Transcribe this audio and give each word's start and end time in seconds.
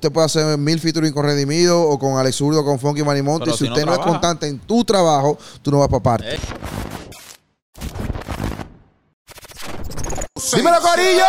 usted 0.00 0.10
puede 0.12 0.24
hacer 0.26 0.56
mil 0.56 0.80
featuring 0.80 1.12
con 1.12 1.24
Redimido 1.26 1.82
o 1.82 1.98
con 1.98 2.16
Alex 2.18 2.36
Zurdo, 2.36 2.64
con 2.64 2.78
Funky 2.78 3.02
Manimonte. 3.02 3.44
Pero 3.44 3.56
Si, 3.56 3.64
si 3.66 3.70
usted 3.70 3.84
no, 3.84 3.92
es 3.92 3.98
constante 3.98 4.46
en 4.48 4.58
tu 4.60 4.82
trabajo, 4.84 5.36
tú 5.60 5.70
no 5.70 5.78
vas 5.80 5.88
para 5.88 6.02
parte. 6.02 6.34
Eh. 6.34 6.40
¡Dímelo, 10.56 10.80
Corillo! 10.80 11.24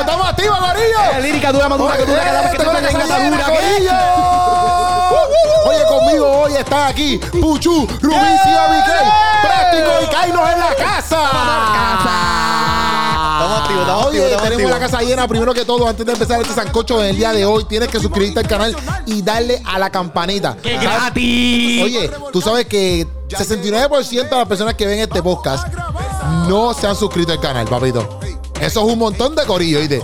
¡Estamos 0.00 0.28
activos, 0.28 0.58
Corillo! 0.58 1.20
lírica 1.22 1.50
dura, 1.52 1.68
más 1.70 1.78
dura, 1.78 1.96
que 1.96 2.04
dura, 2.04 2.24
que 2.24 2.32
la 2.32 2.42
casa 2.42 2.52
que- 2.52 3.52
Corillo. 3.52 3.92
Oye, 5.66 5.84
conmigo 5.88 6.30
hoy 6.42 6.52
está 6.56 6.88
aquí 6.88 7.18
Puchu, 7.18 7.86
Rubí, 8.00 8.14
CRK, 8.44 8.90
Práctico 9.42 9.90
y 10.02 10.06
Kainos 10.14 10.50
en 10.50 10.60
la 10.60 10.74
casa. 10.76 11.22
Estamos 11.24 12.65
activos, 13.76 13.86
estamos 13.88 14.06
Oye, 14.06 14.18
activos, 14.18 14.30
estamos 14.30 14.42
tenemos 14.50 14.70
la 14.70 14.76
activos. 14.76 14.92
casa 14.92 15.02
llena. 15.10 15.28
Primero 15.28 15.54
que 15.54 15.64
todo, 15.64 15.88
antes 15.88 16.06
de 16.06 16.12
empezar 16.12 16.40
este 16.40 16.54
sancocho 16.54 17.02
en 17.02 17.10
el 17.10 17.16
día 17.16 17.32
de 17.32 17.44
hoy, 17.44 17.64
tienes 17.64 17.88
que 17.88 18.00
suscribirte 18.00 18.40
al 18.40 18.48
canal 18.48 18.76
y 19.06 19.22
darle 19.22 19.60
a 19.64 19.78
la 19.78 19.90
campanita. 19.90 20.56
¡Qué 20.62 20.74
¿Sabes? 20.74 20.82
gratis! 20.88 21.82
Oye, 21.82 22.10
tú 22.32 22.40
sabes 22.40 22.66
que 22.66 23.06
69% 23.28 24.28
de 24.28 24.36
las 24.36 24.48
personas 24.48 24.74
que 24.74 24.86
ven 24.86 25.00
este 25.00 25.22
podcast 25.22 25.66
no 26.48 26.74
se 26.74 26.86
han 26.86 26.96
suscrito 26.96 27.32
al 27.32 27.40
canal, 27.40 27.66
papito. 27.66 28.20
Eso 28.60 28.86
es 28.86 28.92
un 28.92 28.98
montón 28.98 29.34
de 29.34 29.44
corillo, 29.44 29.78
¿oíste? 29.80 30.02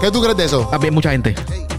¿Qué 0.00 0.10
tú 0.10 0.20
crees 0.22 0.36
de 0.36 0.44
eso? 0.44 0.66
También 0.70 0.94
mucha 0.94 1.10
gente. 1.10 1.34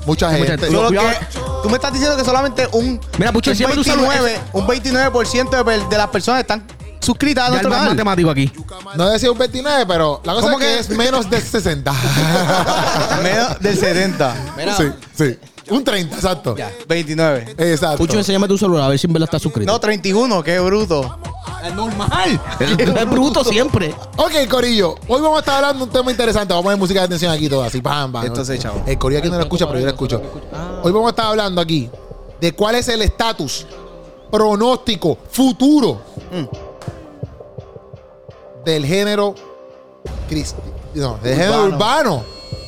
Mucha 0.05 0.27
Mucha 0.27 0.31
gente. 0.31 0.47
gente. 0.51 0.67
Solo 0.67 0.87
Cuidado. 0.89 1.09
que 1.09 1.25
tú 1.63 1.69
me 1.69 1.75
estás 1.75 1.93
diciendo 1.93 2.17
que 2.17 2.25
solamente 2.25 2.67
un, 2.73 2.99
Mira, 3.17 3.31
Pucho, 3.31 3.51
un 3.51 3.55
siempre 3.55 3.75
tú 3.77 3.83
sabes- 3.85 4.01
29, 4.01 4.39
un 4.51 4.67
29% 4.67 5.49
de, 5.57 5.63
per- 5.63 5.87
de 5.87 5.97
las 5.97 6.07
personas 6.09 6.41
están 6.41 6.65
suscritas 7.03 7.43
a 7.43 7.47
Ya 7.47 7.47
el 7.47 7.51
nuestro 7.53 7.71
canal. 7.71 7.89
matemático 7.89 8.29
aquí. 8.29 8.51
No 8.95 9.09
decía 9.09 9.31
un 9.31 9.37
29, 9.37 9.85
pero 9.87 10.21
la 10.23 10.33
cosa 10.33 10.45
es 10.47 10.51
¿Cómo 10.51 10.59
que 10.59 10.65
que? 10.65 10.79
es 10.79 10.89
menos 10.89 11.29
de 11.29 11.41
60. 11.41 11.93
Menos 13.23 13.59
del 13.59 13.77
70. 13.77 14.35
sí, 14.77 14.83
sí. 15.13 15.37
Un 15.69 15.81
30, 15.83 16.15
exacto. 16.15 16.55
29. 16.87 17.55
Exacto. 17.57 17.97
Pucho, 17.97 18.17
enséñame 18.17 18.47
tu 18.49 18.57
celular 18.57 18.83
a 18.83 18.87
ver 18.89 18.99
si 18.99 19.07
en 19.07 19.13
verdad 19.13 19.25
estás 19.27 19.41
suscrito. 19.41 19.71
No, 19.71 19.79
31, 19.79 20.43
qué 20.43 20.59
bruto. 20.59 21.17
es 21.65 21.73
normal. 21.73 22.39
Es 22.59 23.05
bruto 23.09 23.45
siempre. 23.45 23.95
Ok, 24.17 24.33
Corillo. 24.49 24.95
Hoy 25.07 25.21
vamos 25.21 25.37
a 25.37 25.39
estar 25.39 25.55
hablando 25.55 25.79
de 25.79 25.83
un 25.85 25.89
tema 25.91 26.11
interesante. 26.11 26.53
Vamos 26.53 26.63
a 26.63 26.65
poner 26.65 26.79
música 26.79 26.99
de 26.99 27.05
atención 27.05 27.31
aquí 27.31 27.47
todo 27.47 27.63
así. 27.63 27.81
Pam, 27.81 28.11
pam. 28.11 28.25
Entonces, 28.25 28.59
chavo. 28.59 28.83
El 28.85 28.97
Corillo 28.97 29.19
aquí 29.19 29.29
no 29.29 29.37
lo 29.37 29.43
escucha, 29.43 29.65
pero 29.65 29.79
yo 29.79 29.85
lo 29.85 29.91
escucho. 29.91 30.21
Hoy 30.83 30.91
vamos 30.91 31.07
a 31.07 31.09
estar 31.11 31.25
hablando 31.27 31.61
aquí 31.61 31.89
de 32.41 32.51
cuál 32.53 32.75
es 32.75 32.89
el 32.89 33.01
estatus 33.01 33.65
pronóstico 34.29 35.17
futuro 35.31 36.01
del 38.65 38.85
género 38.85 39.35
cristi 40.29 40.61
no, 40.95 41.17
del 41.23 41.35
género 41.37 41.65
urbano 41.65 42.23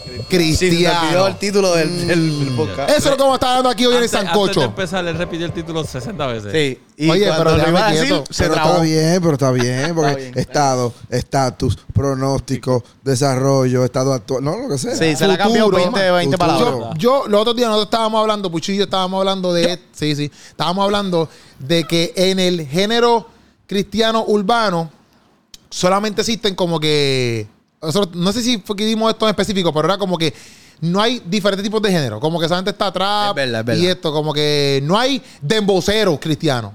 Sí, 0.06 0.32
me 0.32 0.38
olvidó 0.38 0.58
cristiano. 0.58 1.28
el 1.28 1.36
título 1.38 1.76
del, 1.76 2.08
del- 2.08 2.46
del 2.46 2.56
podcast. 2.56 2.90
Eso 2.90 2.98
es 2.98 3.06
lo 3.06 3.12
que 3.18 3.22
vamos 3.22 3.34
a 3.34 3.36
estar 3.36 3.50
hablando 3.50 3.70
aquí 3.70 3.86
hoy 3.86 3.92
en 3.96 3.98
el 4.00 4.04
Antes- 4.06 4.16
Antes 4.20 4.32
Sancocho. 4.34 4.60
de 4.62 4.66
empezar, 4.66 5.06
él 5.06 5.18
repitió 5.18 5.46
el 5.46 5.52
título 5.52 5.84
60 5.84 6.28
veces. 6.28 6.52
Sí. 6.52 6.82
Y 7.06 7.10
Oye, 7.12 7.32
pero 7.38 7.56
lo 7.58 7.70
iba 7.70 7.88
a 7.88 7.92
decir, 7.92 8.08
quieto. 8.08 8.24
se 8.34 8.44
Pero 8.44 8.54
trabó. 8.56 8.70
está 8.72 8.82
bien, 8.84 9.20
pero 9.22 9.34
está 9.34 9.52
bien. 9.52 9.94
Porque 9.94 10.10
Está 10.12 10.16
bien. 10.32 10.40
estado, 10.40 10.94
estatus, 11.10 11.78
pronóstico, 11.94 12.84
desarrollo, 13.04 13.84
estado 13.86 14.14
actual. 14.14 14.44
No, 14.44 14.58
lo 14.58 14.70
que 14.70 14.78
sea. 14.80 14.96
Sí, 14.96 15.16
se 15.16 15.28
le 15.28 15.34
ha 15.34 15.38
cambiado 15.38 15.70
20, 15.70 16.12
20 16.12 16.38
Futuro. 16.38 16.38
palabras. 16.38 16.90
Yo, 16.98 17.24
yo, 17.24 17.28
los 17.28 17.42
otros 17.42 17.56
días 17.56 17.68
nosotros 17.70 17.88
estábamos 17.88 18.22
hablando, 18.22 18.58
yo 18.58 18.84
estábamos 18.84 19.20
hablando 19.20 19.54
de. 19.54 19.80
Sí, 19.94 20.16
sí. 20.16 20.32
Estábamos 20.50 20.86
hablando 20.86 21.30
de 21.60 21.84
que 21.84 22.14
en 22.16 22.40
el 22.40 22.66
género 22.66 23.28
cristiano 23.68 24.24
urbano 24.26 24.90
solamente 25.70 26.22
existen 26.22 26.56
como 26.56 26.80
que. 26.80 27.48
nosotros- 27.82 28.16
no 28.16 28.32
sé 28.32 28.42
si 28.42 28.58
fue 28.60 28.76
que 28.76 28.86
dimos 28.86 29.12
esto 29.12 29.26
en 29.26 29.30
específico, 29.32 29.72
pero 29.74 29.88
era 29.88 29.98
como 29.98 30.18
que 30.18 30.34
no 30.82 31.02
hay 31.02 31.22
diferentes 31.26 31.64
tipos 31.64 31.82
de 31.82 31.92
género. 31.92 32.20
Como 32.20 32.40
que 32.40 32.48
solamente 32.48 32.72
está 32.72 32.88
atrás 32.88 33.30
Es 33.30 33.36
verdad, 33.36 33.60
es 33.62 33.66
verdad. 33.66 33.82
y 33.84 33.88
esto, 33.88 34.12
como 34.12 34.34
que 34.34 34.82
no 34.84 34.98
hay 34.98 35.22
demboceros 35.42 36.20
cristianos. 36.20 36.72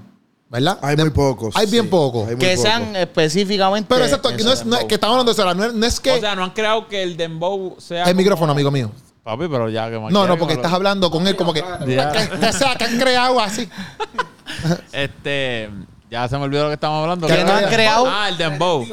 ¿Verdad? 0.49 0.77
Hay 0.81 0.97
muy 0.97 1.09
pocos. 1.11 1.55
Hay 1.55 1.65
bien 1.67 1.85
sí. 1.85 1.89
pocos. 1.89 2.27
Hay 2.27 2.35
Que 2.35 2.57
sean 2.57 2.93
específicamente. 2.97 3.87
Pero 3.89 4.03
exacto, 4.03 4.35
que 4.35 4.43
no 4.43 4.51
es, 4.51 4.65
no 4.65 4.75
es- 4.77 4.83
que 4.85 4.95
estamos 4.95 5.13
hablando 5.13 5.33
de 5.33 5.41
eso. 5.41 5.53
No 5.55 5.63
es, 5.65 5.73
no 5.73 5.85
es 5.85 5.99
que. 6.01 6.11
O 6.11 6.19
sea, 6.19 6.35
no 6.35 6.43
han 6.43 6.49
creado 6.51 6.87
que 6.89 7.01
el 7.03 7.15
dembow 7.15 7.77
sea. 7.79 7.99
el 8.03 8.09
como- 8.09 8.17
micrófono, 8.17 8.51
amigo 8.51 8.69
mío. 8.69 8.91
Papi, 9.23 9.45
pero 9.49 9.69
ya 9.69 9.89
que 9.89 9.97
No, 10.09 10.25
no, 10.27 10.37
porque 10.37 10.55
estás 10.55 10.73
hablando 10.73 11.09
con 11.11 11.25
él 11.27 11.35
como 11.37 11.53
que. 11.53 11.63
Ya. 11.87 12.11
Que, 12.11 12.27
que 12.39 12.53
sea, 12.53 12.75
que 12.75 12.83
han 12.85 12.97
creado 12.99 13.39
así. 13.39 13.69
Este. 14.91 15.69
Ya 16.11 16.27
se 16.27 16.37
me 16.37 16.43
olvidó 16.43 16.63
lo 16.63 16.69
que 16.69 16.73
estábamos 16.73 17.03
hablando. 17.03 17.25
Que 17.25 17.35
¿Qué 17.37 17.43
no 17.45 17.53
han 17.53 17.65
creado- 17.69 18.05
Ah, 18.05 18.27
el 18.27 18.37
dembow. 18.37 18.85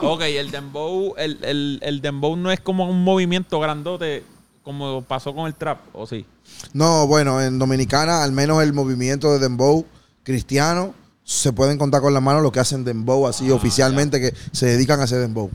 Ok, 0.00 0.22
el 0.22 0.50
dembow. 0.50 1.14
El, 1.18 1.38
el, 1.44 1.78
el 1.82 2.00
dembow 2.00 2.34
no 2.34 2.50
es 2.50 2.60
como 2.60 2.88
un 2.88 3.04
movimiento 3.04 3.60
grandote 3.60 4.24
como 4.62 5.02
pasó 5.02 5.34
con 5.34 5.46
el 5.46 5.54
trap, 5.54 5.80
¿o 5.92 6.06
sí? 6.06 6.24
No, 6.72 7.06
bueno, 7.06 7.42
en 7.42 7.58
Dominicana, 7.58 8.22
al 8.22 8.32
menos 8.32 8.62
el 8.62 8.72
movimiento 8.72 9.32
de 9.32 9.38
Dembow 9.40 9.84
cristiano, 10.22 10.94
se 11.24 11.52
pueden 11.52 11.78
contar 11.78 12.00
con 12.00 12.12
la 12.12 12.20
mano 12.20 12.40
lo 12.40 12.50
que 12.50 12.58
hacen 12.58 12.84
Dembow 12.84 13.28
así 13.28 13.48
Ah, 13.50 13.54
oficialmente, 13.54 14.20
que 14.20 14.34
se 14.50 14.66
dedican 14.66 15.00
a 15.00 15.04
hacer 15.04 15.20
Dembow. 15.20 15.50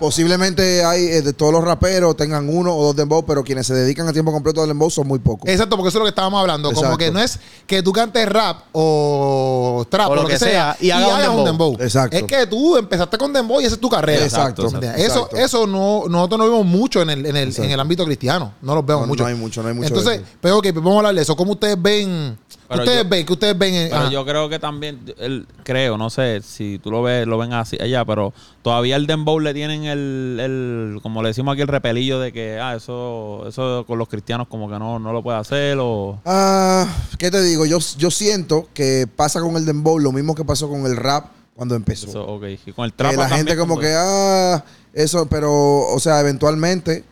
Posiblemente 0.00 0.84
hay 0.84 1.02
eh, 1.04 1.22
de 1.22 1.32
todos 1.32 1.52
los 1.52 1.62
raperos 1.62 2.16
tengan 2.16 2.48
uno 2.48 2.74
o 2.74 2.86
dos 2.86 2.96
Dembow, 2.96 3.24
pero 3.24 3.44
quienes 3.44 3.66
se 3.66 3.74
dedican 3.74 4.08
a 4.08 4.12
tiempo 4.12 4.32
completo 4.32 4.62
al 4.62 4.68
Dembow 4.68 4.90
son 4.90 5.06
muy 5.06 5.18
pocos. 5.18 5.48
Exacto, 5.48 5.76
porque 5.76 5.90
eso 5.90 5.98
es 5.98 6.00
lo 6.00 6.04
que 6.06 6.10
estábamos 6.10 6.40
hablando. 6.40 6.72
Como 6.72 6.96
que 6.96 7.10
no 7.10 7.20
es 7.20 7.38
que 7.66 7.82
tú 7.82 7.92
cantes 7.92 8.28
rap 8.28 8.62
o 8.72 9.86
trap 9.90 10.10
o 10.10 10.14
lo, 10.14 10.26
que, 10.26 10.38
sea, 10.38 10.76
y 10.80 10.90
hagas 10.90 11.28
un 11.28 11.44
dembow. 11.44 11.76
Exacto. 11.80 12.16
Es 12.16 12.24
que 12.24 12.46
tú 12.46 12.76
empezaste 12.76 13.18
con 13.18 13.32
dembow 13.32 13.60
y 13.60 13.64
esa 13.64 13.74
es 13.74 13.80
tu 13.80 13.90
carrera. 13.90 14.24
Exacto. 14.24 14.68
Eso, 14.96 15.28
eso 15.32 15.66
no, 15.66 16.04
nosotros 16.08 16.38
no 16.38 16.44
vemos 16.46 16.66
mucho 16.66 17.02
en 17.02 17.10
el, 17.10 17.26
en 17.26 17.36
el, 17.36 17.54
en 17.56 17.70
el 17.70 17.80
ámbito 17.80 18.04
cristiano. 18.04 18.54
No 18.62 18.74
los 18.74 18.86
vemos 18.86 19.02
No, 19.02 19.08
mucho. 19.08 19.22
no 19.22 19.28
hay 19.28 19.34
mucho, 19.34 19.62
no 19.62 19.68
hay 19.68 19.74
mucho 19.74 19.88
Entonces, 19.88 20.22
pero 20.40 20.58
ok, 20.58 20.64
pues 20.72 20.76
vamos 20.76 20.94
a 20.94 20.98
hablar 20.98 21.14
de 21.14 21.22
eso. 21.22 21.36
¿Cómo 21.36 21.52
ustedes 21.52 21.80
ven? 21.80 22.38
Pero 22.74 22.84
ustedes 22.84 23.02
yo- 23.04 23.08
ven, 23.08 23.26
que 23.26 23.32
ustedes 23.32 23.58
ven 23.58 23.74
en- 23.74 23.88
Pero 23.90 24.00
ajá. 24.02 24.10
yo 24.10 24.24
creo 24.24 24.48
que 24.48 24.58
también, 24.58 25.00
el, 25.18 25.46
creo, 25.62 25.96
no 25.98 26.10
sé 26.10 26.40
si 26.42 26.78
tú 26.78 26.90
lo 26.90 27.02
ves, 27.02 27.26
lo 27.26 27.38
ven 27.38 27.52
así 27.52 27.76
allá, 27.80 28.04
pero 28.04 28.32
todavía 28.62 28.96
el 28.96 29.06
dembow 29.06 29.40
le 29.40 29.54
tienen 29.54 29.84
el, 29.84 30.38
el 30.40 31.00
como 31.02 31.22
le 31.22 31.28
decimos 31.28 31.52
aquí, 31.54 31.62
el 31.62 31.68
repelillo 31.68 32.20
de 32.20 32.32
que, 32.32 32.58
ah, 32.60 32.74
eso, 32.76 33.44
eso 33.48 33.84
con 33.86 33.98
los 33.98 34.08
cristianos 34.08 34.46
como 34.48 34.68
que 34.70 34.78
no, 34.78 34.98
no 34.98 35.12
lo 35.12 35.22
puede 35.22 35.38
hacer 35.38 35.78
o... 35.80 36.20
Ah, 36.24 36.86
¿Qué 37.18 37.30
te 37.30 37.42
digo? 37.42 37.66
Yo, 37.66 37.78
yo 37.96 38.10
siento 38.10 38.68
que 38.74 39.06
pasa 39.16 39.40
con 39.40 39.56
el 39.56 39.64
Dembow 39.64 39.98
lo 39.98 40.12
mismo 40.12 40.34
que 40.34 40.44
pasó 40.44 40.68
con 40.68 40.86
el 40.86 40.96
rap 40.96 41.26
cuando 41.56 41.74
empezó. 41.74 42.08
Eso, 42.08 42.26
ok. 42.26 42.44
Y 42.66 42.72
con 42.72 42.84
el 42.84 42.90
Que 42.92 42.96
trap 42.98 43.14
la 43.14 43.28
gente 43.28 43.56
como 43.56 43.78
que, 43.78 43.92
ah, 43.96 44.64
eso, 44.92 45.26
pero, 45.26 45.52
o 45.88 45.98
sea, 46.00 46.20
eventualmente 46.20 47.04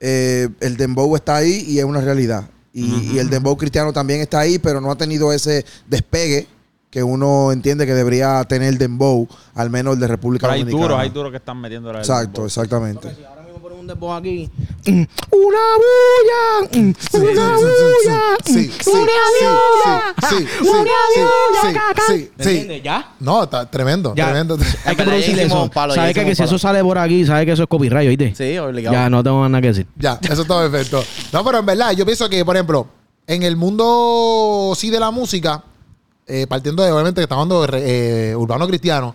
eh, 0.00 0.48
el 0.60 0.76
dembow 0.76 1.16
está 1.16 1.36
ahí 1.36 1.64
y 1.66 1.78
es 1.78 1.84
una 1.84 2.00
realidad. 2.00 2.48
Y, 2.78 3.14
y 3.14 3.18
el 3.18 3.28
dembow 3.30 3.56
cristiano 3.56 3.92
también 3.92 4.20
está 4.20 4.40
ahí, 4.40 4.58
pero 4.58 4.80
no 4.80 4.90
ha 4.90 4.96
tenido 4.96 5.32
ese 5.32 5.64
despegue 5.86 6.46
que 6.90 7.02
uno 7.02 7.52
entiende 7.52 7.86
que 7.86 7.94
debería 7.94 8.42
tener 8.44 8.68
el 8.68 8.78
dembow, 8.78 9.28
al 9.54 9.68
menos 9.70 9.94
el 9.94 10.00
de 10.00 10.08
República 10.08 10.46
Pero 10.46 10.54
hay 10.54 10.60
Dominicana. 10.60 10.84
duros, 10.88 11.00
hay 11.00 11.10
duros 11.10 11.30
que 11.30 11.36
están 11.36 11.60
metiendo 11.60 11.92
la 11.92 11.98
Exacto, 11.98 12.46
exactamente. 12.46 13.14
Dembow 13.88 14.12
aquí. 14.12 14.48
Mm, 14.86 15.02
Una 15.30 15.58
bulla. 15.82 16.70
Una 17.14 17.56
bulla. 17.56 18.36
Sí, 18.44 18.52
sí, 18.52 18.72
sí, 18.80 18.90
Una 18.90 19.00
viola. 19.40 20.14
sí, 20.28 20.36
sí, 20.38 20.46
sí, 20.62 20.68
Una 20.68 20.82
sí, 20.82 20.88
viola, 21.16 21.60
sí, 21.62 21.72
caca. 21.74 22.02
sí, 22.06 22.30
¿Me 22.36 22.44
sí. 22.44 22.50
entiendes? 22.50 22.82
¿Ya? 22.82 23.12
No, 23.20 23.42
está 23.44 23.68
tremendo, 23.70 24.14
Ya. 24.14 24.26
tremendo. 24.26 24.58
Hay 24.84 24.96
que 24.96 25.02
producir 25.02 25.38
eso. 25.40 25.70
¿Sabes 25.74 26.14
que, 26.14 26.34
si 26.34 26.42
eso 26.42 26.58
sale 26.58 26.82
por 26.82 26.98
aquí, 26.98 27.24
sabes 27.26 27.44
que 27.46 27.52
eso 27.52 27.62
es 27.64 27.68
copyright, 27.68 28.08
¿oíste? 28.08 28.34
Sí, 28.34 28.58
obligado. 28.58 28.94
Ya, 28.94 29.10
no 29.10 29.22
tengo 29.24 29.48
nada 29.48 29.60
que 29.62 29.68
decir. 29.68 29.86
Ya, 29.96 30.18
eso 30.22 30.42
está 30.42 30.60
perfecto. 30.70 31.02
No, 31.32 31.44
pero 31.44 31.58
en 31.58 31.66
verdad, 31.66 31.92
yo 31.92 32.04
pienso 32.04 32.28
que, 32.28 32.44
por 32.44 32.56
ejemplo, 32.56 32.86
en 33.26 33.42
el 33.42 33.56
mundo 33.56 34.72
sí 34.76 34.90
de 34.90 35.00
la 35.00 35.10
música, 35.10 35.64
eh, 36.26 36.46
partiendo 36.46 36.82
de, 36.82 36.92
obviamente, 36.92 37.20
que 37.20 37.24
estamos 37.24 37.42
hablando 37.50 37.66
de 37.78 38.30
eh, 38.30 38.36
urbano 38.36 38.66
cristiano, 38.68 39.14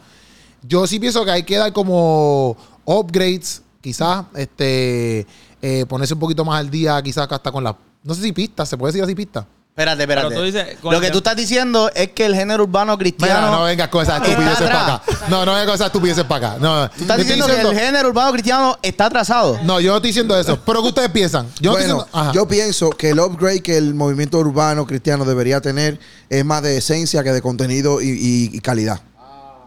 yo 0.68 0.88
sí 0.88 1.00
pienso 1.00 1.24
que 1.26 1.32
hay 1.32 1.44
que 1.44 1.58
dar 1.58 1.74
como 1.74 2.56
upgrades, 2.86 3.62
quizás, 3.84 4.24
este, 4.36 5.28
eh, 5.62 5.86
ponerse 5.88 6.14
un 6.14 6.20
poquito 6.22 6.46
más 6.46 6.60
al 6.60 6.70
día, 6.70 7.02
quizás 7.04 7.28
hasta 7.30 7.52
con 7.52 7.64
la, 7.64 7.76
no 8.04 8.14
sé 8.16 8.22
si 8.22 8.32
pistas, 8.32 8.70
se 8.70 8.78
puede 8.78 8.94
decir 8.94 9.04
así 9.04 9.14
pistas. 9.14 9.46
Espérate, 9.70 10.04
espérate. 10.04 10.28
Pero 10.30 10.40
tú 10.40 10.46
dices, 10.46 10.78
con 10.84 10.94
Lo 10.94 11.02
que 11.02 11.10
tú 11.10 11.18
estás 11.18 11.36
diciendo 11.36 11.90
es 11.96 12.10
que 12.12 12.28
el 12.28 12.36
género 12.36 12.64
urbano 12.64 12.96
cristiano. 12.96 13.48
Mira, 13.48 13.52
no 13.58 13.64
vengas 13.64 13.88
con 13.88 14.04
esas 14.04 14.22
estupideces 14.22 14.68
para 14.70 14.96
acá. 14.98 15.02
No, 15.30 15.46
no 15.48 15.52
vengas 15.54 15.66
con 15.66 15.74
esas 15.76 15.88
estupideces 15.88 16.24
para 16.26 16.48
acá. 16.52 16.60
No, 16.60 16.90
Tú 16.92 17.02
estás 17.02 17.18
diciendo 17.18 17.48
que 17.48 17.60
el 17.60 17.74
género 17.76 18.10
urbano 18.10 18.32
cristiano 18.34 18.78
está 18.84 19.08
atrasado. 19.08 19.60
No, 19.64 19.80
yo 19.80 19.90
no 19.90 19.96
estoy 19.98 20.10
diciendo 20.10 20.38
eso. 20.38 20.60
Pero 20.64 20.82
¿qué 20.84 20.88
ustedes 20.90 21.10
piensan? 21.10 21.48
Yo 21.60 21.72
bueno, 21.72 21.86
diciendo. 21.86 22.08
Ajá. 22.14 22.32
yo 22.34 22.48
pienso 22.48 22.92
que 22.92 23.10
el 23.10 23.20
upgrade 23.20 23.62
que 23.64 23.76
el 23.78 23.96
movimiento 23.96 24.38
urbano 24.38 24.86
cristiano 24.86 25.26
debería 25.26 25.60
tener 25.60 26.00
es 26.30 26.46
más 26.46 26.62
de 26.62 26.78
esencia 26.78 27.24
que 27.24 27.32
de 27.32 27.42
contenido 27.42 28.00
y, 28.00 28.10
y- 28.10 28.50
y 28.56 28.60
calidad. 28.60 29.02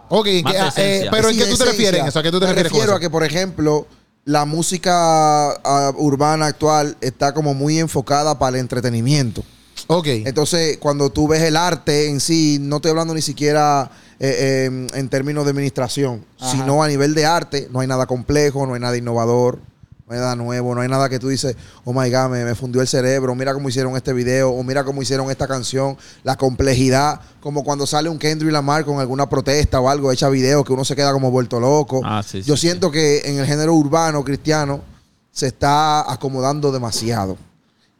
ok, 0.08 0.24
que, 0.24 0.42
de 0.44 0.70
eh, 0.76 1.08
pero 1.10 1.30
¿en 1.30 1.36
qué 1.36 1.46
tú 1.46 1.56
te 1.56 1.64
refieres 1.64 2.00
en 2.02 2.06
eso? 2.06 2.20
¿A 2.20 2.22
qué 2.22 2.30
tú 2.30 2.38
te 2.38 2.46
Me 2.46 2.52
refieres 2.52 2.70
con 2.70 2.78
refiero 2.78 2.92
eso? 2.92 2.96
a 2.98 3.00
que, 3.00 3.10
por 3.10 3.24
ejemplo, 3.24 3.88
la 4.26 4.44
música 4.44 5.52
ah, 5.52 5.92
urbana 5.96 6.46
actual 6.46 6.96
está 7.00 7.32
como 7.32 7.54
muy 7.54 7.78
enfocada 7.78 8.38
para 8.38 8.56
el 8.56 8.60
entretenimiento. 8.60 9.44
Ok. 9.86 10.06
Entonces, 10.08 10.78
cuando 10.78 11.10
tú 11.10 11.28
ves 11.28 11.42
el 11.42 11.56
arte 11.56 12.08
en 12.08 12.18
sí, 12.18 12.58
no 12.60 12.76
estoy 12.76 12.90
hablando 12.90 13.14
ni 13.14 13.22
siquiera 13.22 13.88
eh, 14.18 14.66
eh, 14.68 14.86
en 14.94 15.08
términos 15.08 15.44
de 15.44 15.52
administración, 15.52 16.24
sino 16.38 16.82
a 16.82 16.88
nivel 16.88 17.14
de 17.14 17.24
arte, 17.24 17.68
no 17.70 17.80
hay 17.80 17.86
nada 17.86 18.06
complejo, 18.06 18.66
no 18.66 18.74
hay 18.74 18.80
nada 18.80 18.96
innovador. 18.96 19.60
No 20.06 20.14
hay 20.14 20.20
nada 20.20 20.36
nuevo, 20.36 20.72
no 20.72 20.82
hay 20.82 20.88
nada 20.88 21.08
que 21.08 21.18
tú 21.18 21.26
dices, 21.28 21.56
oh 21.84 21.92
my 21.92 22.08
God, 22.08 22.28
me, 22.30 22.44
me 22.44 22.54
fundió 22.54 22.80
el 22.80 22.86
cerebro, 22.86 23.34
mira 23.34 23.52
cómo 23.52 23.68
hicieron 23.68 23.96
este 23.96 24.12
video, 24.12 24.50
o 24.50 24.62
mira 24.62 24.84
cómo 24.84 25.02
hicieron 25.02 25.28
esta 25.32 25.48
canción, 25.48 25.96
la 26.22 26.36
complejidad, 26.36 27.20
como 27.40 27.64
cuando 27.64 27.86
sale 27.88 28.08
un 28.08 28.16
Kendrick 28.16 28.52
Lamar 28.52 28.84
con 28.84 29.00
alguna 29.00 29.28
protesta 29.28 29.80
o 29.80 29.88
algo, 29.88 30.12
echa 30.12 30.28
video 30.28 30.62
que 30.62 30.72
uno 30.72 30.84
se 30.84 30.94
queda 30.94 31.12
como 31.12 31.32
vuelto 31.32 31.58
loco. 31.58 32.02
Ah, 32.04 32.22
sí, 32.24 32.42
Yo 32.42 32.54
sí. 32.56 32.68
siento 32.68 32.92
que 32.92 33.22
en 33.24 33.38
el 33.38 33.46
género 33.46 33.74
urbano 33.74 34.22
cristiano 34.22 34.80
se 35.32 35.48
está 35.48 36.08
acomodando 36.12 36.70
demasiado. 36.70 37.36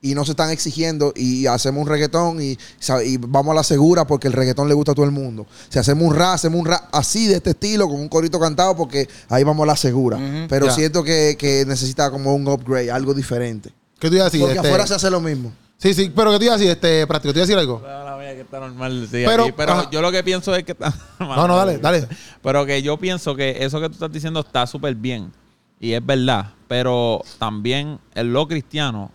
Y 0.07 0.15
no 0.15 0.25
se 0.25 0.33
están 0.33 0.51
exigiendo 0.51 1.13
y 1.17 1.47
hacemos 1.47 1.83
un 1.83 1.89
reggaetón 1.89 2.41
y, 2.43 2.57
y 3.05 3.17
vamos 3.19 3.53
a 3.53 3.55
la 3.57 3.63
segura 3.65 4.07
porque 4.07 4.29
el 4.29 4.33
reggaetón 4.35 4.69
le 4.69 4.75
gusta 4.75 4.93
a 4.93 4.95
todo 4.95 5.05
el 5.07 5.13
mundo. 5.13 5.47
Si 5.69 5.79
hacemos 5.79 6.05
un 6.09 6.15
rap, 6.15 6.35
hacemos 6.35 6.61
un 6.61 6.67
rap 6.67 6.85
así 6.93 7.27
de 7.27 7.35
este 7.37 7.51
estilo 7.51 7.89
con 7.89 8.01
un 8.01 8.09
corito 8.09 8.39
cantado 8.39 8.77
porque 8.77 9.09
ahí 9.29 9.43
vamos 9.45 9.65
a 9.65 9.67
la 9.67 9.77
segura. 9.77 10.19
Pero 10.49 10.67
Ya. 10.67 10.73
siento 10.73 11.03
que, 11.03 11.37
que 11.39 11.65
necesita 11.67 12.11
como 12.11 12.35
un 12.35 12.47
upgrade, 12.47 12.91
algo 12.91 13.15
diferente. 13.15 13.71
¿Qué 13.99 14.09
tú 14.09 14.15
ibas 14.15 14.27
a 14.27 14.31
decir? 14.31 14.41
porque 14.41 14.57
Este- 14.57 14.69
afuera 14.69 14.87
se 14.87 14.95
hace 14.95 15.11
lo 15.11 15.21
mismo. 15.21 15.53
Sí, 15.79 15.93
sí, 15.93 16.11
pero 16.15 16.31
¿qué 16.33 16.39
te 16.39 16.45
iba 16.47 16.55
a 16.55 16.57
decir? 16.57 16.71
Este, 16.73 17.07
práctico, 17.07 17.35
¿te 17.35 17.39
iba 17.41 17.45
a 17.45 17.47
decir 17.47 17.59
algo? 17.59 17.83
La 17.85 18.17
mía 18.17 18.35
que 18.35 18.41
está 18.43 18.61
normal, 18.61 19.03
sí, 19.11 19.25
Pero, 19.27 19.43
aquí, 19.45 19.53
pero 19.57 19.91
yo 19.91 20.01
lo 20.01 20.11
que 20.11 20.23
pienso 20.25 20.55
es 20.57 20.65
que 20.65 20.73
está. 20.73 20.95
No, 21.21 21.47
no, 21.47 21.57
dale, 21.57 21.79
dale. 21.79 22.09
Pero 22.43 22.65
que 22.65 22.81
yo 22.81 22.97
pienso 22.97 23.35
que 23.37 23.57
eso 23.65 23.79
que 23.81 23.89
tú 23.89 23.95
estás 23.95 24.11
diciendo 24.13 24.41
está 24.41 24.67
súper 24.67 24.95
bien. 24.95 25.33
Y 25.79 25.93
es 25.93 26.05
verdad. 26.05 26.53
Pero 26.69 27.23
también 27.39 27.99
en 28.15 28.33
lo 28.33 28.49
cristiano, 28.49 29.11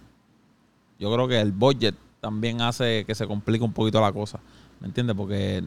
yo 1.01 1.11
creo 1.13 1.27
que 1.27 1.39
el 1.41 1.51
budget 1.51 1.95
también 2.21 2.61
hace 2.61 3.03
que 3.05 3.15
se 3.15 3.25
complique 3.27 3.63
un 3.65 3.73
poquito 3.73 3.99
la 3.99 4.11
cosa. 4.13 4.39
¿Me 4.79 4.87
entiendes? 4.87 5.15
Porque. 5.17 5.63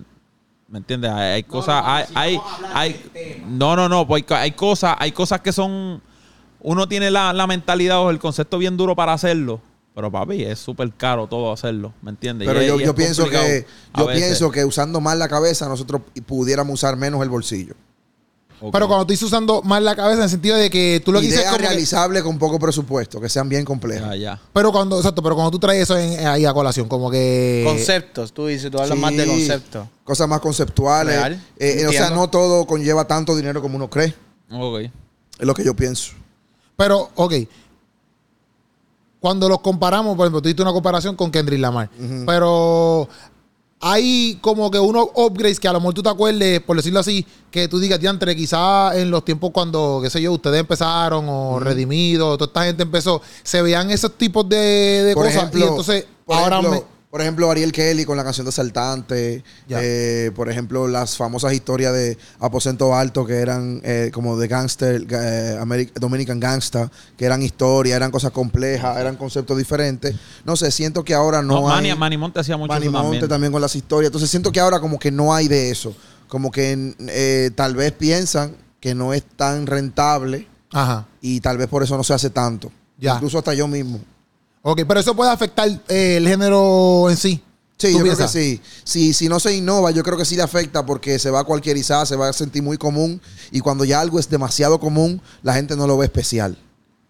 ¿Me 0.68 0.78
entiendes? 0.78 1.10
Hay, 1.10 1.32
hay 1.32 1.42
cosas. 1.42 1.82
hay, 1.84 2.04
hay, 2.14 2.40
hay- 2.72 3.44
no, 3.46 3.76
no, 3.76 3.88
no. 3.88 4.06
Pues 4.06 4.24
hay 4.30 4.52
cosas, 4.52 4.96
hay 4.98 5.12
cosas 5.12 5.40
que 5.40 5.52
son. 5.52 6.00
Uno 6.60 6.88
tiene 6.88 7.10
la, 7.10 7.32
la 7.32 7.46
mentalidad 7.46 8.00
o 8.00 8.10
el 8.10 8.18
concepto 8.18 8.56
bien 8.58 8.76
duro 8.76 8.96
para 8.96 9.12
hacerlo. 9.12 9.60
Pero 9.94 10.10
papi, 10.10 10.42
es 10.42 10.58
súper 10.58 10.90
caro 10.92 11.26
todo 11.26 11.52
hacerlo. 11.52 11.92
¿Me 12.02 12.10
entiendes? 12.10 12.48
Pero 12.48 12.62
Y 12.62 12.66
yo, 12.66 12.76
y 12.80 12.84
yo 12.84 12.90
es 12.90 12.94
pienso 12.94 13.28
que 13.28 13.66
yo 13.96 14.06
veces. 14.06 14.22
pienso 14.24 14.50
que 14.50 14.64
usando 14.64 15.00
más 15.00 15.16
la 15.18 15.28
cabeza 15.28 15.68
nosotros 15.68 16.00
pudiéramos 16.26 16.74
usar 16.74 16.96
menos 16.96 17.22
el 17.22 17.28
bolsillo. 17.28 17.74
Pero 18.72 18.88
cuando 18.88 19.04
tú 19.06 19.12
dices 19.12 19.26
usando 19.26 19.60
más 19.62 19.82
la 19.82 19.94
cabeza 19.94 20.18
en 20.18 20.24
el 20.24 20.30
sentido 20.30 20.56
de 20.56 20.70
que 20.70 21.02
tú 21.04 21.12
lo 21.12 21.20
que 21.20 21.26
dices 21.26 21.44
como 21.44 21.58
que- 21.58 21.62
realizables 21.66 22.22
con 22.22 22.38
poco 22.38 22.58
presupuesto, 22.58 23.20
que 23.20 23.28
sean 23.28 23.48
bien 23.48 23.64
complejas. 23.64 24.10
Ya, 24.10 24.16
ya. 24.16 24.40
Pero 24.52 24.72
cuando, 24.72 24.96
exacto, 24.96 25.22
pero 25.22 25.34
cuando 25.34 25.50
tú 25.50 25.58
traes 25.58 25.82
eso 25.82 25.98
en- 25.98 26.26
ahí 26.26 26.46
a 26.46 26.54
colación, 26.54 26.88
como 26.88 27.10
que... 27.10 27.62
Conceptos, 27.66 28.32
tú 28.32 28.46
dices, 28.46 28.70
tú 28.70 28.78
hablas 28.78 28.96
Sí, 28.96 29.02
más 29.02 29.14
de 29.16 29.26
conceptos. 29.26 29.86
Cosas 30.02 30.28
más 30.28 30.40
conceptuales. 30.40 31.14
Real, 31.16 31.32
Eh, 31.58 31.80
eh, 31.82 31.86
o 31.86 31.92
sea, 31.92 32.10
no 32.10 32.30
todo 32.30 32.66
conlleva 32.66 33.06
tanto 33.06 33.36
dinero 33.36 33.60
como 33.60 33.76
uno 33.76 33.90
cree. 33.90 34.14
Ok. 34.50 34.80
Es 35.38 35.46
lo 35.46 35.52
que 35.54 35.64
yo 35.64 35.74
pienso. 35.74 36.12
Pero, 36.76 37.10
ok. 37.16 37.34
Cuando 39.20 39.48
los 39.48 39.60
comparamos, 39.60 40.16
por 40.16 40.26
ejemplo, 40.26 40.42
tú 40.42 40.48
diste 40.48 40.62
una 40.62 40.72
comparación 40.72 41.16
con 41.16 41.30
Kendrick 41.30 41.60
Lamar. 41.60 41.88
Pero 42.26 43.08
hay 43.86 44.38
como 44.40 44.70
que 44.70 44.78
unos 44.78 45.08
upgrades 45.14 45.60
que 45.60 45.68
a 45.68 45.72
lo 45.74 45.78
mejor 45.80 45.92
tú 45.92 46.02
te 46.02 46.08
acuerdes, 46.08 46.60
por 46.60 46.74
decirlo 46.76 47.00
así, 47.00 47.24
que 47.50 47.68
tú 47.68 47.78
digas, 47.78 48.00
diantre, 48.00 48.34
quizás 48.34 48.96
en 48.96 49.10
los 49.10 49.24
tiempos 49.26 49.50
cuando, 49.52 50.00
qué 50.02 50.08
sé 50.08 50.22
yo, 50.22 50.32
ustedes 50.32 50.58
empezaron 50.60 51.26
o 51.28 51.60
Redimido, 51.60 52.38
toda 52.38 52.46
esta 52.48 52.64
gente 52.64 52.82
empezó, 52.82 53.20
se 53.42 53.60
veían 53.60 53.90
esos 53.90 54.12
tipos 54.16 54.48
de, 54.48 54.56
de 54.56 55.12
Por 55.14 55.24
cosas. 55.26 55.36
ejemplo, 55.36 55.60
y 55.60 55.68
entonces, 55.68 56.06
ahora 56.26 56.60
ejemplo, 56.60 56.70
me- 56.80 56.93
por 57.14 57.20
ejemplo, 57.20 57.48
Ariel 57.48 57.70
Kelly 57.70 58.04
con 58.04 58.16
la 58.16 58.24
canción 58.24 58.44
de 58.44 58.48
Asaltante. 58.48 59.44
Eh, 59.68 60.32
por 60.34 60.50
ejemplo, 60.50 60.88
las 60.88 61.16
famosas 61.16 61.52
historias 61.52 61.92
de 61.92 62.18
Aposento 62.40 62.92
Alto 62.92 63.24
que 63.24 63.34
eran 63.34 63.80
eh, 63.84 64.10
como 64.12 64.36
de 64.36 64.48
gangster, 64.48 65.06
eh, 65.08 65.90
Dominican 65.94 66.40
Gangsta, 66.40 66.90
que 67.16 67.24
eran 67.24 67.40
historias, 67.40 67.94
eran 67.94 68.10
cosas 68.10 68.32
complejas, 68.32 68.98
eran 68.98 69.14
conceptos 69.14 69.56
diferentes. 69.56 70.16
No 70.44 70.56
sé, 70.56 70.72
siento 70.72 71.04
que 71.04 71.14
ahora 71.14 71.40
no, 71.40 71.60
No, 71.60 71.68
hay... 71.68 71.76
Manny, 71.76 71.94
Manny 71.96 72.16
Monte 72.16 72.40
hacía 72.40 72.56
mucho 72.56 72.72
Manny 72.72 72.88
Monte 72.88 73.00
también. 73.02 73.28
también. 73.28 73.52
con 73.52 73.62
las 73.62 73.76
historias. 73.76 74.08
Entonces 74.08 74.28
siento 74.28 74.50
que 74.50 74.58
ahora 74.58 74.80
como 74.80 74.98
que 74.98 75.12
no 75.12 75.32
hay 75.32 75.46
de 75.46 75.70
eso. 75.70 75.94
Como 76.26 76.50
que 76.50 76.96
eh, 76.98 77.52
tal 77.54 77.76
vez 77.76 77.92
piensan 77.92 78.56
que 78.80 78.92
no 78.96 79.14
es 79.14 79.22
tan 79.22 79.68
rentable 79.68 80.48
Ajá. 80.72 81.06
y 81.20 81.38
tal 81.38 81.58
vez 81.58 81.68
por 81.68 81.84
eso 81.84 81.96
no 81.96 82.02
se 82.02 82.12
hace 82.12 82.30
tanto. 82.30 82.72
Incluso 82.98 83.38
hasta 83.38 83.54
yo 83.54 83.68
mismo. 83.68 84.00
Ok, 84.66 84.80
pero 84.88 84.98
eso 84.98 85.14
puede 85.14 85.30
afectar 85.30 85.68
eh, 85.88 86.16
el 86.16 86.26
género 86.26 87.10
en 87.10 87.18
sí. 87.18 87.44
Sí, 87.76 87.92
¿Tú 87.92 87.98
yo 87.98 88.04
creo 88.04 88.16
que 88.16 88.28
sí. 88.28 88.62
Si, 88.82 89.12
si 89.12 89.28
no 89.28 89.38
se 89.38 89.54
innova, 89.54 89.90
yo 89.90 90.02
creo 90.02 90.16
que 90.16 90.24
sí 90.24 90.36
le 90.36 90.42
afecta 90.42 90.86
porque 90.86 91.18
se 91.18 91.28
va 91.28 91.40
a 91.40 91.44
cualquierizar, 91.44 92.06
se 92.06 92.16
va 92.16 92.30
a 92.30 92.32
sentir 92.32 92.62
muy 92.62 92.78
común 92.78 93.20
y 93.50 93.60
cuando 93.60 93.84
ya 93.84 94.00
algo 94.00 94.18
es 94.18 94.30
demasiado 94.30 94.80
común, 94.80 95.20
la 95.42 95.52
gente 95.52 95.76
no 95.76 95.86
lo 95.86 95.98
ve 95.98 96.06
especial. 96.06 96.56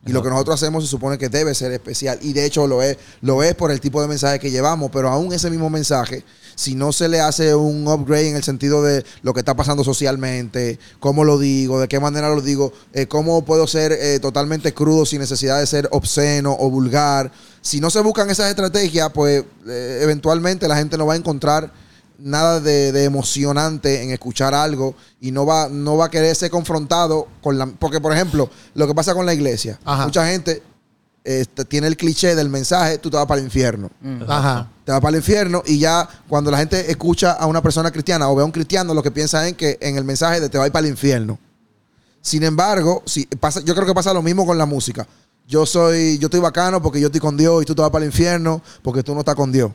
Y 0.04 0.10
lo 0.10 0.20
que 0.20 0.30
nosotros 0.30 0.60
hacemos 0.60 0.82
se 0.82 0.90
supone 0.90 1.16
que 1.16 1.28
debe 1.28 1.54
ser 1.54 1.70
especial 1.70 2.18
y 2.22 2.32
de 2.32 2.44
hecho 2.44 2.66
lo 2.66 2.82
es, 2.82 2.98
lo 3.20 3.44
es 3.44 3.54
por 3.54 3.70
el 3.70 3.80
tipo 3.80 4.02
de 4.02 4.08
mensaje 4.08 4.40
que 4.40 4.50
llevamos, 4.50 4.90
pero 4.92 5.08
aún 5.08 5.32
ese 5.32 5.48
mismo 5.48 5.70
mensaje, 5.70 6.24
si 6.54 6.74
no 6.74 6.92
se 6.92 7.08
le 7.08 7.20
hace 7.20 7.54
un 7.54 7.86
upgrade 7.86 8.30
en 8.30 8.36
el 8.36 8.42
sentido 8.42 8.82
de 8.82 9.04
lo 9.22 9.32
que 9.34 9.40
está 9.40 9.54
pasando 9.54 9.84
socialmente, 9.84 10.78
cómo 11.00 11.24
lo 11.24 11.38
digo, 11.38 11.80
de 11.80 11.88
qué 11.88 12.00
manera 12.00 12.28
lo 12.28 12.40
digo, 12.40 12.72
eh, 12.92 13.06
cómo 13.06 13.44
puedo 13.44 13.66
ser 13.66 13.92
eh, 13.92 14.18
totalmente 14.20 14.74
crudo 14.74 15.06
sin 15.06 15.20
necesidad 15.20 15.60
de 15.60 15.66
ser 15.66 15.88
obsceno 15.92 16.56
o 16.58 16.70
vulgar, 16.70 17.32
si 17.60 17.80
no 17.80 17.90
se 17.90 18.00
buscan 18.00 18.28
esas 18.28 18.50
estrategias, 18.50 19.10
pues 19.12 19.44
eh, 19.66 20.00
eventualmente 20.02 20.68
la 20.68 20.76
gente 20.76 20.98
no 20.98 21.06
va 21.06 21.14
a 21.14 21.16
encontrar 21.16 21.72
nada 22.18 22.60
de, 22.60 22.92
de 22.92 23.04
emocionante 23.04 24.02
en 24.02 24.10
escuchar 24.10 24.54
algo 24.54 24.94
y 25.20 25.32
no 25.32 25.46
va, 25.46 25.68
no 25.68 25.96
va 25.96 26.06
a 26.06 26.10
querer 26.10 26.36
ser 26.36 26.50
confrontado 26.50 27.26
con 27.42 27.58
la... 27.58 27.66
Porque, 27.66 28.00
por 28.00 28.12
ejemplo, 28.12 28.50
lo 28.74 28.86
que 28.86 28.94
pasa 28.94 29.14
con 29.14 29.26
la 29.26 29.34
iglesia, 29.34 29.80
Ajá. 29.84 30.04
mucha 30.04 30.26
gente 30.26 30.62
este, 31.24 31.64
tiene 31.64 31.86
el 31.86 31.96
cliché 31.96 32.34
del 32.34 32.50
mensaje, 32.50 32.98
tú 32.98 33.10
te 33.10 33.16
vas 33.16 33.26
para 33.26 33.40
el 33.40 33.46
infierno. 33.46 33.90
Ajá. 34.28 34.70
Te 34.84 34.92
vas 34.92 35.00
para 35.00 35.16
el 35.16 35.22
infierno 35.22 35.62
y 35.64 35.78
ya 35.78 36.06
cuando 36.28 36.50
la 36.50 36.58
gente 36.58 36.90
escucha 36.90 37.32
a 37.32 37.46
una 37.46 37.62
persona 37.62 37.90
cristiana 37.90 38.28
o 38.28 38.36
ve 38.36 38.42
a 38.42 38.44
un 38.44 38.52
cristiano, 38.52 38.92
lo 38.92 39.02
que 39.02 39.10
piensa 39.10 39.48
es 39.48 39.54
que 39.54 39.78
en 39.80 39.96
el 39.96 40.04
mensaje 40.04 40.40
de 40.40 40.50
te 40.50 40.58
vas 40.58 40.70
para 40.70 40.86
el 40.86 40.92
infierno. 40.92 41.38
Sin 42.20 42.42
embargo, 42.42 43.02
si 43.06 43.24
pasa, 43.26 43.60
yo 43.60 43.74
creo 43.74 43.86
que 43.86 43.94
pasa 43.94 44.12
lo 44.12 44.22
mismo 44.22 44.46
con 44.46 44.58
la 44.58 44.66
música. 44.66 45.06
Yo 45.48 45.64
soy, 45.66 46.18
yo 46.18 46.26
estoy 46.26 46.40
bacano 46.40 46.82
porque 46.82 47.00
yo 47.00 47.06
estoy 47.06 47.20
con 47.20 47.36
Dios 47.36 47.62
y 47.62 47.66
tú 47.66 47.74
te 47.74 47.82
vas 47.82 47.90
para 47.90 48.04
el 48.04 48.10
infierno 48.10 48.62
porque 48.82 49.02
tú 49.02 49.14
no 49.14 49.20
estás 49.20 49.34
con 49.34 49.50
Dios. 49.50 49.72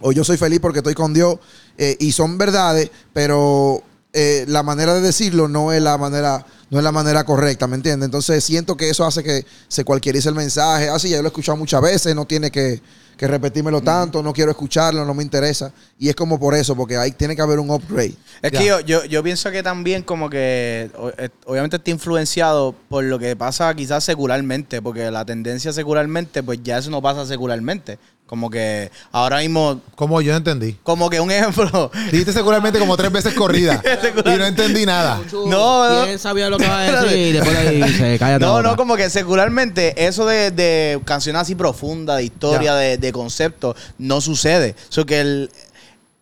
O 0.00 0.12
yo 0.12 0.24
soy 0.24 0.36
feliz 0.36 0.60
porque 0.60 0.78
estoy 0.78 0.94
con 0.94 1.12
Dios. 1.12 1.38
eh, 1.78 1.96
y 1.98 2.12
son 2.12 2.38
verdades, 2.38 2.90
pero 3.12 3.82
eh, 4.14 4.44
la 4.48 4.62
manera 4.62 4.94
de 4.94 5.00
decirlo 5.00 5.48
no 5.48 5.72
es 5.72 5.82
la 5.82 5.98
manera, 5.98 6.46
no 6.70 6.78
es 6.78 6.84
la 6.84 6.92
manera 6.92 7.24
correcta, 7.24 7.66
¿me 7.66 7.74
entiendes? 7.76 8.06
Entonces 8.06 8.42
siento 8.44 8.76
que 8.76 8.88
eso 8.88 9.04
hace 9.04 9.22
que 9.22 9.44
se 9.68 9.84
cualquierice 9.84 10.28
el 10.28 10.34
mensaje. 10.36 10.88
Así 10.88 11.08
ya 11.10 11.16
yo 11.16 11.22
lo 11.22 11.28
he 11.28 11.30
escuchado 11.30 11.56
muchas 11.56 11.82
veces, 11.82 12.14
no 12.14 12.24
tiene 12.24 12.50
que, 12.50 12.80
que 13.16 13.26
repetírmelo 13.26 13.80
tanto, 13.80 14.22
no 14.22 14.32
quiero 14.32 14.52
escucharlo, 14.52 15.04
no 15.04 15.14
me 15.14 15.22
interesa. 15.24 15.72
Y 15.98 16.08
es 16.08 16.14
como 16.16 16.38
por 16.38 16.54
eso, 16.54 16.74
porque 16.76 16.96
ahí 16.96 17.10
tiene 17.12 17.34
que 17.36 17.42
haber 17.42 17.58
un 17.58 17.70
upgrade. 17.70 18.14
Es 18.40 18.52
Ya. 18.52 18.58
que 18.60 18.66
yo, 18.66 18.80
yo, 18.80 19.04
yo 19.04 19.22
pienso 19.22 19.50
que 19.50 19.62
también 19.62 20.02
como 20.02 20.30
que 20.30 20.90
eh, 21.18 21.28
obviamente 21.46 21.76
está 21.76 21.90
influenciado 21.90 22.74
por 22.88 23.02
lo 23.04 23.18
que 23.18 23.34
pasa 23.36 23.74
quizás 23.74 24.04
secularmente, 24.04 24.80
porque 24.80 25.10
la 25.10 25.24
tendencia 25.24 25.72
secularmente, 25.72 26.42
pues 26.42 26.60
ya 26.62 26.78
eso 26.78 26.90
no 26.90 27.02
pasa 27.02 27.26
secularmente. 27.26 27.98
Como 28.26 28.48
que 28.48 28.90
ahora 29.12 29.38
mismo, 29.40 29.80
Como 29.96 30.20
yo 30.22 30.34
entendí. 30.34 30.76
como 30.82 31.10
que 31.10 31.20
un 31.20 31.30
ejemplo, 31.30 31.90
Dijiste 32.10 32.32
seguramente 32.32 32.78
como 32.78 32.96
tres 32.96 33.12
veces 33.12 33.34
corrida. 33.34 33.82
y 34.24 34.28
no 34.38 34.46
entendí 34.46 34.86
nada. 34.86 35.20
No, 35.32 35.46
no. 35.90 36.04
¿Quién 36.06 36.18
sabía 36.18 36.48
lo 36.48 36.56
que 36.56 36.66
va 36.66 36.80
a 36.80 37.02
decir? 37.02 37.18
Y 37.18 37.32
después 37.32 37.56
ahí 37.56 37.92
se 37.92 38.18
calla 38.18 38.38
No, 38.38 38.62
no, 38.62 38.76
como 38.76 38.96
que 38.96 39.10
secularmente 39.10 40.06
eso 40.06 40.24
de, 40.24 40.50
de 40.50 41.00
canciones 41.04 41.42
así 41.42 41.54
profundas, 41.54 42.16
de 42.16 42.24
historia, 42.24 42.74
de, 42.74 42.96
de 42.96 43.12
conceptos, 43.12 43.76
no 43.98 44.20
sucede. 44.22 44.74
So 44.88 45.04
que 45.04 45.20
el- 45.20 45.50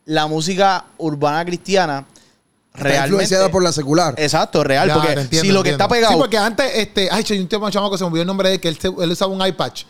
la 0.05 0.27
música 0.27 0.85
urbana 0.99 1.45
cristiana 1.45 2.05
Está 2.75 2.83
realmente... 2.83 3.09
influenciada 3.11 3.49
por 3.51 3.63
la 3.63 3.71
secular. 3.71 4.15
Exacto, 4.19 4.65
real. 4.65 4.89
Ya, 4.89 4.95
porque 4.95 5.13
entiendo, 5.13 5.47
si 5.47 5.53
lo 5.53 5.63
que 5.63 5.71
está 5.71 5.87
pegado... 5.87 6.15
Sí, 6.15 6.19
porque 6.19 6.37
antes, 6.37 6.67
este, 6.75 7.09
ay, 7.13 7.23
yo 7.23 7.37
un 7.37 7.47
tema 7.47 7.71
chamaco 7.71 7.93
que 7.93 7.99
se 7.99 8.05
me 8.05 8.09
olvidó 8.09 8.23
el 8.23 8.27
nombre 8.27 8.49
de 8.49 8.55
él, 8.57 8.61
que 8.61 8.69
él, 8.69 8.79
se- 8.81 8.89
él 8.89 9.11
usaba 9.13 9.31
un 9.33 9.47
iPatch. 9.47 9.85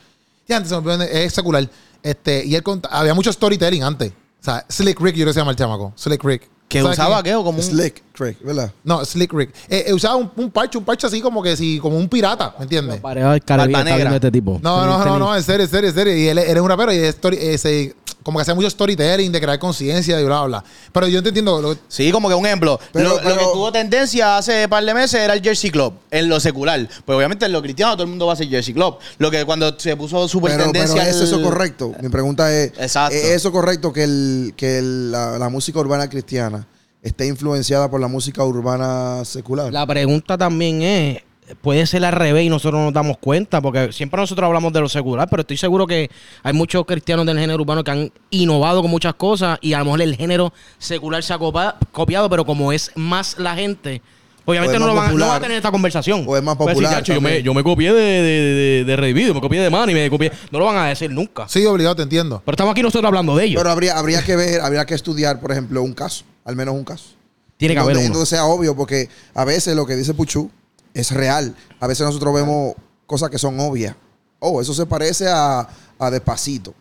Y 0.46 0.52
antes 0.52 0.68
se 0.68 0.78
me 0.78 0.92
olvidó, 0.92 1.02
es 1.04 1.32
secular. 1.32 1.66
Este, 2.02 2.44
y 2.44 2.54
él 2.54 2.62
cont- 2.64 2.86
había 2.90 3.14
mucho 3.14 3.32
storytelling 3.32 3.82
antes. 3.82 4.10
O 4.40 4.44
sea, 4.44 4.64
Slick 4.68 5.00
Rick, 5.00 5.14
yo 5.14 5.22
creo 5.22 5.26
que 5.28 5.32
se 5.34 5.40
llama 5.40 5.52
el 5.52 5.56
chamaco. 5.56 5.92
Slick 5.96 6.22
Rick. 6.24 6.50
que 6.68 6.80
¿Sabes 6.82 6.98
usaba 6.98 7.22
quién 7.22 7.34
qué 7.34 7.36
o 7.36 7.44
como 7.44 7.58
un... 7.58 7.62
Slick, 7.64 8.02
Craig, 8.14 8.36
¿verdad? 8.42 8.72
No, 8.82 9.04
Slick 9.04 9.32
Rick. 9.32 9.50
Eh, 9.68 9.84
eh, 9.88 9.92
usaba 9.92 10.16
un, 10.16 10.30
un 10.36 10.50
parche, 10.50 10.78
un 10.78 10.84
parche 10.84 11.06
así 11.06 11.20
como 11.20 11.42
que 11.42 11.54
si, 11.56 11.78
como 11.78 11.96
un 11.98 12.08
pirata, 12.08 12.54
¿me 12.58 12.64
entiendes? 12.64 12.98
Pareja 12.98 13.30
del 13.32 13.44
Caribe 13.44 13.72
Barba 13.72 13.78
está 13.80 13.84
viendo 13.96 14.04
negra. 14.04 14.16
este 14.16 14.30
tipo. 14.32 14.58
No, 14.62 14.86
no, 14.86 15.04
no, 15.04 15.18
no, 15.18 15.36
en 15.36 15.42
serio, 15.42 15.64
en 15.64 15.70
serio, 15.70 15.88
en 15.90 15.94
serio. 15.94 16.16
Y 16.16 16.28
él, 16.28 16.38
él 16.38 16.56
es 16.56 16.60
un 16.62 16.68
rapero 16.68 16.92
y 16.92 16.96
es 16.96 17.14
story- 17.20 17.38
eh, 17.40 17.58
se- 17.58 17.94
como 18.22 18.38
que 18.38 18.42
hacía 18.42 18.54
mucho 18.54 18.68
storytelling, 18.70 19.30
de 19.32 19.40
crear 19.40 19.58
conciencia 19.58 20.20
y 20.20 20.24
bla, 20.24 20.38
bla, 20.44 20.60
bla. 20.60 20.64
Pero 20.92 21.08
yo 21.08 21.22
te 21.22 21.28
entiendo. 21.30 21.60
lo- 21.60 21.76
Sí, 21.88 22.10
como 22.12 22.28
que 22.28 22.34
un 22.34 22.46
ejemplo. 22.46 22.78
Pero- 22.92 23.08
lo, 23.10 23.14
lo 23.16 23.22
pero- 23.22 23.36
que 23.38 23.44
tuvo 23.52 23.72
tendencia 23.72 24.36
hace 24.38 24.68
par 24.68 24.84
de 24.84 24.94
meses 24.94 25.20
era 25.20 25.34
el 25.34 25.42
Jersey 25.42 25.70
Club, 25.70 25.94
en 26.10 26.28
lo 26.28 26.40
secular. 26.40 26.88
Pues 27.04 27.16
obviamente 27.16 27.46
en 27.46 27.52
lo 27.52 27.60
cristiano 27.62 27.92
todo 27.94 28.04
el 28.04 28.08
mundo 28.10 28.26
va 28.26 28.32
a 28.32 28.34
hacer 28.34 28.48
Jersey 28.48 28.74
Club. 28.74 28.96
Lo 29.18 29.30
que 29.30 29.44
cuando 29.44 29.78
se 29.78 29.96
puso 29.96 30.26
super 30.28 30.52
Pero, 30.52 30.70
pero 30.70 30.72
tendencia... 30.72 31.08
¿es 31.08 31.16
eso 31.16 31.36
el- 31.36 31.42
correcto? 31.42 31.92
Mi 32.00 32.08
pregunta 32.08 32.52
es, 32.52 32.72
Exacto. 32.78 33.14
¿es 33.16 33.24
eso 33.24 33.52
correcto 33.52 33.92
que, 33.92 34.04
el, 34.04 34.54
que 34.56 34.78
el- 34.78 35.12
la, 35.12 35.38
la 35.38 35.48
música 35.48 35.78
urbana 35.80 36.08
cristiana 36.08 36.66
esté 37.02 37.26
influenciada 37.26 37.90
por 37.90 38.00
la 38.00 38.08
música 38.08 38.44
urbana 38.44 39.24
secular? 39.24 39.72
La 39.72 39.86
pregunta 39.86 40.38
también 40.38 40.82
es, 40.82 41.22
puede 41.60 41.86
ser 41.86 42.04
al 42.04 42.12
revés 42.12 42.44
y 42.44 42.48
nosotros 42.48 42.78
no 42.78 42.86
nos 42.86 42.94
damos 42.94 43.18
cuenta, 43.18 43.60
porque 43.60 43.92
siempre 43.92 44.20
nosotros 44.20 44.46
hablamos 44.46 44.72
de 44.72 44.80
lo 44.80 44.88
secular, 44.88 45.28
pero 45.28 45.42
estoy 45.42 45.56
seguro 45.56 45.86
que 45.86 46.10
hay 46.42 46.52
muchos 46.52 46.84
cristianos 46.86 47.26
del 47.26 47.38
género 47.38 47.60
urbano 47.60 47.84
que 47.84 47.90
han 47.90 48.12
innovado 48.30 48.82
con 48.82 48.90
muchas 48.90 49.14
cosas 49.14 49.58
y 49.60 49.72
a 49.72 49.78
lo 49.78 49.86
mejor 49.86 50.02
el 50.02 50.16
género 50.16 50.52
secular 50.78 51.22
se 51.22 51.34
ha 51.34 51.38
copiado, 51.38 52.30
pero 52.30 52.44
como 52.44 52.72
es 52.72 52.90
más 52.94 53.38
la 53.38 53.54
gente, 53.54 54.02
obviamente 54.44 54.78
no, 54.78 54.86
lo 54.86 54.94
van, 54.94 55.16
no 55.16 55.32
a 55.32 55.40
tener 55.40 55.56
esta 55.56 55.70
conversación. 55.70 56.24
O 56.26 56.36
es 56.36 56.42
más 56.42 56.56
decir, 56.58 56.72
popular 56.72 56.92
"Chacho, 56.94 57.14
yo, 57.14 57.20
me, 57.20 57.28
también". 57.28 57.44
yo 57.44 57.54
me 57.54 57.62
copié 57.62 57.92
de, 57.92 58.84
de, 58.84 58.96
de, 58.96 59.12
Video, 59.12 59.34
me 59.34 59.40
copié 59.40 59.60
de 59.60 59.70
Manny, 59.70 59.94
me 59.94 60.10
copié. 60.10 60.32
No 60.50 60.58
lo 60.58 60.64
van 60.66 60.76
a 60.76 60.86
decir 60.88 61.10
nunca. 61.10 61.48
Sí, 61.48 61.64
obligado, 61.66 61.96
te 61.96 62.02
entiendo. 62.02 62.42
Pero 62.44 62.54
estamos 62.54 62.72
aquí 62.72 62.82
nosotros 62.82 63.06
hablando 63.08 63.36
de 63.36 63.44
ellos. 63.44 63.60
Pero 63.60 63.70
habría, 63.70 63.98
habría 63.98 64.22
que 64.22 64.36
ver, 64.36 64.60
habría 64.60 64.84
que 64.84 64.94
estudiar, 64.94 65.40
por 65.40 65.52
ejemplo, 65.52 65.82
un 65.82 65.92
caso, 65.92 66.24
al 66.44 66.56
menos 66.56 66.74
un 66.74 66.84
caso. 66.84 67.10
Tiene 67.56 67.74
que 67.74 67.80
haber 67.80 67.94
donde, 67.94 68.08
uno. 68.08 68.14
donde 68.18 68.26
sea 68.26 68.44
obvio, 68.46 68.74
porque 68.74 69.08
a 69.34 69.44
veces 69.44 69.76
lo 69.76 69.86
que 69.86 69.94
dice 69.94 70.14
Puchu 70.14 70.50
es 70.94 71.10
real. 71.12 71.54
A 71.80 71.86
veces 71.86 72.06
nosotros 72.06 72.34
vemos 72.34 72.74
cosas 73.06 73.30
que 73.30 73.38
son 73.38 73.58
obvias. 73.60 73.94
Oh, 74.38 74.60
eso 74.60 74.74
se 74.74 74.86
parece 74.86 75.28
a, 75.28 75.68
a 75.98 76.10
Despacito, 76.10 76.74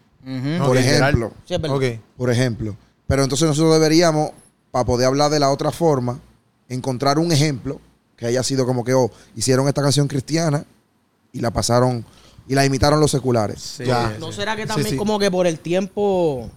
por 0.65 0.77
ejemplo. 0.77 1.31
Sí, 1.45 1.53
es 1.53 1.61
verdad. 1.61 1.77
Ok. 1.77 1.83
Por 2.17 2.29
ejemplo. 2.31 2.75
Pero 3.07 3.23
entonces 3.23 3.47
nosotros 3.47 3.73
deberíamos, 3.73 4.31
para 4.71 4.85
poder 4.85 5.07
hablar 5.07 5.29
de 5.31 5.39
la 5.39 5.51
otra 5.51 5.71
forma, 5.71 6.19
encontrar 6.69 7.19
un 7.19 7.31
ejemplo 7.31 7.79
que 8.15 8.25
haya 8.25 8.41
sido 8.43 8.65
como 8.65 8.83
que, 8.83 8.93
oh, 8.93 9.11
hicieron 9.35 9.67
esta 9.67 9.81
canción 9.81 10.07
cristiana 10.07 10.63
y 11.33 11.39
la 11.39 11.51
pasaron 11.51 12.05
y 12.47 12.55
la 12.55 12.65
imitaron 12.65 12.99
los 12.99 13.11
seculares. 13.11 13.61
Sí, 13.61 13.85
Ya. 13.85 14.15
¿No 14.19 14.31
será 14.31 14.55
que 14.55 14.63
Sí, 14.63 14.67
también 14.67 14.89
sí. 14.89 14.95
como 14.97 15.19
que 15.19 15.29
por 15.29 15.45
el 15.47 15.59
tiempo 15.59 16.49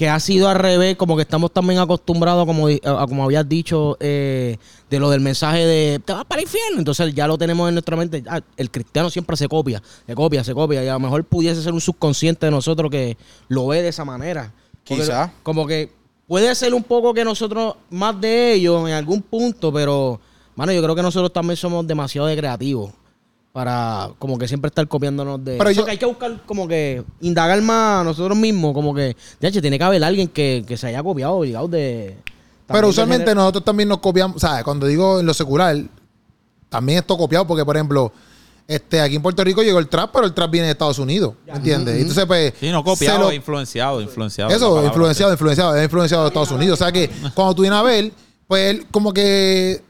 que 0.00 0.08
ha 0.08 0.18
sido 0.18 0.48
al 0.48 0.56
revés, 0.56 0.96
como 0.96 1.14
que 1.14 1.20
estamos 1.20 1.52
también 1.52 1.78
acostumbrados, 1.78 2.46
como, 2.46 2.68
a- 2.68 3.06
como 3.06 3.22
habías 3.24 3.46
dicho, 3.46 3.98
eh, 4.00 4.56
de 4.88 4.98
lo 4.98 5.10
del 5.10 5.20
mensaje 5.20 5.66
de 5.66 5.98
te 6.02 6.14
vas 6.14 6.24
para 6.24 6.40
el 6.40 6.46
infierno? 6.46 6.78
Entonces 6.78 7.14
ya 7.14 7.26
lo 7.26 7.36
tenemos 7.36 7.68
en 7.68 7.74
nuestra 7.74 7.98
mente. 7.98 8.24
Ah, 8.26 8.40
el 8.56 8.70
cristiano 8.70 9.10
siempre 9.10 9.36
se 9.36 9.46
copia, 9.46 9.82
se 10.06 10.14
copia, 10.14 10.42
se 10.42 10.54
copia. 10.54 10.82
Y 10.82 10.88
a 10.88 10.94
lo 10.94 11.00
mejor 11.00 11.22
pudiese 11.24 11.62
ser 11.62 11.74
un 11.74 11.82
subconsciente 11.82 12.46
de 12.46 12.50
nosotros 12.50 12.90
que 12.90 13.18
lo 13.48 13.66
ve 13.66 13.82
de 13.82 13.88
esa 13.88 14.06
manera. 14.06 14.54
Porque 14.88 15.02
Quizá. 15.02 15.30
Como 15.42 15.66
que 15.66 15.92
puede 16.26 16.54
ser 16.54 16.72
un 16.72 16.82
poco 16.82 17.12
que 17.12 17.22
nosotros 17.22 17.74
más 17.90 18.18
de 18.18 18.54
ellos 18.54 18.88
en 18.88 18.94
algún 18.94 19.20
punto, 19.20 19.70
pero, 19.70 20.18
mano, 20.56 20.72
yo 20.72 20.82
creo 20.82 20.94
que 20.94 21.02
nosotros 21.02 21.30
también 21.30 21.58
somos 21.58 21.86
demasiado 21.86 22.26
de 22.26 22.38
creativos 22.38 22.92
para 23.52 24.10
como 24.18 24.38
que 24.38 24.46
siempre 24.46 24.68
estar 24.68 24.86
copiándonos 24.86 25.44
de... 25.44 25.58
Pero 25.58 25.70
Eso 25.70 25.80
yo- 25.80 25.84
que 25.84 25.90
hay 25.90 25.98
que 25.98 26.06
buscar 26.06 26.40
como 26.46 26.68
que 26.68 27.02
indagar 27.20 27.60
más 27.62 28.04
nosotros 28.04 28.36
mismos, 28.38 28.72
como 28.72 28.94
que, 28.94 29.16
ya 29.40 29.50
che, 29.50 29.60
tiene 29.60 29.76
que 29.78 29.84
haber 29.84 30.04
alguien 30.04 30.28
que, 30.28 30.64
que 30.66 30.76
se 30.76 30.86
haya 30.86 31.02
copiado, 31.02 31.34
obligado 31.34 31.66
de... 31.68 32.16
Pero 32.68 32.88
usualmente 32.88 33.34
nosotros 33.34 33.64
también 33.64 33.88
nos 33.88 33.98
copiamos, 33.98 34.36
o 34.36 34.38
sea, 34.38 34.62
cuando 34.62 34.86
digo 34.86 35.18
en 35.18 35.26
lo 35.26 35.34
secular, 35.34 35.76
también 36.68 36.98
esto 37.00 37.16
copiado, 37.18 37.44
porque 37.44 37.64
por 37.64 37.74
ejemplo, 37.76 38.12
este, 38.68 39.00
aquí 39.00 39.16
en 39.16 39.22
Puerto 39.22 39.42
Rico 39.42 39.64
llegó 39.64 39.80
el 39.80 39.88
trap, 39.88 40.10
pero 40.12 40.24
el 40.26 40.32
trap 40.32 40.48
viene 40.52 40.66
de 40.66 40.72
Estados 40.74 41.00
Unidos, 41.00 41.34
¿me 41.46 41.54
entiendes? 41.54 41.96
Entonces, 42.00 42.24
pues... 42.26 42.52
Sí, 42.60 42.70
no 42.70 42.78
se 42.78 42.84
copiado, 42.84 43.18
lo- 43.22 43.32
influenciado, 43.32 44.00
influenciado. 44.00 44.52
Eso, 44.52 44.68
palabra. 44.68 44.86
influenciado, 44.86 45.32
influenciado, 45.32 45.76
es 45.76 45.82
influenciado 45.82 46.22
de 46.22 46.28
Estados 46.28 46.52
Unidos. 46.52 46.80
O 46.80 46.84
sea 46.84 46.92
que 46.92 47.10
cuando 47.34 47.52
tú 47.56 47.62
vienes 47.62 47.80
a 47.80 47.82
ver, 47.82 48.12
pues 48.46 48.70
él, 48.70 48.86
como 48.92 49.12
que 49.12 49.82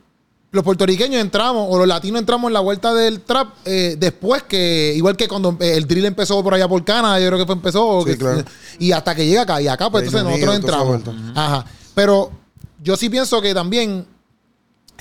los 0.53 0.65
puertorriqueños 0.65 1.21
entramos, 1.21 1.67
o 1.71 1.79
los 1.79 1.87
latinos 1.87 2.21
entramos 2.21 2.49
en 2.49 2.55
la 2.55 2.61
vuelta 2.61 2.93
del 2.93 3.21
trap 3.21 3.49
eh, 3.65 3.97
después 3.99 4.43
que, 4.43 4.93
igual 4.97 5.17
que 5.17 5.29
cuando 5.29 5.57
eh, 5.61 5.77
el 5.77 5.87
drill 5.87 6.07
empezó 6.07 6.43
por 6.43 6.55
allá 6.55 6.67
por 6.67 6.85
Canadá, 6.85 7.21
yo 7.21 7.27
creo 7.29 7.39
que 7.39 7.47
fue 7.47 7.55
empezó. 7.55 8.03
Sí, 8.05 8.11
que- 8.13 8.19
claro. 8.19 8.43
Y 8.79 8.93
hasta 8.93 9.15
que 9.15 9.27
llega 9.27 9.43
acá, 9.43 9.61
y 9.63 9.69
acá, 9.69 9.91
pues 9.91 10.11
Reino 10.13 10.31
entonces 10.31 10.61
nosotros 10.61 10.97
entramos. 10.97 11.37
Ajá. 11.37 11.65
Pero 11.95 12.31
yo 12.83 12.97
sí 12.97 13.09
pienso 13.11 13.41
que 13.41 13.53
también 13.55 14.07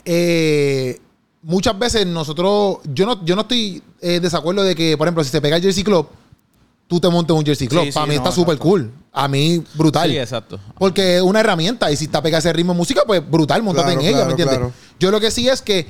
eh, 0.05 0.99
muchas 1.41 1.77
veces 1.77 2.05
nosotros, 2.05 2.79
yo 2.93 3.05
no, 3.05 3.23
yo 3.25 3.35
no 3.35 3.41
estoy 3.41 3.81
en 4.01 4.21
desacuerdo 4.21 4.63
de 4.63 4.75
que, 4.75 4.97
por 4.97 5.07
ejemplo, 5.07 5.23
si 5.23 5.29
se 5.29 5.41
pega 5.41 5.55
el 5.57 5.61
Jersey 5.63 5.83
Club, 5.83 6.07
tú 6.87 6.99
te 6.99 7.09
montes 7.09 7.35
un 7.35 7.45
Jersey 7.45 7.67
Club. 7.67 7.83
Sí, 7.85 7.91
sí, 7.91 7.93
Para 7.93 8.05
mí 8.07 8.15
no, 8.15 8.21
está 8.21 8.31
súper 8.31 8.57
cool. 8.57 8.91
A 9.23 9.27
mí, 9.27 9.63
brutal. 9.73 10.09
Sí, 10.09 10.17
exacto. 10.17 10.59
Porque 10.77 11.17
es 11.17 11.21
una 11.21 11.39
herramienta 11.41 11.91
y 11.91 11.97
si 11.97 12.05
está 12.05 12.21
pegada 12.21 12.39
ese 12.39 12.53
ritmo 12.53 12.73
de 12.73 12.77
música, 12.77 13.01
pues 13.05 13.21
brutal, 13.29 13.61
montate 13.63 13.87
Claro, 13.93 13.99
en 14.01 14.05
ella, 14.07 14.15
claro, 14.17 14.25
¿me 14.27 14.31
entiendes? 14.31 14.57
claro. 14.57 14.73
Yo 14.99 15.11
lo 15.11 15.19
que 15.19 15.29
sí 15.31 15.49
es 15.49 15.61
que 15.61 15.85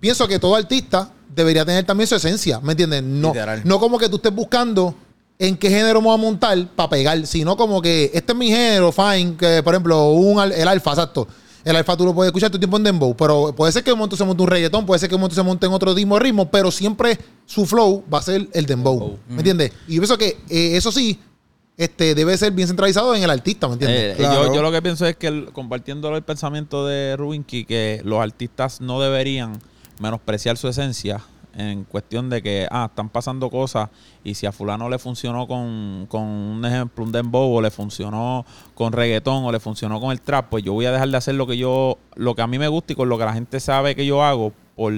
pienso 0.00 0.26
que 0.26 0.38
todo 0.38 0.56
artista 0.56 1.10
debería 1.34 1.64
tener 1.64 1.84
también 1.84 2.06
su 2.08 2.14
esencia, 2.16 2.60
¿me 2.60 2.72
entiendes? 2.72 3.02
No, 3.02 3.28
Literal. 3.28 3.62
no 3.64 3.78
como 3.78 3.98
que 3.98 4.08
tú 4.08 4.16
estés 4.16 4.34
buscando 4.34 4.94
en 5.38 5.56
qué 5.56 5.68
género 5.70 6.00
me 6.00 6.06
voy 6.08 6.14
a 6.14 6.18
montar 6.18 6.68
para 6.76 6.88
pegar, 6.90 7.26
sino 7.26 7.56
como 7.56 7.80
que 7.80 8.10
este 8.12 8.32
es 8.32 8.38
mi 8.38 8.48
género, 8.48 8.92
fine, 8.92 9.34
que 9.36 9.62
por 9.62 9.74
ejemplo, 9.74 10.10
un, 10.10 10.40
el 10.52 10.68
alfa, 10.68 10.90
exacto. 10.90 11.26
El 11.64 11.76
alfa 11.76 11.96
tú 11.96 12.04
lo 12.04 12.12
puedes 12.12 12.28
escuchar 12.30 12.50
todo 12.50 12.56
el 12.56 12.60
tiempo 12.60 12.76
en 12.76 12.82
dembow, 12.82 13.16
pero 13.16 13.54
puede 13.54 13.70
ser 13.72 13.84
que 13.84 13.92
un 13.92 13.98
momento 14.00 14.16
se 14.16 14.24
monte 14.24 14.42
un 14.42 14.48
reggaetón, 14.48 14.84
puede 14.84 14.98
ser 14.98 15.08
que 15.08 15.14
un 15.14 15.20
momento 15.20 15.36
se 15.36 15.42
monte 15.44 15.64
en 15.66 15.72
otro 15.72 15.94
ritmo 15.94 16.16
de 16.16 16.20
ritmo, 16.24 16.50
pero 16.50 16.72
siempre 16.72 17.16
su 17.46 17.64
flow 17.64 18.02
va 18.12 18.18
a 18.18 18.22
ser 18.22 18.48
el 18.52 18.66
dembow, 18.66 19.16
¿me 19.28 19.36
entiendes? 19.36 19.70
Y 19.86 19.94
yo 19.94 20.00
pienso 20.00 20.18
que 20.18 20.38
eh, 20.48 20.76
eso 20.76 20.90
sí, 20.90 21.18
este 21.76 22.14
debe 22.14 22.36
ser 22.36 22.52
bien 22.52 22.68
centralizado 22.68 23.14
en 23.14 23.22
el 23.22 23.30
artista, 23.30 23.66
¿me 23.66 23.74
entiendes? 23.74 24.14
Eh, 24.14 24.16
Claro. 24.18 24.46
yo, 24.46 24.54
yo 24.54 24.62
lo 24.62 24.70
que 24.70 24.82
pienso 24.82 25.06
es 25.06 25.16
que, 25.16 25.26
el- 25.28 25.52
compartiendo 25.52 26.14
el 26.14 26.22
pensamiento 26.22 26.86
de 26.86 27.16
Rubinky, 27.16 27.64
que 27.64 28.00
los 28.04 28.20
artistas 28.20 28.80
no 28.80 29.00
deberían 29.00 29.58
menospreciar 30.00 30.56
su 30.56 30.68
esencia 30.68 31.20
en 31.54 31.84
cuestión 31.84 32.30
de 32.30 32.42
que, 32.42 32.66
ah, 32.70 32.86
están 32.88 33.10
pasando 33.10 33.50
cosas 33.50 33.90
y 34.24 34.34
si 34.34 34.46
a 34.46 34.52
fulano 34.52 34.88
le 34.88 34.98
funcionó 34.98 35.46
con, 35.46 36.06
con 36.08 36.22
un 36.22 36.64
ejemplo, 36.64 37.04
un 37.04 37.12
dembow, 37.12 37.54
o 37.56 37.60
le 37.60 37.70
funcionó 37.70 38.46
con 38.74 38.92
reggaetón, 38.92 39.44
o 39.44 39.52
le 39.52 39.60
funcionó 39.60 40.00
con 40.00 40.12
el 40.12 40.20
trap, 40.22 40.48
pues 40.48 40.64
yo 40.64 40.72
voy 40.72 40.86
a 40.86 40.92
dejar 40.92 41.10
de 41.10 41.16
hacer 41.18 41.34
lo 41.34 41.46
que 41.46 41.58
yo, 41.58 41.98
lo 42.16 42.34
que 42.34 42.40
a 42.42 42.46
mí 42.46 42.58
me 42.58 42.68
gusta 42.68 42.94
y 42.94 42.96
con 42.96 43.08
lo 43.10 43.18
que 43.18 43.24
la 43.26 43.34
gente 43.34 43.60
sabe 43.60 43.94
que 43.94 44.06
yo 44.06 44.22
hago 44.24 44.52
por 44.76 44.94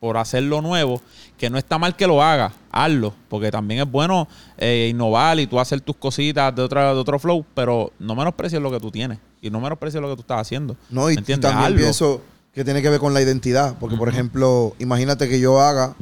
por 0.00 0.16
hacer 0.16 0.42
lo 0.42 0.62
nuevo, 0.62 1.00
que 1.36 1.50
no 1.50 1.58
está 1.58 1.78
mal 1.78 1.94
que 1.94 2.06
lo 2.06 2.22
hagas, 2.22 2.54
hazlo, 2.72 3.14
porque 3.28 3.50
también 3.50 3.82
es 3.82 3.90
bueno 3.90 4.26
eh, 4.56 4.88
innovar 4.90 5.38
y 5.38 5.46
tú 5.46 5.60
hacer 5.60 5.80
tus 5.82 5.96
cositas 5.96 6.54
de, 6.54 6.62
otra, 6.62 6.94
de 6.94 6.98
otro 6.98 7.18
flow, 7.18 7.44
pero 7.54 7.92
no 7.98 8.14
menosprecies 8.14 8.60
lo 8.60 8.70
que 8.70 8.80
tú 8.80 8.90
tienes 8.90 9.18
y 9.42 9.50
no 9.50 9.60
menosprecies 9.60 10.00
lo 10.00 10.08
que 10.08 10.16
tú 10.16 10.22
estás 10.22 10.40
haciendo. 10.40 10.76
No, 10.88 11.10
y, 11.10 11.16
¿Me 11.16 11.20
y 11.20 11.24
también 11.36 11.58
Hazlo. 11.58 11.76
pienso 11.76 12.22
que 12.52 12.64
tiene 12.64 12.82
que 12.82 12.90
ver 12.90 13.00
con 13.00 13.14
la 13.14 13.20
identidad. 13.22 13.76
Porque, 13.78 13.96
por 13.96 14.08
ejemplo, 14.08 14.74
imagínate 14.78 15.28
que 15.28 15.40
yo 15.40 15.60
haga 15.60 15.94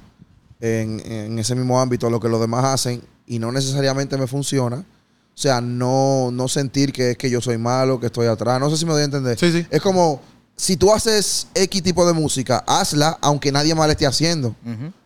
en, 0.60 1.00
en 1.10 1.38
ese 1.38 1.54
mismo 1.54 1.80
ámbito 1.80 2.10
lo 2.10 2.20
que 2.20 2.28
los 2.28 2.40
demás 2.40 2.64
hacen 2.64 3.02
y 3.26 3.38
no 3.38 3.52
necesariamente 3.52 4.16
me 4.16 4.26
funciona. 4.26 4.78
O 4.78 5.40
sea, 5.40 5.60
no, 5.60 6.30
no 6.32 6.48
sentir 6.48 6.92
que 6.92 7.12
es 7.12 7.16
que 7.16 7.30
yo 7.30 7.40
soy 7.40 7.58
malo, 7.58 8.00
que 8.00 8.06
estoy 8.06 8.26
atrás. 8.26 8.58
No 8.58 8.70
sé 8.70 8.76
si 8.76 8.86
me 8.86 8.92
doy 8.92 9.02
a 9.02 9.04
entender. 9.04 9.38
Sí, 9.38 9.52
sí. 9.52 9.66
Es 9.70 9.80
como, 9.80 10.20
si 10.58 10.76
tú 10.76 10.92
haces 10.92 11.46
X 11.54 11.82
tipo 11.84 12.04
de 12.04 12.12
música, 12.12 12.64
hazla 12.66 13.16
aunque 13.22 13.52
nadie 13.52 13.74
más 13.76 13.86
la 13.86 13.92
esté 13.92 14.06
haciendo. 14.06 14.56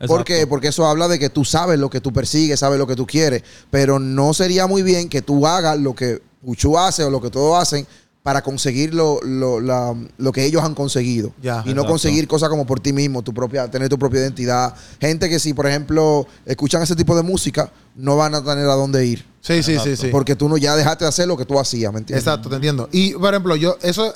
¿Por 0.06 0.24
qué? 0.24 0.46
Porque 0.46 0.68
eso 0.68 0.86
habla 0.86 1.06
de 1.08 1.18
que 1.18 1.28
tú 1.28 1.44
sabes 1.44 1.78
lo 1.78 1.90
que 1.90 2.00
tú 2.00 2.10
persigues, 2.12 2.58
sabes 2.58 2.78
lo 2.78 2.86
que 2.86 2.96
tú 2.96 3.06
quieres. 3.06 3.42
Pero 3.70 3.98
no 3.98 4.32
sería 4.34 4.66
muy 4.66 4.82
bien 4.82 5.08
que 5.10 5.20
tú 5.22 5.46
hagas 5.46 5.78
lo 5.78 5.94
que 5.94 6.22
Puchu 6.44 6.76
hace 6.78 7.04
o 7.04 7.10
lo 7.10 7.20
que 7.20 7.30
todos 7.30 7.60
hacen 7.60 7.86
para 8.22 8.40
conseguir 8.42 8.94
lo, 8.94 9.20
lo, 9.22 9.60
la- 9.60 9.94
lo 10.16 10.32
que 10.32 10.44
ellos 10.44 10.62
han 10.64 10.74
conseguido. 10.74 11.32
Ya. 11.42 11.62
y 11.66 11.74
no 11.74 11.84
conseguir 11.84 12.26
cosas 12.28 12.48
como 12.48 12.64
por 12.64 12.80
ti 12.80 12.92
mismo, 12.92 13.20
tu 13.22 13.34
propia, 13.34 13.70
tener 13.70 13.88
tu 13.88 13.98
propia 13.98 14.20
identidad. 14.20 14.74
Gente 15.00 15.28
que 15.28 15.38
si, 15.38 15.52
por 15.54 15.66
ejemplo, 15.66 16.26
escuchan 16.46 16.82
ese 16.82 16.96
tipo 16.96 17.14
de 17.14 17.22
música, 17.22 17.70
no 17.94 18.16
van 18.16 18.34
a 18.34 18.42
tener 18.42 18.64
a 18.68 18.74
dónde 18.74 19.04
ir. 19.04 19.26
Sí, 19.40 19.62
sí, 19.62 19.76
sí, 19.78 19.96
sí. 19.96 20.08
Porque 20.08 20.34
tú 20.34 20.48
no 20.48 20.56
ya 20.56 20.74
dejaste 20.76 21.04
de 21.04 21.08
hacer 21.10 21.26
lo 21.28 21.36
que 21.36 21.44
tú 21.44 21.58
hacías, 21.60 21.92
¿me 21.92 21.98
entiendes? 21.98 22.24
Exacto, 22.26 22.48
te 22.48 22.54
entiendo. 22.54 22.88
Y, 22.92 23.12
por 23.14 23.34
ejemplo, 23.34 23.54
yo 23.56 23.76
eso 23.82 24.14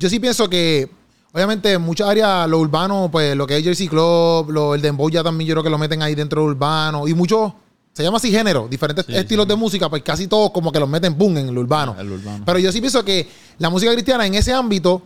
yo 0.00 0.08
sí 0.08 0.18
pienso 0.18 0.48
que 0.50 0.90
obviamente 1.32 1.72
en 1.74 1.82
muchas 1.82 2.08
áreas 2.08 2.48
lo 2.48 2.58
urbano, 2.58 3.08
pues 3.12 3.36
lo 3.36 3.46
que 3.46 3.56
es 3.58 3.62
Jersey 3.62 3.86
Club, 3.86 4.50
lo, 4.50 4.74
el 4.74 4.82
dembow 4.82 5.08
ya 5.10 5.22
también 5.22 5.46
yo 5.46 5.54
creo 5.54 5.62
que 5.62 5.70
lo 5.70 5.78
meten 5.78 6.02
ahí 6.02 6.14
dentro 6.16 6.40
del 6.42 6.50
urbano 6.50 7.06
y 7.06 7.14
muchos 7.14 7.52
se 7.92 8.02
llama 8.02 8.16
así 8.16 8.30
género, 8.30 8.66
diferentes 8.68 9.04
Sí, 9.06 9.14
estilos 9.14 9.44
sí. 9.44 9.48
de 9.50 9.56
música, 9.56 9.88
pues 9.90 10.02
casi 10.02 10.26
todos 10.26 10.50
como 10.52 10.72
que 10.72 10.80
los 10.80 10.88
meten 10.88 11.16
boom 11.16 11.36
en 11.38 11.48
el 11.50 11.58
urbano. 11.58 11.94
El 11.98 12.10
urbano. 12.10 12.44
Pero 12.46 12.58
yo 12.58 12.72
sí 12.72 12.80
pienso 12.80 13.04
que 13.04 13.28
la 13.58 13.68
música 13.68 13.92
cristiana 13.92 14.26
en 14.26 14.34
ese 14.34 14.52
ámbito 14.52 15.02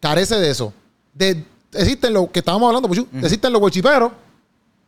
carece 0.00 0.36
de 0.36 0.50
eso. 0.50 0.72
De, 1.14 1.44
existen 1.72 2.12
los 2.12 2.28
que 2.30 2.40
estábamos 2.40 2.66
hablando, 2.68 2.88
Puchu, 2.88 3.06
existen 3.22 3.52
los 3.52 3.60
bolchiperos 3.60 4.12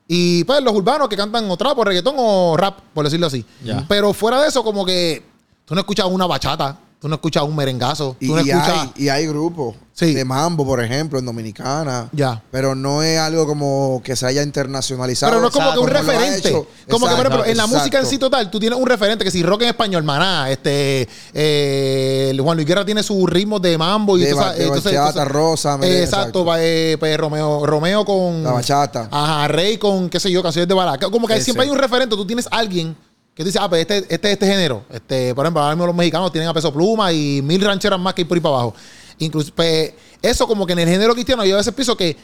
y 0.08 0.42
pues 0.44 0.60
los 0.62 0.74
urbanos 0.74 1.08
que 1.08 1.16
cantan 1.16 1.48
o 1.50 1.56
trap 1.56 1.78
o 1.78 1.84
reggaetón 1.84 2.14
o 2.18 2.56
rap, 2.56 2.80
por 2.92 3.04
decirlo 3.04 3.28
así. 3.28 3.44
Pero 3.88 4.12
fuera 4.12 4.40
de 4.42 4.48
eso, 4.48 4.62
como 4.64 4.84
que 4.84 5.22
tú 5.64 5.74
no 5.74 5.80
escuchas 5.80 6.06
una 6.06 6.26
bachata, 6.26 6.78
tú 7.00 7.08
no 7.08 7.14
escuchas 7.14 7.42
un 7.44 7.56
merengazo, 7.56 8.14
Y, 8.20 8.26
tú 8.28 8.36
no 8.36 8.42
y 8.42 8.50
escuchas... 8.50 8.78
hay, 8.78 8.92
y 9.04 9.08
hay 9.08 9.26
grupos 9.26 9.74
Sí. 9.92 10.14
de 10.14 10.24
mambo, 10.24 10.64
por 10.64 10.82
ejemplo, 10.82 11.18
en 11.18 11.26
Dominicana. 11.26 12.08
Ya. 12.12 12.42
Pero 12.50 12.74
no 12.74 13.02
es 13.02 13.18
algo 13.18 13.46
como 13.46 14.00
que 14.02 14.16
se 14.16 14.24
haya 14.24 14.42
internacionalizado. 14.42 15.30
Pero 15.30 15.42
no 15.42 15.48
es 15.48 15.52
como 15.52 15.72
que 15.74 15.78
un 15.78 15.88
referente. 15.88 16.66
Como 16.88 17.06
que, 17.06 17.14
por 17.16 17.26
ejemplo, 17.26 17.44
en 17.44 17.56
la 17.58 17.66
música 17.66 17.98
en 18.00 18.06
sí 18.06 18.16
total, 18.16 18.50
tú 18.50 18.58
tienes 18.58 18.78
un 18.78 18.86
referente 18.86 19.24
que 19.24 19.30
si 19.30 19.42
rock 19.42 19.60
en 19.62 19.68
español, 19.68 20.02
maná, 20.02 20.50
este, 20.50 21.06
eh, 21.34 22.36
Juan 22.40 22.56
Luis 22.56 22.66
Guerra 22.66 22.84
tiene 22.84 23.02
su 23.02 23.26
ritmo 23.26 23.58
de 23.58 23.76
mambo 23.76 24.16
y 24.16 24.22
De 24.22 24.30
entonces- 24.30 24.62
bachata, 24.84 25.08
entonces- 25.08 25.28
rosa, 25.28 25.76
merengue, 25.76 26.02
Exacto, 26.04 26.20
exacto. 26.40 26.44
pa- 26.46 26.62
eh, 26.62 26.96
pues, 26.98 27.16
Romeo, 27.18 27.66
Romeo 27.66 28.04
con. 28.04 28.42
La 28.42 28.52
bachata. 28.52 29.08
Ajá, 29.10 29.48
Rey 29.48 29.76
con, 29.78 30.08
qué 30.08 30.18
sé 30.20 30.30
yo, 30.30 30.42
canciones 30.42 30.68
de 30.68 30.74
balaca. 30.74 31.10
Como 31.10 31.26
que 31.26 31.34
Ese. 31.34 31.44
siempre 31.44 31.64
hay 31.64 31.70
un 31.70 31.78
referente, 31.78 32.16
tú 32.16 32.26
tienes 32.26 32.48
alguien 32.50 32.96
que 33.44 33.48
dice, 33.48 33.58
ah, 33.60 33.68
pues 33.68 33.80
este, 33.82 34.06
este, 34.14 34.32
este 34.32 34.46
género. 34.46 34.84
Este, 34.90 35.34
por 35.34 35.44
ejemplo, 35.44 35.62
ahora 35.62 35.74
mismo 35.74 35.86
los 35.86 35.96
mexicanos 35.96 36.30
tienen 36.32 36.48
a 36.48 36.54
peso 36.54 36.72
pluma 36.72 37.12
y 37.12 37.40
mil 37.42 37.60
rancheras 37.60 37.98
más 37.98 38.14
que 38.14 38.22
hay 38.22 38.24
por 38.26 38.36
ahí 38.36 38.40
para 38.42 38.54
abajo. 38.54 38.74
Incluso, 39.18 39.52
pues, 39.54 39.92
eso 40.22 40.46
como 40.46 40.66
que 40.66 40.72
en 40.74 40.80
el 40.80 40.88
género 40.88 41.14
cristiano, 41.14 41.44
yo 41.44 41.54
a 41.54 41.58
veces 41.58 41.72
pienso 41.74 41.96
que 41.96 42.16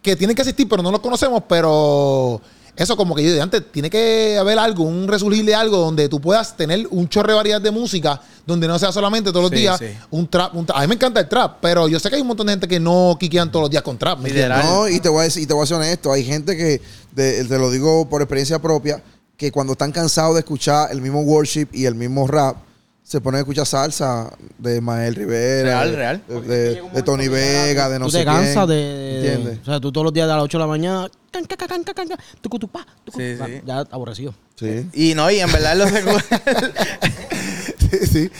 que 0.00 0.16
tienen 0.16 0.34
que 0.34 0.42
existir, 0.42 0.68
pero 0.68 0.82
no 0.82 0.90
los 0.90 0.98
conocemos, 1.00 1.44
pero 1.48 2.40
eso 2.74 2.96
como 2.96 3.14
que 3.14 3.22
yo 3.22 3.32
de 3.32 3.40
antes, 3.40 3.62
tiene 3.70 3.88
que 3.88 4.36
haber 4.36 4.58
algo, 4.58 4.82
un 4.82 5.06
resurgir 5.06 5.44
de 5.44 5.54
algo 5.54 5.76
donde 5.76 6.08
tú 6.08 6.20
puedas 6.20 6.56
tener 6.56 6.88
un 6.90 7.08
chorro 7.08 7.28
de 7.28 7.34
variedad 7.34 7.60
de 7.60 7.70
música, 7.70 8.20
donde 8.44 8.66
no 8.66 8.76
sea 8.80 8.90
solamente 8.90 9.30
todos 9.30 9.42
los 9.44 9.50
Sí, 9.50 9.58
días 9.58 9.78
sí. 9.78 9.86
un 10.10 10.26
trap, 10.26 10.56
un 10.56 10.66
tra- 10.66 10.72
A 10.74 10.80
mí 10.80 10.88
me 10.88 10.96
encanta 10.96 11.20
el 11.20 11.28
trap, 11.28 11.58
pero 11.60 11.86
yo 11.86 12.00
sé 12.00 12.08
que 12.08 12.16
hay 12.16 12.20
un 12.22 12.26
montón 12.26 12.48
de 12.48 12.54
gente 12.54 12.66
que 12.66 12.80
no 12.80 13.16
quiquean 13.20 13.52
todos 13.52 13.62
los 13.64 13.70
días 13.70 13.84
con 13.84 13.96
trap. 13.96 14.18
No, 14.18 14.88
y 14.88 14.98
te 14.98 15.08
voy 15.08 15.20
a 15.20 15.22
decir, 15.22 15.44
y 15.44 15.46
te 15.46 15.54
voy 15.54 15.62
a 15.62 15.66
ser 15.66 15.76
honesto, 15.76 16.10
hay 16.12 16.24
gente 16.24 16.56
que, 16.56 16.80
de- 17.12 17.44
te 17.44 17.58
lo 17.58 17.70
digo 17.70 18.08
por 18.08 18.22
experiencia 18.22 18.60
propia, 18.60 19.00
que 19.42 19.50
cuando 19.50 19.72
están 19.72 19.90
cansados 19.90 20.34
de 20.34 20.40
escuchar 20.40 20.92
el 20.92 21.00
mismo 21.00 21.20
worship 21.22 21.66
y 21.72 21.86
el 21.86 21.96
mismo 21.96 22.28
rap, 22.28 22.58
se 23.02 23.20
ponen 23.20 23.38
a 23.38 23.40
escuchar 23.40 23.66
salsa 23.66 24.32
de 24.56 24.80
Mael 24.80 25.16
Rivera, 25.16 25.82
Real, 25.82 25.90
de, 25.90 25.96
real. 25.96 26.22
de, 26.28 26.40
de- 26.76 26.82
de 26.94 27.02
Tony 27.02 27.26
Vega, 27.26 27.88
de 27.88 27.98
no 27.98 28.04
tú 28.04 28.12
sé 28.12 28.18
te 28.20 28.24
cansas 28.24 28.54
quién, 28.54 28.68
de, 28.68 28.74
de- 28.76 29.16
¿entiendes? 29.32 29.58
O 29.62 29.64
sea, 29.64 29.80
tú 29.80 29.90
todos 29.90 30.04
los 30.04 30.14
días 30.14 30.30
a 30.30 30.36
las 30.36 30.44
8 30.44 30.58
de 30.58 30.62
la 30.62 30.68
mañana. 30.68 31.10
can, 31.32 31.44
can, 31.44 31.58
can, 31.58 31.82
can, 31.82 31.94
can, 31.94 32.08
can, 32.08 32.18
tucu, 32.40 32.60
tupá, 32.60 32.86
tucu, 33.04 33.18
Sí, 33.18 33.32
tupá, 33.32 33.46
sí. 33.46 33.60
Ya 33.66 33.78
aborrecido. 33.90 34.32
Sí. 34.54 34.86
Y 34.92 35.14
no, 35.16 35.28
y 35.28 35.40
en 35.40 35.50
verdad 35.50 35.72
en 35.72 35.78
lo 35.80 35.88
secular, 35.88 36.24
Sí, 37.90 38.06
sí. 38.06 38.30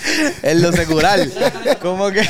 en 0.44 0.62
lo 0.62 0.72
secular, 0.72 1.18
como 1.82 2.10
que 2.12 2.22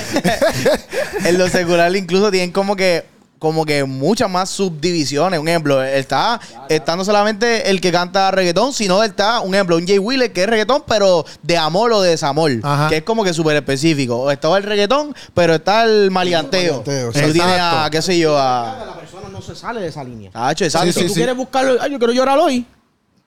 en 1.27 1.37
lo 1.39 1.47
secular 1.51 1.95
incluso 1.95 2.31
tienen 2.31 2.51
como 2.53 2.75
que 2.77 3.05
como 3.43 3.67
que 3.67 3.83
muchas 3.83 4.31
más 4.31 4.51
subdivisiones. 4.51 5.41
Un 5.41 5.49
ejemplo, 5.49 5.83
está, 5.83 6.39
está 6.69 6.95
no 6.95 7.05
solamente 7.05 7.71
el 7.71 7.81
que 7.81 7.91
canta 7.91 8.31
reggaetón, 8.31 8.73
sino 8.73 9.03
está, 9.03 9.41
un 9.41 9.53
ejemplo, 9.53 9.77
un 9.77 9.85
Jay 9.85 9.99
Wheeler 9.99 10.33
que 10.33 10.45
es 10.45 10.49
reggaetón, 10.49 10.85
pero 10.87 11.25
de 11.43 11.57
amor 11.59 11.93
o 11.93 12.01
de 12.01 12.11
desamor, 12.11 12.53
Ajá. 12.63 12.89
que 12.89 12.99
es 12.99 13.03
como 13.03 13.25
que 13.25 13.35
súper 13.35 13.57
específico. 13.57 14.17
O 14.17 14.31
está 14.31 14.57
el 14.57 14.63
reggaetón, 14.63 15.13
pero 15.35 15.57
está 15.57 15.83
el 15.83 16.13
malianteo. 16.13 16.85
Maleanteo, 16.87 17.11
Que 17.11 17.23
tú 17.27 17.33
tienes 17.33 17.57
a, 17.61 17.89
qué 17.91 18.01
sé 18.01 18.17
yo, 18.17 18.39
a... 18.39 18.85
La 18.87 18.95
persona 19.01 19.29
no 19.29 19.43
se 19.43 19.57
sale 19.57 19.81
de 19.81 19.89
esa 19.89 20.05
línea. 20.05 20.31
a 20.33 20.47
Hacho, 20.51 20.65
exacto. 20.65 20.93
Sí, 20.93 21.01
si 21.01 21.07
tú 21.09 21.15
quieres 21.15 21.37
buscarlo, 21.37 21.79
ay, 21.81 21.91
yo 21.91 21.99
quiero 21.99 22.13
llorar 22.13 22.39
hoy. 22.39 22.65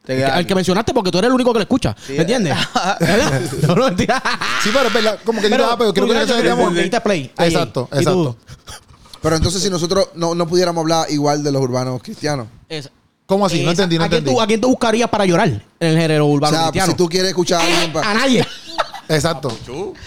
El 0.08 0.18
que- 0.18 0.24
Al 0.24 0.48
que 0.48 0.56
mencionaste 0.56 0.94
porque 0.94 1.12
tú 1.12 1.18
eres 1.18 1.28
el 1.28 1.34
único 1.34 1.52
que 1.52 1.60
lo 1.60 1.64
escucha. 1.64 1.94
¿Me 2.08 2.20
entiendes? 2.20 2.56
¿Verdad? 3.02 3.42
No, 3.68 3.76
no, 3.76 3.86
mentira. 3.88 4.24
Sí, 4.64 4.70
pero 4.72 4.88
es 4.88 4.94
verdad, 4.94 5.20
como 5.26 5.42
que 5.42 5.50
Pero 5.50 5.64
digo, 5.64 5.74
ah, 5.74 5.78
pero 5.78 5.94
creo 5.94 6.06
tú 6.08 6.14
que 6.14 6.48
yo 6.48 6.70
que 6.74 6.82
diste 6.84 7.02
play. 7.02 7.32
Ahí, 7.36 7.50
Exacto, 7.52 7.90
ahí. 7.92 8.00
Exacto. 8.00 8.38
Pero 9.26 9.36
entonces 9.38 9.62
si 9.64 9.70
nosotros 9.72 10.10
no, 10.16 10.36
no 10.36 10.48
pudiéramos 10.48 10.82
hablar 10.84 11.08
igual 11.12 11.44
de 11.44 11.52
los 11.52 11.62
urbanos 11.62 12.02
cristianos. 12.04 12.48
¿Cómo 13.26 13.46
así? 13.48 13.64
No 13.64 13.72
entendí, 13.72 13.98
no 13.98 14.04
¿a 14.04 14.08
quién 14.08 14.20
entendí. 14.20 14.36
tú- 14.36 14.42
¿A 14.42 14.46
quién 14.48 14.62
tú 14.62 14.68
buscarías 14.70 15.10
para 15.10 15.26
llorar 15.26 15.48
en 15.48 15.64
el 15.80 15.98
género 15.98 16.28
O 16.28 16.30
urbano 16.30 16.56
sea, 16.56 16.64
cristiano? 16.68 16.92
si 16.92 16.98
tú 16.98 17.10
quieres 17.10 17.30
escuchar 17.30 17.60
a 17.60 17.66
alguien 17.66 17.92
pa- 17.92 18.08
a 18.08 18.14
nadie. 18.14 18.46
Exacto. 19.10 19.50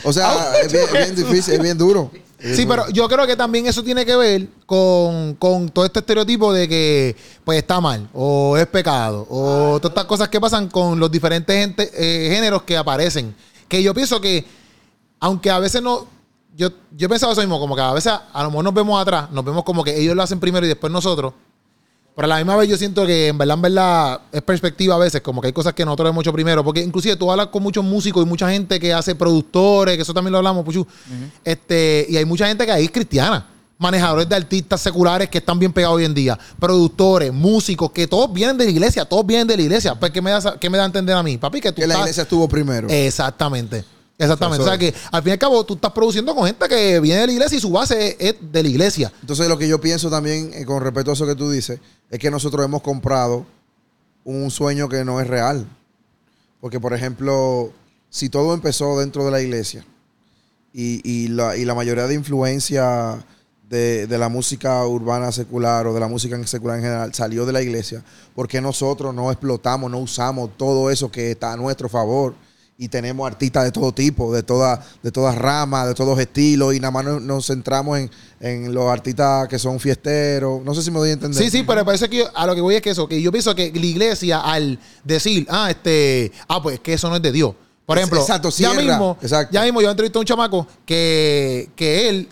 O 0.04 0.12
sea, 0.12 0.52
es 0.62 0.70
bien, 0.72 0.84
es 0.84 0.92
bien 0.92 1.16
difícil, 1.16 1.54
es 1.54 1.60
bien 1.60 1.76
duro. 1.76 2.10
Es 2.38 2.44
bien 2.44 2.56
Sí, 2.56 2.64
duro. 2.64 2.82
pero 2.84 2.90
yo 2.92 3.08
creo 3.08 3.26
que 3.26 3.34
también 3.36 3.66
eso 3.66 3.82
tiene 3.82 4.06
que 4.06 4.14
ver 4.14 4.46
con, 4.66 5.34
con 5.34 5.68
todo 5.70 5.84
este 5.84 5.98
estereotipo 5.98 6.52
de 6.52 6.68
que 6.68 7.16
pues 7.44 7.58
está 7.58 7.80
mal, 7.80 8.08
o 8.14 8.56
es 8.56 8.68
pecado, 8.68 9.26
o 9.28 9.78
todas 9.80 9.90
estas 9.96 10.04
cosas 10.04 10.28
que 10.28 10.40
pasan 10.40 10.68
con 10.68 11.00
los 11.00 11.10
diferentes 11.10 11.56
gente- 11.56 11.90
eh, 11.96 12.30
géneros 12.32 12.62
que 12.62 12.76
aparecen. 12.76 13.34
Que 13.66 13.82
yo 13.82 13.92
pienso 13.94 14.20
que, 14.20 14.44
aunque 15.18 15.50
a 15.50 15.58
veces 15.58 15.82
no. 15.82 16.06
Yo, 16.58 16.70
yo 16.90 17.06
he 17.06 17.08
pensado 17.08 17.30
eso 17.30 17.40
mismo, 17.40 17.60
como 17.60 17.76
que 17.76 17.82
a 17.82 17.92
veces 17.92 18.12
a 18.12 18.42
lo 18.42 18.50
mejor 18.50 18.64
nos 18.64 18.74
vemos 18.74 19.00
atrás, 19.00 19.30
nos 19.30 19.44
vemos 19.44 19.62
como 19.62 19.84
que 19.84 19.96
ellos 19.96 20.16
lo 20.16 20.24
hacen 20.24 20.40
primero 20.40 20.66
y 20.66 20.68
después 20.68 20.92
nosotros. 20.92 21.32
Pero 22.16 22.26
a 22.26 22.28
la 22.30 22.36
misma 22.38 22.56
vez 22.56 22.68
yo 22.68 22.76
siento 22.76 23.06
que 23.06 23.28
en 23.28 23.38
verdad, 23.38 23.54
en 23.54 23.62
verdad, 23.62 24.20
es 24.32 24.42
perspectiva 24.42 24.96
a 24.96 24.98
veces, 24.98 25.20
como 25.20 25.40
que 25.40 25.46
hay 25.46 25.52
cosas 25.52 25.72
que 25.72 25.84
nosotros 25.84 26.10
hemos 26.10 26.24
hecho 26.24 26.32
primero. 26.32 26.64
Porque 26.64 26.82
inclusive 26.82 27.14
tú 27.14 27.30
hablas 27.30 27.46
con 27.46 27.62
muchos 27.62 27.84
músicos 27.84 28.26
y 28.26 28.28
mucha 28.28 28.50
gente 28.50 28.80
que 28.80 28.92
hace 28.92 29.14
productores, 29.14 29.94
que 29.94 30.02
eso 30.02 30.12
también 30.12 30.32
lo 30.32 30.38
hablamos, 30.38 30.64
Puchu. 30.64 30.84
este, 31.44 32.06
y 32.08 32.16
hay 32.16 32.24
mucha 32.24 32.48
gente 32.48 32.66
que 32.66 32.72
ahí 32.72 32.86
es 32.86 32.90
cristiana. 32.90 33.46
Manejadores 33.78 34.28
de 34.28 34.34
artistas 34.34 34.80
seculares 34.80 35.28
que 35.28 35.38
están 35.38 35.60
bien 35.60 35.72
pegados 35.72 35.98
hoy 35.98 36.06
en 36.06 36.14
día. 36.14 36.36
Productores, 36.58 37.32
músicos, 37.32 37.92
que 37.92 38.08
todos 38.08 38.32
vienen 38.32 38.58
de 38.58 38.64
la 38.64 38.70
iglesia, 38.72 39.04
todos 39.04 39.24
vienen 39.24 39.46
de 39.46 39.56
la 39.56 39.62
iglesia. 39.62 39.94
Pues, 39.94 40.10
¿qué 40.10 40.20
me 40.20 40.32
da, 40.32 40.58
qué 40.58 40.68
me 40.68 40.76
da 40.76 40.82
a 40.82 40.86
entender 40.86 41.14
a 41.14 41.22
mí? 41.22 41.38
Papi, 41.38 41.60
que 41.60 41.70
tú 41.70 41.82
que 41.82 41.86
la 41.86 42.00
iglesia 42.00 42.24
estuvo 42.24 42.48
primero. 42.48 42.88
Exactamente. 42.90 43.84
Exactamente. 44.18 44.64
O 44.64 44.66
sea 44.66 44.76
que 44.76 44.92
al 45.12 45.22
fin 45.22 45.30
y 45.30 45.32
al 45.32 45.38
cabo 45.38 45.64
tú 45.64 45.74
estás 45.74 45.92
produciendo 45.92 46.34
con 46.34 46.44
gente 46.44 46.68
que 46.68 46.98
viene 46.98 47.20
de 47.20 47.26
la 47.28 47.32
iglesia 47.34 47.56
y 47.56 47.60
su 47.60 47.70
base 47.70 48.16
es, 48.18 48.34
de 48.40 48.62
la 48.62 48.68
iglesia. 48.68 49.12
Entonces 49.20 49.48
lo 49.48 49.56
que 49.56 49.68
yo 49.68 49.80
pienso 49.80 50.10
también, 50.10 50.50
eh, 50.54 50.64
con 50.64 50.82
respecto 50.82 51.12
a 51.12 51.14
eso 51.14 51.24
que 51.24 51.36
tú 51.36 51.48
dices, 51.50 51.78
es 52.10 52.18
que 52.18 52.30
nosotros 52.30 52.64
hemos 52.64 52.82
comprado 52.82 53.46
un 54.24 54.50
sueño 54.50 54.88
que 54.88 55.04
no 55.04 55.20
es 55.20 55.28
real. 55.28 55.66
Porque, 56.60 56.80
por 56.80 56.92
ejemplo, 56.92 57.72
si 58.10 58.28
todo 58.28 58.54
empezó 58.54 58.98
dentro 58.98 59.24
de 59.24 59.30
la 59.30 59.40
iglesia 59.40 59.84
y, 60.72 61.00
y 61.08 61.28
la, 61.28 61.56
y 61.56 61.64
la 61.64 61.76
mayoría 61.76 62.08
de 62.08 62.14
influencia 62.14 63.24
de, 63.68 64.08
de 64.08 64.18
la 64.18 64.28
música 64.28 64.84
urbana 64.84 65.30
secular 65.30 65.86
o 65.86 65.94
de 65.94 66.00
la 66.00 66.08
música 66.08 66.34
en 66.34 66.46
secular 66.46 66.78
en 66.78 66.84
general 66.84 67.14
salió 67.14 67.46
de 67.46 67.52
la 67.52 67.62
iglesia, 67.62 68.02
¿por 68.34 68.48
qué 68.48 68.60
nosotros 68.60 69.14
no 69.14 69.30
explotamos, 69.30 69.90
no 69.90 69.98
usamos 69.98 70.50
todo 70.56 70.90
eso 70.90 71.10
que 71.10 71.30
está 71.30 71.52
a 71.52 71.56
nuestro 71.56 71.88
favor? 71.88 72.34
Y 72.80 72.86
tenemos 72.88 73.26
artistas 73.26 73.64
de 73.64 73.72
todo 73.72 73.90
tipo, 73.90 74.32
de 74.32 74.44
todas 74.44 74.78
de 75.02 75.10
todas 75.10 75.34
ramas, 75.36 75.88
de 75.88 75.94
todos 75.94 76.16
estilos, 76.20 76.72
y 76.76 76.78
nada 76.78 76.92
más 76.92 77.04
nos, 77.04 77.20
nos 77.20 77.44
centramos 77.44 77.98
en, 77.98 78.08
en 78.38 78.72
los 78.72 78.88
artistas 78.88 79.48
que 79.48 79.58
son 79.58 79.80
fiesteros. 79.80 80.62
No 80.62 80.72
sé 80.76 80.82
si 80.84 80.92
me 80.92 81.00
doy 81.00 81.10
a 81.10 81.14
entender. 81.14 81.42
Sí, 81.42 81.50
sí, 81.50 81.64
pero 81.66 81.84
parece 81.84 82.08
que 82.08 82.18
yo- 82.18 82.28
a 82.32 82.46
lo 82.46 82.54
que 82.54 82.60
voy 82.60 82.76
es 82.76 82.80
que 82.82 82.90
eso, 82.90 83.08
que 83.08 83.20
yo 83.20 83.32
pienso 83.32 83.52
que 83.56 83.72
la 83.74 83.84
iglesia 83.84 84.38
al 84.42 84.78
decir, 85.02 85.44
ah, 85.50 85.68
este, 85.72 86.30
ah, 86.46 86.62
pues 86.62 86.78
que 86.78 86.92
eso 86.92 87.08
no 87.08 87.16
es 87.16 87.22
de 87.22 87.32
Dios. 87.32 87.52
Por 87.84 87.98
ejemplo, 87.98 88.20
exacto, 88.20 88.48
ya 88.50 88.72
mismo, 88.74 89.18
Exacto. 89.20 89.52
ya 89.52 89.62
mismo 89.64 89.80
yo 89.82 89.90
entrevisté 89.90 90.18
a 90.18 90.20
un 90.20 90.26
chamaco 90.26 90.64
que, 90.86 91.70
que 91.74 92.08
él, 92.08 92.28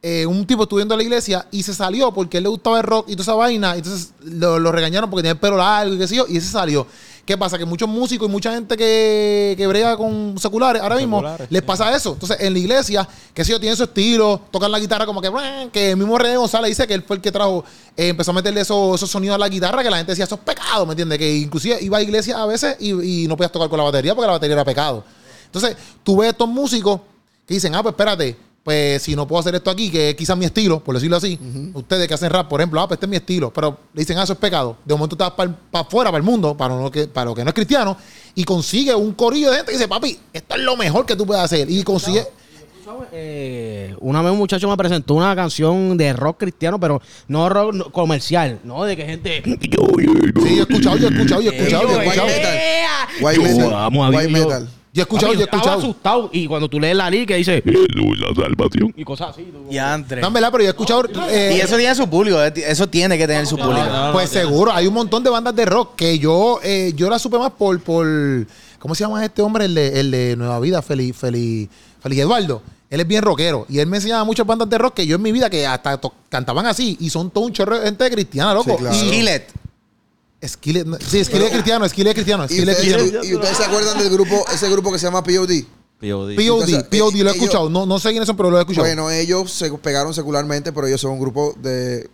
eh, 0.00 0.24
un 0.24 0.46
tipo 0.46 0.62
estudiando 0.62 0.94
a 0.94 0.96
la 0.96 1.02
iglesia 1.02 1.46
y 1.50 1.62
se 1.64 1.74
salió 1.74 2.14
porque 2.14 2.38
él 2.38 2.44
le 2.44 2.48
gustaba 2.48 2.78
el 2.78 2.84
rock 2.84 3.10
y 3.10 3.12
toda 3.12 3.24
esa 3.24 3.34
vaina, 3.34 3.76
entonces 3.76 4.12
lo, 4.22 4.58
lo 4.58 4.72
regañaron 4.72 5.10
porque 5.10 5.22
tenía 5.24 5.32
el 5.32 5.38
pelo 5.38 5.58
largo 5.58 5.92
y 5.92 5.98
qué 5.98 6.08
sé 6.08 6.14
yo, 6.16 6.24
y 6.28 6.38
ese 6.38 6.48
salió. 6.48 6.86
¿Qué 7.24 7.38
pasa? 7.38 7.56
Que 7.56 7.64
muchos 7.64 7.88
músicos 7.88 8.28
y 8.28 8.32
mucha 8.32 8.52
gente 8.52 8.76
que, 8.76 9.54
que 9.56 9.66
brega 9.68 9.96
con 9.96 10.36
seculares 10.38 10.82
ahora 10.82 10.96
mismo 10.96 11.18
Seculares, 11.18 11.46
les 11.50 11.60
sí. 11.60 11.66
pasa 11.66 11.94
eso. 11.94 12.14
Entonces, 12.14 12.36
en 12.40 12.52
la 12.52 12.58
iglesia, 12.58 13.08
que 13.32 13.44
si 13.44 13.52
yo 13.52 13.60
tienen 13.60 13.76
su 13.76 13.84
estilo, 13.84 14.40
tocan 14.50 14.72
la 14.72 14.80
guitarra 14.80 15.06
como 15.06 15.20
que, 15.20 15.30
que 15.72 15.90
el 15.90 15.96
mismo 15.96 16.18
René 16.18 16.36
González 16.36 16.70
dice 16.70 16.86
que 16.86 16.94
él 16.94 17.04
fue 17.04 17.16
el 17.16 17.22
que 17.22 17.30
trajo, 17.30 17.64
eh, 17.96 18.08
empezó 18.08 18.32
a 18.32 18.34
meterle 18.34 18.62
esos, 18.62 18.96
esos 18.96 19.08
sonidos 19.08 19.36
a 19.36 19.38
la 19.38 19.48
guitarra 19.48 19.84
que 19.84 19.90
la 19.90 19.98
gente 19.98 20.12
decía, 20.12 20.24
eso 20.24 20.34
es 20.34 20.40
pecado, 20.40 20.84
¿me 20.84 20.92
entiendes? 20.92 21.18
Que 21.18 21.36
inclusive 21.36 21.78
iba 21.80 21.98
a 21.98 22.02
iglesia 22.02 22.42
a 22.42 22.46
veces 22.46 22.76
y, 22.80 23.22
y 23.22 23.28
no 23.28 23.36
podías 23.36 23.52
tocar 23.52 23.68
con 23.68 23.78
la 23.78 23.84
batería 23.84 24.16
porque 24.16 24.26
la 24.26 24.32
batería 24.32 24.54
era 24.54 24.64
pecado. 24.64 25.04
Entonces, 25.46 25.76
tú 26.02 26.16
ves 26.16 26.30
estos 26.30 26.48
músicos 26.48 27.00
que 27.46 27.54
dicen, 27.54 27.72
ah, 27.76 27.82
pues 27.82 27.92
espérate, 27.92 28.36
pues 28.64 29.02
si 29.02 29.16
no 29.16 29.26
puedo 29.26 29.40
hacer 29.40 29.54
esto 29.56 29.70
aquí, 29.70 29.90
que 29.90 30.10
es 30.10 30.14
quizás 30.14 30.36
mi 30.36 30.44
estilo, 30.44 30.78
por 30.84 30.94
decirlo 30.94 31.16
así, 31.16 31.38
ustedes 31.74 32.06
que 32.06 32.14
hacen 32.14 32.30
rap, 32.30 32.48
por 32.48 32.60
ejemplo, 32.60 32.80
ah, 32.80 32.86
pues 32.86 32.96
este 32.96 33.06
es 33.06 33.10
mi 33.10 33.16
estilo, 33.16 33.52
pero 33.52 33.76
le 33.92 34.02
dicen, 34.02 34.16
ah, 34.18 34.22
eso 34.22 34.34
es 34.34 34.38
pecado. 34.38 34.76
De 34.84 34.94
momento 34.94 35.14
estás 35.16 35.32
para 35.32 35.52
afuera, 35.72 36.10
para 36.10 36.18
el 36.18 36.22
mundo, 36.22 36.56
para 36.56 36.76
lo, 36.76 36.90
que, 36.90 37.08
para 37.08 37.26
lo 37.26 37.34
que 37.34 37.42
no 37.42 37.48
es 37.50 37.54
cristiano, 37.54 37.96
y 38.34 38.44
consigue 38.44 38.94
un 38.94 39.12
corillo 39.14 39.50
de 39.50 39.56
gente 39.56 39.72
que 39.72 39.78
dice, 39.78 39.88
papi, 39.88 40.16
esto 40.32 40.54
es 40.54 40.60
lo 40.62 40.76
mejor 40.76 41.04
que 41.06 41.16
tú 41.16 41.26
puedes 41.26 41.42
hacer. 41.42 41.68
Y 41.70 41.82
consigue... 41.82 42.24
Eh, 43.12 43.94
una 44.00 44.22
vez 44.22 44.32
un 44.32 44.38
muchacho 44.38 44.68
me 44.68 44.76
presentó 44.76 45.14
una 45.14 45.34
canción 45.36 45.96
de 45.96 46.12
rock 46.12 46.38
cristiano, 46.40 46.78
pero 46.78 47.00
no 47.28 47.48
rock 47.48 47.74
no- 47.74 47.92
comercial, 47.92 48.60
¿no? 48.64 48.84
De 48.84 48.96
que 48.96 49.04
gente. 49.04 49.42
Sí, 49.44 49.70
yo 49.70 49.86
he 50.44 50.60
escuchado, 50.60 50.96
yo 50.98 51.08
he 51.08 51.10
escuchado, 51.12 51.40
yo 51.40 51.52
he 51.52 51.56
escuchado, 51.56 51.88
yo 51.88 52.00
he 52.00 52.04
escuchado. 52.04 52.28
White 53.20 53.38
metal. 53.40 53.56
Yo 53.56 53.62
metal. 53.64 53.74
amo 53.84 54.04
a 54.04 54.10
metal. 54.10 54.68
Yo 54.94 55.00
he 55.00 55.04
escuchado, 55.04 55.28
Papi, 55.32 55.38
yo 55.38 55.40
he 55.40 55.44
estaba 55.44 55.62
escuchado. 55.62 55.80
asustado. 55.80 56.30
Y 56.32 56.46
cuando 56.46 56.68
tú 56.68 56.78
lees 56.78 56.94
la 56.94 57.08
lírica 57.10 57.34
dice. 57.34 57.62
la 57.64 58.34
salvación. 58.44 58.92
Y 58.96 59.04
cosas 59.04 59.30
así. 59.30 59.42
tú- 59.50 59.66
Y 59.70 59.78
Andre. 59.78 60.20
No, 60.20 60.28
en 60.28 60.34
verdad, 60.34 60.50
pero 60.52 60.64
yo 60.64 60.68
he 60.68 60.72
escuchado... 60.72 61.04
eh, 61.30 61.54
Y 61.56 61.60
eso 61.60 61.76
tiene 61.76 61.94
su 61.94 62.08
público, 62.10 62.42
eh, 62.42 62.52
eso 62.66 62.86
tiene 62.88 63.16
que 63.16 63.26
tener 63.26 63.46
su 63.46 63.56
público. 63.56 63.86
Pues 64.12 64.28
seguro, 64.28 64.70
hay 64.72 64.86
un 64.86 64.94
montón 64.94 65.22
de 65.24 65.30
bandas 65.30 65.56
de 65.56 65.64
rock 65.64 65.96
que 65.96 66.18
yo 66.18 66.60
eh, 66.62 66.92
yo 66.94 67.08
la 67.08 67.18
supe 67.18 67.38
más 67.38 67.52
por, 67.52 67.80
por 67.80 68.06
¿cómo 68.78 68.94
se 68.94 69.04
llama 69.04 69.24
este 69.24 69.40
hombre? 69.40 69.64
El 69.64 69.74
de, 69.74 70.00
el 70.00 70.10
de 70.10 70.36
Nueva 70.36 70.60
Vida, 70.60 70.82
Feli, 70.82 71.12
Feli, 71.14 71.68
Feli 72.02 72.20
Eduardo. 72.20 72.62
Él 72.90 73.00
es 73.00 73.06
bien 73.08 73.22
rockero 73.22 73.64
y 73.70 73.78
él 73.78 73.86
me 73.86 73.96
enseñaba 73.96 74.22
muchas 74.24 74.44
bandas 74.46 74.68
de 74.68 74.76
rock 74.76 74.92
que 74.96 75.06
yo 75.06 75.16
en 75.16 75.22
mi 75.22 75.32
vida 75.32 75.48
que 75.48 75.66
hasta 75.66 75.96
to- 75.98 76.12
cantaban 76.28 76.66
así 76.66 76.98
y 77.00 77.08
son 77.08 77.30
todo 77.30 77.44
un 77.44 77.52
chorro 77.54 77.78
de 77.78 77.86
gente 77.86 78.10
cristiana, 78.10 78.52
loco. 78.52 78.72
Sí, 78.72 78.76
claro. 78.76 78.94
Y- 78.94 78.98
Skillet. 79.08 79.46
Skillet, 80.46 80.84
no, 80.84 80.96
sí, 80.98 81.24
Skillet 81.24 81.46
es 81.46 81.52
cristiano, 81.52 81.88
Skillet 81.88 82.08
es 82.10 82.14
cristiano, 82.14 82.44
¿Y 82.44 82.48
Skillet 82.48 82.68
es 82.68 82.78
ustedes, 82.78 82.96
cristiano. 83.00 83.24
y 83.26 83.34
ustedes 83.34 83.56
se 83.56 83.64
acuerdan 83.64 83.98
del 83.98 84.10
grupo, 84.10 84.44
ese 84.52 84.68
grupo 84.70 84.92
que 84.92 84.98
se 84.98 85.06
llama 85.06 85.22
POD? 85.22 85.64
POD. 86.00 86.34
POD, 86.34 86.84
POD, 86.90 86.98
lo 86.98 87.06
he 87.06 87.20
ellos- 87.20 87.34
escuchado. 87.36 87.70
No, 87.70 87.86
no 87.86 87.98
sé 88.00 88.10
quiénes 88.10 88.26
son, 88.26 88.36
pero 88.36 88.50
lo 88.50 88.58
he 88.58 88.60
escuchado. 88.60 88.86
Bueno, 88.86 89.08
ellos 89.10 89.52
se 89.52 89.70
pegaron 89.74 90.12
secularmente, 90.12 90.72
pero 90.72 90.86
ellos 90.88 91.00
son 91.00 91.12
un 91.12 91.20
grupo 91.20 91.54
de 91.62 92.10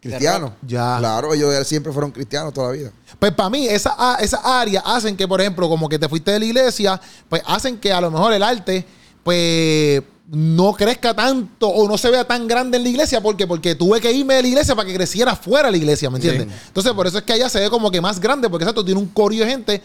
cristianos. 0.00 0.52
Ya. 0.66 0.96
Claro, 0.98 1.34
ellos 1.34 1.66
siempre 1.66 1.92
fueron 1.92 2.12
cristianos 2.12 2.54
toda 2.54 2.68
la 2.68 2.72
vida. 2.72 2.92
Pues 3.18 3.32
para 3.32 3.50
mí, 3.50 3.66
esa, 3.66 3.94
a- 3.98 4.16
esa 4.20 4.38
área 4.60 4.80
hacen 4.80 5.16
que, 5.16 5.28
por 5.28 5.40
ejemplo, 5.40 5.68
como 5.68 5.86
que 5.88 5.98
te 5.98 6.08
fuiste 6.08 6.30
de 6.30 6.38
la 6.38 6.44
iglesia, 6.46 6.98
pues 7.28 7.42
hacen 7.46 7.76
que 7.78 7.92
a 7.92 8.00
lo 8.00 8.10
mejor 8.10 8.32
el 8.32 8.42
arte, 8.42 8.86
pues 9.22 10.02
no 10.28 10.72
crezca 10.72 11.14
tanto 11.14 11.68
o 11.68 11.88
no 11.88 11.96
se 11.96 12.10
vea 12.10 12.24
tan 12.26 12.48
grande 12.48 12.76
en 12.78 12.82
la 12.82 12.88
iglesia. 12.88 13.20
¿Por 13.20 13.36
qué? 13.36 13.46
Porque 13.46 13.74
tuve 13.74 14.00
que 14.00 14.10
irme 14.12 14.34
de 14.34 14.42
la 14.42 14.48
iglesia 14.48 14.74
para 14.74 14.86
que 14.88 14.94
creciera 14.94 15.36
fuera 15.36 15.68
de 15.68 15.72
la 15.72 15.76
iglesia, 15.78 16.10
¿me 16.10 16.16
entiendes? 16.16 16.48
Entonces, 16.66 16.92
por 16.92 17.06
eso 17.06 17.18
es 17.18 17.24
que 17.24 17.32
allá 17.34 17.48
se 17.48 17.60
ve 17.60 17.70
como 17.70 17.90
que 17.90 18.00
más 18.00 18.18
grande, 18.20 18.50
porque 18.50 18.64
exacto, 18.64 18.84
tiene 18.84 19.00
un 19.00 19.06
corillo 19.08 19.44
de 19.44 19.50
gente 19.50 19.82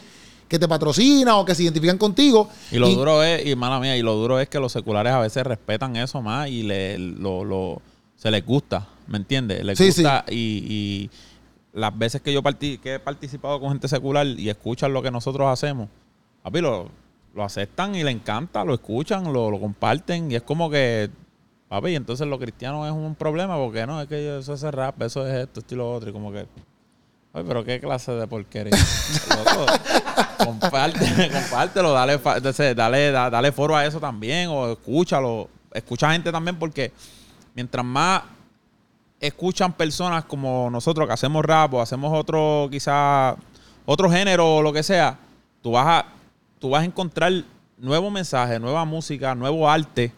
que 0.47 0.58
te 0.60 0.67
patrocina 0.67 1.38
o 1.38 1.45
que 1.45 1.54
se 1.56 1.63
identifican 1.63 1.97
contigo. 1.97 2.49
Y 2.71 2.77
lo 2.77 2.89
duro 2.89 3.23
es, 3.23 3.45
y 3.45 3.56
mala 3.56 3.80
mía, 3.80 3.95
y 3.95 4.01
lo 4.01 4.15
duro 4.15 4.39
es 4.39 4.49
que 4.49 4.60
los 4.60 4.71
seculares 4.71 5.13
a 5.13 5.19
veces 5.19 5.43
respetan 5.45 5.95
eso 5.95 6.21
más 6.21 6.49
y 6.49 6.63
le, 6.63 6.97
lo, 6.97 7.43
lo- 7.45 7.82
se 8.17 8.30
les 8.32 8.45
gusta. 8.45 8.88
¿Me 9.08 9.17
entiendes? 9.17 9.63
Les 9.63 9.77
Sí, 9.77 9.88
gusta 9.88 10.25
y, 10.30 10.36
y 10.36 11.10
las 11.73 11.97
veces 11.97 12.21
que 12.21 12.34
yo 12.34 12.41
parti- 12.41 12.80
que 12.80 12.95
he 12.95 12.99
participado 12.99 13.60
con 13.60 13.69
gente 13.69 13.88
secular 13.88 14.25
y 14.25 14.49
escuchan 14.49 14.91
lo 14.91 15.01
que 15.01 15.12
nosotros 15.12 15.47
hacemos, 15.47 15.88
papi, 16.43 16.62
lo, 16.62 16.89
lo 17.34 17.44
aceptan 17.44 17.96
y 17.96 18.04
le 18.04 18.12
encanta, 18.12 18.63
lo 18.65 18.74
escuchan, 18.74 19.32
lo, 19.32 19.50
lo 19.50 19.60
comparten 19.60 20.32
y 20.32 20.36
es 20.36 20.41
como 20.41 20.70
que, 20.70 21.10
papi, 21.70 21.96
entonces 21.96 22.28
lo 22.28 22.38
cristiano 22.39 22.86
es 22.86 22.91
un 22.91 23.15
problema 23.15 23.56
porque 23.56 23.86
no, 23.88 24.02
es 24.02 24.08
que 24.08 24.39
eso 24.39 24.54
es 24.54 24.62
rap, 24.63 25.02
eso 25.02 25.26
es 25.28 25.34
esto, 25.48 25.62
esto 25.62 25.76
y 25.76 25.78
lo 25.78 25.94
otro 25.94 26.10
y 26.10 26.13
como 26.13 26.32
que... 26.32 26.46
Ay, 27.34 27.46
pero 27.48 27.63
qué 27.63 27.80
clase 27.80 28.12
de 28.12 28.28
porquería. 28.28 28.78
Comparte, 30.38 31.00
compártelo, 31.32 31.94
dale, 31.94 32.20
dale, 32.76 33.12
da- 33.12 33.30
dale 33.30 33.52
foro 33.52 33.76
a 33.76 33.86
eso 33.86 34.00
también, 34.00 34.50
o 34.50 34.72
escúchalo. 34.74 35.48
Escucha 35.74 36.12
gente 36.12 36.32
también 36.32 36.58
porque 36.60 36.91
mientras 37.56 37.86
más 37.86 38.24
escuchan 39.20 39.72
personas 39.74 40.26
como 40.26 40.70
nosotros 40.70 41.08
que 41.08 41.13
hacemos 41.13 41.46
rap 41.46 41.74
o 41.76 41.82
hacemos 41.82 42.12
otro, 42.17 42.67
quizá, 42.72 43.36
otro 43.86 44.10
género 44.10 44.58
o 44.58 44.62
lo 44.62 44.74
que 44.74 44.84
sea, 44.84 45.17
tú 45.62 45.72
vas 45.72 45.88
a, 45.88 46.06
tú 46.62 46.69
vas 46.69 46.84
a 46.84 46.86
encontrar 46.86 47.34
nuevo 47.78 48.10
mensaje, 48.12 48.58
nueva 48.60 48.86
música, 48.86 49.34
nuevo 49.36 49.67
arte. 49.69 50.13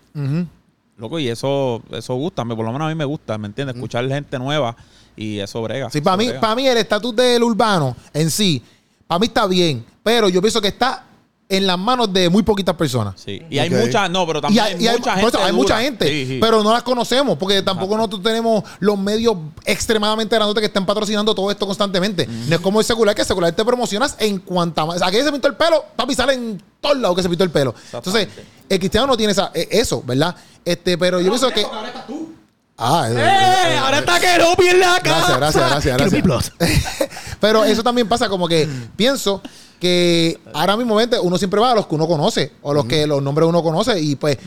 Loco, 0.98 1.18
y 1.18 1.28
eso, 1.30 1.82
eso 1.92 2.14
gusta, 2.16 2.46
me- 2.46 2.56
por 2.56 2.66
lo 2.66 2.72
menos 2.72 2.86
a 2.86 2.90
mí 2.90 2.96
me 2.96 3.06
gusta, 3.06 3.38
¿me 3.40 3.48
entiendes? 3.48 3.76
Escuchar 3.76 4.08
gente 4.08 4.38
nueva 4.38 4.76
y 5.16 5.40
eso 5.40 5.62
brega. 5.64 5.90
Sí, 5.90 6.02
para 6.02 6.18
mí, 6.18 6.26
para 6.40 6.56
mí 6.56 6.68
el 6.68 6.78
estatus 6.78 7.16
del 7.16 7.42
urbano 7.42 7.96
en 8.14 8.30
sí, 8.30 8.62
para 9.08 9.18
mí 9.20 9.26
está 9.28 9.48
bien, 9.48 9.84
pero 10.04 10.30
yo 10.30 10.40
pienso 10.42 10.62
que 10.62 10.68
está 10.68 11.06
en 11.50 11.68
las 11.68 11.78
manos 11.78 12.12
de 12.12 12.30
muy 12.30 12.42
poquitas 12.42 12.76
personas. 12.76 13.16
Sí. 13.24 13.42
Y 13.50 13.60
hay 13.60 13.70
Ok. 13.74 13.82
mucha, 13.86 14.10
no, 14.10 14.26
pero 14.26 14.40
Y 14.40 14.42
también 14.42 14.64
hay, 14.66 14.74
hay, 14.74 14.84
y 14.84 14.88
hay- 14.88 14.98
mucha 14.98 15.12
gente. 15.16 15.28
eso 15.28 15.38
hay 15.38 15.44
dura. 15.52 15.54
mucha 15.54 15.82
gente, 15.82 16.08
Sí, 16.08 16.26
sí. 16.28 16.38
pero 16.42 16.64
no 16.64 16.72
las 16.74 16.84
conocemos 16.84 17.38
porque 17.38 17.62
tampoco 17.62 17.96
nosotros 17.98 18.24
tenemos 18.24 18.64
los 18.80 18.98
medios 18.98 19.36
extremadamente 19.66 20.36
grandes 20.36 20.60
que 20.60 20.66
estén 20.66 20.86
patrocinando 20.86 21.36
todo 21.36 21.52
esto 21.52 21.66
constantemente. 21.68 22.26
No 22.28 22.56
es 22.56 22.62
como 22.62 22.80
el 22.80 22.86
secular, 22.86 23.14
que 23.14 23.22
el 23.22 23.28
secular 23.28 23.52
te 23.52 23.64
promocionas 23.66 24.16
en 24.20 24.40
cuanta 24.40 24.86
más. 24.86 25.02
Aquí 25.02 25.18
se 25.18 25.32
pintó 25.32 25.48
el 25.48 25.56
pelo, 25.56 25.84
papi, 25.96 26.16
sale 26.16 26.34
en 26.34 26.62
todos 26.82 26.98
lados 26.98 27.16
que 27.18 27.24
se 27.24 27.30
pintó 27.30 27.44
el 27.44 27.52
pelo. 27.52 27.76
Entonces, 27.92 28.28
el 28.70 28.80
cristiano 28.80 29.06
no 29.08 29.18
tiene 29.18 29.34
esa, 29.34 29.52
eh, 29.54 29.68
eso, 29.72 30.02
¿verdad? 30.06 30.36
Este, 30.66 30.98
pero 30.98 31.20
yo 31.20 31.30
pienso 31.30 31.50
que. 31.52 31.66
Ah, 32.86 33.08
¡Eh! 33.10 33.78
Ahora 33.78 34.00
está 34.00 34.20
que 34.20 34.38
no 34.40 34.56
pierde 34.58 34.80
la 34.80 35.00
Gracias, 35.02 35.38
gracias, 35.38 35.98
gracias, 35.98 36.24
gracias. 36.24 36.54
Pero 37.40 37.64
eso 37.64 37.82
también 37.82 38.08
pasa 38.10 38.28
como 38.28 38.48
que 38.48 38.68
pienso 38.98 39.42
que 39.80 40.40
ahora 40.54 40.76
mismo 40.76 40.96
vente, 40.96 41.18
uno 41.20 41.38
siempre 41.38 41.60
va 41.62 41.72
a 41.72 41.76
los 41.76 41.88
que 41.88 41.96
uno 41.96 42.08
conoce 42.08 42.52
o 42.62 42.74
los 42.74 42.86
que 42.86 43.08
los 43.08 43.22
nombres 43.24 43.48
uno 43.48 43.64
conoce 43.64 44.00
y 44.02 44.16
pues 44.16 44.38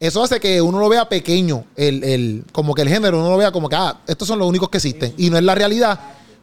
eso 0.00 0.22
hace 0.22 0.38
que 0.40 0.60
uno 0.60 0.78
lo 0.78 0.88
vea 0.88 1.08
pequeño, 1.08 1.64
el, 1.76 2.02
el, 2.04 2.44
como 2.52 2.74
que 2.74 2.82
el 2.82 2.88
género, 2.88 3.18
uno 3.18 3.30
lo 3.30 3.36
vea 3.36 3.50
como 3.52 3.68
que, 3.68 3.76
ah, 3.76 3.98
estos 4.06 4.28
son 4.28 4.38
los 4.38 4.48
únicos 4.48 4.68
que 4.68 4.78
existen 4.78 5.14
y 5.16 5.30
no 5.30 5.38
es 5.38 5.44
la 5.44 5.54
realidad, 5.54 5.98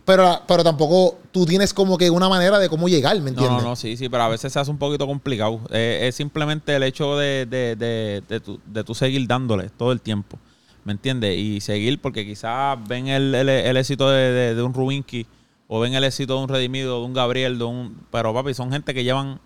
pero, 0.06 0.42
pero 0.48 0.64
tampoco 0.64 1.18
tú 1.32 1.46
tienes 1.46 1.74
como 1.74 1.98
que 1.98 2.10
una 2.10 2.28
manera 2.30 2.58
de 2.58 2.70
cómo 2.70 2.88
llegar, 2.90 3.16
¿me 3.18 3.24
No, 3.24 3.28
entiendes? 3.30 3.64
no, 3.64 3.70
no, 3.70 3.76
sí, 3.76 3.98
sí, 3.98 4.10
pero 4.10 4.24
a 4.24 4.30
veces 4.30 4.52
se 4.52 4.60
hace 4.60 4.72
un 4.72 4.78
poquito 4.78 5.06
complicado. 5.06 5.60
Eh, 5.70 6.00
es 6.08 6.16
simplemente 6.16 6.76
el 6.76 6.84
hecho 6.84 7.18
de, 7.18 7.46
de, 7.46 7.76
de, 7.76 8.24
de, 8.28 8.40
tu, 8.40 8.60
de 8.66 8.84
tú 8.84 8.96
seguir 8.96 9.28
dándole 9.28 9.70
todo 9.70 9.92
el 9.92 10.02
tiempo. 10.02 10.38
¿Me 10.84 10.94
entiendes? 10.94 11.38
Y 11.38 11.62
seguir 11.62 12.00
porque 12.02 12.26
quizás 12.26 12.78
ven 12.88 13.08
el, 13.08 13.36
el, 13.36 13.50
el 13.50 13.78
éxito 13.78 14.10
de, 14.10 14.32
de- 14.32 14.56
de 14.56 14.62
un 14.64 14.74
Rubinky 14.74 15.26
o 15.68 15.80
ven 15.80 15.94
el 15.94 16.04
éxito 16.04 16.36
de 16.38 16.44
un 16.44 16.50
Redimido, 16.50 17.00
de 17.00 17.06
un 17.06 17.14
Gabriel, 17.14 17.58
de 17.58 17.64
un... 17.66 17.98
Pero 18.12 18.34
papi, 18.34 18.54
son 18.54 18.72
gente 18.72 18.94
que 18.94 19.04
llevan 19.04 19.40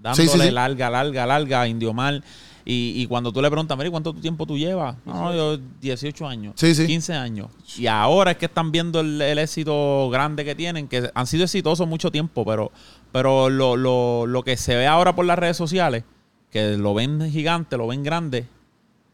dándole 0.00 0.28
Sí, 0.28 0.38
sí, 0.38 0.40
sí. 0.46 0.50
larga, 0.50 0.88
larga, 0.90 1.26
larga, 1.26 1.68
Indio 1.68 1.92
Mal. 1.92 2.24
Y, 2.64 2.92
y 2.96 3.06
cuando 3.06 3.32
tú 3.32 3.40
le 3.40 3.48
preguntas, 3.50 3.76
mira, 3.78 3.90
¿cuánto 3.90 4.12
tiempo 4.14 4.46
tú 4.46 4.56
llevas? 4.56 4.96
No, 5.06 5.14
no, 5.14 5.34
yo 5.34 5.58
18 5.80 6.26
años, 6.26 6.54
Sí, 6.56 6.74
sí. 6.74 6.86
15 6.86 7.14
años. 7.14 7.48
Y 7.78 7.86
ahora 7.86 8.32
es 8.32 8.36
que 8.36 8.46
están 8.46 8.70
viendo 8.72 9.00
el, 9.00 9.20
el 9.20 9.38
éxito 9.38 10.08
grande 10.10 10.44
que 10.44 10.54
tienen, 10.54 10.86
que 10.88 11.10
han 11.14 11.26
sido 11.26 11.44
exitosos 11.44 11.86
mucho 11.88 12.10
tiempo, 12.10 12.44
pero, 12.44 12.70
pero 13.12 13.48
lo, 13.48 13.76
lo, 13.76 14.26
lo 14.26 14.42
que 14.42 14.56
se 14.56 14.76
ve 14.76 14.86
ahora 14.86 15.14
por 15.14 15.24
las 15.24 15.38
redes 15.38 15.56
sociales, 15.56 16.04
que 16.50 16.76
lo 16.76 16.94
ven 16.94 17.30
gigante, 17.30 17.76
lo 17.76 17.86
ven 17.86 18.02
grande, 18.02 18.46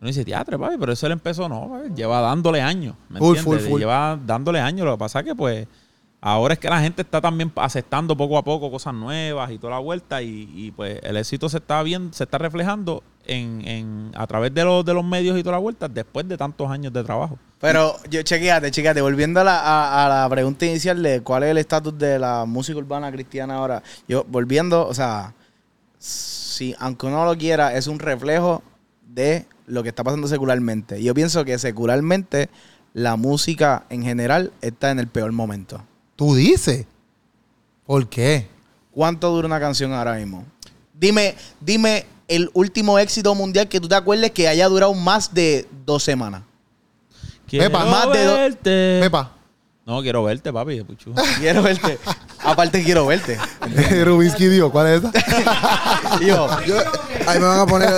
uno 0.00 0.08
dice, 0.08 0.24
teatro, 0.24 0.58
papi, 0.58 0.76
pero 0.78 0.92
eso 0.92 1.06
él 1.06 1.12
empezó, 1.12 1.48
no, 1.48 1.68
papi, 1.70 1.94
lleva 1.94 2.20
dándole 2.20 2.60
años, 2.60 2.94
¿me 3.08 3.18
Full, 3.18 3.36
entiendes? 3.36 3.62
full, 3.62 3.70
full. 3.72 3.80
Lleva 3.80 4.18
dándole 4.24 4.60
años, 4.60 4.84
lo 4.86 4.92
que 4.92 4.98
pasa 4.98 5.20
es 5.20 5.24
que 5.26 5.34
pues 5.34 5.66
ahora 6.20 6.54
es 6.54 6.60
que 6.60 6.68
la 6.68 6.80
gente 6.80 7.02
está 7.02 7.20
también 7.20 7.52
aceptando 7.56 8.16
poco 8.16 8.36
a 8.36 8.42
poco 8.42 8.70
cosas 8.70 8.92
nuevas 8.94 9.50
y 9.50 9.58
toda 9.58 9.74
la 9.74 9.78
vuelta 9.78 10.22
y, 10.22 10.50
y, 10.54 10.70
pues 10.72 10.98
el 11.02 11.16
éxito 11.16 11.48
se 11.48 11.58
está 11.58 11.82
viendo, 11.82 12.12
se 12.12 12.24
está 12.24 12.38
reflejando 12.38 13.02
en, 13.26 13.60
en 13.66 14.12
a 14.16 14.26
través 14.26 14.52
de 14.52 14.64
los, 14.64 14.84
de 14.84 14.92
los 14.94 15.04
medios 15.04 15.38
y 15.38 15.42
toda 15.42 15.52
la 15.56 15.60
vuelta 15.60 15.88
después 15.88 16.26
de 16.28 16.36
tantos 16.36 16.68
años 16.70 16.92
de 16.92 17.02
trabajo. 17.04 17.38
Pero 17.60 17.96
yo, 18.10 18.22
chequeate, 18.22 18.70
chequeate, 18.70 19.00
volviendo 19.00 19.40
a 19.40 19.44
la, 19.44 19.58
a, 19.60 20.04
a 20.04 20.08
la 20.22 20.28
pregunta 20.28 20.66
inicial 20.66 21.02
de 21.02 21.22
cuál 21.22 21.44
es 21.44 21.50
el 21.50 21.58
estatus 21.58 21.96
de 21.96 22.18
la 22.18 22.44
música 22.44 22.78
urbana 22.78 23.10
cristiana 23.12 23.54
ahora. 23.56 23.82
Yo, 24.08 24.24
volviendo, 24.28 24.86
o 24.86 24.94
sea, 24.94 25.32
si, 25.98 26.74
aunque 26.78 27.06
uno 27.06 27.18
no 27.18 27.24
lo 27.26 27.36
quiera, 27.38 27.74
es 27.74 27.86
un 27.86 27.98
reflejo 27.98 28.62
de 29.06 29.46
lo 29.66 29.82
que 29.82 29.88
está 29.90 30.02
pasando 30.04 30.28
secularmente. 30.28 31.02
Yo 31.02 31.14
pienso 31.14 31.44
que 31.44 31.58
secularmente 31.58 32.48
la 32.94 33.16
música 33.16 33.84
en 33.90 34.02
general 34.02 34.52
está 34.60 34.90
en 34.90 34.98
el 34.98 35.06
peor 35.08 35.32
momento. 35.32 35.82
Tú 36.16 36.34
dices. 36.34 36.86
¿Por 37.84 38.08
qué? 38.08 38.48
¿Cuánto 38.90 39.30
dura 39.30 39.46
una 39.46 39.60
canción 39.60 39.92
ahora 39.92 40.14
mismo? 40.14 40.44
Dime, 40.94 41.34
dime 41.60 42.06
el 42.26 42.50
último 42.54 42.98
éxito 42.98 43.34
mundial 43.34 43.68
que 43.68 43.80
tú 43.80 43.86
te 43.88 43.94
acuerdes 43.94 44.30
que 44.32 44.48
haya 44.48 44.68
durado 44.68 44.92
más 44.94 45.32
de 45.34 45.68
dos 45.84 46.02
semanas. 46.02 46.42
Quiero 47.46 47.66
Pepa, 47.66 47.84
más 47.84 48.12
de 48.12 48.24
do- 48.24 48.34
verte. 48.34 48.98
Pepa. 49.02 49.32
No, 49.84 50.02
quiero 50.02 50.24
verte, 50.24 50.52
papi. 50.52 50.82
puchu. 50.82 51.12
Quiero 51.38 51.62
verte. 51.62 51.96
Aparte 52.46 52.82
quiero 52.84 53.06
verte. 53.06 53.38
Rubinsky 54.04 54.46
dijo, 54.46 54.70
¿cuál 54.70 54.86
es 54.86 55.02
esa? 55.02 55.10
Yo, 56.20 56.48
Yo- 56.64 56.76
ahí 57.26 57.38
me 57.40 57.46
van 57.46 57.60
a 57.60 57.66
poner. 57.66 57.90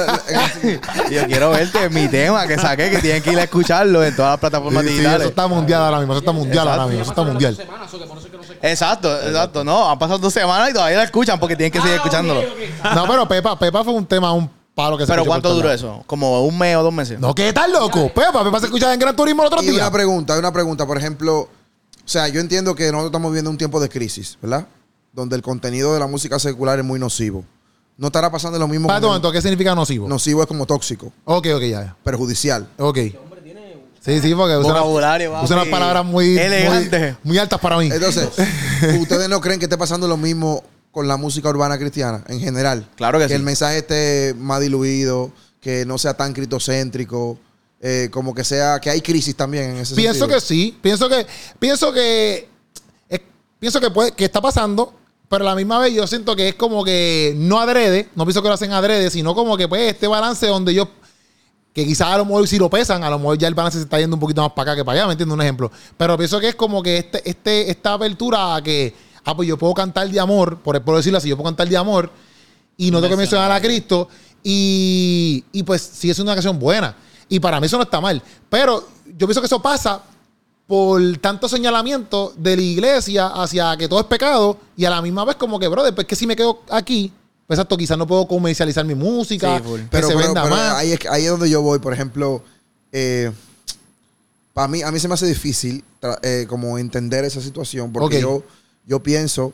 yo 1.10 1.26
quiero 1.26 1.50
verte 1.50 1.84
en 1.84 1.94
mi 1.94 2.08
tema 2.08 2.46
que 2.46 2.58
saqué, 2.58 2.90
que 2.90 2.98
tienen 2.98 3.22
que 3.22 3.32
ir 3.32 3.38
a 3.38 3.42
escucharlo 3.44 4.02
en 4.02 4.16
todas 4.16 4.32
las 4.32 4.40
plataformas 4.40 4.82
Sí, 4.84 4.88
sí, 4.88 4.94
digitales. 4.94 5.20
eso 5.20 5.28
está 5.28 5.46
mundial 5.46 5.82
ahora 5.82 5.98
mismo, 5.98 6.12
eso 6.14 6.20
está 6.20 6.32
mundial 6.32 6.66
ahora 6.68 6.86
mismo, 6.86 7.02
eso 7.02 7.10
está 7.10 7.22
mundial. 7.22 7.56
Exacto, 8.62 9.14
exacto. 9.22 9.64
No, 9.64 9.88
han 9.90 9.98
pasado 9.98 10.18
dos 10.18 10.32
semanas 10.32 10.70
y 10.70 10.72
todavía 10.72 10.96
la 10.98 11.04
escuchan 11.04 11.38
porque 11.38 11.54
tienen 11.56 11.70
que 11.72 11.80
seguir 11.80 11.96
escuchándolo. 11.96 12.42
No, 12.94 13.06
pero 13.06 13.28
Pepa, 13.28 13.58
Pepa 13.58 13.84
fue 13.84 13.92
un 13.92 14.06
tema, 14.06 14.32
un 14.32 14.50
palo 14.74 14.96
que 14.96 15.04
se 15.06 15.12
Pero 15.12 15.24
¿cuánto 15.24 15.52
duró 15.54 15.70
eso? 15.70 16.02
¿Como 16.06 16.42
un 16.44 16.56
mes 16.58 16.76
o 16.76 16.82
dos 16.82 16.92
meses? 16.92 17.18
No, 17.20 17.34
¿qué 17.34 17.52
tal, 17.52 17.72
loco? 17.72 18.08
Pepa, 18.12 18.42
Pepa 18.44 18.60
se 18.60 18.66
escuchaba 18.66 18.94
en 18.94 19.00
Gran 19.00 19.14
Turismo 19.14 19.42
el 19.42 19.46
otro 19.48 19.62
Y 19.62 19.66
día. 19.68 19.82
una 19.82 19.90
pregunta, 19.92 20.38
una 20.38 20.52
pregunta. 20.52 20.86
Por 20.86 20.96
ejemplo, 20.98 21.48
o 22.08 22.10
sea, 22.10 22.26
yo 22.28 22.40
entiendo 22.40 22.74
que 22.74 22.84
nosotros 22.86 23.08
estamos 23.10 23.30
viviendo 23.30 23.50
un 23.50 23.58
tiempo 23.58 23.78
de 23.80 23.90
crisis, 23.90 24.38
¿verdad? 24.40 24.66
Donde 25.12 25.36
el 25.36 25.42
contenido 25.42 25.92
de 25.92 26.00
la 26.00 26.06
música 26.06 26.38
secular 26.38 26.78
es 26.78 26.84
muy 26.86 26.98
nocivo. 26.98 27.44
¿No 27.98 28.06
estará 28.06 28.30
pasando 28.32 28.58
lo 28.58 28.66
mismo 28.66 28.88
con 28.88 28.96
un 28.96 29.02
el- 29.02 29.08
momento, 29.08 29.30
¿qué 29.30 29.42
significa 29.42 29.74
nocivo? 29.74 30.08
Nocivo 30.08 30.40
es 30.40 30.48
como 30.48 30.64
tóxico, 30.64 31.12
Ok, 31.26 31.48
ok, 31.54 31.60
ya, 31.60 31.68
ya. 31.84 31.96
perjudicial. 32.02 32.66
Ok. 32.78 32.96
Sí, 34.00 34.20
sí, 34.22 34.34
porque 34.34 34.56
usa, 34.56 34.72
Vocabulario, 34.72 35.38
usa 35.42 35.54
unas 35.56 35.68
palabras 35.68 36.02
muy, 36.02 36.38
Elegante. 36.38 36.98
muy, 36.98 37.16
muy 37.24 37.38
altas 37.38 37.60
para 37.60 37.76
mí. 37.76 37.90
Entonces, 37.92 38.30
¿ustedes 39.00 39.28
no 39.28 39.38
creen 39.42 39.58
que 39.58 39.66
esté 39.66 39.76
pasando 39.76 40.08
lo 40.08 40.16
mismo 40.16 40.64
con 40.90 41.06
la 41.08 41.18
música 41.18 41.50
urbana 41.50 41.76
cristiana 41.76 42.24
en 42.28 42.40
general? 42.40 42.88
Claro 42.96 43.18
que 43.18 43.28
sí. 43.28 43.34
el 43.34 43.42
mensaje 43.42 43.78
esté 43.78 44.34
más 44.38 44.60
diluido, 44.62 45.30
que 45.60 45.84
no 45.84 45.98
sea 45.98 46.14
tan 46.14 46.32
critocéntrico, 46.32 47.38
eh, 47.80 48.08
como 48.10 48.34
que 48.34 48.42
sea, 48.42 48.80
que 48.80 48.90
hay 48.90 49.00
crisis 49.00 49.36
también 49.36 49.70
en 49.70 49.76
ese 49.78 49.94
Pienso 49.94 50.20
sentido. 50.20 50.38
que 50.38 50.44
sí, 50.44 50.76
pienso 50.82 51.08
que, 51.08 51.26
pienso 51.58 51.92
que, 51.92 52.48
pienso 53.58 53.80
que 53.80 53.90
puede, 53.90 54.12
que 54.12 54.24
está 54.24 54.40
pasando, 54.40 54.94
pero 55.28 55.44
a 55.44 55.50
la 55.50 55.54
misma 55.54 55.78
vez 55.78 55.94
yo 55.94 56.06
siento 56.06 56.34
que 56.34 56.48
es 56.48 56.54
como 56.54 56.84
que 56.84 57.34
no 57.36 57.60
adrede, 57.60 58.08
no 58.14 58.24
pienso 58.24 58.42
que 58.42 58.48
lo 58.48 58.54
hacen 58.54 58.72
adrede, 58.72 59.10
sino 59.10 59.34
como 59.34 59.56
que 59.56 59.68
pues 59.68 59.92
este 59.92 60.06
balance 60.08 60.46
donde 60.46 60.74
yo, 60.74 60.88
que 61.72 61.84
quizás 61.84 62.08
a 62.08 62.18
lo 62.18 62.24
mejor 62.24 62.48
si 62.48 62.58
lo 62.58 62.68
pesan, 62.68 63.04
a 63.04 63.10
lo 63.10 63.18
mejor 63.18 63.38
ya 63.38 63.46
el 63.46 63.54
balance 63.54 63.78
se 63.78 63.84
está 63.84 64.00
yendo 64.00 64.16
un 64.16 64.20
poquito 64.20 64.42
más 64.42 64.52
para 64.52 64.72
acá 64.72 64.76
que 64.80 64.84
para 64.84 64.98
allá, 65.00 65.06
¿me 65.06 65.12
entiendes? 65.12 65.34
Un 65.34 65.42
ejemplo. 65.42 65.70
Pero 65.96 66.16
pienso 66.16 66.40
que 66.40 66.48
es 66.48 66.54
como 66.54 66.82
que 66.82 66.98
este, 66.98 67.28
este, 67.28 67.70
esta 67.70 67.92
apertura 67.92 68.56
a 68.56 68.62
que, 68.62 68.94
ah, 69.24 69.36
pues 69.36 69.46
yo 69.46 69.56
puedo 69.56 69.74
cantar 69.74 70.08
de 70.08 70.18
amor, 70.18 70.58
por, 70.58 70.82
por 70.82 70.96
decirlo 70.96 71.18
así, 71.18 71.28
yo 71.28 71.36
puedo 71.36 71.46
cantar 71.46 71.68
de 71.68 71.76
amor 71.76 72.10
y 72.76 72.90
no 72.90 73.00
tengo 73.00 73.10
que 73.10 73.18
mencionar 73.18 73.52
a 73.52 73.60
Cristo 73.60 74.08
y, 74.42 75.44
y 75.52 75.62
pues 75.62 75.82
sí 75.82 76.10
es 76.10 76.18
una 76.18 76.34
canción 76.34 76.58
buena. 76.58 76.96
Y 77.28 77.40
para 77.40 77.60
mí 77.60 77.66
eso 77.66 77.76
no 77.76 77.82
está 77.84 78.00
mal. 78.00 78.22
Pero 78.48 78.86
yo 79.16 79.26
pienso 79.26 79.40
que 79.40 79.46
eso 79.46 79.60
pasa 79.60 80.02
por 80.66 81.00
tanto 81.18 81.48
señalamiento 81.48 82.34
de 82.36 82.56
la 82.56 82.62
iglesia 82.62 83.26
hacia 83.28 83.76
que 83.76 83.88
todo 83.88 84.00
es 84.00 84.06
pecado 84.06 84.58
y 84.76 84.84
a 84.84 84.90
la 84.90 85.00
misma 85.00 85.24
vez 85.24 85.36
como 85.36 85.58
que, 85.58 85.66
bro, 85.68 85.82
después 85.82 86.06
que 86.06 86.14
si 86.16 86.26
me 86.26 86.36
quedo 86.36 86.60
aquí, 86.70 87.10
pues 87.46 87.58
exacto, 87.58 87.76
quizás 87.76 87.96
no 87.96 88.06
puedo 88.06 88.28
comercializar 88.28 88.84
mi 88.84 88.94
música, 88.94 89.56
Sí, 89.56 89.62
que 89.62 89.86
pero, 89.90 90.08
se 90.08 90.14
pero- 90.14 90.26
venda 90.26 90.42
pero 90.42 90.54
más. 90.54 90.74
ahí, 90.74 90.92
es, 90.92 91.00
ahí 91.10 91.24
es 91.24 91.30
donde 91.30 91.48
yo 91.48 91.62
voy, 91.62 91.78
por 91.78 91.94
ejemplo, 91.94 92.42
eh, 92.92 93.32
para 94.52 94.68
mí, 94.68 94.82
a 94.82 94.90
mí 94.92 94.98
se 95.00 95.08
me 95.08 95.14
hace 95.14 95.26
difícil 95.26 95.82
eh, 96.22 96.44
como 96.48 96.78
entender 96.78 97.24
esa 97.24 97.40
situación, 97.40 97.90
porque 97.92 98.20
yo, 98.20 98.42
yo 98.86 99.02
pienso 99.02 99.52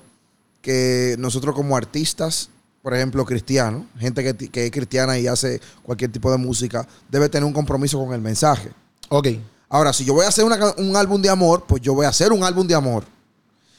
que 0.63 1.15
nosotros 1.19 1.55
como 1.55 1.77
artistas, 1.77 2.49
por 2.85 2.93
ejemplo, 2.93 3.25
cristianos, 3.25 3.85
gente 3.99 4.23
que, 4.23 4.51
que 4.51 4.67
es 4.67 4.71
cristiana 4.71 5.19
y 5.19 5.27
hace 5.27 5.59
cualquier 5.83 6.13
tipo 6.13 6.31
de 6.31 6.37
música, 6.37 6.87
debe 7.09 7.31
tener 7.31 7.47
un 7.47 7.55
compromiso 7.55 7.99
con 7.99 8.13
el 8.13 8.21
mensaje. 8.21 8.71
Ok. 9.09 9.29
Ahora, 9.71 9.95
si 9.95 10.05
yo 10.05 10.13
voy 10.13 10.27
a 10.27 10.29
hacer 10.29 10.45
una 10.45 10.59
un 10.77 10.95
álbum 10.95 11.23
de 11.23 11.31
amor, 11.31 11.65
pues 11.67 11.81
yo 11.81 11.95
voy 11.95 12.05
a 12.05 12.11
hacer 12.11 12.31
un 12.31 12.45
álbum 12.45 12.67
de 12.67 12.75
amor. 12.75 13.05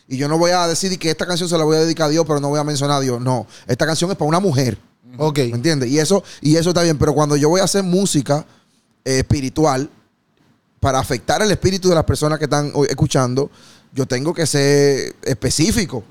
Y 0.08 0.18
yo 0.18 0.28
no 0.28 0.40
voy 0.40 0.50
a 0.50 0.68
decir 0.68 0.98
que 0.98 1.12
esta 1.12 1.28
canción 1.28 1.48
se 1.48 1.56
la 1.56 1.64
voy 1.66 1.78
a 1.78 1.82
dedicar 1.82 2.08
a 2.08 2.10
Dios, 2.10 2.26
pero 2.26 2.40
no 2.40 2.50
voy 2.50 2.60
a 2.60 2.64
mencionar 2.64 2.98
a 2.98 3.00
Dios. 3.00 3.22
No, 3.22 3.46
esta 3.68 3.86
canción 3.86 4.10
es 4.10 4.18
para 4.18 4.28
una 4.28 4.40
mujer. 4.40 4.76
Ok. 5.20 5.38
¿Me 5.38 5.52
entiendes? 5.52 5.88
Y 5.92 6.00
eso, 6.00 6.24
y 6.42 6.56
eso 6.56 6.70
está 6.70 6.82
bien. 6.82 6.98
Pero 6.98 7.14
cuando 7.14 7.36
yo 7.36 7.48
voy 7.48 7.62
a 7.62 7.66
hacer 7.66 7.84
música 7.84 8.44
eh, 9.04 9.20
espiritual 9.20 9.88
para 10.80 10.98
afectar 10.98 11.44
el 11.44 11.52
espíritu 11.52 11.90
de 11.90 11.96
las 11.96 12.06
personas 12.06 12.40
que 12.40 12.46
están 12.46 12.74
escuchando, 12.90 13.52
yo 13.94 14.08
tengo 14.08 14.34
que 14.34 14.48
ser 14.48 15.16
específico. 15.22 16.04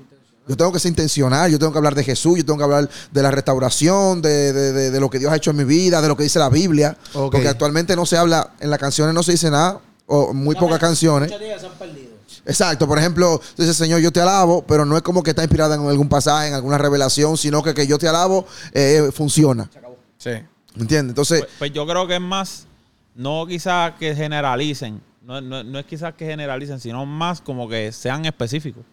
Yo 0.47 0.55
tengo 0.55 0.71
que 0.71 0.79
ser 0.79 0.89
intencional, 0.89 1.51
yo 1.51 1.57
tengo 1.57 1.71
que 1.71 1.77
hablar 1.79 1.95
de 1.95 2.03
Jesús, 2.03 2.37
yo 2.37 2.45
tengo 2.45 2.57
que 2.59 2.63
hablar 2.65 2.89
de 3.11 3.21
la 3.23 3.31
restauración, 3.31 4.21
de, 4.21 4.53
de- 4.53 4.73
de- 4.73 4.91
de 4.91 4.99
lo 4.99 5.09
que 5.09 5.17
Dios 5.19 5.31
ha 5.31 5.35
hecho 5.37 5.49
en 5.51 5.57
mi 5.57 5.63
vida, 5.63 6.01
de 6.01 6.07
lo 6.07 6.15
que 6.15 6.23
dice 6.23 6.37
la 6.39 6.49
Biblia. 6.49 6.95
Porque 7.31 7.47
actualmente 7.49 7.95
no 7.95 8.05
se 8.05 8.17
habla, 8.17 8.51
en 8.59 8.69
las 8.69 8.77
canciones 8.79 9.13
no 9.15 9.23
se 9.23 9.31
dice 9.31 9.49
nada, 9.49 9.79
o 10.05 10.33
muy 10.33 10.55
pocas 10.55 10.77
canciones. 10.79 11.29
Muchas 11.31 11.41
ellas 11.45 11.61
se 11.61 11.67
han 11.67 11.73
perdido. 11.73 12.15
Exacto, 12.45 12.87
por 12.87 12.99
ejemplo, 12.99 13.41
tú 13.55 13.63
dices, 13.63 13.75
Señor, 13.75 14.01
yo 14.01 14.11
te 14.11 14.21
alabo, 14.21 14.63
pero 14.67 14.85
no 14.85 14.95
es 14.95 15.01
como 15.01 15.23
que 15.23 15.31
está 15.31 15.41
inspirada 15.41 15.73
en 15.75 15.87
algún 15.87 16.07
pasaje, 16.09 16.49
en 16.49 16.53
alguna 16.53 16.77
revelación, 16.77 17.37
sino 17.37 17.63
que 17.63 17.73
que 17.73 17.87
yo 17.87 17.97
te 17.97 18.07
alabo 18.07 18.45
eh, 18.71 19.09
funciona. 19.11 19.67
Sí. 20.19 20.29
¿Me 20.75 20.81
entiendes? 20.83 21.09
Entonces, 21.11 21.39
Pues, 21.39 21.51
pues 21.57 21.73
yo 21.73 21.87
creo 21.87 22.05
que 22.07 22.15
es 22.15 22.21
más, 22.21 22.67
no 23.15 23.47
quizás 23.47 23.93
que 23.97 24.13
generalicen, 24.15 25.01
no, 25.23 25.41
no- 25.41 25.63
no 25.63 25.79
es 25.79 25.85
quizás 25.87 26.13
que 26.13 26.25
generalicen, 26.27 26.79
sino 26.79 27.03
más 27.07 27.41
como 27.41 27.67
que 27.67 27.91
sean 27.91 28.25
específicos. 28.25 28.83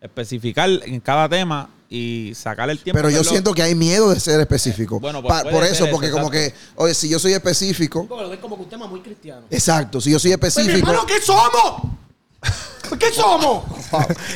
Especificar 0.00 0.68
en 0.84 1.00
cada 1.00 1.28
tema 1.28 1.68
y 1.90 2.32
sacar 2.34 2.68
el 2.70 2.78
tiempo. 2.78 2.98
pero 2.98 3.10
yo 3.10 3.24
siento 3.24 3.52
que 3.54 3.62
hay 3.62 3.74
miedo 3.74 4.10
de 4.10 4.20
ser 4.20 4.38
específico. 4.40 5.00
Bueno, 5.00 5.22
pues 5.22 5.32
Pa- 5.42 5.50
por 5.50 5.64
eso, 5.64 5.86
porque 5.90 6.06
eso, 6.08 6.16
como 6.16 6.30
que, 6.30 6.54
oye, 6.76 6.94
si 6.94 7.08
yo 7.08 7.18
soy 7.18 7.32
específico, 7.32 8.06
Porque 8.06 8.22
lo 8.24 8.30
ven 8.30 8.40
como 8.40 8.56
que 8.56 8.62
un 8.62 8.68
tema 8.68 8.86
muy 8.86 9.00
cristiano. 9.00 9.42
exacto, 9.50 10.00
si 10.00 10.10
yo 10.12 10.18
soy 10.18 10.36
Pues, 10.36 10.56
específico, 10.56 10.92
¿qué 11.06 11.20
somos? 11.22 11.82
¿Qué 12.98 13.12
somos? 13.14 13.64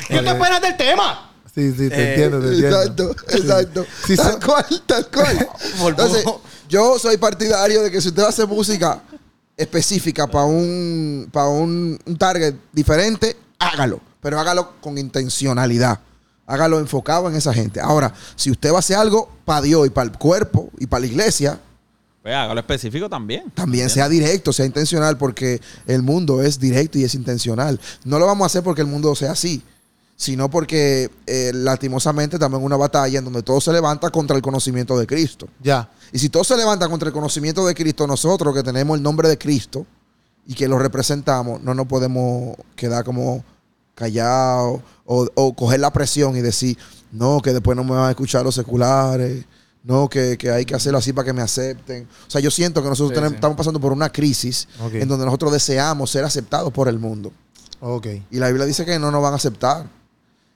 ¿Qué 0.08 0.18
te 0.18 0.28
esperas 0.30 0.60
del 0.62 0.76
tema? 0.76 1.30
Sí, 1.54 1.70
sí, 1.72 1.88
te 1.90 1.94
Eh, 1.94 2.08
entiendo, 2.14 2.40
te 2.40 2.46
entiendo. 2.54 2.80
Exacto, 2.80 3.16
exacto. 3.28 3.86
Sí, 4.06 4.16
tal 4.16 4.40
cual, 4.44 4.82
tal 4.86 5.08
cual. 5.10 5.48
Entonces, 5.88 6.24
yo 6.68 6.98
soy 6.98 7.18
partidario 7.18 7.82
de 7.82 7.90
que 7.90 8.00
si 8.00 8.08
usted 8.08 8.22
hacer 8.24 8.46
música 8.48 9.02
específica 9.56 10.26
para 10.26 10.46
un, 10.46 11.28
para 11.30 11.46
un, 11.48 11.98
un 12.06 12.16
target 12.18 12.54
diferente, 12.72 13.36
hágalo. 13.58 14.00
Pero 14.22 14.38
hágalo 14.40 14.80
con 14.80 14.96
intencionalidad. 14.96 15.98
Hágalo 16.46 16.78
enfocado 16.78 17.28
en 17.28 17.36
esa 17.36 17.52
gente. 17.52 17.80
Ahora, 17.80 18.14
si 18.36 18.50
usted 18.50 18.70
va 18.72 18.76
a 18.76 18.78
hacer 18.78 18.96
algo 18.96 19.28
para 19.44 19.60
Dios 19.62 19.86
y 19.86 19.90
para 19.90 20.10
el 20.10 20.16
cuerpo 20.16 20.70
y 20.78 20.86
para 20.86 21.00
la 21.00 21.06
iglesia, 21.08 21.60
Pues 22.22 22.34
hágalo 22.34 22.60
específico 22.60 23.08
también. 23.08 23.50
también 23.54 23.90
sea 23.90 24.08
directo, 24.08 24.52
sea 24.52 24.64
intencional, 24.64 25.18
porque 25.18 25.60
el 25.88 26.02
mundo 26.02 26.40
es 26.40 26.58
directo 26.60 26.98
y 26.98 27.04
es 27.04 27.14
intencional. 27.14 27.80
No 28.04 28.18
lo 28.20 28.26
vamos 28.26 28.44
a 28.44 28.46
hacer 28.46 28.62
porque 28.62 28.80
el 28.80 28.86
mundo 28.86 29.12
sea 29.16 29.32
así, 29.32 29.60
sino 30.16 30.48
porque 30.48 31.10
eh, 31.26 31.50
lastimosamente 31.52 32.38
también 32.38 32.62
es 32.62 32.66
una 32.66 32.76
batalla 32.76 33.18
en 33.18 33.24
donde 33.24 33.42
todo 33.42 33.60
se 33.60 33.72
levanta 33.72 34.08
contra 34.10 34.36
el 34.36 34.42
conocimiento 34.42 34.96
de 34.96 35.06
Cristo. 35.06 35.48
Ya. 35.60 35.90
Y 36.12 36.18
si 36.20 36.28
todo 36.28 36.44
se 36.44 36.56
levanta 36.56 36.88
contra 36.88 37.08
el 37.08 37.12
conocimiento 37.12 37.66
de 37.66 37.74
Cristo, 37.74 38.06
nosotros 38.06 38.54
que 38.54 38.62
tenemos 38.62 38.96
el 38.96 39.02
nombre 39.02 39.28
de 39.28 39.36
Cristo 39.38 39.84
y 40.46 40.54
que 40.54 40.68
lo 40.68 40.78
representamos, 40.78 41.60
no 41.62 41.74
nos 41.74 41.86
podemos 41.86 42.56
quedar 42.76 43.04
como 43.04 43.42
callados 43.94 44.80
o, 45.04 45.28
o 45.34 45.54
coger 45.54 45.80
la 45.80 45.92
presión 45.92 46.36
y 46.36 46.40
decir, 46.40 46.76
no, 47.12 47.40
que 47.40 47.52
después 47.52 47.76
no 47.76 47.84
me 47.84 47.90
van 47.92 48.06
a 48.06 48.10
escuchar 48.10 48.44
los 48.44 48.54
seculares, 48.54 49.44
no, 49.84 50.08
que, 50.08 50.38
que 50.38 50.50
hay 50.50 50.64
que 50.64 50.74
hacerlo 50.74 50.98
así 50.98 51.12
para 51.12 51.26
que 51.26 51.32
me 51.32 51.42
acepten. 51.42 52.08
O 52.26 52.30
sea, 52.30 52.40
yo 52.40 52.50
siento 52.50 52.82
que 52.82 52.88
nosotros 52.88 53.10
Sí, 53.10 53.14
tenemos- 53.14 53.32
sí. 53.32 53.34
estamos 53.36 53.56
pasando 53.56 53.80
por 53.80 53.92
una 53.92 54.10
crisis 54.10 54.68
en 54.92 55.08
donde 55.08 55.24
nosotros 55.26 55.52
deseamos 55.52 56.10
ser 56.10 56.24
aceptados 56.24 56.72
por 56.72 56.88
el 56.88 56.98
mundo. 56.98 57.32
Ok. 57.80 58.06
Y 58.30 58.38
la 58.38 58.46
Biblia 58.48 58.64
dice 58.64 58.84
que 58.84 58.98
no 58.98 59.10
nos 59.10 59.22
van 59.22 59.32
a 59.32 59.36
aceptar. 59.36 59.86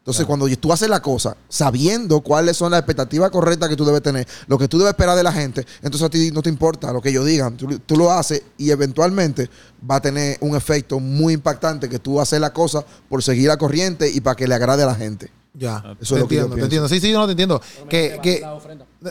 Entonces, 0.07 0.25
cuando 0.25 0.47
tú 0.57 0.73
haces 0.73 0.89
la 0.89 1.03
cosa 1.03 1.37
sabiendo 1.49 2.21
cuáles 2.21 2.57
son 2.57 2.71
las 2.71 2.79
expectativas 2.79 3.29
correctas 3.29 3.69
que 3.69 3.75
tú 3.75 3.85
debes 3.85 4.03
tener, 4.03 4.25
lo 4.47 4.57
que 4.57 4.69
tú 4.69 4.79
debes 4.79 4.93
esperar 4.93 5.17
de 5.17 5.25
la 5.25 5.33
gente, 5.33 5.67
entonces 5.83 6.03
a 6.03 6.09
ti 6.09 6.31
no 6.31 6.43
te 6.43 6.49
importa 6.49 6.93
lo 6.93 7.03
que 7.03 7.09
ellos 7.09 7.27
digan. 7.27 7.57
Tú, 7.57 7.81
tú 7.81 7.97
lo 7.97 8.13
haces 8.13 8.41
y 8.57 8.71
eventualmente 8.71 9.51
va 9.91 9.97
a 9.97 10.01
tener 10.01 10.39
un 10.41 10.55
efecto 10.55 11.01
muy 11.01 11.35
impactante 11.35 11.89
que 11.89 11.99
tú 11.99 12.21
haces 12.21 12.41
la 12.41 12.53
cosa 12.53 12.85
por 13.09 13.21
seguir 13.21 13.49
la 13.49 13.57
corriente 13.57 14.09
y 14.09 14.21
para 14.21 14.37
que 14.37 14.47
le 14.47 14.55
agrade 14.55 14.85
a 14.85 14.87
la 14.87 14.95
gente. 14.95 15.29
Ya. 15.59 15.83
Eso 16.01 16.15
te 16.17 16.21
es 16.21 16.21
lo 16.23 16.29
que 16.29 16.35
yo 16.37 16.41
entiendo, 16.43 16.55
te 16.57 16.63
entiendo. 16.63 16.89
Sí, 16.89 17.01
sí, 17.01 17.13
no 17.13 17.25
te 17.27 17.31
entiendo. 17.33 17.63
Que, 17.89 18.19
que... 18.23 18.41
La 18.41 18.55
ofrenda. 18.55 18.85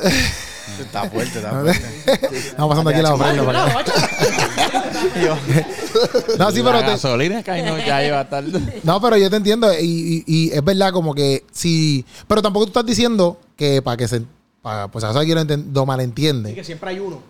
Está 0.79 1.09
fuerte, 1.09 1.37
está 1.37 1.51
fuerte. 1.51 1.85
Estamos 2.37 2.69
pasando 2.69 2.89
aquí 2.89 3.01
la 3.01 3.13
ofrenda. 3.13 3.45
para 3.45 3.65
acá. 3.79 3.83
No, 6.39 6.51
sí, 6.51 6.57
pero 6.57 6.73
la 6.73 6.79
te- 6.85 6.91
gasolina 6.91 7.43
que 7.43 7.61
no, 7.63 7.77
ya 7.77 8.03
iba 8.05 8.19
a 8.19 8.23
estar. 8.23 8.43
No, 8.83 9.01
pero 9.01 9.17
yo 9.17 9.29
te 9.29 9.35
entiendo 9.37 9.71
y, 9.79 10.23
y- 10.27 10.47
y 10.47 10.51
es 10.51 10.63
verdad 10.63 10.91
como 10.91 11.13
que 11.13 11.45
si... 11.51 12.05
Pero 12.27 12.41
tampoco 12.41 12.65
tú 12.65 12.69
estás 12.71 12.85
diciendo 12.85 13.39
que 13.55 13.81
para 13.81 13.97
que 13.97 14.07
se... 14.07 14.23
Para, 14.61 14.87
pues 14.89 15.03
a 15.03 15.11
eso 15.11 15.19
alguien 15.19 15.47
lo, 15.47 15.57
lo 15.81 15.85
malentiende. 15.85 16.53
que 16.55 16.63
siempre 16.63 16.89
hay 16.89 16.99
uno. 16.99 17.21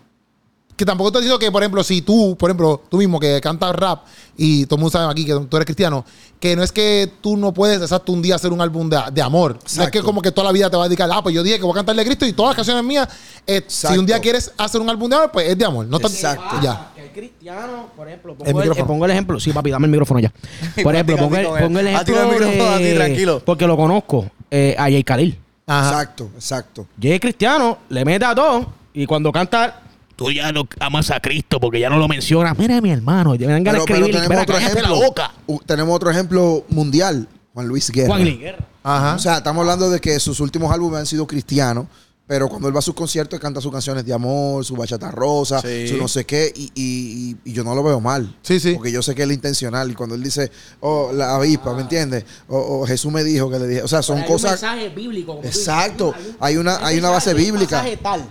Que 0.75 0.83
tampoco 0.85 1.07
estás 1.07 1.21
diciendo 1.21 1.39
que, 1.39 1.49
por 1.51 1.63
ejemplo, 1.63 1.81
si 1.85 2.01
tú, 2.01 2.35
por 2.37 2.49
ejemplo, 2.49 2.81
tú 2.89 2.97
mismo 2.97 3.17
que 3.17 3.39
cantas 3.39 3.73
rap 3.73 4.03
y 4.35 4.65
todo 4.65 4.75
el 4.75 4.81
mundo 4.81 4.91
sabe 4.91 5.09
aquí 5.09 5.25
que 5.25 5.33
tú 5.33 5.55
eres 5.55 5.65
cristiano, 5.65 6.03
que 6.37 6.53
no 6.53 6.63
es 6.63 6.71
que 6.73 7.09
tú 7.21 7.37
no 7.37 7.53
puedes, 7.53 7.81
exacto, 7.81 8.11
un 8.11 8.21
día 8.21 8.35
hacer 8.35 8.51
un 8.51 8.59
álbum 8.59 8.89
de, 8.89 8.99
de 9.13 9.21
amor. 9.21 9.57
No 9.77 9.83
es 9.83 9.89
que 9.89 10.01
como 10.01 10.21
que 10.21 10.31
toda 10.33 10.47
la 10.47 10.51
vida 10.51 10.69
te 10.69 10.75
vas 10.75 10.87
a 10.87 10.89
dedicar, 10.89 11.09
ah, 11.13 11.23
pues 11.23 11.33
yo 11.33 11.43
dije 11.43 11.55
que 11.57 11.63
voy 11.63 11.71
a 11.71 11.75
cantarle 11.75 12.01
a 12.01 12.05
Cristo 12.05 12.25
y 12.25 12.33
todas 12.33 12.49
las 12.49 12.55
canciones 12.57 12.83
mías, 12.83 13.07
eh, 13.47 13.63
si 13.67 13.97
un 13.97 14.05
día 14.05 14.19
quieres 14.19 14.51
hacer 14.57 14.81
un 14.81 14.89
álbum 14.89 15.09
de 15.09 15.15
amor, 15.15 15.31
pues 15.31 15.47
es 15.47 15.57
de 15.57 15.63
amor. 15.63 15.85
No 15.85 15.95
Exacto. 15.97 16.57
Ya. 16.61 16.91
Que 16.93 17.01
hay 17.03 17.09
cristianos, 17.09 17.85
por 17.95 18.07
ejemplo, 18.09 18.33
El 18.33 18.37
pongo 18.37 18.49
el, 18.49 18.55
micrófono. 18.55 18.83
eh, 18.83 18.87
pongo 18.87 19.05
el 19.05 19.11
ejemplo. 19.11 19.39
Sí, 19.39 19.51
papi, 19.53 19.71
dame 19.71 19.85
el 19.85 19.91
micrófono 19.91 20.19
ya. 20.19 20.33
Por 20.83 20.93
ejemplo, 20.93 21.15
pongo 21.17 21.37
el, 21.37 21.45
pongo 21.45 21.79
el 21.79 21.95
A 21.95 22.03
ti 22.03 22.11
ejemplo. 22.11 22.33
el 22.35 22.39
micrófono, 22.49 22.75
a 22.75 22.77
ti, 22.79 22.93
tranquilo. 22.95 23.41
Porque 23.45 23.65
lo 23.65 23.77
conozco. 23.77 24.29
eh, 24.51 24.75
a 24.77 24.83
Jay 24.83 25.03
Khalil. 25.05 25.39
Ajá. 25.67 25.89
Exacto, 26.01 26.29
exacto. 26.35 26.85
Jay 27.01 27.13
es 27.13 27.19
cristiano, 27.21 27.77
le 27.87 28.03
mete 28.03 28.25
a 28.25 28.35
todo 28.35 28.73
y 28.93 29.05
cuando 29.05 29.31
canta. 29.31 29.81
Tú 30.15 30.31
ya 30.31 30.51
no 30.51 30.67
amas 30.79 31.11
a 31.11 31.19
Cristo 31.19 31.59
porque 31.59 31.79
ya 31.79 31.89
no 31.89 31.97
lo 31.97 32.07
mencionas. 32.07 32.57
Mira, 32.57 32.79
mi 32.81 32.89
hermano, 32.91 33.31
me 33.31 33.37
dan 33.45 33.63
ganas 33.63 33.83
Pero, 33.85 34.05
de 34.05 34.05
pero 34.05 34.05
escribir. 34.05 34.21
tenemos 34.23 34.43
otro 34.43 34.57
ejemplo. 34.57 34.81
la 34.99 35.05
boca. 35.07 35.31
Uh, 35.47 35.59
tenemos 35.65 35.95
otro 35.95 36.09
ejemplo 36.11 36.63
mundial, 36.69 37.27
Juan 37.53 37.67
Luis 37.67 37.89
Guerra. 37.91 38.07
Juan 38.07 38.21
Luis 38.23 38.39
Guerra. 38.39 38.65
Ajá. 38.83 39.15
O 39.15 39.19
sea, 39.19 39.37
estamos 39.37 39.61
hablando 39.61 39.89
de 39.89 39.99
que 39.99 40.19
sus 40.19 40.39
últimos 40.39 40.71
álbumes 40.73 40.99
han 41.01 41.05
sido 41.05 41.25
cristianos, 41.27 41.87
pero 42.27 42.47
cuando 42.47 42.67
él 42.67 42.75
va 42.75 42.79
a 42.79 42.81
sus 42.81 42.93
conciertos, 42.95 43.39
canta 43.39 43.59
sus 43.61 43.71
canciones 43.71 44.05
de 44.05 44.13
amor, 44.13 44.63
su 44.63 44.75
bachata 44.75 45.11
rosa, 45.11 45.59
Sí. 45.61 45.87
su 45.89 45.97
no 45.97 46.07
sé 46.07 46.23
qué, 46.25 46.51
y, 46.55 46.71
y- 46.73 47.31
y- 47.31 47.35
y 47.51 47.53
yo 47.53 47.63
no 47.63 47.75
lo 47.75 47.83
veo 47.83 47.99
mal. 47.99 48.35
Sí, 48.41 48.59
sí. 48.59 48.73
Porque 48.73 48.91
yo 48.91 49.01
sé 49.01 49.13
que 49.15 49.23
él 49.23 49.31
es 49.31 49.35
intencional. 49.35 49.91
Y 49.91 49.95
cuando 49.95 50.15
él 50.15 50.23
dice, 50.23 50.49
oh, 50.79 51.11
la 51.13 51.35
avispa, 51.35 51.73
¿me 51.75 51.81
entiendes? 51.81 52.25
O, 52.47 52.57
o 52.81 52.87
Jesús 52.87 53.11
me 53.11 53.23
dijo 53.23 53.49
que 53.51 53.59
le 53.59 53.67
dije. 53.67 53.81
O 53.83 53.87
sea, 53.87 54.01
son 54.01 54.19
Hay 54.19 54.27
cosas. 54.27 54.61
Un 54.63 54.69
mensaje 54.69 54.89
bíblico. 54.95 55.35
como. 55.35 55.47
Exacto. 55.47 56.13
Hay 56.39 56.57
una- 56.57 56.77
hay 56.85 56.97
una 56.99 57.09
base 57.09 57.33
mensaje, 57.33 57.51
un 57.51 57.57
bíblica. 57.57 57.75
mensaje 57.83 57.97
tal. 57.97 58.25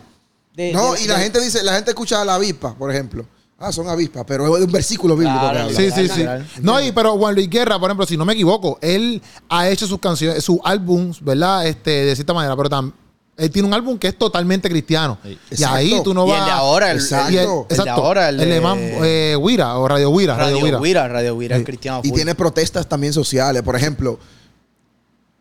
De- 0.54 0.72
No, 0.72 0.94
de- 0.94 1.02
y 1.02 1.06
la 1.06 1.16
de- 1.18 1.22
gente 1.24 1.40
dice, 1.40 1.62
la 1.62 1.74
gente 1.74 1.90
escucha 1.90 2.20
a 2.20 2.24
la 2.24 2.34
avispa, 2.36 2.74
por 2.74 2.90
ejemplo. 2.90 3.26
Ah, 3.58 3.72
son 3.72 3.88
avispas, 3.88 4.24
pero 4.26 4.56
es 4.58 4.64
un 4.64 4.70
versículo 4.72 5.14
bíblico 5.16 5.38
que 5.40 5.46
Claro, 5.50 5.60
habla. 5.68 5.76
Sí, 5.76 5.90
sí, 5.90 6.08
sí. 6.08 6.24
No, 6.60 6.80
y 6.80 6.90
pero 6.92 7.16
Juan 7.16 7.34
Luis 7.34 7.48
Guerra, 7.48 7.78
por 7.78 7.88
ejemplo, 7.88 8.04
si 8.04 8.16
no 8.16 8.24
me 8.24 8.32
equivoco, 8.34 8.78
él 8.82 9.22
ha 9.48 9.68
hecho 9.68 9.86
sus 9.86 9.98
canciones, 10.00 10.44
sus 10.44 10.58
álbums, 10.64 11.22
¿verdad? 11.24 11.66
Este, 11.66 11.90
de 11.90 12.14
cierta 12.14 12.34
manera, 12.34 12.56
pero 12.56 12.68
también 12.68 12.94
él 13.36 13.50
tiene 13.50 13.66
un 13.68 13.74
álbum 13.74 13.96
que 13.98 14.08
es 14.08 14.18
totalmente 14.18 14.68
cristiano. 14.68 15.18
Sí. 15.22 15.30
Y 15.50 15.54
Exacto. 15.54 15.76
ahí 15.76 16.00
tú 16.04 16.12
no 16.14 16.26
Y 16.26 16.30
vas. 16.30 16.40
el 16.40 16.44
de 16.46 16.50
ahora, 16.50 16.90
el, 16.90 16.98
Exacto. 16.98 17.32
y 17.32 17.36
el- 17.36 17.42
el, 17.44 17.48
El 17.48 17.54
de 17.68 17.74
exacto. 17.74 17.90
ahora, 18.04 18.28
el 18.28 18.40
el 18.40 18.48
de 18.50 18.60
Man- 18.60 18.78
eh, 18.80 19.36
Wira 19.40 19.78
o 19.78 19.88
Radio 19.88 20.10
Wira. 20.10 20.36
Radio, 20.36 20.54
Radio 20.56 20.64
Wira. 20.64 20.80
Wira, 20.80 21.08
Radio 21.08 21.34
Wira, 21.36 21.58
Sí. 21.58 21.64
cristiano 21.64 22.00
Y 22.04 22.08
full. 22.08 22.16
tiene 22.16 22.34
protestas 22.34 22.88
también 22.88 23.12
sociales. 23.12 23.62
Por 23.62 23.76
ejemplo, 23.76 24.18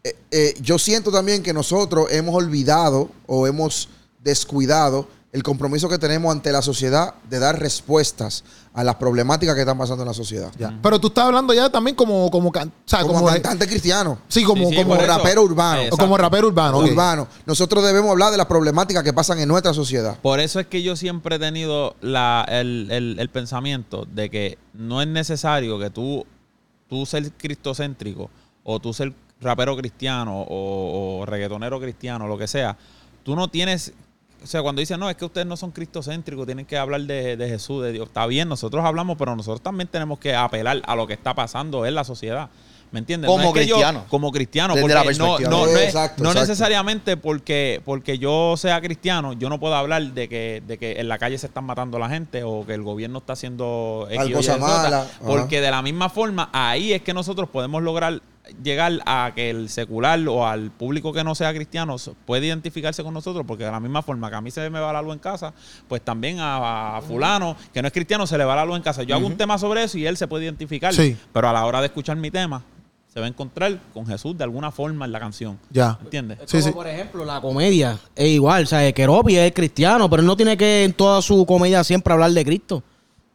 eh, 0.04 0.16
eh, 0.32 0.54
yo 0.62 0.78
siento 0.80 1.12
también 1.12 1.44
que 1.44 1.54
nosotros 1.54 2.08
hemos 2.12 2.36
olvidado 2.36 3.10
o 3.26 3.48
hemos 3.48 3.90
descuidado 4.24 5.08
el 5.32 5.42
compromiso 5.42 5.90
que 5.90 5.98
tenemos 5.98 6.32
ante 6.32 6.52
la 6.52 6.62
sociedad 6.62 7.16
de 7.28 7.40
dar 7.40 7.60
respuestas 7.60 8.44
a 8.72 8.84
las 8.84 8.96
problemáticas 8.98 9.56
que 9.56 9.62
están 9.62 9.80
pasando 9.80 10.04
en 10.04 10.08
la 10.08 10.14
sociedad. 10.14 10.52
Ya. 10.60 10.78
Pero 10.80 11.00
tú 11.00 11.08
estás 11.08 11.26
hablando 11.26 11.56
ya 11.56 11.72
también 11.72 11.96
como, 11.96 12.30
como, 12.30 12.52
can- 12.52 12.68
o 12.70 12.72
sea, 12.88 13.02
Como, 13.02 13.14
como, 13.16 13.26
cantante 13.26 13.68
cristiano, 13.68 14.20
sí, 14.28 14.44
como, 14.44 14.70
Sí, 14.70 14.76
sí, 14.76 14.84
como, 14.84 14.96
rapero 14.96 15.42
urbano. 15.42 15.82
Eh, 15.82 15.90
o 15.92 15.98
como 15.98 16.20
rapero 16.20 16.50
urbano. 16.50 16.78
urbano. 16.78 17.28
Nosotros 17.48 17.84
debemos 17.84 18.12
hablar 18.12 18.30
de 18.32 18.38
las 18.38 18.46
problemáticas 18.46 19.02
que 19.04 19.12
pasan 19.12 19.40
en 19.40 19.48
nuestra 19.48 19.74
sociedad. 19.74 20.20
Por 20.22 20.40
eso 20.40 20.60
es 20.60 20.68
que 20.68 20.84
yo 20.84 20.96
siempre 20.96 21.38
he 21.38 21.40
tenido 21.40 21.96
la, 22.02 22.46
el, 22.48 22.90
el- 22.92 23.16
el 23.20 23.30
pensamiento 23.30 24.06
de 24.06 24.30
que 24.30 24.60
no 24.74 25.02
es 25.02 25.08
necesario 25.08 25.80
que 25.80 25.90
tú, 25.90 26.28
tú 26.88 27.08
ser 27.08 27.32
cristocéntrico 27.32 28.30
o 28.64 28.80
tú 28.80 28.94
ser 28.94 29.14
rapero 29.42 29.76
cristiano 29.76 30.42
o, 30.42 31.22
o 31.22 31.26
reggaetonero 31.26 31.80
cristiano, 31.82 32.28
lo 32.28 32.38
que 32.38 32.48
sea. 32.48 32.78
Tú 33.24 33.36
no 33.36 33.48
tienes... 33.48 33.94
O 34.44 34.48
sea, 34.48 34.62
cuando 34.62 34.80
dicen, 34.82 35.00
no, 35.00 35.10
es 35.10 35.16
que 35.16 35.26
ustedes 35.26 35.48
no 35.48 35.56
son 35.56 35.72
cristocéntricos, 35.72 36.46
tienen 36.46 36.66
que 36.66 36.78
hablar 36.78 37.02
de, 37.02 37.38
de 37.38 37.48
Jesús, 37.50 37.82
de 37.84 37.92
Dios. 37.94 38.08
Está 38.08 38.26
bien, 38.28 38.50
nosotros 38.50 38.84
hablamos, 38.84 39.18
pero 39.18 39.36
nosotros 39.36 39.62
también 39.62 39.88
tenemos 39.88 40.20
que 40.20 40.36
apelar 40.36 40.82
a 40.86 40.96
lo 40.96 41.08
que 41.08 41.14
está 41.14 41.34
pasando 41.34 41.86
en 41.86 41.96
la 41.96 42.04
sociedad. 42.04 42.50
¿Me 42.92 43.00
entiendes? 43.00 43.28
Como 43.28 43.48
es 43.48 43.54
que 43.54 43.66
yo- 43.66 43.76
cristiano. 43.78 44.06
como 44.08 44.32
cristiano. 44.32 44.76
Desde 44.76 44.82
porque 44.84 44.94
la 44.94 45.00
no, 45.00 45.06
perspectiva. 45.08 45.50
no, 45.50 45.66
no 45.66 45.72
es- 45.72 45.84
Exacto, 45.86 46.24
no 46.24 46.30
exacto. 46.30 46.48
necesariamente 46.48 47.18
porque, 47.18 47.82
porque 47.86 48.20
yo 48.20 48.56
sea 48.56 48.80
cristiano, 48.82 49.34
yo 49.34 49.50
no 49.50 49.60
puedo 49.60 49.74
hablar 49.74 50.04
de 50.14 50.30
que, 50.30 50.62
de 50.68 50.78
que 50.78 51.00
en 51.00 51.08
la 51.08 51.18
calle 51.18 51.40
se 51.40 51.48
están 51.48 51.64
matando 51.64 51.98
a 51.98 52.00
la 52.02 52.10
gente 52.10 52.44
o 52.44 52.64
que 52.68 52.76
el 52.76 52.84
gobierno 52.84 53.18
está 53.18 53.34
haciendo 53.34 54.06
X, 54.12 54.20
Algo 54.20 54.42
Y, 54.42 54.48
ajá. 54.48 55.08
Porque 55.26 55.60
de 55.60 55.72
la 55.72 55.82
misma 55.82 56.10
forma, 56.10 56.50
ahí 56.54 56.94
es 56.94 57.02
que 57.02 57.16
nosotros 57.16 57.50
podemos 57.50 57.82
lograr 57.82 58.22
llegar 58.62 59.00
a 59.06 59.32
que 59.34 59.50
el 59.50 59.70
secular 59.70 60.20
o 60.28 60.46
al 60.46 60.70
público 60.72 61.14
que 61.14 61.24
no 61.24 61.34
sea 61.36 61.54
cristiano 61.54 61.96
puede 62.26 62.48
identificarse 62.48 63.04
con 63.04 63.14
nosotros, 63.14 63.46
porque 63.48 63.64
de 63.64 63.72
la 63.72 63.80
misma 63.80 64.02
forma 64.02 64.30
que 64.30 64.36
a 64.36 64.42
mí 64.42 64.52
se 64.52 64.70
me 64.70 64.80
va 64.80 64.92
la 64.92 65.02
luz 65.02 65.14
en 65.14 65.20
casa, 65.20 65.54
pues 65.88 66.02
también 66.02 66.40
a, 66.40 66.98
a 66.98 67.02
fulano 67.02 67.56
que 67.74 67.82
no 67.82 67.88
es 67.88 67.94
cristiano 67.94 68.28
se 68.28 68.38
le 68.38 68.44
va 68.46 68.56
la 68.56 68.66
luz 68.66 68.76
en 68.78 68.84
casa. 68.84 69.04
Yo 69.04 69.16
hago 69.16 69.28
un 69.28 69.38
tema 69.38 69.58
sobre 69.58 69.84
eso 69.84 69.98
y 69.98 70.06
él 70.06 70.18
se 70.18 70.28
puede 70.28 70.46
identificar, 70.46 70.94
Sí. 70.94 71.18
pero 71.32 71.50
a 71.50 71.54
la 71.54 71.66
hora 71.66 71.80
de 71.80 71.88
escuchar 71.88 72.18
mi 72.18 72.32
tema, 72.32 72.64
se 73.14 73.20
va 73.20 73.28
a 73.28 73.30
encontrar 73.30 73.80
con 73.94 74.08
Jesús 74.08 74.36
de 74.36 74.44
alguna 74.44 74.72
forma 74.72 75.06
en 75.06 75.12
la 75.12 75.20
canción. 75.20 75.60
Ya. 75.70 76.00
¿Entiendes? 76.04 76.40
Es 76.42 76.52
como, 76.52 76.64
sí. 76.64 76.72
por 76.72 76.88
ejemplo, 76.88 77.24
la 77.24 77.40
comedia 77.40 78.00
es 78.16 78.28
igual. 78.28 78.64
O 78.64 78.66
sea, 78.66 78.92
Keropi 78.92 79.38
es 79.38 79.54
cristiano, 79.54 80.10
pero 80.10 80.22
él 80.22 80.26
no 80.26 80.36
tiene 80.36 80.58
que 80.58 80.84
en 80.84 80.94
toda 80.94 81.22
su 81.22 81.46
comedia 81.46 81.84
siempre 81.84 82.12
hablar 82.12 82.32
de 82.32 82.44
Cristo. 82.44 82.84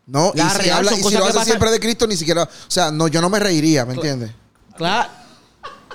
No, 0.05 0.33
y 0.35 0.41
si, 0.41 0.59
real 0.59 0.79
habla, 0.79 0.93
y 0.95 1.03
si 1.03 1.17
lo 1.17 1.25
hace 1.27 1.45
siempre 1.45 1.71
de 1.71 1.79
Cristo, 1.79 2.07
ni 2.09 2.17
siquiera. 2.17 2.43
O 2.43 2.49
sea, 2.71 2.91
no, 2.91 3.07
yo 3.09 3.21
no 3.21 3.31
me 3.31 3.39
reiría, 3.39 3.85
¿me 3.85 3.95
entiendes? 3.95 4.33
Claro. 4.79 5.09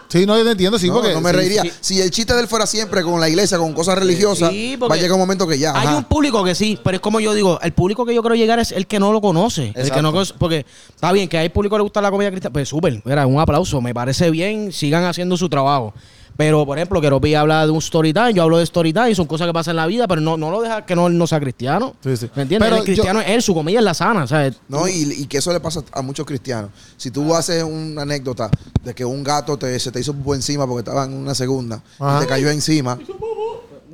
Sí, 0.10 0.28
no, 0.28 0.38
yo 0.38 0.44
te 0.44 0.52
entiendo, 0.52 0.78
sí, 0.78 0.90
no, 0.90 0.94
porque. 0.94 1.12
no 1.12 1.22
me 1.22 1.32
sí, 1.32 1.36
reiría. 1.36 1.64
sí. 1.64 1.72
Si 1.82 2.00
el 2.00 2.12
chiste 2.12 2.36
de 2.36 2.42
él 2.42 2.48
fuera 2.48 2.68
siempre 2.68 3.02
con 3.02 3.20
la 3.20 3.28
iglesia, 3.28 3.58
con 3.58 3.74
cosas 3.74 3.98
religiosas, 3.98 4.52
Sí, 4.52 4.76
va 4.76 4.94
a 4.94 4.96
llegar 4.96 5.14
un 5.14 5.20
momento 5.20 5.48
que 5.48 5.58
ya. 5.58 5.72
Hay 5.72 5.88
ajá. 5.88 5.98
un 5.98 6.04
público 6.04 6.44
que 6.44 6.54
sí, 6.54 6.78
pero 6.84 6.98
es 6.98 7.02
como 7.02 7.20
yo 7.20 7.34
digo, 7.34 7.60
el 7.64 7.72
público 7.74 8.06
que 8.06 8.14
yo 8.14 8.22
quiero 8.22 8.36
llegar 8.36 8.60
es 8.60 8.72
el 8.72 8.86
que 8.86 9.00
no 9.00 9.12
lo 9.12 9.22
conoce. 9.22 9.74
El 9.76 9.90
que 9.90 10.02
no 10.04 10.14
porque 10.38 10.68
está 10.94 11.12
bien 11.12 11.28
que 11.28 11.40
hay 11.40 11.50
público 11.50 11.76
que 11.76 11.80
le 11.80 11.84
gusta 11.84 12.00
la 12.00 12.12
comedia 12.12 12.30
cristiana, 12.30 12.54
pues 12.54 12.70
súper, 12.70 13.02
mira, 13.04 13.26
un 13.26 13.40
aplauso, 13.40 13.82
me 13.82 13.92
parece 13.92 14.30
bien, 14.30 14.72
sigan 14.72 15.04
haciendo 15.04 15.36
su 15.36 15.50
trabajo. 15.50 15.96
Pero, 16.36 16.66
por 16.66 16.78
ejemplo, 16.78 17.00
Keropi 17.00 17.36
habla 17.36 17.66
de 17.66 17.72
un 17.72 17.78
story 17.78 18.12
time, 18.12 18.34
yo 18.34 18.44
hablo 18.44 18.58
de 18.58 18.64
story 18.64 18.92
time, 18.92 19.14
son 19.14 19.28
cosas 19.28 19.46
que 19.48 19.54
pasan 19.54 19.74
en 19.74 19.76
la 19.78 19.86
vida, 19.86 20.08
pero 20.08 20.20
no, 20.20 20.36
no 20.36 20.50
lo 20.50 20.62
deja 20.62 20.86
que 20.86 20.96
no, 20.96 21.08
él 21.08 21.18
no 21.18 21.28
sea 21.28 21.40
cristiano. 21.40 21.96
Sí, 22.04 22.18
sí. 22.18 22.30
¿Me 22.36 22.42
entiendes? 22.44 22.68
Pero 22.68 22.78
es 22.82 22.86
cristiano 22.86 23.22
es 23.22 23.28
él, 23.30 23.42
su 23.44 23.54
comedia 23.54 23.80
es 23.80 23.86
la 23.86 23.94
sana, 23.94 24.26
¿sabes? 24.26 24.56
No, 24.68 24.88
y, 24.88 25.14
y 25.20 25.28
que 25.28 25.38
eso 25.38 25.54
le 25.54 25.60
pasa 25.60 25.84
a 25.92 26.02
muchos 26.02 26.26
cristianos. 26.26 26.72
Si 26.98 27.12
tú 27.12 27.36
haces 27.36 27.64
una 27.64 28.02
anécdota 28.02 28.50
de 28.84 28.94
que 28.96 29.06
un 29.06 29.24
gato 29.24 29.58
te, 29.58 29.80
se 29.80 29.92
te 29.92 30.00
hizo 30.00 30.14
por 30.14 30.36
encima 30.36 30.66
porque 30.66 30.80
estaba 30.80 31.06
en 31.06 31.14
una 31.14 31.36
segunda 31.36 31.84
Ajá. 32.00 32.18
y 32.18 32.22
te 32.22 32.28
cayó 32.28 32.50
encima, 32.50 32.98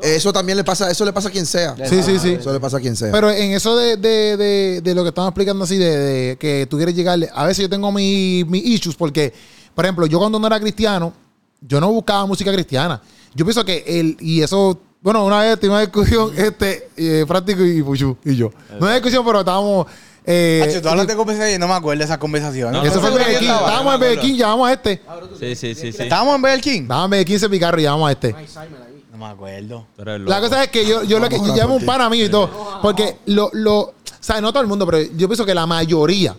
eso 0.01 0.31
también 0.31 0.57
le 0.57 0.63
pasa, 0.63 0.89
eso 0.89 1.03
le 1.03 1.11
pasa 1.11 1.27
a 1.27 1.31
quien 1.31 1.45
sea. 1.45 1.75
Sí, 1.89 2.01
sí, 2.01 2.19
sí. 2.19 2.31
Eso 2.39 2.53
le 2.53 2.59
pasa 2.61 2.77
a 2.77 2.79
quien 2.79 2.95
sea. 2.95 3.11
Pero 3.11 3.29
en 3.31 3.51
eso 3.51 3.75
de, 3.75 3.97
de, 3.97 4.37
de, 4.37 4.81
de 4.81 4.95
lo 4.95 5.03
que 5.03 5.09
estamos 5.09 5.27
explicando 5.29 5.65
así, 5.65 5.77
de, 5.77 5.97
de 5.97 6.37
que 6.37 6.67
tú 6.69 6.77
quieres 6.77 6.95
llegarle, 6.95 7.29
a 7.33 7.45
veces 7.45 7.63
yo 7.63 7.69
tengo 7.69 7.91
mis 7.91 8.47
mis 8.47 8.65
issues 8.65 8.95
porque, 8.95 9.33
por 9.75 9.83
ejemplo, 9.83 10.05
yo 10.05 10.19
cuando 10.19 10.39
no 10.39 10.47
era 10.47 10.57
cristiano, 10.57 11.11
yo 11.61 11.79
no 11.79 11.91
buscaba 11.91 12.25
música 12.25 12.51
cristiana. 12.51 13.01
Yo 13.33 13.45
pienso 13.45 13.63
que 13.63 13.83
el, 13.87 14.17
y 14.19 14.41
eso, 14.41 14.79
bueno, 15.01 15.23
una 15.25 15.39
vez 15.39 15.59
tuvimos 15.59 15.75
una 15.75 15.81
discusión, 15.81 16.31
este, 16.37 16.89
eh, 16.97 17.25
Práctico 17.27 17.63
y 17.63 17.81
Puchu 17.83 18.17
y 18.25 18.35
yo. 18.35 18.51
No 18.71 18.85
una 18.85 18.95
discusión, 18.95 19.25
pero 19.25 19.39
estábamos... 19.39 19.87
Eh, 20.25 20.61
Hacho, 20.63 20.81
tú 20.81 21.25
de 21.25 21.57
no 21.57 21.67
me 21.67 21.73
acuerdo 21.73 21.99
de 21.99 22.05
esa 22.05 22.19
conversación. 22.19 22.71
No, 22.71 22.83
eso 22.83 22.95
no, 22.95 23.01
fue 23.01 23.09
en 23.09 23.47
no, 23.47 23.53
Estábamos 23.55 23.95
en 23.95 23.99
yo 23.99 23.99
me 23.99 24.07
Burger 24.09 24.19
King, 24.19 24.35
llamamos 24.35 24.69
a 24.69 24.73
este. 24.73 25.01
Sí, 25.39 25.55
sí, 25.55 25.73
sí, 25.73 25.91
sí. 25.91 26.03
¿Estábamos 26.03 26.35
en 26.35 26.61
King? 26.61 26.81
Estábamos 26.83 27.17
en 27.17 27.25
15 27.25 27.49
picarros 27.49 27.81
y 27.81 27.83
llamamos 27.83 28.09
a 28.09 28.11
este. 28.11 28.35
No 29.11 29.17
me 29.17 29.25
acuerdo. 29.25 29.87
La 29.97 30.39
cosa 30.39 30.63
es 30.63 30.69
que 30.69 30.85
yo, 30.85 31.03
yo 31.03 31.17
lo 31.19 31.29
que 31.29 31.37
yo 31.37 31.53
a 31.53 31.55
llamo 31.55 31.75
un 31.75 31.79
por 31.79 31.79
ti. 31.79 31.85
pana 31.87 32.09
mío 32.09 32.25
y 32.25 32.29
todo. 32.29 32.79
Porque 32.81 33.17
lo, 33.25 33.49
lo, 33.53 33.93
¿sabes? 34.19 34.41
No 34.41 34.51
todo 34.51 34.61
el 34.61 34.67
mundo, 34.67 34.85
pero 34.85 35.01
yo 35.01 35.27
pienso 35.27 35.45
que 35.45 35.55
la 35.55 35.65
mayoría. 35.65 36.35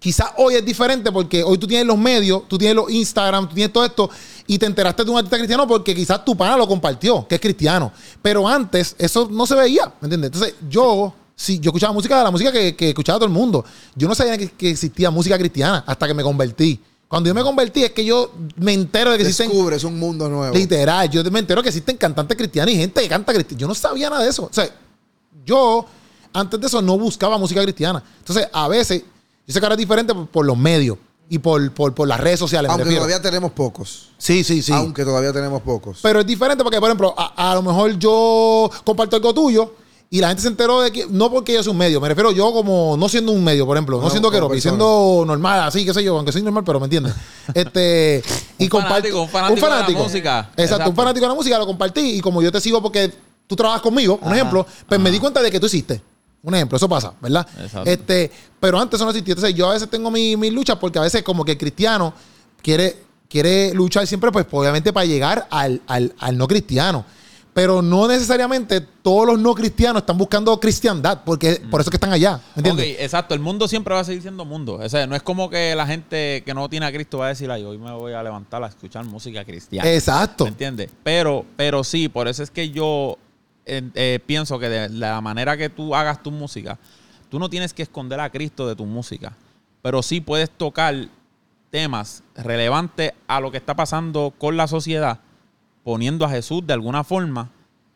Quizás 0.00 0.30
hoy 0.38 0.54
es 0.54 0.64
diferente 0.64 1.12
porque 1.12 1.44
hoy 1.44 1.58
tú 1.58 1.66
tienes 1.66 1.86
los 1.86 1.98
medios, 1.98 2.48
tú 2.48 2.56
tienes 2.56 2.74
los 2.74 2.90
Instagram, 2.90 3.46
tú 3.46 3.54
tienes 3.54 3.70
todo 3.70 3.84
esto 3.84 4.10
y 4.46 4.58
te 4.58 4.64
enteraste 4.64 5.04
de 5.04 5.10
un 5.10 5.18
artista 5.18 5.36
cristiano 5.36 5.68
porque 5.68 5.94
quizás 5.94 6.24
tu 6.24 6.34
pana 6.34 6.56
lo 6.56 6.66
compartió, 6.66 7.28
que 7.28 7.34
es 7.34 7.40
cristiano. 7.40 7.92
Pero 8.22 8.48
antes 8.48 8.96
eso 8.98 9.28
no 9.30 9.46
se 9.46 9.54
veía, 9.54 9.92
¿me 10.00 10.06
entiendes? 10.06 10.32
Entonces 10.32 10.54
yo, 10.70 11.12
sí, 11.36 11.60
yo 11.60 11.68
escuchaba 11.68 11.92
música 11.92 12.16
de 12.16 12.24
la 12.24 12.30
música 12.30 12.50
que, 12.50 12.74
que 12.74 12.88
escuchaba 12.88 13.18
todo 13.18 13.26
el 13.26 13.32
mundo. 13.32 13.62
Yo 13.94 14.08
no 14.08 14.14
sabía 14.14 14.38
que, 14.38 14.50
que 14.50 14.70
existía 14.70 15.10
música 15.10 15.36
cristiana 15.36 15.84
hasta 15.86 16.08
que 16.08 16.14
me 16.14 16.22
convertí. 16.22 16.80
Cuando 17.06 17.28
yo 17.28 17.34
me 17.34 17.42
convertí 17.42 17.84
es 17.84 17.90
que 17.90 18.04
yo 18.04 18.32
me 18.56 18.72
entero 18.72 19.10
de 19.10 19.18
que 19.18 19.24
existen 19.24 19.48
Descubres 19.48 19.84
un 19.84 19.98
mundo 19.98 20.30
nuevo. 20.30 20.54
Literal, 20.54 21.10
yo 21.10 21.22
me 21.24 21.40
entero 21.40 21.62
que 21.62 21.68
existen 21.68 21.98
cantantes 21.98 22.38
cristianos 22.38 22.72
y 22.72 22.78
gente 22.78 23.02
que 23.02 23.08
canta 23.08 23.34
cristiano. 23.34 23.60
Yo 23.60 23.68
no 23.68 23.74
sabía 23.74 24.08
nada 24.08 24.22
de 24.22 24.30
eso. 24.30 24.44
O 24.44 24.52
sea, 24.52 24.66
yo 25.44 25.84
antes 26.32 26.58
de 26.58 26.66
eso 26.68 26.80
no 26.80 26.96
buscaba 26.96 27.36
música 27.36 27.62
cristiana. 27.62 28.02
Entonces, 28.18 28.48
a 28.52 28.68
veces, 28.68 29.02
yo 29.50 29.54
sé 29.54 29.60
que 29.60 29.66
ahora 29.66 29.74
es 29.74 29.78
diferente 29.78 30.14
por, 30.14 30.26
por 30.28 30.46
los 30.46 30.56
medios 30.56 30.96
y 31.28 31.38
por, 31.38 31.72
por, 31.72 31.94
por 31.94 32.08
las 32.08 32.20
redes 32.20 32.38
sociales. 32.38 32.70
Aunque 32.70 32.94
todavía 32.94 33.20
tenemos 33.20 33.52
pocos. 33.52 34.08
Sí, 34.18 34.44
sí, 34.44 34.62
sí. 34.62 34.72
Aunque 34.72 35.04
todavía 35.04 35.32
tenemos 35.32 35.62
pocos. 35.62 35.98
Pero 36.02 36.20
es 36.20 36.26
diferente 36.26 36.62
porque, 36.64 36.78
por 36.80 36.88
ejemplo, 36.88 37.14
a, 37.16 37.50
a 37.50 37.54
lo 37.54 37.62
mejor 37.62 37.98
yo 37.98 38.70
comparto 38.84 39.16
algo 39.16 39.32
tuyo 39.34 39.74
y 40.12 40.20
la 40.20 40.28
gente 40.28 40.42
se 40.42 40.48
enteró 40.48 40.80
de 40.80 40.90
que, 40.90 41.06
no 41.08 41.30
porque 41.30 41.52
yo 41.52 41.62
soy 41.62 41.70
un 41.70 41.78
medio, 41.78 42.00
me 42.00 42.08
refiero 42.08 42.32
yo 42.32 42.52
como 42.52 42.96
no 42.96 43.08
siendo 43.08 43.30
un 43.30 43.44
medio, 43.44 43.64
por 43.64 43.76
ejemplo, 43.76 43.98
no, 43.98 44.04
No, 44.04 44.10
siendo 44.10 44.28
que 44.30 44.38
persona. 44.38 44.60
siendo 44.60 45.22
normal, 45.24 45.60
así, 45.62 45.84
qué 45.84 45.94
sé 45.94 46.02
yo, 46.02 46.16
aunque 46.16 46.32
soy 46.32 46.42
normal, 46.42 46.64
pero 46.64 46.80
me 46.80 46.86
entiendes. 46.86 47.14
Este, 47.54 48.22
y 48.58 48.64
Un 48.64 48.68
comparto. 48.70 48.94
fanático, 48.94 49.22
un 49.22 49.28
fanático 49.28 49.66
de 49.68 49.92
la 49.94 50.02
música. 50.02 50.38
Exacto, 50.40 50.62
Exacto. 50.62 50.90
un 50.90 50.96
fanático 50.96 51.24
de 51.26 51.28
la 51.28 51.34
música, 51.34 51.58
lo 51.58 51.66
compartí 51.66 52.00
y 52.16 52.20
como 52.20 52.42
yo 52.42 52.50
te 52.50 52.60
sigo 52.60 52.82
porque 52.82 53.12
tú 53.46 53.54
trabajas 53.54 53.82
conmigo, 53.82 54.18
un 54.22 54.32
ejemplo, 54.34 54.66
pues 54.88 55.00
me 55.00 55.10
di 55.12 55.20
cuenta 55.20 55.40
de 55.42 55.50
que 55.50 55.60
tú 55.60 55.66
existes. 55.66 56.00
Un 56.42 56.54
ejemplo, 56.54 56.76
eso 56.76 56.88
pasa, 56.88 57.12
¿verdad? 57.20 57.46
Exacto. 57.60 57.90
Este, 57.90 58.30
pero 58.58 58.78
antes 58.80 58.96
eso 58.98 59.04
no 59.04 59.10
existía. 59.10 59.32
Entonces, 59.34 59.54
yo 59.54 59.68
a 59.68 59.74
veces 59.74 59.90
tengo 59.90 60.10
mi- 60.10 60.36
mis 60.36 60.52
luchas 60.52 60.76
porque 60.76 60.98
a 60.98 61.02
veces 61.02 61.22
como 61.22 61.44
que 61.44 61.52
el 61.52 61.58
cristiano 61.58 62.14
quiere, 62.62 62.96
quiere 63.28 63.74
luchar 63.74 64.06
siempre, 64.06 64.32
pues 64.32 64.46
obviamente 64.50 64.92
para 64.92 65.04
llegar 65.06 65.46
al, 65.50 65.82
al- 65.86 66.14
al 66.18 66.38
no 66.38 66.48
cristiano. 66.48 67.04
Pero 67.52 67.82
no 67.82 68.06
necesariamente 68.06 68.80
todos 68.80 69.26
los 69.26 69.38
no 69.40 69.54
cristianos 69.56 70.02
están 70.02 70.16
buscando 70.16 70.58
cristiandad, 70.60 71.22
porque 71.26 71.60
por 71.68 71.80
eso 71.80 71.88
es 71.88 71.90
que 71.90 71.96
están 71.96 72.12
allá. 72.12 72.40
¿Me 72.54 72.60
entiendes? 72.60 72.94
Ok, 72.94 73.02
exacto. 73.02 73.34
El 73.34 73.40
mundo 73.40 73.66
siempre 73.66 73.92
va 73.92 74.00
a 74.00 74.04
seguir 74.04 74.22
siendo 74.22 74.44
mundo. 74.44 74.74
O 74.80 74.88
sea, 74.88 75.04
no 75.08 75.16
es 75.16 75.22
como 75.22 75.50
que 75.50 75.74
la 75.74 75.84
gente 75.84 76.44
que 76.46 76.54
no 76.54 76.68
tiene 76.68 76.86
a 76.86 76.92
Cristo 76.92 77.18
va 77.18 77.26
a 77.26 77.28
decir, 77.30 77.50
ay, 77.50 77.64
hoy 77.64 77.76
me 77.76 77.90
voy 77.92 78.12
a 78.12 78.22
levantar 78.22 78.62
a 78.62 78.68
escuchar 78.68 79.04
música 79.04 79.44
cristiana. 79.44 79.90
Exacto. 79.92 80.44
¿Me 80.44 80.50
entiendes? 80.50 80.90
Pero, 81.02 81.44
pero 81.56 81.82
sí, 81.82 82.08
por 82.08 82.28
eso 82.28 82.42
es 82.44 82.52
que 82.52 82.70
yo 82.70 83.18
eh, 83.66 84.18
pienso 84.26 84.58
que 84.58 84.68
de 84.68 84.88
la 84.88 85.20
manera 85.20 85.56
que 85.56 85.68
tú 85.68 85.94
hagas 85.94 86.22
tu 86.22 86.30
música, 86.30 86.78
tú 87.28 87.38
no 87.38 87.48
tienes 87.48 87.72
que 87.72 87.82
esconder 87.82 88.20
a 88.20 88.30
Cristo 88.30 88.66
de 88.66 88.76
tu 88.76 88.86
música, 88.86 89.36
pero 89.82 90.02
sí 90.02 90.20
puedes 90.20 90.50
tocar 90.50 90.94
temas 91.70 92.22
relevantes 92.34 93.12
a 93.26 93.40
lo 93.40 93.50
que 93.50 93.58
está 93.58 93.74
pasando 93.74 94.34
con 94.36 94.56
la 94.56 94.66
sociedad, 94.66 95.20
poniendo 95.84 96.24
a 96.24 96.30
Jesús 96.30 96.66
de 96.66 96.72
alguna 96.72 97.04
forma, 97.04 97.50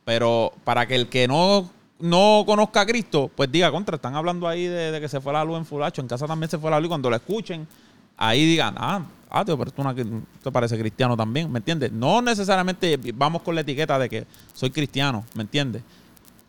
pero 0.04 0.52
para 0.64 0.86
que 0.86 0.94
el 0.94 1.08
que 1.08 1.26
no, 1.26 1.68
no 1.98 2.44
conozca 2.46 2.82
a 2.82 2.86
Cristo, 2.86 3.30
pues 3.34 3.50
diga, 3.50 3.70
contra, 3.70 3.96
están 3.96 4.14
hablando 4.14 4.46
ahí 4.46 4.66
de, 4.66 4.92
de 4.92 5.00
que 5.00 5.08
se 5.08 5.20
fue 5.20 5.32
la 5.32 5.44
luz 5.44 5.58
en 5.58 5.66
Fulacho, 5.66 6.00
en 6.00 6.08
casa 6.08 6.26
también 6.26 6.50
se 6.50 6.58
fue 6.58 6.70
la 6.70 6.78
luz, 6.78 6.88
cuando 6.88 7.10
lo 7.10 7.16
escuchen, 7.16 7.66
ahí 8.16 8.46
digan, 8.46 8.74
ah, 8.78 9.04
ah, 9.40 9.44
tío, 9.44 9.58
pero 9.58 9.70
tú 9.70 9.82
te 10.42 10.50
parece 10.52 10.78
cristiano 10.78 11.16
también, 11.16 11.50
¿me 11.50 11.58
entiendes? 11.58 11.90
No 11.92 12.22
necesariamente 12.22 12.98
vamos 13.14 13.42
con 13.42 13.54
la 13.54 13.62
etiqueta 13.62 13.98
de 13.98 14.08
que 14.08 14.26
soy 14.54 14.70
cristiano, 14.70 15.24
¿me 15.34 15.42
entiendes? 15.42 15.82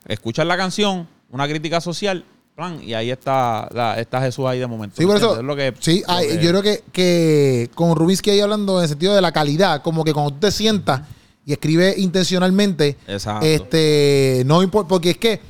Escuchar 0.07 0.45
la 0.45 0.55
canción, 0.57 1.07
una 1.31 1.47
crítica 1.47 1.81
social, 1.81 2.23
plan, 2.55 2.79
y 2.81 2.93
ahí 2.93 3.09
está, 3.11 3.67
la- 3.73 3.99
está 3.99 4.21
Jesús 4.21 4.45
ahí 4.45 4.59
de 4.59 4.67
momento. 4.67 4.95
Sí, 4.97 5.03
¿me 5.03 5.07
por 5.07 5.17
eso. 5.17 5.37
Es 5.37 5.43
lo 5.43 5.55
que, 5.55 5.73
sí, 5.79 6.03
lo 6.07 6.13
ay, 6.13 6.27
que- 6.27 6.43
yo 6.43 6.49
creo 6.51 6.61
que, 6.61 6.83
que 6.91 7.69
con 7.75 7.95
Rubinsky 7.95 8.29
ahí 8.29 8.39
hablando 8.39 8.77
en 8.77 8.83
el 8.83 8.89
sentido 8.89 9.13
de 9.15 9.21
la 9.21 9.31
calidad, 9.31 9.81
como 9.81 10.03
que 10.03 10.13
cuando 10.13 10.31
tú 10.31 10.39
te 10.39 10.51
sientas 10.51 11.01
y 11.45 11.51
escribes 11.53 11.97
intencionalmente, 11.97 12.97
Exacto. 13.07 13.45
este, 13.45 14.43
no 14.45 14.63
importa, 14.63 14.87
porque 14.87 15.09
es 15.11 15.17
que, 15.17 15.41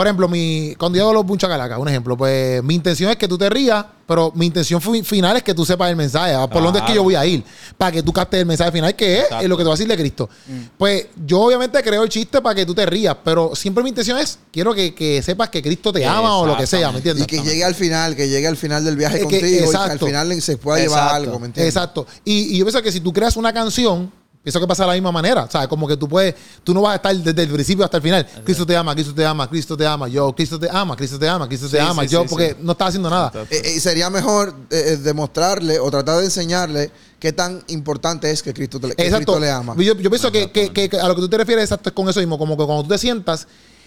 por 0.00 0.06
ejemplo, 0.06 0.28
mi, 0.30 0.74
cuando 0.78 0.96
yo 0.96 1.04
hago 1.04 1.12
los 1.12 1.26
bunchacalacas, 1.26 1.78
un 1.78 1.86
ejemplo, 1.86 2.16
pues 2.16 2.62
mi 2.62 2.74
intención 2.74 3.10
es 3.10 3.18
que 3.18 3.28
tú 3.28 3.36
te 3.36 3.50
rías, 3.50 3.84
pero 4.06 4.32
mi 4.34 4.46
intención 4.46 4.80
fi- 4.80 5.02
final 5.02 5.36
es 5.36 5.42
que 5.42 5.52
tú 5.52 5.62
sepas 5.66 5.90
el 5.90 5.96
mensaje, 5.96 6.32
ah, 6.32 6.48
por 6.48 6.62
dónde 6.62 6.78
es 6.78 6.86
que 6.86 6.94
yo 6.94 7.02
voy 7.02 7.16
a 7.16 7.26
ir, 7.26 7.44
para 7.76 7.92
que 7.92 8.02
tú 8.02 8.10
captes 8.10 8.40
el 8.40 8.46
mensaje 8.46 8.72
final, 8.72 8.96
que 8.96 9.18
es, 9.18 9.24
eh, 9.42 9.46
lo 9.46 9.58
que 9.58 9.62
te 9.62 9.66
va 9.68 9.74
a 9.74 9.76
decir 9.76 9.86
de 9.86 9.98
Cristo. 9.98 10.30
Pues 10.78 11.08
yo 11.26 11.42
obviamente 11.42 11.82
creo 11.82 12.02
el 12.02 12.08
chiste 12.08 12.40
para 12.40 12.54
que 12.54 12.64
tú 12.64 12.74
te 12.74 12.86
rías, 12.86 13.14
pero 13.22 13.54
siempre 13.54 13.82
mi 13.84 13.90
intención 13.90 14.16
es, 14.16 14.38
quiero 14.50 14.72
que, 14.72 14.94
que 14.94 15.20
sepas 15.20 15.50
que 15.50 15.60
Cristo 15.60 15.92
te 15.92 16.06
ama 16.06 16.34
o 16.38 16.46
lo 16.46 16.56
que 16.56 16.66
sea, 16.66 16.90
¿me 16.92 16.96
entiendes? 16.96 17.24
Y 17.24 17.26
que 17.26 17.42
llegue 17.42 17.62
al 17.62 17.74
final, 17.74 18.16
que 18.16 18.26
llegue 18.26 18.46
al 18.46 18.56
final 18.56 18.82
del 18.82 18.96
viaje 18.96 19.16
Es 19.18 19.26
que- 19.26 19.38
contigo 19.38 19.68
y 19.68 19.70
que 19.70 19.76
al 19.76 19.98
final 19.98 20.40
se 20.40 20.56
pueda 20.56 20.78
llevar 20.78 20.98
Exacto. 20.98 21.14
algo, 21.16 21.38
¿me 21.40 21.46
entiendes? 21.48 21.76
Exacto. 21.76 22.06
Y, 22.24 22.54
y 22.54 22.58
yo 22.58 22.64
pienso 22.64 22.80
que 22.82 22.90
si 22.90 23.00
tú 23.00 23.12
creas 23.12 23.36
una 23.36 23.52
canción, 23.52 24.10
pienso 24.42 24.58
que 24.60 24.66
pasa 24.66 24.84
de 24.84 24.88
la 24.88 24.94
misma 24.94 25.12
manera. 25.12 25.44
O 25.44 25.50
sea, 25.50 25.68
como 25.68 25.86
que 25.86 25.96
tú 25.96 26.08
puedes, 26.08 26.34
tú 26.64 26.72
no 26.74 26.82
vas 26.82 26.92
a 26.92 26.96
estar 26.96 27.14
desde 27.16 27.42
el 27.42 27.48
principio 27.50 27.84
hasta 27.84 27.98
el 27.98 28.02
final. 28.02 28.26
Cristo 28.44 28.64
te 28.66 28.76
ama, 28.76 28.94
Cristo 28.94 29.14
te 29.14 29.24
ama, 29.26 29.48
Cristo 29.48 29.76
te 29.76 29.86
ama, 29.86 30.08
yo, 30.08 30.32
Cristo 30.34 30.58
te 30.58 30.68
ama, 30.70 30.96
Cristo 30.96 31.18
te 31.18 31.28
ama, 31.28 31.46
Cristo 31.48 31.68
te 31.68 31.76
Sí, 31.78 31.86
ama, 31.86 32.02
sí, 32.02 32.08
yo, 32.08 32.22
sí, 32.22 32.28
porque 32.30 32.50
sí. 32.50 32.56
no 32.60 32.72
estás 32.72 32.88
haciendo 32.88 33.10
nada. 33.10 33.32
Eh, 33.50 33.62
eh, 33.64 33.80
sería 33.80 34.08
mejor 34.10 34.54
eh, 34.70 34.98
demostrarle 35.02 35.78
o 35.78 35.90
tratar 35.90 36.18
de 36.18 36.24
enseñarle 36.24 36.90
qué 37.18 37.32
tan 37.32 37.62
importante 37.68 38.30
es 38.30 38.42
que 38.42 38.54
Cristo, 38.54 38.80
te- 38.80 38.94
que 38.94 39.02
Exacto. 39.02 39.32
Cristo 39.34 39.40
le 39.40 39.50
ama. 39.50 39.74
Yo, 39.76 39.94
yo 39.94 40.10
pienso 40.10 40.32
que, 40.32 40.50
que- 40.50 40.90
a 40.98 41.06
lo 41.08 41.14
que 41.14 41.20
tú 41.20 41.28
te 41.28 41.36
refieres 41.36 41.64
exacto 41.64 41.90
es 41.90 41.94
con 41.94 42.08
eso 42.08 42.20
mismo, 42.20 42.38
como 42.38 42.56
que 42.56 42.64
cuando 42.64 42.82
tú 42.84 42.88
te 42.88 42.98
sientas 42.98 43.46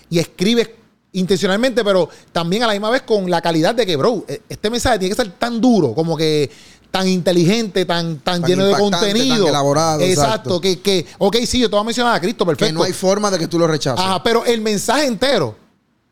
y 0.09 0.19
escribes 0.19 0.69
intencionalmente, 1.15 1.83
pero 1.83 2.09
también 2.31 2.63
a 2.63 2.67
la 2.67 2.73
misma 2.73 2.89
vez 2.89 3.03
con 3.03 3.29
la 3.29 3.39
calidad 3.41 3.75
de 3.75 3.85
que, 3.85 3.95
bro, 3.95 4.25
este 4.49 4.69
mensaje 4.69 4.97
tiene 4.99 5.15
que 5.15 5.21
ser 5.21 5.31
tan 5.33 5.61
duro, 5.61 5.93
como 5.93 6.17
que 6.17 6.49
tan 6.93 7.07
inteligente, 7.07 7.85
tan, 7.85 8.19
tan, 8.19 8.41
Tan 8.41 8.47
lleno 8.51 8.67
de 8.67 8.73
contenido. 8.77 9.37
tan 9.37 9.47
elaborado, 9.47 10.01
Exacto, 10.01 10.59
exacto. 10.59 10.61
que, 10.61 10.79
que, 10.79 11.07
ok, 11.17 11.37
sí, 11.37 11.57
yo 11.57 11.67
te 11.67 11.75
voy 11.75 11.81
a 11.81 11.85
mencionar 11.85 12.13
a 12.13 12.21
Cristo, 12.21 12.45
perfecto. 12.45 12.67
Que 12.67 12.71
no 12.71 12.83
hay 12.83 12.93
forma 12.93 13.31
de 13.31 13.39
que 13.39 13.47
tú 13.47 13.57
lo 13.57 13.65
rechaces. 13.65 13.99
Ajá, 13.99 14.21
pero 14.21 14.45
el 14.45 14.61
mensaje 14.61 15.07
entero 15.07 15.55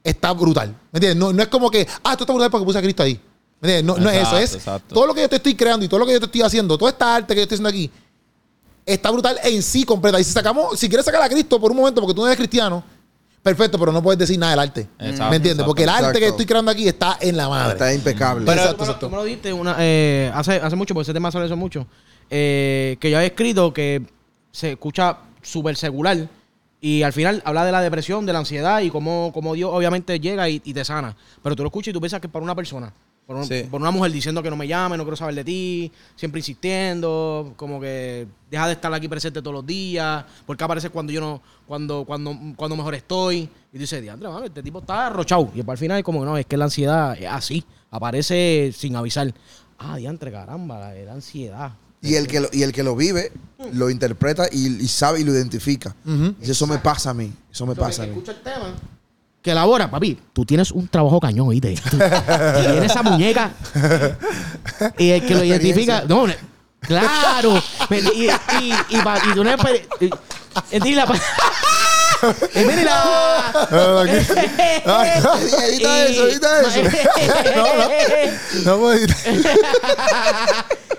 está 0.03 0.33
brutal. 0.33 0.69
¿Me 0.91 0.97
entiendes? 0.97 1.17
No, 1.17 1.31
no 1.31 1.43
es 1.43 1.49
como 1.49 1.69
que, 1.69 1.87
ah, 2.03 2.13
esto 2.13 2.23
está 2.23 2.33
brutal 2.33 2.49
porque 2.49 2.65
puse 2.65 2.79
a 2.79 2.81
Cristo 2.81 3.03
ahí. 3.03 3.13
¿Me 3.59 3.69
entiendes? 3.69 3.95
No, 3.95 4.03
no 4.03 4.09
es 4.09 4.23
eso. 4.27 4.37
Es 4.39 4.55
exacto. 4.55 4.95
todo 4.95 5.05
lo 5.05 5.13
que 5.13 5.21
yo 5.21 5.29
te 5.29 5.35
estoy 5.35 5.53
creando 5.53 5.85
y 5.85 5.87
todo 5.87 5.99
lo 5.99 6.05
que 6.07 6.13
yo 6.13 6.19
te 6.19 6.25
estoy 6.25 6.41
haciendo, 6.41 6.75
toda 6.79 6.89
esta 6.89 7.15
arte 7.15 7.35
que 7.35 7.41
yo 7.41 7.43
estoy 7.43 7.57
haciendo 7.57 7.69
aquí, 7.69 7.91
está 8.83 9.11
brutal 9.11 9.37
en 9.43 9.61
sí 9.61 9.83
completa. 9.83 10.19
Y 10.19 10.23
si 10.23 10.31
sacamos, 10.31 10.79
si 10.79 10.89
quieres 10.89 11.05
sacar 11.05 11.21
a 11.21 11.29
Cristo 11.29 11.61
por 11.61 11.69
un 11.69 11.77
momento 11.77 12.01
porque 12.01 12.15
tú 12.15 12.21
no 12.21 12.27
eres 12.27 12.37
cristiano, 12.39 12.83
perfecto, 13.43 13.77
pero 13.79 13.91
no 13.91 14.01
puedes 14.03 14.19
decir 14.19 14.37
nada 14.39 14.51
del 14.51 14.59
arte. 14.59 14.81
Exacto, 14.99 15.29
¿Me 15.29 15.35
entiendes? 15.37 15.51
exacto. 15.51 15.65
Porque 15.65 15.83
el 15.83 15.89
arte 15.89 16.19
que 16.19 16.27
estoy 16.27 16.45
creando 16.45 16.71
aquí 16.71 16.87
está 16.87 17.17
en 17.21 17.37
la 17.37 17.49
madre. 17.49 17.73
Está 17.73 17.93
impecable. 17.93 18.45
Pero 18.45 18.61
Exacto, 18.61 18.75
tú, 18.77 18.81
me 18.81 18.85
lo- 18.85 18.91
exacto. 18.91 19.05
tú 19.07 19.09
me 19.11 19.17
lo 19.17 19.23
diste 19.23 19.53
una, 19.53 19.75
eh, 19.79 20.31
hace, 20.33 20.53
hace 20.55 20.75
mucho, 20.75 20.93
porque 20.93 21.03
ese 21.03 21.13
tema 21.13 21.31
sale 21.31 21.45
eso 21.45 21.55
mucho, 21.57 21.85
eh, 22.29 22.97
que 22.99 23.09
yo 23.09 23.17
había 23.17 23.27
escrito 23.27 23.73
que 23.73 24.03
se 24.51 24.71
escucha 24.73 25.17
súper 25.41 25.75
secular 25.75 26.27
y 26.79 27.03
al 27.03 27.13
final 27.13 27.41
habla 27.45 27.63
de 27.65 27.71
la 27.71 27.81
depresión, 27.81 28.25
de 28.25 28.33
la 28.33 28.39
ansiedad 28.39 28.81
y 28.81 28.89
cómo, 28.89 29.31
cómo 29.33 29.53
Dios 29.53 29.69
obviamente 29.73 30.19
llega 30.19 30.49
y, 30.49 30.61
y 30.63 30.73
te 30.73 30.83
sana. 30.83 31.15
Pero 31.43 31.55
tú 31.55 31.63
lo 31.63 31.67
escuchas 31.69 31.89
y 31.89 31.93
tú 31.93 31.99
piensas 31.99 32.19
que 32.19 32.27
es 32.27 32.33
para 32.33 32.43
una 32.43 32.55
persona. 32.55 32.91
Por, 33.25 33.35
un- 33.37 33.45
Sí. 33.45 33.63
por 33.71 33.79
una 33.79 33.91
mujer 33.91 34.11
diciendo 34.11 34.43
que 34.43 34.49
no 34.49 34.57
me 34.57 34.67
llame, 34.67 34.97
no 34.97 35.03
quiero 35.03 35.15
saber 35.15 35.35
de 35.35 35.43
ti, 35.45 35.91
siempre 36.15 36.39
insistiendo, 36.39 37.53
como 37.55 37.79
que 37.79 38.27
deja 38.49 38.67
de 38.67 38.73
estar 38.73 38.93
aquí 38.93 39.07
presente 39.07 39.41
todos 39.41 39.53
los 39.53 39.65
días, 39.65 40.25
porque 40.45 40.63
apareces 40.63 40.89
cuando 40.91 41.13
yo 41.13 41.21
no, 41.21 41.41
cuando, 41.65 42.03
cuando, 42.05 42.35
cuando 42.57 42.75
mejor 42.75 42.95
estoy. 42.95 43.37
Y 43.71 43.73
tú 43.73 43.79
dices, 43.79 44.01
diantre, 44.01 44.27
mano, 44.27 44.45
este 44.45 44.61
tipo 44.61 44.79
está 44.79 45.07
arrochado. 45.07 45.49
Y 45.55 45.63
al 45.67 45.77
final 45.77 46.03
como 46.03 46.19
que 46.19 46.25
no, 46.25 46.37
es 46.37 46.45
que 46.45 46.57
la 46.57 46.65
ansiedad 46.65 47.17
es 47.17 47.27
así, 47.29 47.63
aparece 47.89 48.71
sin 48.75 48.95
avisar. 48.95 49.33
Ah, 49.77 49.95
diantre, 49.97 50.31
caramba, 50.31 50.79
la, 50.79 50.93
la 50.93 51.13
ansiedad. 51.13 51.71
Y 52.01 52.15
el 52.15 52.27
que 52.27 52.39
lo, 52.39 52.49
y 52.51 52.63
el 52.63 52.71
que 52.73 52.83
lo 52.83 52.95
vive, 52.95 53.31
lo 53.73 53.89
interpreta 53.91 54.47
y, 54.51 54.67
y 54.83 54.87
sabe 54.87 55.21
y 55.21 55.23
lo 55.23 55.31
identifica. 55.31 55.95
Y 56.41 56.49
eso 56.51 56.65
me 56.67 56.79
pasa 56.79 57.11
a 57.11 57.13
mí. 57.13 57.31
Eso 57.51 57.65
me 57.67 57.75
pasa 57.75 58.03
a 58.03 58.05
mí. 58.07 58.11
escucha 58.11 58.31
el 58.31 58.41
tema. 58.41 58.73
Que 59.41 59.51
elabora, 59.51 59.89
papi. 59.89 60.19
Tú 60.33 60.45
tienes 60.45 60.71
un 60.71 60.87
trabajo 60.87 61.19
cañón, 61.19 61.47
¿oíste? 61.49 61.73
Tú 61.91 61.97
tienes 61.97 62.83
esa 62.91 63.01
muñeca. 63.01 63.51
Y 64.97 65.09
el 65.11 65.25
que 65.25 65.33
lo 65.35 65.43
identifica. 65.43 66.03
No, 66.07 66.25
claro. 66.81 67.61
Pero- 67.89 68.11
Y, 68.13 68.27
y, 68.29 68.73
y, 68.89 68.97
pa- 69.03 69.17
y 69.19 69.33
tú 69.33 69.43
no 69.43 69.49
y- 69.99 70.11
y 70.75 70.79
mírala. 72.65 73.51
Edita 74.85 75.15
eso, 75.17 76.25
edita 76.27 76.61
eso. 76.61 76.71
No 78.65 78.77
puedo 78.77 78.91
decir- 78.91 79.45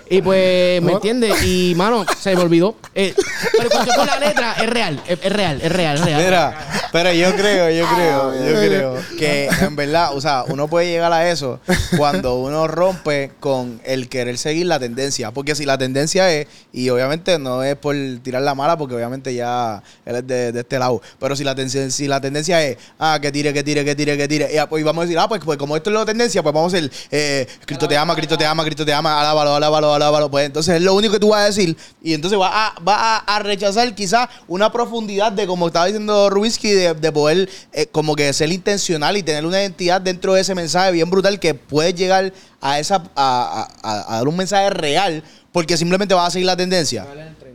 Y 0.09 0.21
pues, 0.21 0.81
¿me 0.81 0.93
entiendes? 0.93 1.43
Y, 1.43 1.73
mano, 1.75 2.05
se 2.19 2.35
me 2.35 2.41
olvidó. 2.41 2.75
Eh, 2.95 3.13
pero 3.57 3.69
cuando 3.69 3.93
con 3.95 4.05
la 4.05 4.19
letra, 4.19 4.53
es 4.53 4.69
real, 4.69 5.01
es, 5.07 5.19
es 5.21 5.31
real, 5.31 5.61
es 5.61 5.71
real, 5.71 5.97
es 5.97 6.05
real. 6.05 6.23
Mira, 6.23 6.89
pero 6.91 7.11
yo 7.11 7.33
creo, 7.35 7.69
yo 7.71 7.87
creo, 7.95 8.33
yo 8.33 8.53
creo 8.53 8.95
que 9.17 9.49
en 9.61 9.75
verdad, 9.75 10.15
o 10.15 10.21
sea, 10.21 10.43
uno 10.47 10.67
puede 10.67 10.91
llegar 10.91 11.11
a 11.11 11.29
eso 11.29 11.59
cuando 11.97 12.35
uno 12.35 12.67
rompe 12.67 13.31
con 13.39 13.81
el 13.83 14.09
querer 14.09 14.37
seguir 14.37 14.67
la 14.67 14.79
tendencia. 14.79 15.31
Porque 15.31 15.55
si 15.55 15.65
la 15.65 15.77
tendencia 15.77 16.31
es, 16.31 16.47
y 16.71 16.89
obviamente 16.89 17.39
no 17.39 17.63
es 17.63 17.75
por 17.75 17.95
tirar 18.21 18.41
la 18.41 18.55
mala, 18.55 18.77
porque 18.77 18.95
obviamente 18.95 19.33
ya 19.33 19.81
él 20.05 20.17
es 20.17 20.27
de, 20.27 20.51
de 20.51 20.59
este 20.59 20.79
lado, 20.79 21.01
pero 21.19 21.35
si 21.35 21.43
la, 21.43 21.55
tendencia, 21.55 21.89
si 21.89 22.07
la 22.07 22.21
tendencia 22.21 22.63
es, 22.63 22.77
ah, 22.99 23.17
que 23.21 23.31
tire, 23.31 23.53
que 23.53 23.63
tire, 23.63 23.83
que 23.83 23.95
tire, 23.95 24.17
que 24.17 24.27
tire, 24.27 24.49
y, 24.53 24.57
ah, 24.57 24.67
pues, 24.67 24.81
y 24.81 24.83
vamos 24.83 25.03
a 25.03 25.05
decir, 25.05 25.19
ah, 25.19 25.27
pues, 25.27 25.41
pues 25.43 25.57
como 25.57 25.75
esto 25.75 25.89
es 25.89 25.95
la 25.95 26.05
tendencia, 26.05 26.43
pues 26.43 26.53
vamos 26.53 26.73
a 26.73 26.77
hacer, 26.77 26.91
eh, 27.11 27.47
Cristo 27.65 27.87
te 27.87 27.97
ama, 27.97 28.15
Cristo 28.15 28.37
te 28.37 28.45
ama, 28.45 28.63
Cristo 28.63 28.85
te 28.85 28.93
ama, 28.93 29.19
alábalo, 29.19 29.55
alábalo, 29.55 29.92
alábalo, 29.93 30.29
pues 30.31 30.45
entonces 30.45 30.75
es 30.75 30.81
lo 30.81 30.93
único 30.93 31.13
que 31.13 31.19
tú 31.19 31.29
vas 31.29 31.41
a 31.41 31.45
decir, 31.45 31.75
y 32.01 32.13
entonces 32.13 32.37
vas 32.39 32.51
a, 32.53 32.73
vas 32.81 32.97
a, 32.99 33.17
a 33.35 33.39
rechazar 33.39 33.93
quizás 33.95 34.29
una 34.47 34.71
profundidad 34.71 35.31
de, 35.31 35.45
como 35.47 35.67
estaba 35.67 35.85
diciendo 35.85 36.29
Rubinsky, 36.29 36.71
de, 36.71 36.93
de 36.93 37.11
poder 37.11 37.49
eh, 37.71 37.87
como 37.87 38.15
que 38.15 38.31
ser 38.33 38.51
intencional 38.51 39.15
y 39.17 39.23
tener 39.23 39.45
una 39.45 39.61
identidad 39.61 40.01
dentro 40.01 40.33
de 40.33 40.41
ese 40.41 40.55
mensaje 40.55 40.91
bien 40.91 41.09
brutal 41.09 41.39
que 41.39 41.53
puedes 41.53 41.95
llegar 41.95 42.33
a 42.61 42.79
esa 42.79 42.95
a, 43.15 43.67
a- 43.83 43.89
a- 43.89 44.13
a 44.13 44.17
dar 44.17 44.27
un 44.27 44.37
mensaje 44.37 44.69
real 44.69 45.23
porque 45.51 45.77
simplemente 45.77 46.13
vas 46.13 46.27
a 46.27 46.31
seguir 46.31 46.45
la 46.47 46.57
tendencia. 46.57 47.05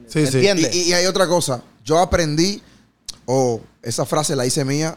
Sí, 0.06 0.26
sí. 0.26 0.36
¿Entiendes? 0.36 0.74
Y, 0.74 0.82
y 0.90 0.92
hay 0.92 1.06
otra 1.06 1.26
cosa. 1.26 1.62
Yo 1.84 1.98
aprendí, 1.98 2.62
o 3.26 3.60
esa 3.82 4.06
frase 4.06 4.36
la 4.36 4.46
hice 4.46 4.64
mía, 4.64 4.96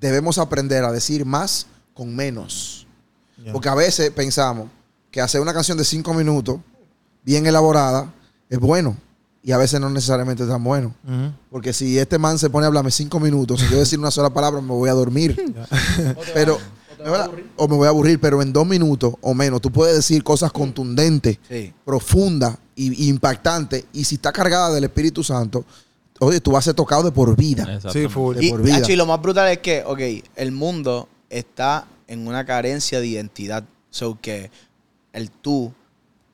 debemos 0.00 0.38
aprender 0.38 0.84
a 0.84 0.90
decir 0.92 1.24
más 1.24 1.66
con 1.94 2.14
menos. 2.14 2.86
Porque 3.52 3.68
a 3.68 3.74
veces 3.74 4.10
pensamos 4.10 4.68
que 5.10 5.20
hacer 5.20 5.40
una 5.40 5.52
canción 5.52 5.76
de 5.76 5.84
cinco 5.84 6.14
minutos, 6.14 6.58
bien 7.24 7.46
elaborada, 7.46 8.12
es 8.48 8.58
bueno. 8.58 8.96
Y 9.44 9.50
a 9.50 9.58
veces 9.58 9.80
no 9.80 9.90
necesariamente 9.90 10.44
es 10.44 10.48
tan 10.48 10.62
bueno. 10.62 10.94
Porque 11.50 11.72
si 11.72 11.98
este 11.98 12.16
man 12.18 12.38
se 12.38 12.48
pone 12.48 12.64
a 12.64 12.68
hablarme 12.68 12.90
cinco 12.92 13.18
minutos, 13.18 13.60
si 13.60 13.68
yo 13.68 13.78
decir 13.78 13.98
una 13.98 14.10
sola 14.12 14.30
palabra, 14.30 14.60
me 14.60 14.68
voy 14.68 14.88
a 14.88 14.92
dormir. 14.92 15.36
pero, 16.34 16.58
o 17.56 17.66
me 17.68 17.76
voy 17.76 17.86
a 17.86 17.90
aburrir, 17.90 18.20
pero 18.20 18.40
en 18.40 18.52
dos 18.52 18.66
minutos 18.66 19.14
o 19.20 19.34
menos, 19.34 19.60
tú 19.60 19.70
puedes 19.72 19.96
decir 19.96 20.22
cosas 20.22 20.52
contundentes, 20.52 21.38
Sí. 21.48 21.72
profundas 21.84 22.56
y, 22.76 23.06
y 23.06 23.08
impactantes. 23.08 23.84
Y 23.92 24.04
si 24.04 24.14
está 24.14 24.32
cargada 24.32 24.72
del 24.72 24.84
Espíritu 24.84 25.24
Santo, 25.24 25.64
oye, 26.20 26.40
tú 26.40 26.52
vas 26.52 26.62
a 26.64 26.66
ser 26.66 26.74
tocado 26.74 27.02
de 27.02 27.10
por 27.10 27.34
vida. 27.36 27.80
Sí, 27.92 28.06
full. 28.08 28.36
de 28.36 28.44
Y, 28.46 28.50
por 28.50 28.62
vida. 28.62 28.76
Hacho, 28.76 28.92
y 28.92 28.96
lo 28.96 29.06
más 29.06 29.20
brutal 29.20 29.48
es 29.50 29.58
que, 29.58 29.82
ok, 29.84 30.00
el 30.36 30.52
mundo 30.52 31.08
está 31.28 31.86
en 32.06 32.28
una 32.28 32.44
carencia 32.46 33.00
de 33.00 33.08
identidad. 33.08 33.64
So 33.90 34.16
que 34.20 34.50
el 35.12 35.30
tú 35.32 35.72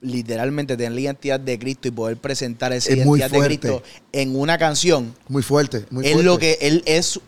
literalmente 0.00 0.76
tener 0.76 0.92
la 0.92 1.00
identidad 1.00 1.40
de 1.40 1.58
Cristo 1.58 1.88
y 1.88 1.90
poder 1.90 2.16
presentar 2.16 2.72
esa 2.72 2.90
Es 2.92 2.98
identidad 2.98 3.30
de. 3.30 3.40
Cristo 3.40 3.82
en 4.12 4.36
una 4.36 4.58
canción 4.58 5.14
Muy 5.28 5.42
fuerte. 5.42 5.86
Muy 5.90 6.06
es 6.06 6.22
lo 6.22 6.38
que 6.38 6.58
él 6.60 6.82
es 6.86 7.20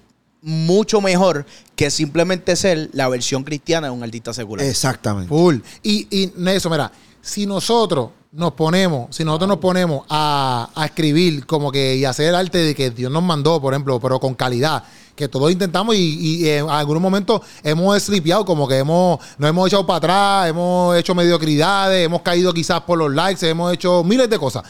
mucho 0.43 1.01
mejor 1.01 1.45
que 1.77 1.91
simplemente 1.91 2.57
ser 2.57 2.91
la 2.93 3.09
versión 3.09 3.45
cristiana 3.45 3.89
de 3.89 3.93
un 3.93 4.03
artista 4.03 4.33
secular. 4.33 4.65
Exactamente. 4.67 5.29
Full. 5.29 5.57
Y, 5.83 6.07
y 6.11 6.33
eso, 6.49 6.71
mira, 6.71 6.93
si 7.21 7.47
nosotros 7.47 8.11
nos 8.33 8.53
ponemos, 8.53 9.15
si 9.15 9.25
nosotros 9.25 9.49
nos 9.49 9.59
ponemos 9.59 10.05
a, 10.09 10.71
a 10.75 10.85
escribir 10.85 11.47
como 11.47 11.73
que 11.73 11.97
y 11.97 12.05
hacer 12.05 12.29
el 12.29 12.37
arte 12.37 12.59
de 12.59 12.75
que 12.77 12.91
Dios 12.91 13.11
nos 13.11 13.25
mandó, 13.25 13.61
por 13.61 13.75
ejemplo, 13.75 13.99
pero 13.99 14.21
con 14.21 14.35
calidad, 14.35 14.85
que 15.17 15.29
todos 15.29 15.51
intentamos 15.51 15.97
y, 15.97 16.45
y 16.45 16.49
en 16.49 16.71
algunos 16.71 17.03
momentos 17.03 17.41
hemos 17.65 18.01
slipeado, 18.01 18.45
como 18.45 18.69
que 18.69 18.79
hemos, 18.79 19.19
nos 19.37 19.51
hemos 19.51 19.67
echado 19.67 19.85
para 19.85 19.97
atrás, 19.97 20.49
hemos 20.49 20.97
hecho 20.97 21.15
mediocridades, 21.15 22.07
hemos 22.07 22.23
caído 22.23 22.55
quizás 22.55 22.81
por 22.83 22.99
los 22.99 23.13
likes, 23.13 23.49
hemos 23.49 23.73
hecho 23.73 24.05
miles 24.05 24.31
de 24.31 24.39
cosas. 24.39 24.63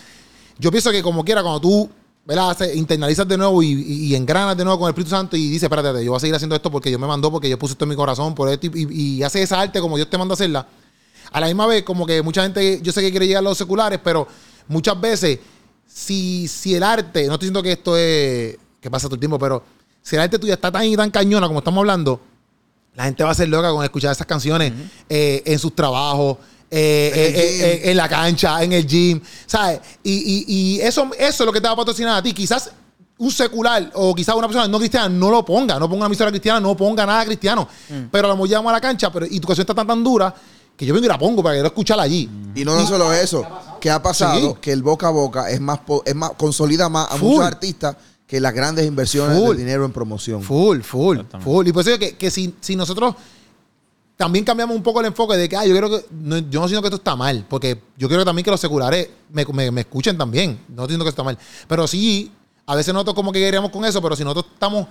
Yo 0.59 0.71
pienso 0.71 0.91
que 0.91 1.03
como 1.03 1.23
quiera, 1.23 1.43
cuando 1.43 1.61
tú 1.61 1.91
¿verdad? 2.25 2.57
Internalizas 2.75 3.27
de 3.27 3.37
nuevo 3.37 3.63
y, 3.63 4.15
engranas 4.15 4.57
de 4.57 4.65
nuevo 4.65 4.79
con 4.79 4.87
el 4.87 4.91
Espíritu 4.91 5.11
Santo 5.11 5.37
y 5.37 5.49
dices, 5.49 5.65
espérate, 5.65 6.05
yo 6.05 6.13
voy 6.13 6.17
a 6.17 6.21
seguir 6.21 6.35
haciendo 6.35 6.55
esto 6.55 6.71
porque 6.71 6.89
Dios 6.89 7.01
me 7.01 7.07
mandó, 7.07 7.31
porque 7.31 7.49
yo 7.49 7.59
puse 7.59 7.73
esto 7.73 7.85
en 7.87 7.89
mi 7.89 7.97
corazón, 7.97 8.35
por 8.35 8.49
esto, 8.49 8.69
y, 8.69 8.71
y, 8.75 9.17
y 9.17 9.23
hace 9.23 9.43
esa 9.43 9.61
arte 9.61 9.81
como 9.81 9.97
Dios 9.97 10.09
te 10.09 10.17
manda 10.17 10.33
a 10.33 10.35
hacerla. 10.35 10.67
A 11.33 11.41
la 11.41 11.47
misma 11.47 11.67
vez, 11.67 11.83
como 11.83 12.07
que 12.07 12.23
mucha 12.23 12.43
gente, 12.43 12.81
yo 12.83 12.93
sé 12.93 13.01
que 13.03 13.11
quiere 13.11 13.27
llegar 13.27 13.41
a 13.41 13.49
los 13.49 13.59
seculares, 13.59 14.01
pero 14.03 14.27
muchas 14.69 15.01
veces, 15.01 15.39
si, 15.87 16.49
si 16.49 16.75
el 16.75 16.83
arte, 16.83 17.27
no 17.27 17.35
estoy 17.35 17.47
diciendo 17.47 17.63
que 17.63 17.73
esto 17.73 17.97
es, 17.97 18.57
que 18.81 18.91
pasa 18.91 19.07
todo 19.07 19.15
el 19.15 19.21
tiempo, 19.21 19.39
pero 19.39 19.63
si 20.03 20.17
el 20.17 20.23
arte 20.23 20.39
tuya 20.39 20.55
está 20.55 20.71
tan 20.73 20.85
y 20.85 20.97
tan 20.97 21.11
cañona 21.11 21.47
como 21.47 21.59
estamos 21.61 21.79
hablando, 21.83 22.21
la 22.95 23.05
gente 23.05 23.23
va 23.23 23.31
a 23.31 23.35
ser 23.35 23.49
loca 23.49 23.71
con 23.71 23.85
escuchar 23.85 24.13
esas 24.13 24.27
canciones 24.27 24.73
eh, 25.09 25.43
en 25.47 25.59
sus 25.59 25.75
trabajos, 25.75 26.39
eh, 26.71 27.11
eh, 27.15 27.91
en 27.91 27.97
la 27.97 28.09
cancha, 28.09 28.63
en 28.63 28.73
el 28.73 28.87
gym, 28.87 29.21
¿sabes? 29.47 29.81
Y, 30.03 30.13
y- 30.13 30.45
y 30.77 30.81
eso, 30.81 31.11
eso 31.19 31.43
es 31.43 31.47
lo 31.47 31.53
que 31.53 31.61
te 31.61 31.67
va 31.67 31.75
a 31.75 31.77
patrocinar 31.77 32.17
a 32.19 32.23
ti. 32.23 32.33
Quizás 32.33 32.71
un 33.19 33.31
secular 33.31 33.91
o 33.95 34.15
quizás 34.15 34.35
una 34.35 34.47
persona 34.47 34.67
no 34.69 34.79
cristiana 34.79 35.09
no 35.09 35.31
lo 35.31 35.45
ponga, 35.45 35.79
no 35.79 35.89
ponga 35.89 35.99
una 35.99 36.07
emisora 36.07 36.31
cristiana, 36.31 36.59
no 36.61 36.77
ponga 36.77 37.05
nada 37.05 37.25
cristiano. 37.25 37.69
Pero 38.11 38.27
a 38.27 38.29
lo 38.31 38.35
mejor 38.37 38.49
llegamos 38.49 38.71
a 38.71 38.73
la 38.75 38.81
cancha 38.81 39.13
pero, 39.13 39.27
y 39.27 39.39
tu 39.41 39.47
canción 39.49 39.63
está 39.65 39.75
tan, 39.75 39.87
tan 39.87 40.03
dura 40.03 40.35
que 40.81 40.87
yo 40.87 40.95
vengo 40.95 41.05
y 41.05 41.09
la 41.11 41.19
pongo 41.19 41.43
para 41.43 41.53
que 41.55 41.59
quiero 41.59 41.69
escucharla 41.69 42.05
allí. 42.05 42.27
Y 42.55 42.65
no, 42.65 42.75
no 42.75 42.87
solo 42.87 43.13
eso, 43.13 43.45
que 43.79 43.91
ha 43.91 44.03
pasado 44.03 44.53
Sí. 44.55 44.57
que 44.63 44.73
el 44.73 44.83
boca 44.83 45.09
a 45.09 45.11
boca 45.11 45.51
es 45.51 45.61
más, 45.61 45.81
es 46.07 46.15
más 46.15 46.31
consolida 46.39 46.89
más 46.89 47.07
a 47.13 47.17
Full. 47.19 47.29
muchos 47.29 47.45
artistas 47.45 47.97
que 48.27 48.41
las 48.41 48.55
grandes 48.55 48.87
inversiones 48.87 49.39
Full. 49.39 49.57
de 49.57 49.63
dinero 49.63 49.85
en 49.85 49.93
promoción. 49.93 50.43
Full, 50.43 50.81
full, 50.81 51.19
full. 51.43 51.67
Y 51.69 51.73
por 51.75 51.87
eso 51.87 51.99
que, 51.99 52.17
que 52.17 52.31
si, 52.31 52.55
si 52.63 52.77
nosotros 52.77 53.15
también 54.17 54.43
cambiamos 54.45 54.75
un 54.75 54.83
poco 54.83 55.01
el 55.01 55.07
enfoque 55.07 55.37
de 55.37 55.49
que, 55.51 55.57
ah, 55.57 55.67
yo 55.67 55.77
creo 55.77 55.91
que, 55.91 56.07
no, 56.13 56.39
yo 56.39 56.61
no 56.61 56.67
siento 56.69 56.81
que 56.81 56.89
esto 56.89 56.97
está 56.97 57.15
mal, 57.15 57.45
porque 57.49 57.79
yo 57.99 58.09
quiero 58.09 58.25
también 58.25 58.43
que 58.45 58.51
los 58.51 58.61
seculares 58.61 59.09
me, 59.31 59.45
me- 59.53 59.71
me 59.71 59.81
escuchen 59.83 60.17
también. 60.17 60.61
No 60.69 60.87
siento 60.87 61.05
que 61.05 61.11
esto 61.11 61.23
está 61.23 61.25
mal. 61.25 61.37
Pero 61.69 61.87
sí, 61.87 62.33
a 62.65 62.75
veces 62.75 62.95
nosotros 62.95 63.15
como 63.15 63.33
que 63.33 63.39
queríamos 63.41 63.71
con 63.71 63.85
eso, 63.85 64.01
pero 64.01 64.17
si 64.17 64.25
nosotros 64.25 64.47
estamos 64.55 64.87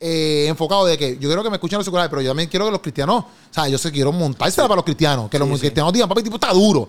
eh, 0.00 0.46
enfocados 0.48 0.88
de 0.88 0.96
que 0.96 1.18
yo 1.18 1.28
quiero 1.28 1.42
que 1.42 1.50
me 1.50 1.56
escuchen 1.56 1.78
los 1.78 1.84
seculares, 1.84 2.08
pero 2.08 2.22
yo 2.22 2.30
también 2.30 2.48
quiero 2.48 2.64
que 2.64 2.72
los 2.72 2.80
cristianos, 2.80 3.22
o 3.22 3.54
sea, 3.54 3.68
yo 3.68 3.76
sé, 3.76 3.92
quiero 3.92 4.10
montársela 4.10 4.66
para 4.66 4.76
los 4.76 4.84
cristianos, 4.84 5.28
que 5.28 5.38
los 5.38 5.60
cristianos 5.60 5.92
digan, 5.92 6.08
papi, 6.08 6.22
tipo 6.22 6.36
está 6.36 6.52
duro. 6.52 6.88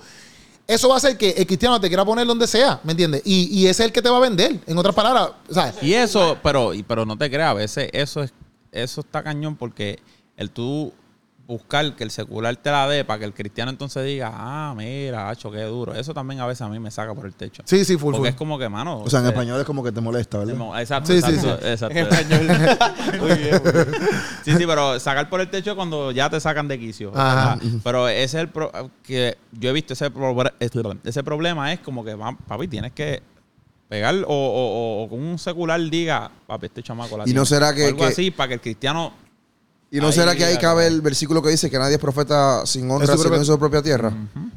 Eso 0.65 0.87
va 0.87 0.95
a 0.95 0.97
hacer 0.97 1.17
que 1.17 1.31
el 1.31 1.45
cristiano 1.45 1.81
te 1.81 1.89
quiera 1.89 2.05
poner 2.05 2.25
donde 2.25 2.47
sea, 2.47 2.79
¿me 2.83 2.91
entiendes? 2.91 3.21
Y, 3.25 3.59
y 3.59 3.67
ese 3.67 3.83
es 3.83 3.87
el 3.87 3.91
que 3.91 4.01
te 4.01 4.09
va 4.09 4.17
a 4.17 4.21
vender. 4.21 4.57
En 4.65 4.77
otras 4.77 4.95
palabras, 4.95 5.31
¿sabes? 5.49 5.75
Y 5.81 5.93
eso, 5.93 6.37
pero, 6.41 6.71
pero 6.87 7.05
no 7.05 7.17
te 7.17 7.29
creas, 7.29 7.49
a 7.49 7.53
veces 7.53 7.89
eso 7.91 8.23
es, 8.23 8.31
eso 8.71 9.01
está 9.01 9.21
cañón 9.21 9.57
porque 9.57 9.99
el 10.37 10.49
tú 10.49 10.93
buscar 11.51 11.95
que 11.95 12.03
el 12.05 12.11
secular 12.11 12.55
te 12.55 12.71
la 12.71 12.87
dé 12.87 13.03
para 13.03 13.19
que 13.19 13.25
el 13.25 13.33
cristiano 13.33 13.69
entonces 13.71 14.05
diga, 14.05 14.31
ah, 14.33 14.73
mira, 14.75 15.29
hacho, 15.29 15.51
qué 15.51 15.61
duro. 15.63 15.93
Eso 15.93 16.13
también 16.13 16.39
a 16.39 16.45
veces 16.47 16.61
a 16.61 16.69
mí 16.69 16.79
me 16.79 16.89
saca 16.89 17.13
por 17.13 17.25
el 17.25 17.33
techo. 17.33 17.61
Sí, 17.65 17.83
sí, 17.83 17.97
full, 17.97 18.13
Porque 18.13 18.17
full. 18.19 18.27
es 18.29 18.35
como 18.35 18.57
que, 18.57 18.69
mano. 18.69 18.99
O 19.01 19.09
sea, 19.09 19.19
en 19.19 19.25
eh, 19.25 19.29
español 19.29 19.59
es 19.59 19.65
como 19.65 19.83
que 19.83 19.91
te 19.91 19.99
molesta, 19.99 20.37
¿verdad? 20.39 20.79
Exacto, 20.79 21.11
Sí, 21.11 21.21
sí, 21.21 21.31
exacto, 21.31 21.67
exacto. 21.67 22.35
Muy 23.19 23.35
bien, 23.35 23.61
muy 23.63 23.83
bien. 23.83 24.01
Sí, 24.45 24.51
sí, 24.57 24.63
pero 24.65 24.99
sacar 24.99 25.29
por 25.29 25.41
el 25.41 25.49
techo 25.49 25.71
es 25.71 25.75
cuando 25.75 26.11
ya 26.11 26.29
te 26.29 26.39
sacan 26.39 26.67
de 26.67 26.79
quicio. 26.79 27.11
Ajá. 27.15 27.59
Pero 27.83 28.07
ese 28.07 28.23
es 28.23 28.33
el 28.35 28.47
pro- 28.49 28.71
que 29.03 29.37
yo 29.51 29.69
he 29.69 29.73
visto 29.73 29.93
ese, 29.93 30.11
probre- 30.11 30.53
ese 31.03 31.23
problema 31.23 31.73
es 31.73 31.79
como 31.81 32.03
que, 32.05 32.17
papi, 32.47 32.67
tienes 32.67 32.93
que 32.93 33.21
pegar 33.89 34.15
o, 34.25 34.33
o- 34.33 34.33
o- 34.33 35.03
o 35.03 35.09
con 35.09 35.19
un 35.21 35.37
secular 35.37 35.79
diga, 35.89 36.31
papi, 36.47 36.67
este 36.67 36.81
chamaco 36.81 37.17
la 37.17 37.23
¿Y 37.25 37.33
no 37.33 37.43
tiene". 37.43 37.45
será 37.45 37.73
que- 37.75 37.83
O 37.83 37.87
algo 37.87 37.97
que- 37.99 38.05
así 38.05 38.31
para 38.31 38.47
que 38.47 38.53
el 38.55 38.61
cristiano... 38.61 39.13
¿Y 39.93 39.99
no 39.99 40.07
Ahí, 40.07 40.13
será 40.13 40.35
que 40.35 40.45
ahí 40.45 40.57
cabe 40.57 40.87
el 40.87 41.01
versículo 41.01 41.41
que 41.41 41.49
dice 41.49 41.69
que 41.69 41.77
nadie 41.77 41.95
es 41.95 42.01
profeta 42.01 42.65
sin 42.65 42.89
honra, 42.89 43.05
sino 43.07 43.21
propia- 43.23 43.37
en 43.39 43.45
su 43.45 43.59
propia 43.59 43.81
tierra? 43.81 44.13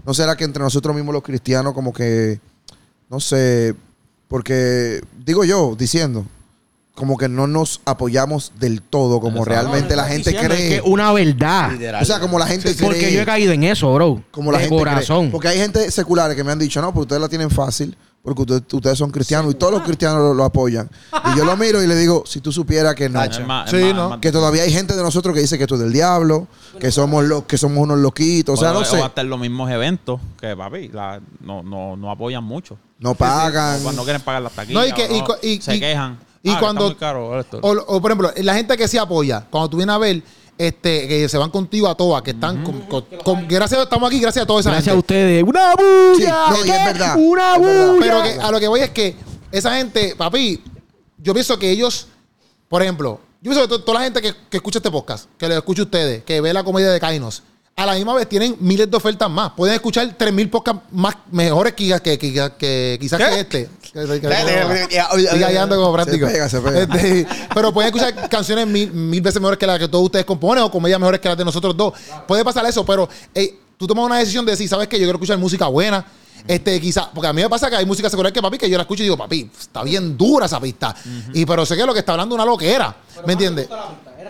¿No 0.06 0.14
será 0.14 0.36
que 0.36 0.44
entre 0.44 0.62
nosotros 0.62 0.94
mismos 0.94 1.12
los 1.12 1.24
cristianos 1.24 1.74
como 1.74 1.92
que, 1.92 2.38
no 3.10 3.18
sé, 3.18 3.74
porque 4.28 5.02
digo 5.26 5.44
yo, 5.44 5.74
diciendo, 5.76 6.24
como 6.94 7.16
que 7.16 7.28
no 7.28 7.46
nos 7.48 7.80
apoyamos 7.86 8.52
del 8.60 8.80
todo, 8.80 9.18
como 9.20 9.38
Exacto. 9.42 9.50
realmente 9.50 9.96
la 9.96 10.04
gente 10.04 10.30
Diciendo, 10.30 10.54
cree? 10.54 10.76
Es 10.76 10.82
que 10.82 10.88
una 10.90 11.12
verdad. 11.12 11.72
Literal. 11.72 12.02
O 12.02 12.06
sea, 12.06 12.20
como 12.20 12.38
la 12.38 12.46
gente 12.46 12.74
cree. 12.74 12.88
Porque 12.88 13.12
yo 13.12 13.22
he 13.22 13.26
caído 13.26 13.52
en 13.52 13.64
eso, 13.64 13.92
bro. 13.92 14.22
como 14.30 14.52
la 14.52 14.58
de 14.58 14.64
gente 14.64 14.76
cree. 14.82 14.92
corazón. 14.94 15.30
Porque 15.32 15.48
hay 15.48 15.58
gente 15.58 15.90
seculares 15.90 16.36
que 16.36 16.44
me 16.44 16.52
han 16.52 16.58
dicho, 16.58 16.80
no, 16.80 16.90
pero 16.92 17.02
ustedes 17.02 17.20
la 17.20 17.28
tienen 17.28 17.50
fácil, 17.50 17.96
porque 18.22 18.42
ustedes, 18.42 18.62
ustedes 18.72 18.96
son 18.96 19.10
cristianos 19.10 19.52
y 19.52 19.56
todos 19.56 19.72
los 19.72 19.82
cristianos 19.82 20.18
lo, 20.20 20.34
lo 20.34 20.44
apoyan. 20.44 20.88
Y 21.34 21.36
yo 21.36 21.44
lo 21.44 21.56
miro 21.56 21.82
y 21.82 21.86
le 21.88 21.96
digo, 21.96 22.22
si 22.26 22.40
tú 22.40 22.52
supieras 22.52 22.94
que 22.94 23.08
no. 23.08 23.20
Sí, 23.24 23.40
más- 23.42 23.72
¿no? 23.72 24.10
más- 24.10 24.20
Que 24.20 24.30
todavía 24.30 24.62
hay 24.62 24.72
gente 24.72 24.94
de 24.94 25.02
nosotros 25.02 25.34
que 25.34 25.40
dice 25.40 25.58
que 25.58 25.64
esto 25.64 25.74
es 25.74 25.80
del 25.80 25.92
diablo, 25.92 26.46
que 26.78 26.92
somos 26.92 27.24
los, 27.24 27.42
que 27.44 27.58
somos 27.58 27.78
unos 27.82 27.98
loquitos. 27.98 28.56
O 28.56 28.62
sea, 28.62 28.72
no 28.72 28.84
sé. 28.84 29.02
hasta 29.02 29.20
en 29.22 29.30
los 29.30 29.40
mismos 29.40 29.68
eventos 29.68 30.20
que, 30.40 30.56
papi, 30.56 30.88
la- 30.90 31.20
no, 31.40 31.64
no, 31.64 31.96
no 31.96 32.10
apoyan 32.12 32.44
mucho. 32.44 32.78
No 33.00 33.14
pagan. 33.16 33.82
No, 33.82 33.90
no 33.92 34.04
quieren 34.04 34.22
pagar 34.22 34.42
las 34.42 34.52
taquillas. 34.52 34.80
No, 34.80 34.86
y 34.86 34.92
que- 34.92 35.08
o 35.12 35.36
y 35.42 35.60
se 35.60 35.74
y- 35.74 35.80
quejan. 35.80 36.18
Y 36.44 36.50
Ah, 36.50 36.58
cuando- 36.60 36.82
está 36.90 36.94
muy 36.94 37.00
caro 37.00 37.40
esto. 37.40 37.58
O, 37.62 37.72
o, 37.96 38.00
por 38.00 38.10
ejemplo, 38.12 38.30
la 38.36 38.54
gente 38.54 38.76
que 38.76 38.86
se 38.86 38.98
apoya, 39.00 39.44
cuando 39.50 39.68
tú 39.70 39.78
vienes 39.78 39.94
a 39.94 39.98
ver, 39.98 40.22
este, 40.56 41.08
que 41.08 41.28
se 41.28 41.36
van 41.36 41.50
contigo 41.50 41.88
a 41.88 41.96
todas, 41.96 42.22
que 42.22 42.30
están 42.30 42.62
con, 42.62 42.82
con- 42.82 43.04
con- 43.24 43.48
gracias 43.48 43.80
a 43.80 43.82
estamos 43.84 44.06
aquí, 44.08 44.20
gracias 44.20 44.44
a 44.44 44.46
toda 44.46 44.60
esa 44.60 44.70
Gracias 44.70 44.92
a 44.92 44.96
gente. 44.96 45.04
ustedes. 45.14 45.42
¡Una 45.42 45.72
Sí, 45.72 45.82
bulla! 46.22 46.46
no, 46.50 46.56
y 46.64 46.70
es 46.70 46.84
verdad. 46.84 47.16
¡Una 47.18 47.56
Es 47.56 47.60
verdad. 47.62 47.88
bulla! 47.88 48.00
Pero 48.00 48.22
que 48.22 48.40
a 48.40 48.50
lo 48.52 48.60
que 48.60 48.68
voy 48.68 48.80
es 48.80 48.90
que 48.90 49.16
esa 49.50 49.74
gente, 49.76 50.14
papi, 50.16 50.62
yo 51.18 51.32
pienso 51.32 51.58
que 51.58 51.70
ellos, 51.70 52.06
por 52.68 52.82
ejemplo, 52.82 53.20
yo 53.40 53.50
pienso 53.50 53.62
que 53.62 53.68
to- 53.68 53.82
toda 53.82 53.98
la 53.98 54.04
gente 54.04 54.22
que, 54.22 54.32
que 54.48 54.58
escucha 54.58 54.78
este 54.78 54.90
podcast, 54.92 55.28
que 55.38 55.48
lo 55.48 55.54
escucha 55.56 55.82
a 55.82 55.86
ustedes, 55.86 56.22
que 56.24 56.40
ve 56.40 56.52
la 56.52 56.62
comedia 56.62 56.90
de 56.90 57.00
Kainos, 57.00 57.42
a 57.76 57.86
la 57.86 57.94
misma 57.94 58.14
vez 58.14 58.28
tienen 58.28 58.56
miles 58.60 58.88
de 58.88 58.96
ofertas 58.96 59.28
más. 59.28 59.50
Pueden 59.52 59.74
escuchar 59.74 60.06
3.000 60.16 60.48
podcasts 60.48 60.82
más 60.92 61.16
mejores 61.32 61.72
que, 61.72 61.86
que, 62.00 62.18
que- 62.18 62.52
que- 62.56 62.98
quizás 63.00 63.18
¿Qué? 63.20 63.26
que 63.34 63.40
este. 63.40 63.68
Que- 63.92 64.00
Dale, 64.28 64.88
Siga 65.30 65.46
ahí 65.48 65.56
ando 65.56 65.76
como 65.76 65.92
práctico. 65.92 66.26
Se 66.26 66.32
pega, 66.32 66.48
se 66.48 66.60
pega. 66.60 66.82
Este, 66.82 67.26
pero 67.52 67.72
pueden 67.72 67.92
escuchar 67.92 68.28
canciones 68.28 68.66
mil, 68.66 68.92
mil 68.92 69.20
veces 69.20 69.40
mejores 69.40 69.58
que 69.58 69.66
las 69.66 69.78
que 69.78 69.88
todos 69.88 70.04
ustedes 70.04 70.24
componen 70.24 70.62
o 70.64 70.70
comedias 70.70 71.00
mejores 71.00 71.20
que 71.20 71.28
las 71.28 71.36
de 71.38 71.44
nosotros 71.44 71.76
dos. 71.76 71.94
Puede 72.28 72.44
pasar 72.44 72.64
eso, 72.66 72.84
pero 72.86 73.08
tú 73.76 73.86
tomas 73.88 74.04
una 74.06 74.18
decisión 74.18 74.44
de 74.46 74.52
decir, 74.52 74.68
¿sabes 74.68 74.86
qué? 74.86 74.96
Yo 74.96 75.04
quiero 75.04 75.16
escuchar 75.16 75.38
música 75.38 75.66
buena. 75.66 76.04
Este, 76.46 76.78
quizás, 76.78 77.06
porque 77.14 77.26
a 77.26 77.32
mí 77.32 77.40
me 77.40 77.48
pasa 77.48 77.70
que 77.70 77.76
hay 77.76 77.86
música 77.86 78.10
secular 78.10 78.30
que 78.30 78.42
papi, 78.42 78.58
que 78.58 78.68
yo 78.68 78.76
la 78.76 78.82
escucho 78.82 79.02
y 79.02 79.06
digo, 79.06 79.16
papi, 79.16 79.50
está 79.58 79.82
bien 79.82 80.14
dura 80.16 80.44
esa 80.46 80.60
pista. 80.60 80.94
Y 81.32 81.46
pero 81.46 81.64
sé 81.64 81.74
que 81.76 81.86
lo 81.86 81.92
que 81.94 82.00
está 82.00 82.12
hablando 82.12 82.34
es 82.34 82.42
una 82.42 82.44
loquera. 82.44 82.94
¿Me 83.26 83.32
entiendes? 83.32 83.66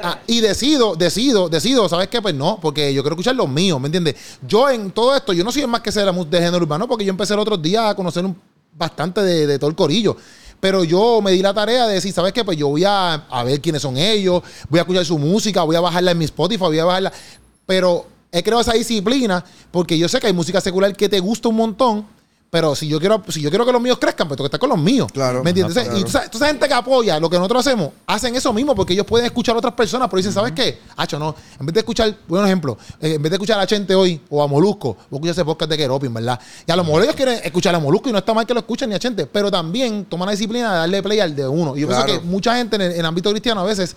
Ah, 0.07 0.19
y 0.27 0.41
decido, 0.43 0.95
decido, 0.97 1.49
decido, 1.49 1.89
¿sabes 1.89 2.09
qué? 2.09 2.21
Pues 2.21 2.35
no, 2.35 2.59
porque 2.61 2.93
yo 2.93 3.03
quiero 3.03 3.15
escuchar 3.15 3.35
los 3.37 3.49
míos, 3.49 3.81
¿me 3.81 3.87
entiendes? 3.87 4.15
Yo 4.47 4.69
en 4.69 4.91
todo 4.91 5.17
esto, 5.17 5.33
yo 5.33 5.43
no 5.43 5.51
soy 5.51 5.67
más 5.67 5.81
que 5.81 5.91
de, 5.91 6.05
la 6.05 6.13
mu- 6.13 6.27
de 6.29 6.37
género 6.41 6.59
urbano, 6.59 6.87
porque 6.87 7.07
yo 7.07 7.11
empecé 7.11 7.33
el 7.33 7.41
otro 7.41 7.57
día 7.57 7.89
a 7.89 7.95
conocer 7.97 8.23
un- 8.23 8.37
bastante 8.77 9.23
de, 9.23 9.47
de 9.47 9.59
todo 9.59 9.71
el 9.71 9.77
corillo. 9.77 10.15
Pero 10.61 10.85
yo 10.85 11.23
me 11.23 11.31
di 11.33 11.41
la 11.41 11.55
tarea 11.55 11.87
de 11.87 11.95
decir, 11.95 12.13
¿sabes 12.13 12.35
qué? 12.35 12.45
Pues 12.45 12.59
yo 12.59 12.69
voy 12.69 12.85
a, 12.85 13.15
a 13.15 13.45
ver 13.45 13.63
quiénes 13.63 13.81
son 13.81 13.97
ellos, 13.97 14.43
voy 14.69 14.79
a 14.79 14.83
escuchar 14.83 15.07
su 15.07 15.19
música, 15.19 15.63
voy 15.63 15.77
a 15.77 15.81
bajarla 15.81 16.11
en 16.11 16.19
mi 16.19 16.27
Spotify, 16.27 16.65
voy 16.65 16.79
a 16.81 16.85
bajarla. 16.85 17.13
Pero 17.65 18.05
he 18.31 18.43
creado 18.43 18.61
esa 18.61 18.73
disciplina 18.75 19.43
porque 19.71 19.97
yo 19.97 20.07
sé 20.07 20.21
que 20.21 20.27
hay 20.27 20.35
música 20.35 20.61
secular 20.61 20.95
que 20.95 21.09
te 21.09 21.19
gusta 21.19 21.49
un 21.49 21.57
montón. 21.57 22.07
Pero 22.55 22.77
si 22.77 22.87
yo 22.87 23.01
quiero, 23.01 23.21
si 23.31 23.41
yo 23.41 23.51
quiero 23.51 23.67
que 23.67 23.73
los 23.73 23.83
míos 23.83 23.99
crezcan, 24.01 24.29
pues 24.29 24.37
tengo 24.37 24.45
que 24.45 24.55
estar 24.55 24.61
con 24.61 24.71
los 24.71 24.79
míos. 24.79 25.09
Claro. 25.13 25.43
¿Me 25.43 25.51
entiendes? 25.51 25.75
Claro. 25.77 25.99
Y 25.99 26.05
tú 26.05 26.11
sabes, 26.13 26.31
esa 26.33 26.47
gente 26.47 26.69
que 26.69 26.75
apoya 26.75 27.19
lo 27.19 27.29
que 27.29 27.37
nosotros 27.37 27.67
hacemos, 27.67 27.91
hacen 28.07 28.33
eso 28.37 28.53
mismo 28.53 28.77
porque 28.77 28.93
ellos 28.93 29.05
pueden 29.07 29.27
escuchar 29.27 29.57
a 29.57 29.59
otras 29.59 29.75
personas, 29.75 30.07
pero 30.09 30.19
dicen, 30.19 30.33
¿sabes 30.33 30.53
qué? 30.53 30.79
Hacho, 30.97 31.19
no. 31.19 31.35
En 31.59 31.67
vez 31.67 31.75
de 31.75 31.81
escuchar, 31.81 32.15
buen 32.29 32.45
ejemplo, 32.45 32.79
eh, 33.01 33.15
en 33.15 33.23
vez 33.23 33.29
de 33.29 33.35
escuchar 33.35 33.59
a 33.59 33.67
Chente 33.67 33.93
hoy 33.93 34.21
o 34.31 34.41
a 34.41 34.47
Molusco, 34.47 34.95
vos 35.11 35.19
escuchas 35.19 35.37
ese 35.37 35.45
podcast 35.45 35.69
de 35.69 35.77
Keropin, 35.79 36.15
¿verdad? 36.15 36.39
Y 36.65 36.71
a 36.71 36.77
lo 36.77 36.85
mejor 36.85 37.03
ellos 37.03 37.17
quieren 37.17 37.41
escuchar 37.43 37.75
a 37.75 37.81
Molusco 37.81 38.09
y 38.09 38.13
no 38.13 38.19
está 38.19 38.33
mal 38.33 38.47
que 38.47 38.55
lo 38.55 38.61
escuchen 38.61 38.89
ni 38.89 38.95
a 38.95 39.01
Chente, 39.01 39.27
pero 39.27 39.51
también 39.51 40.05
toman 40.05 40.27
la 40.27 40.31
disciplina 40.31 40.71
de 40.75 40.79
darle 40.79 41.03
play 41.03 41.19
al 41.19 41.35
de 41.35 41.49
uno. 41.49 41.77
Y 41.77 41.81
yo 41.81 41.89
Claro. 41.89 42.05
pienso 42.05 42.23
que 42.23 42.29
mucha 42.29 42.55
gente 42.57 42.77
en 42.77 42.83
el, 42.83 42.93
en 42.93 43.01
el 43.01 43.07
ámbito 43.07 43.31
cristiano 43.33 43.63
a 43.63 43.65
veces 43.65 43.97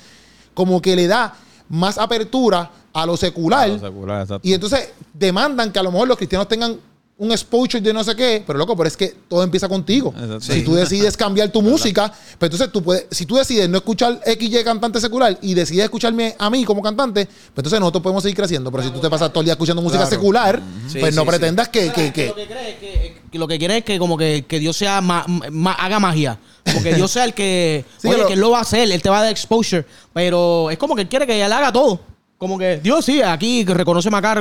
como 0.55 0.81
que 0.81 0.95
le 0.95 1.05
da 1.05 1.35
más 1.69 1.99
apertura 1.99 2.71
a 2.91 3.05
lo 3.05 3.15
secular. 3.17 3.65
A 3.65 3.67
lo 3.67 3.77
secular, 3.79 4.21
exacto. 4.23 4.47
Y 4.47 4.53
entonces 4.53 4.89
demandan 5.13 5.71
que 5.71 5.77
a 5.77 5.83
lo 5.83 5.91
mejor 5.91 6.07
los 6.07 6.17
cristianos 6.17 6.47
tengan 6.47 6.79
un 7.19 7.31
exposure 7.31 7.81
de 7.81 7.91
no 7.93 8.03
sé 8.03 8.15
qué, 8.15 8.43
pero 8.45 8.59
loco, 8.59 8.77
pero 8.77 8.87
es 8.87 8.95
que 8.95 9.07
todo 9.27 9.41
empieza 9.41 9.67
contigo. 9.67 10.13
Exacto. 10.15 10.39
Si 10.41 10.61
tú 10.61 10.75
decides 10.75 11.17
cambiar 11.17 11.49
tu 11.49 11.63
música, 11.63 12.09
pues 12.37 12.51
entonces 12.51 12.71
tú 12.71 12.83
puedes, 12.83 13.07
si 13.09 13.25
tú 13.25 13.35
decides 13.37 13.67
no 13.67 13.77
escuchar 13.79 14.21
XY 14.23 14.63
cantante 14.63 15.01
secular 15.01 15.35
y 15.41 15.55
decides 15.55 15.85
escucharme 15.85 16.35
a 16.37 16.49
mí 16.51 16.63
como 16.63 16.81
cantante, 16.83 17.25
pues 17.25 17.35
entonces 17.57 17.79
nosotros 17.79 18.03
podemos 18.03 18.21
seguir 18.21 18.35
creciendo. 18.37 18.69
Pero 18.71 18.83
si 18.83 18.89
tú 18.91 18.99
te 18.99 19.09
pasas 19.09 19.29
todo 19.31 19.41
el 19.41 19.45
día 19.45 19.53
escuchando 19.53 19.81
música 19.81 20.01
Claro. 20.03 20.15
secular, 20.15 20.61
Sí, 20.91 20.99
pues 20.99 21.15
no 21.15 21.23
sí, 21.23 21.27
pretendas 21.27 21.69
que, 21.69 21.91
que, 21.91 22.07
Lo 22.07 22.13
que- 22.13 22.33
que 22.35 22.45
cree 22.47 22.69
es 22.69 22.75
que, 22.77 23.21
que 23.31 23.39
lo 23.39 23.47
que 23.47 23.57
quiere 23.57 23.77
es 23.77 23.83
que 23.83 23.97
como 23.97 24.15
que, 24.15 24.45
que 24.47 24.59
Dios 24.59 24.77
sea 24.77 25.01
ma- 25.01 25.25
ma- 25.51 25.73
haga 25.73 25.99
magia. 25.99 26.37
Como 26.65 26.83
que 26.83 26.93
Dios 26.93 27.09
sea 27.09 27.23
el 27.25 27.33
que, 27.33 27.83
Sí, 27.97 28.09
oye, 28.09 28.27
que 28.27 28.33
él 28.33 28.39
lo 28.39 28.51
va 28.51 28.59
a 28.59 28.61
hacer, 28.61 28.91
él 28.91 29.01
te 29.01 29.09
va 29.09 29.19
a 29.19 29.23
dar 29.23 29.31
exposure. 29.31 29.85
Pero 30.13 30.69
es 30.69 30.77
como 30.77 30.95
que 30.95 31.01
él 31.01 31.07
quiere 31.09 31.25
que 31.25 31.43
él 31.43 31.51
haga 31.51 31.71
todo. 31.71 31.99
Como 32.37 32.59
que 32.59 32.77
Dios 32.77 33.03
sí, 33.03 33.23
aquí 33.23 33.65
reconoce 33.65 34.09
acá. 34.13 34.39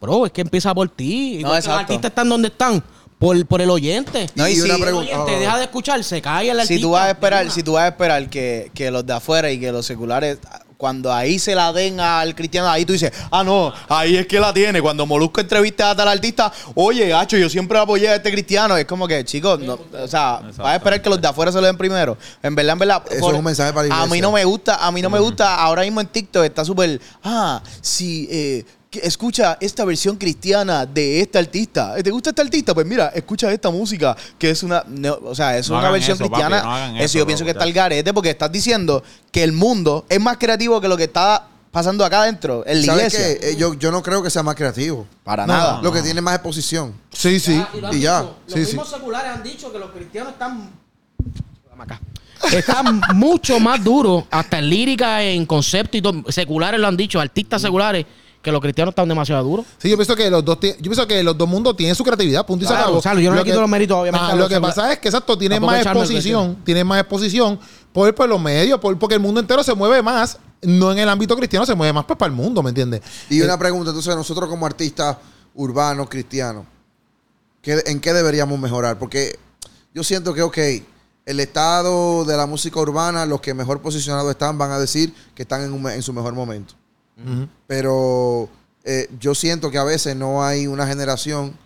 Bro, 0.00 0.26
es 0.26 0.32
que 0.32 0.42
empieza 0.42 0.74
por 0.74 0.88
ti. 0.88 1.40
No, 1.42 1.54
los 1.54 1.68
artistas 1.68 2.10
están 2.10 2.28
donde 2.28 2.48
están. 2.48 2.82
Por, 3.18 3.44
por 3.46 3.60
el 3.60 3.68
oyente. 3.70 4.28
No, 4.36 4.46
y 4.46 4.54
Y 4.54 4.60
una 4.60 4.74
el 4.74 4.94
oyente 4.94 5.36
oh. 5.36 5.40
deja 5.40 5.58
de 5.58 5.64
escuchar, 5.64 6.04
se 6.04 6.22
cae 6.22 6.50
el 6.50 6.60
artista. 6.60 6.74
si 6.76 6.80
tú 6.80 6.90
vas 6.92 7.06
a 7.06 7.10
esperar, 7.10 7.50
si 7.50 7.62
tú 7.64 7.72
vas 7.72 7.82
a 7.82 7.88
esperar 7.88 8.30
que, 8.30 8.70
que 8.74 8.92
los 8.92 9.04
de 9.04 9.12
afuera 9.12 9.50
y 9.50 9.58
que 9.58 9.72
los 9.72 9.84
seculares, 9.86 10.38
cuando 10.78 11.12
ahí 11.12 11.40
se 11.40 11.56
la 11.56 11.72
den 11.72 11.98
al 11.98 12.36
cristiano, 12.36 12.70
ahí 12.70 12.84
tú 12.84 12.92
dices, 12.92 13.12
ah, 13.32 13.42
no, 13.42 13.72
ahí 13.88 14.16
es 14.16 14.28
que 14.28 14.38
la 14.38 14.54
tiene. 14.54 14.80
Cuando 14.80 15.04
Molusco 15.04 15.40
entrevista 15.40 15.90
a 15.90 15.96
tal 15.96 16.06
artista, 16.06 16.52
oye, 16.76 17.12
Hacho, 17.12 17.36
yo 17.36 17.50
siempre 17.50 17.76
apoyé 17.76 18.08
a 18.08 18.14
este 18.14 18.30
cristiano. 18.30 18.76
Es 18.76 18.84
como 18.84 19.08
que, 19.08 19.24
chicos, 19.24 19.58
no, 19.58 19.76
o 19.92 20.08
sea, 20.08 20.40
vas 20.56 20.60
a 20.60 20.76
esperar 20.76 21.02
que 21.02 21.10
los 21.10 21.20
de 21.20 21.26
afuera 21.26 21.50
se 21.50 21.60
lo 21.60 21.66
den 21.66 21.76
primero. 21.76 22.16
En 22.44 22.54
verdad, 22.54 22.74
en 22.74 22.78
verdad. 22.78 23.02
Eso 23.10 23.32
es 23.32 23.36
un 23.36 23.44
mensaje 23.44 23.72
para 23.72 23.88
la 23.88 24.02
A 24.02 24.06
mí 24.06 24.20
no 24.20 24.30
me 24.30 24.44
gusta, 24.44 24.86
a 24.86 24.92
mí 24.92 25.02
no 25.02 25.10
me 25.10 25.18
gusta, 25.18 25.56
ahora 25.56 25.82
mismo 25.82 26.00
en 26.00 26.06
TikTok 26.06 26.44
está 26.44 26.64
súper, 26.64 27.00
ah, 27.24 27.60
si 27.80 28.28
eh, 28.30 28.64
escucha 28.92 29.58
esta 29.60 29.84
versión 29.84 30.16
cristiana 30.16 30.86
de 30.86 31.20
este 31.20 31.38
artista. 31.38 31.94
¿Te 32.02 32.10
gusta 32.10 32.30
este 32.30 32.42
artista? 32.42 32.74
Pues 32.74 32.86
mira, 32.86 33.08
escucha 33.14 33.52
esta 33.52 33.70
música, 33.70 34.16
que 34.38 34.50
es 34.50 34.62
una, 34.62 34.82
no, 34.88 35.18
o 35.24 35.34
sea, 35.34 35.56
es 35.58 35.68
No 35.68 35.78
una 35.78 35.90
versión 35.90 36.14
eso, 36.16 36.24
papi, 36.28 36.42
cristiana. 36.42 36.62
no 36.62 36.96
eso, 36.96 37.04
eso, 37.04 37.18
yo 37.18 37.26
pienso 37.26 37.44
que 37.44 37.50
está 37.50 37.64
el 37.64 37.72
garete 37.72 38.14
porque 38.14 38.30
estás 38.30 38.50
diciendo 38.50 39.02
que 39.30 39.42
el 39.44 39.52
mundo 39.52 40.06
es 40.08 40.20
más 40.20 40.38
creativo 40.38 40.80
que 40.80 40.88
lo 40.88 40.96
que 40.96 41.04
está 41.04 41.46
pasando 41.70 42.02
acá 42.04 42.22
adentro, 42.22 42.64
en 42.66 42.80
la 42.86 42.94
¿Sabes 42.94 43.14
iglesia. 43.14 43.38
qué? 43.40 43.50
Eh, 43.50 43.56
yo, 43.56 43.74
yo 43.74 43.92
no 43.92 44.02
creo 44.02 44.22
que 44.22 44.30
sea 44.30 44.42
más 44.42 44.54
creativo. 44.54 45.06
Para 45.22 45.46
No, 45.46 45.52
nada. 45.52 45.80
Lo 45.82 45.92
que 45.92 46.00
tiene 46.00 46.20
más 46.22 46.34
exposición. 46.36 46.94
Sí, 47.12 47.38
sí. 47.38 47.62
Ah, 47.82 47.90
Y 47.92 48.00
ya. 48.00 48.20
Los 48.22 48.30
Sí, 48.46 48.52
sí. 48.54 48.58
mismos 48.72 48.88
seculares 48.88 49.30
han 49.32 49.42
dicho 49.42 49.70
que 49.70 49.78
los 49.78 49.90
cristianos 49.90 50.32
están. 50.32 50.70
Acá. 51.78 52.00
Están 52.52 53.00
mucho 53.14 53.60
más 53.60 53.82
duros, 53.84 54.24
hasta 54.30 54.58
en 54.58 54.68
lírica, 54.70 55.22
en 55.22 55.44
concepto 55.46 55.96
y 55.96 56.02
todo. 56.02 56.24
Seculares 56.32 56.80
lo 56.80 56.88
han 56.88 56.96
dicho, 56.96 57.20
artistas 57.20 57.60
seculares, 57.62 58.06
que 58.42 58.52
los 58.52 58.60
cristianos 58.60 58.92
están 58.92 59.08
demasiado 59.08 59.42
duros. 59.44 59.66
Sí, 59.78 59.88
yo 59.90 59.96
pienso 59.96 60.14
que 60.14 60.30
los 60.30 60.44
dos, 60.44 60.58
yo 60.60 60.74
pienso 60.80 61.06
que 61.06 61.22
los 61.22 61.36
dos 61.36 61.48
mundos 61.48 61.76
tienen 61.76 61.94
su 61.94 62.04
creatividad, 62.04 62.46
punto 62.46 62.64
y 62.64 62.68
se 62.68 62.74
Claro. 62.74 62.92
Gonzalo, 62.92 63.20
yo 63.20 63.30
no 63.30 63.36
Lo 63.36 63.42
le 63.42 63.44
quito 63.44 63.56
que- 63.56 63.60
los 63.60 63.70
méritos, 63.70 63.96
obviamente, 63.98 64.26
Ah, 64.30 64.34
lo 64.36 64.48
que 64.48 64.60
pasa 64.60 64.92
es 64.92 64.98
que 65.00 65.08
exacto, 65.08 65.36
tienen 65.36 65.56
Tampoco 65.56 65.72
más 65.72 65.84
exposición, 65.86 66.56
tienen 66.64 66.86
más 66.86 67.00
exposición 67.00 67.58
por, 67.92 68.14
por 68.14 68.28
los 68.28 68.40
medios, 68.40 68.78
por, 68.80 68.96
porque 68.98 69.16
el 69.16 69.20
mundo 69.20 69.40
entero 69.40 69.62
se 69.64 69.74
mueve 69.74 70.02
más, 70.02 70.38
no 70.62 70.92
en 70.92 70.98
el 70.98 71.08
ámbito 71.08 71.36
cristiano, 71.36 71.66
se 71.66 71.74
mueve 71.74 71.92
más 71.92 72.04
pues 72.04 72.16
para 72.18 72.30
el 72.30 72.36
mundo, 72.36 72.62
¿me 72.62 72.68
entiendes? 72.70 73.02
Y 73.28 73.40
Eh, 73.40 73.44
una 73.44 73.58
pregunta, 73.58 73.90
entonces 73.90 74.14
nosotros 74.14 74.48
como 74.48 74.66
artistas 74.66 75.16
urbanos, 75.54 76.08
cristianos, 76.08 76.64
¿qué- 77.60 77.82
¿en 77.86 78.00
qué 78.00 78.12
deberíamos 78.12 78.58
mejorar? 78.58 78.98
Porque 78.98 79.38
yo 79.94 80.04
siento 80.04 80.32
que, 80.32 80.42
ok, 80.42 80.58
el 81.26 81.40
estado 81.40 82.24
de 82.24 82.36
la 82.36 82.46
música 82.46 82.78
urbana, 82.80 83.26
los 83.26 83.40
que 83.40 83.52
mejor 83.52 83.80
posicionados 83.82 84.30
están 84.30 84.56
van 84.56 84.70
a 84.70 84.78
decir 84.78 85.12
que 85.34 85.42
están 85.42 85.62
en, 85.62 85.72
un 85.72 85.82
me- 85.82 85.94
en 85.94 86.02
su 86.02 86.12
mejor 86.12 86.34
momento. 86.34 86.74
Pero 87.66 88.48
eh, 88.84 89.08
yo 89.20 89.34
siento 89.34 89.70
que 89.70 89.78
a 89.78 89.84
veces 89.84 90.16
no 90.16 90.42
hay 90.44 90.66
una 90.66 90.86
generación 90.86 91.56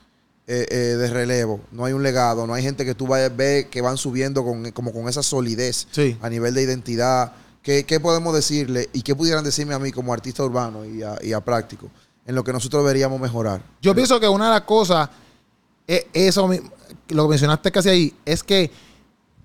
eh, 0.47 0.67
eh, 0.71 0.77
de 0.97 1.09
relevo, 1.09 1.61
no 1.71 1.85
hay 1.85 1.93
un 1.93 2.03
legado, 2.03 2.47
no 2.47 2.55
hay 2.55 2.63
gente 2.63 2.85
que 2.85 2.95
tú 2.95 3.07
vayas 3.07 3.31
a 3.31 3.35
ver 3.35 3.69
que 3.69 3.81
van 3.81 3.97
subiendo 3.97 4.45
con, 4.45 4.71
como 4.73 4.93
con 4.93 5.09
esa 5.09 5.23
solidez 5.23 5.87
Sí. 5.93 6.17
a 6.21 6.29
nivel 6.29 6.53
de 6.55 6.63
identidad 6.63 7.33
¿qué, 7.63 7.85
qué 7.85 8.01
podemos 8.01 8.35
decirle 8.35 8.89
y 8.93 9.03
qué 9.03 9.15
pudieran 9.15 9.45
decirme 9.45 9.73
a 9.75 9.79
mí 9.79 9.93
como 9.93 10.13
artista 10.13 10.43
urbano 10.43 10.85
y 10.85 11.03
a, 11.03 11.17
y 11.23 11.33
a 11.33 11.41
práctico 11.41 11.89
en 12.27 12.35
lo 12.35 12.43
que 12.43 12.53
nosotros 12.53 12.83
deberíamos 12.83 13.21
mejorar? 13.21 13.63
Yo 13.81 13.95
pienso 13.95 14.19
que 14.19 14.29
una 14.29 14.47
de 14.47 14.51
las 14.53 14.63
cosas, 14.63 15.09
es 15.87 16.07
eso, 16.13 16.49
lo 17.09 17.23
que 17.25 17.29
mencionaste 17.29 17.71
casi 17.71 17.89
ahí, 17.89 18.15
es 18.25 18.43
que, 18.43 18.71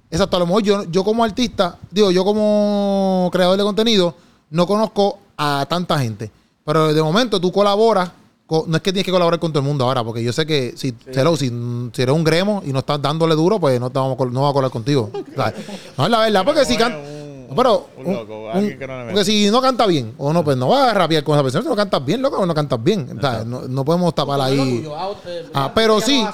exacto, 0.09 0.37
a 0.37 0.39
lo 0.39 0.47
mejor 0.47 0.63
yo, 0.63 0.83
yo 0.85 1.03
como 1.03 1.23
artista, 1.23 1.77
digo, 1.91 2.09
yo 2.11 2.23
como 2.25 3.29
creador 3.31 3.57
de 3.57 3.63
contenido, 3.63 4.15
no 4.49 4.65
conozco 4.65 5.19
a 5.37 5.65
tanta 5.69 5.97
gente. 5.99 6.31
Pero 6.65 6.93
de 6.93 7.01
momento 7.01 7.39
tú 7.39 7.51
colaboras, 7.51 8.11
co- 8.45 8.65
no 8.67 8.75
es 8.77 8.81
que 8.83 8.91
tienes 8.91 9.05
que 9.05 9.11
colaborar 9.11 9.39
con 9.39 9.51
todo 9.51 9.59
el 9.61 9.65
mundo 9.65 9.85
ahora, 9.85 10.03
porque 10.03 10.23
yo 10.23 10.33
sé 10.33 10.45
que 10.45 10.73
si, 10.75 10.93
hello, 11.13 11.37
si, 11.37 11.49
si 11.93 12.01
eres 12.01 12.13
un 12.15 12.23
gremo 12.23 12.61
y 12.65 12.73
no 12.73 12.79
estás 12.79 13.01
dándole 13.01 13.35
duro, 13.35 13.59
pues 13.59 13.79
no, 13.79 13.89
te 13.89 13.99
vamos, 13.99 14.17
no 14.31 14.41
va 14.41 14.49
a 14.49 14.53
colar 14.53 14.71
contigo. 14.71 15.09
¿sabes? 15.35 15.53
No 15.97 16.05
es 16.05 16.11
la 16.11 16.19
verdad, 16.19 16.43
porque 16.43 16.65
si 16.65 16.75
canta... 16.75 16.97
Pero, 17.55 17.87
un 17.97 18.05
un- 18.07 18.13
loco, 18.13 18.39
un- 18.43 18.49
alguien 18.51 18.77
que 18.77 18.85
no 18.87 18.93
porque 19.05 19.23
si 19.25 19.49
no 19.49 19.61
canta 19.61 19.85
bien, 19.87 20.13
o 20.17 20.33
no, 20.33 20.43
pues 20.43 20.57
no 20.57 20.67
vas 20.67 20.89
a 20.89 20.93
rapear 20.93 21.23
con 21.23 21.35
esa 21.35 21.43
persona. 21.43 21.63
Si 21.63 21.69
no 21.69 21.75
cantas 21.77 22.03
bien, 22.05 22.21
loco, 22.21 22.37
o 22.39 22.45
no 22.45 22.53
cantas 22.53 22.83
bien. 22.83 23.09
O 23.17 23.21
sea, 23.21 23.43
no, 23.45 23.61
no 23.61 23.85
podemos 23.85 24.13
tapar 24.13 24.41
ahí. 24.41 24.85
Ah, 25.53 25.71
pero 25.73 26.01
sí. 26.01 26.25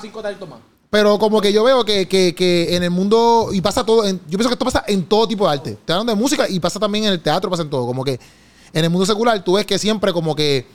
Pero 0.89 1.17
como 1.19 1.39
que 1.41 1.53
yo 1.53 1.63
veo 1.63 1.85
que, 1.85 2.07
que, 2.07 2.33
que 2.35 2.75
en 2.75 2.83
el 2.83 2.89
mundo, 2.91 3.49
y 3.51 3.61
pasa 3.61 3.83
todo, 3.85 4.05
en- 4.05 4.17
yo 4.27 4.37
pienso 4.37 4.49
que 4.49 4.53
esto 4.53 4.65
pasa 4.65 4.83
en 4.87 5.03
todo 5.05 5.27
tipo 5.27 5.45
de 5.47 5.53
arte. 5.53 5.77
Te 5.85 5.93
hablando 5.93 6.13
de 6.13 6.19
música 6.19 6.47
y 6.49 6.59
pasa 6.59 6.79
también 6.79 7.05
en 7.05 7.11
el 7.13 7.19
teatro, 7.21 7.49
pasa 7.49 7.61
en 7.63 7.69
todo. 7.69 7.85
Como 7.85 8.03
que 8.03 8.19
en 8.73 8.83
el 8.83 8.89
mundo 8.89 9.05
secular 9.05 9.43
tú 9.43 9.53
ves 9.53 9.65
que 9.65 9.77
siempre 9.77 10.11
como 10.11 10.35
que 10.35 10.65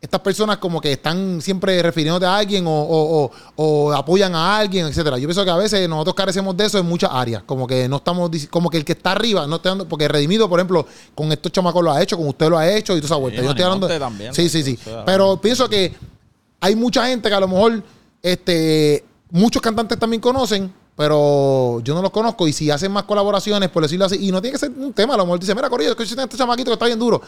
estas 0.00 0.20
personas 0.20 0.58
como 0.58 0.80
que 0.80 0.92
están 0.92 1.40
siempre 1.42 1.82
refiriéndote 1.82 2.24
a 2.24 2.36
alguien 2.36 2.64
o, 2.68 2.70
o- 2.70 3.24
o- 3.24 3.30
o 3.56 3.92
apoyan 3.92 4.32
a 4.34 4.56
alguien, 4.58 4.86
etcétera. 4.86 5.18
Yo 5.18 5.26
pienso 5.26 5.44
que 5.44 5.50
a 5.50 5.56
veces 5.56 5.88
nosotros 5.88 6.14
carecemos 6.14 6.56
de 6.56 6.66
eso 6.66 6.78
en 6.78 6.86
muchas 6.86 7.10
áreas. 7.12 7.42
Como 7.44 7.66
que 7.66 7.88
no 7.88 7.96
estamos, 7.96 8.30
como 8.48 8.70
que 8.70 8.76
el 8.76 8.84
que 8.84 8.92
está 8.92 9.10
arriba, 9.12 9.44
no 9.48 9.56
está 9.56 9.70
dando, 9.70 9.88
porque 9.88 10.06
Redimido, 10.06 10.48
por 10.48 10.60
ejemplo, 10.60 10.86
con 11.16 11.32
estos 11.32 11.50
chamacos 11.50 11.82
lo 11.82 11.90
ha 11.90 12.00
hecho, 12.00 12.16
con 12.16 12.28
usted 12.28 12.48
lo 12.48 12.56
ha 12.56 12.68
hecho 12.70 12.92
y 12.96 13.00
toda 13.00 13.06
esa 13.06 13.16
vuelta. 13.16 13.42
yo 13.42 13.50
estoy 13.50 13.64
hablando 13.64 13.88
de, 13.88 13.98
también, 13.98 14.32
Sí, 14.34 14.48
sí, 14.48 14.62
sí. 14.62 14.78
Pero 15.04 15.40
pienso 15.40 15.68
que 15.68 15.92
hay 16.60 16.76
mucha 16.76 17.04
gente 17.08 17.28
que 17.28 17.34
a 17.34 17.40
lo 17.40 17.48
mejor 17.48 17.82
este 18.22 19.04
muchos 19.30 19.60
cantantes 19.60 19.98
también 19.98 20.20
conocen, 20.20 20.72
pero 20.98 21.78
yo 21.84 21.94
no 21.94 22.02
los 22.02 22.10
conozco. 22.10 22.48
Y 22.48 22.52
si 22.52 22.72
hacen 22.72 22.90
más 22.90 23.04
colaboraciones, 23.04 23.68
por 23.68 23.84
decirlo 23.84 24.06
así, 24.06 24.16
y 24.20 24.32
no 24.32 24.42
tiene 24.42 24.54
que 24.54 24.58
ser 24.58 24.72
un 24.76 24.92
tema, 24.92 25.14
a 25.14 25.16
lo 25.16 25.26
mejor 25.26 25.38
dice, 25.38 25.54
mira, 25.54 25.70
Corillo, 25.70 25.96
que 25.96 26.02
este 26.02 26.36
chamaquito 26.36 26.70
que 26.70 26.72
está 26.72 26.86
bien 26.86 26.98
duro. 26.98 27.22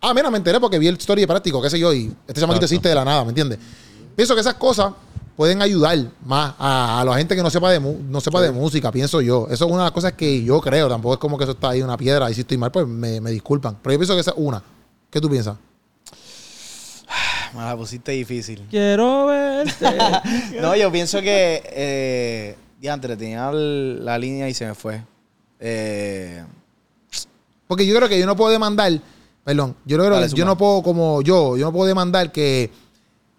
Ah, 0.00 0.14
mira, 0.14 0.30
me 0.30 0.38
enteré 0.38 0.60
porque 0.60 0.78
vi 0.78 0.86
el 0.86 0.94
story 0.94 1.22
de 1.22 1.26
práctico, 1.26 1.60
qué 1.60 1.68
sé 1.68 1.80
yo, 1.80 1.92
y 1.92 2.14
este 2.28 2.40
chamaquito 2.40 2.64
Exacto. 2.64 2.64
existe 2.66 2.88
de 2.88 2.94
la 2.94 3.04
nada, 3.04 3.24
¿me 3.24 3.30
entiendes? 3.30 3.58
Pienso 4.14 4.36
que 4.36 4.40
esas 4.40 4.54
cosas 4.54 4.92
pueden 5.34 5.60
ayudar 5.60 5.98
más 6.24 6.54
a, 6.60 7.00
a 7.00 7.04
la 7.04 7.16
gente 7.16 7.34
que 7.34 7.42
no 7.42 7.50
sepa 7.50 7.72
de 7.72 7.80
no 7.80 8.20
sepa 8.20 8.40
de 8.40 8.52
música, 8.52 8.92
pienso 8.92 9.20
yo. 9.20 9.48
Eso 9.50 9.64
es 9.64 9.70
una 9.72 9.78
de 9.78 9.86
las 9.86 9.92
cosas 9.92 10.12
que 10.12 10.44
yo 10.44 10.60
creo. 10.60 10.88
Tampoco 10.88 11.14
es 11.14 11.18
como 11.18 11.36
que 11.36 11.42
eso 11.42 11.54
está 11.54 11.70
ahí 11.70 11.82
una 11.82 11.96
piedra 11.96 12.30
y 12.30 12.34
si 12.34 12.42
estoy 12.42 12.56
mal, 12.56 12.70
pues 12.70 12.86
me, 12.86 13.20
me 13.20 13.32
disculpan. 13.32 13.78
Pero 13.82 13.94
yo 13.94 13.98
pienso 13.98 14.14
que 14.14 14.20
esa 14.20 14.30
es 14.30 14.36
una. 14.36 14.62
¿Qué 15.10 15.20
tú 15.20 15.28
piensas? 15.28 15.56
Me 17.56 17.62
la 17.62 17.76
pusiste 17.76 18.12
difícil. 18.12 18.64
Quiero 18.70 19.26
verte. 19.26 19.86
No, 20.60 20.76
yo 20.76 20.92
pienso 20.92 21.20
que. 21.20 21.62
Eh, 21.64 22.56
diantre, 22.80 23.16
tenía 23.16 23.50
la 23.52 24.18
línea 24.18 24.48
y 24.48 24.54
se 24.54 24.66
me 24.66 24.74
fue. 24.74 25.02
Eh, 25.60 26.44
Porque 27.66 27.86
yo 27.86 27.94
creo 27.96 28.08
que 28.08 28.18
yo 28.18 28.26
no 28.26 28.36
puedo 28.36 28.50
demandar, 28.50 28.92
perdón, 29.44 29.74
yo 29.84 29.96
creo 29.98 30.10
Dale, 30.10 30.28
que 30.28 30.34
yo 30.36 30.44
no 30.44 30.56
puedo, 30.56 30.82
como 30.82 31.20
yo, 31.22 31.56
yo 31.56 31.66
no 31.66 31.72
puedo 31.72 31.86
demandar 31.86 32.30
que, 32.32 32.70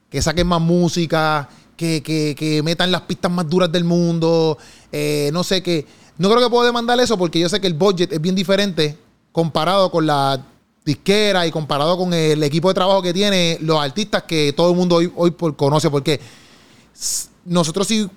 que 0.10 0.22
saquen 0.22 0.48
más 0.48 0.62
música, 0.62 1.50
que, 1.78 2.04
que, 2.04 2.36
que 2.38 2.62
metan 2.62 2.92
las 2.92 3.02
pistas 3.02 3.32
más 3.32 3.50
duras 3.50 3.72
del 3.72 3.86
mundo, 3.86 4.58
eh, 4.92 5.30
no 5.34 5.44
sé 5.44 5.64
qué. 5.64 5.86
No 6.18 6.30
creo 6.30 6.42
que 6.44 6.50
puedo 6.50 6.66
demandar 6.66 7.00
eso 7.00 7.18
porque 7.18 7.40
yo 7.40 7.48
sé 7.48 7.62
que 7.62 7.68
el 7.68 7.74
budget 7.76 8.12
es 8.12 8.20
bien 8.20 8.36
diferente 8.36 8.98
comparado 9.32 9.90
con 9.90 10.06
la 10.06 10.44
disquera 10.84 11.48
y 11.48 11.52
comparado 11.52 11.98
con 11.98 12.14
el 12.14 12.44
equipo 12.44 12.68
de 12.68 12.74
trabajo 12.74 13.02
que 13.02 13.14
tiene 13.14 13.58
los 13.62 13.80
artistas 13.80 14.24
que 14.24 14.52
todo 14.52 14.72
el 14.72 14.76
mundo 14.76 14.96
hoy, 14.98 15.10
hoy 15.16 15.32
por- 15.32 15.56
conoce. 15.56 15.90
Porque 15.90 16.20
nosotros 17.46 17.88
si 17.88 18.10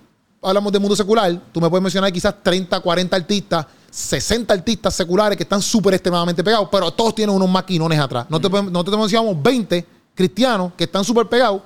hablamos 0.42 0.72
de 0.72 0.78
mundo 0.78 0.96
secular, 0.96 1.40
tú 1.52 1.60
me 1.60 1.68
puedes 1.70 1.82
mencionar 1.82 2.12
quizás 2.12 2.34
30, 2.42 2.80
40 2.80 3.16
artistas, 3.16 3.66
60 3.90 4.52
artistas 4.54 4.94
seculares 4.94 5.36
que 5.36 5.42
están 5.44 5.62
súper 5.62 5.94
extremadamente 5.94 6.42
pegados, 6.42 6.68
pero 6.70 6.90
todos 6.90 7.14
tienen 7.14 7.34
unos 7.34 7.48
maquinones 7.48 7.98
atrás. 7.98 8.26
No 8.28 8.40
te, 8.40 8.48
nosotros 8.48 8.90
te 8.90 8.96
mencionamos 9.00 9.42
20 9.42 9.86
cristianos 10.14 10.72
que 10.76 10.84
están 10.84 11.04
súper 11.04 11.26
pegados, 11.28 11.62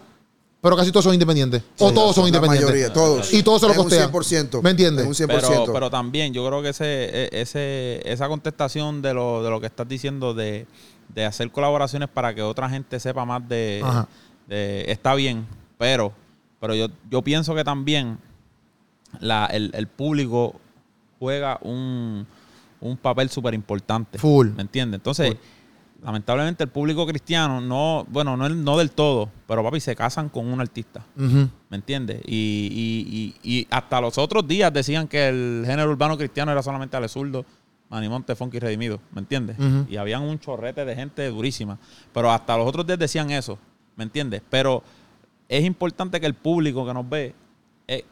pero 0.61 0.77
casi 0.77 0.91
todos 0.91 1.05
son 1.05 1.15
independientes. 1.15 1.63
o 1.79 1.93
todos 1.93 2.15
son 2.15 2.25
la 2.25 2.29
independientes. 2.29 2.69
mayoría, 2.69 2.93
todos. 2.93 3.33
Y 3.33 3.43
todos 3.43 3.61
se 3.61 3.67
lo 3.67 3.73
Es 3.73 3.79
un 3.79 3.85
costean. 3.85 4.11
100%. 4.13 4.63
¿Me 4.63 4.71
entiendes? 4.71 5.07
Es 5.07 5.21
un 5.21 5.29
100%. 5.29 5.41
Pero, 5.41 5.73
pero 5.73 5.91
también 5.91 6.33
yo 6.35 6.45
creo 6.47 6.63
que 6.63 6.71
ese, 6.71 6.85
e- 6.85 7.29
ese, 7.41 8.03
esa 8.05 8.29
contestación 8.29 9.01
de 9.01 9.15
lo, 9.15 9.43
de 9.43 9.51
lo 9.51 9.61
que 9.61 9.67
estás 9.67 9.87
diciendo 9.89 10.35
de, 10.35 10.67
de 11.15 11.25
hacer 11.25 11.51
colaboraciones 11.53 12.09
para 12.09 12.35
que 12.35 12.43
otra 12.43 12.69
gente 12.69 12.99
sepa 12.99 13.25
más 13.25 13.47
de, 13.49 13.81
Ajá. 13.85 14.09
de- 14.49 14.85
está 14.91 15.15
bien, 15.15 15.47
pero, 15.79 16.13
pero 16.61 16.75
yo, 16.75 16.89
yo 17.11 17.23
pienso 17.23 17.55
que 17.55 17.63
también 17.63 18.19
la, 19.21 19.47
el, 19.47 19.71
el 19.75 19.87
público 19.87 20.61
juega 21.19 21.59
un, 21.63 22.27
un 22.81 22.97
papel 22.97 23.29
súper 23.31 23.55
importante. 23.55 24.19
Full. 24.19 24.49
¿Me 24.51 24.63
entiendes? 24.63 24.99
Entonces, 24.99 25.37
lamentablemente 26.03 26.65
el 26.65 26.71
público 26.71 27.07
cristiano 27.07 27.61
no, 27.61 28.05
bueno, 28.09 28.37
no, 28.37 28.49
no 28.49 28.77
del 28.79 28.91
todo, 28.91 29.31
pero 29.47 29.63
papi, 29.63 29.81
se 29.81 29.97
casan 29.97 30.29
con 30.29 30.47
un 30.47 30.61
artista. 30.61 31.05
¿Me 31.17 31.77
entiendes? 31.77 32.21
Y, 32.27 32.69
y- 33.43 33.43
y- 33.43 33.59
y 33.61 33.67
hasta 33.71 34.01
los 34.01 34.19
otros 34.19 34.47
días 34.47 34.73
decían 34.73 35.09
que 35.09 35.29
el 35.29 35.65
género 35.67 35.91
urbano 35.91 36.17
cristiano 36.19 36.53
era 36.53 36.63
solamente 36.63 36.97
Ale 36.97 37.09
Zurdo, 37.09 37.45
Manimonte, 37.89 38.35
Funky 38.35 38.59
Redimido. 38.59 39.01
¿Me 39.13 39.21
entiendes? 39.21 39.57
Y 39.89 39.97
habían 39.97 40.23
un 40.23 40.39
chorrete 40.39 40.85
de 40.85 40.95
gente 40.95 41.27
durísima. 41.29 41.79
Pero 42.13 42.31
hasta 42.31 42.57
los 42.57 42.67
otros 42.67 42.87
días 42.87 42.99
decían 42.99 43.31
eso. 43.31 43.59
¿Me 43.97 44.05
entiendes? 44.05 44.43
Pero 44.51 44.83
es 45.49 45.65
importante 45.65 46.21
que 46.21 46.27
el 46.27 46.35
público 46.35 46.85
que 46.87 46.93
nos 46.93 47.09
ve 47.09 47.35
eh, 47.89 48.05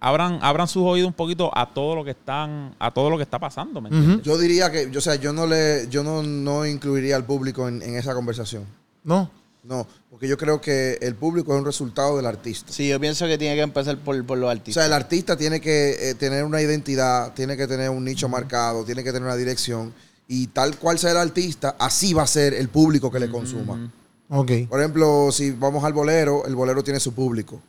abran, 0.00 0.38
abran 0.42 0.66
sus 0.66 0.82
oídos 0.82 1.08
un 1.08 1.14
poquito 1.14 1.50
a 1.56 1.72
todo 1.72 1.94
lo 1.94 2.04
que 2.04 2.10
están, 2.12 2.74
a 2.78 2.90
todo 2.90 3.10
lo 3.10 3.16
que 3.16 3.22
está 3.22 3.38
pasando. 3.38 3.80
¿Me 3.80 3.88
entiendes? 3.90 4.22
Yo 4.24 4.38
diría 4.38 4.70
que, 4.72 4.90
yo, 4.90 4.98
o 4.98 5.02
sea, 5.02 5.14
yo 5.16 5.32
no 5.32 5.46
le, 5.46 5.86
yo 5.88 6.02
no, 6.02 6.22
no 6.22 6.66
incluiría 6.66 7.16
al 7.16 7.24
público 7.24 7.68
en, 7.68 7.82
en 7.82 7.96
esa 7.96 8.14
conversación. 8.14 8.64
No. 9.04 9.30
No, 9.62 9.86
porque 10.08 10.26
yo 10.26 10.38
creo 10.38 10.58
que 10.58 10.96
el 11.02 11.14
público 11.16 11.52
es 11.52 11.58
un 11.58 11.66
resultado 11.66 12.16
del 12.16 12.24
artista. 12.24 12.72
sí, 12.72 12.88
yo 12.88 12.98
pienso 12.98 13.26
que 13.26 13.36
tiene 13.36 13.56
que 13.56 13.60
empezar 13.60 13.98
por, 13.98 14.24
por 14.24 14.38
los 14.38 14.46
O 14.48 14.50
artistas. 14.50 14.74
sea, 14.82 14.86
el 14.86 14.94
artista 14.94 15.36
tiene 15.36 15.60
que 15.60 16.10
eh, 16.10 16.14
tener 16.14 16.44
una 16.44 16.62
identidad, 16.62 17.34
tiene 17.34 17.58
que 17.58 17.66
tener 17.66 17.90
un 17.90 18.02
nicho 18.02 18.26
marcado, 18.26 18.84
tiene 18.84 19.04
que 19.04 19.12
tener 19.12 19.26
una 19.26 19.36
dirección. 19.36 19.92
Y 20.26 20.46
tal 20.46 20.78
cual 20.78 20.98
sea 20.98 21.10
el 21.10 21.18
artista, 21.18 21.76
así 21.78 22.14
va 22.14 22.22
a 22.22 22.26
ser 22.26 22.54
el 22.54 22.70
público 22.70 23.10
que 23.10 23.20
le 23.20 23.30
consuma. 23.30 23.92
Ok. 24.30 24.50
Por 24.70 24.80
ejemplo, 24.80 25.28
si 25.30 25.50
vamos 25.50 25.84
al 25.84 25.92
bolero, 25.92 26.46
el 26.46 26.54
bolero 26.56 26.82
tiene 26.82 26.98
su 26.98 27.12
público. 27.12 27.60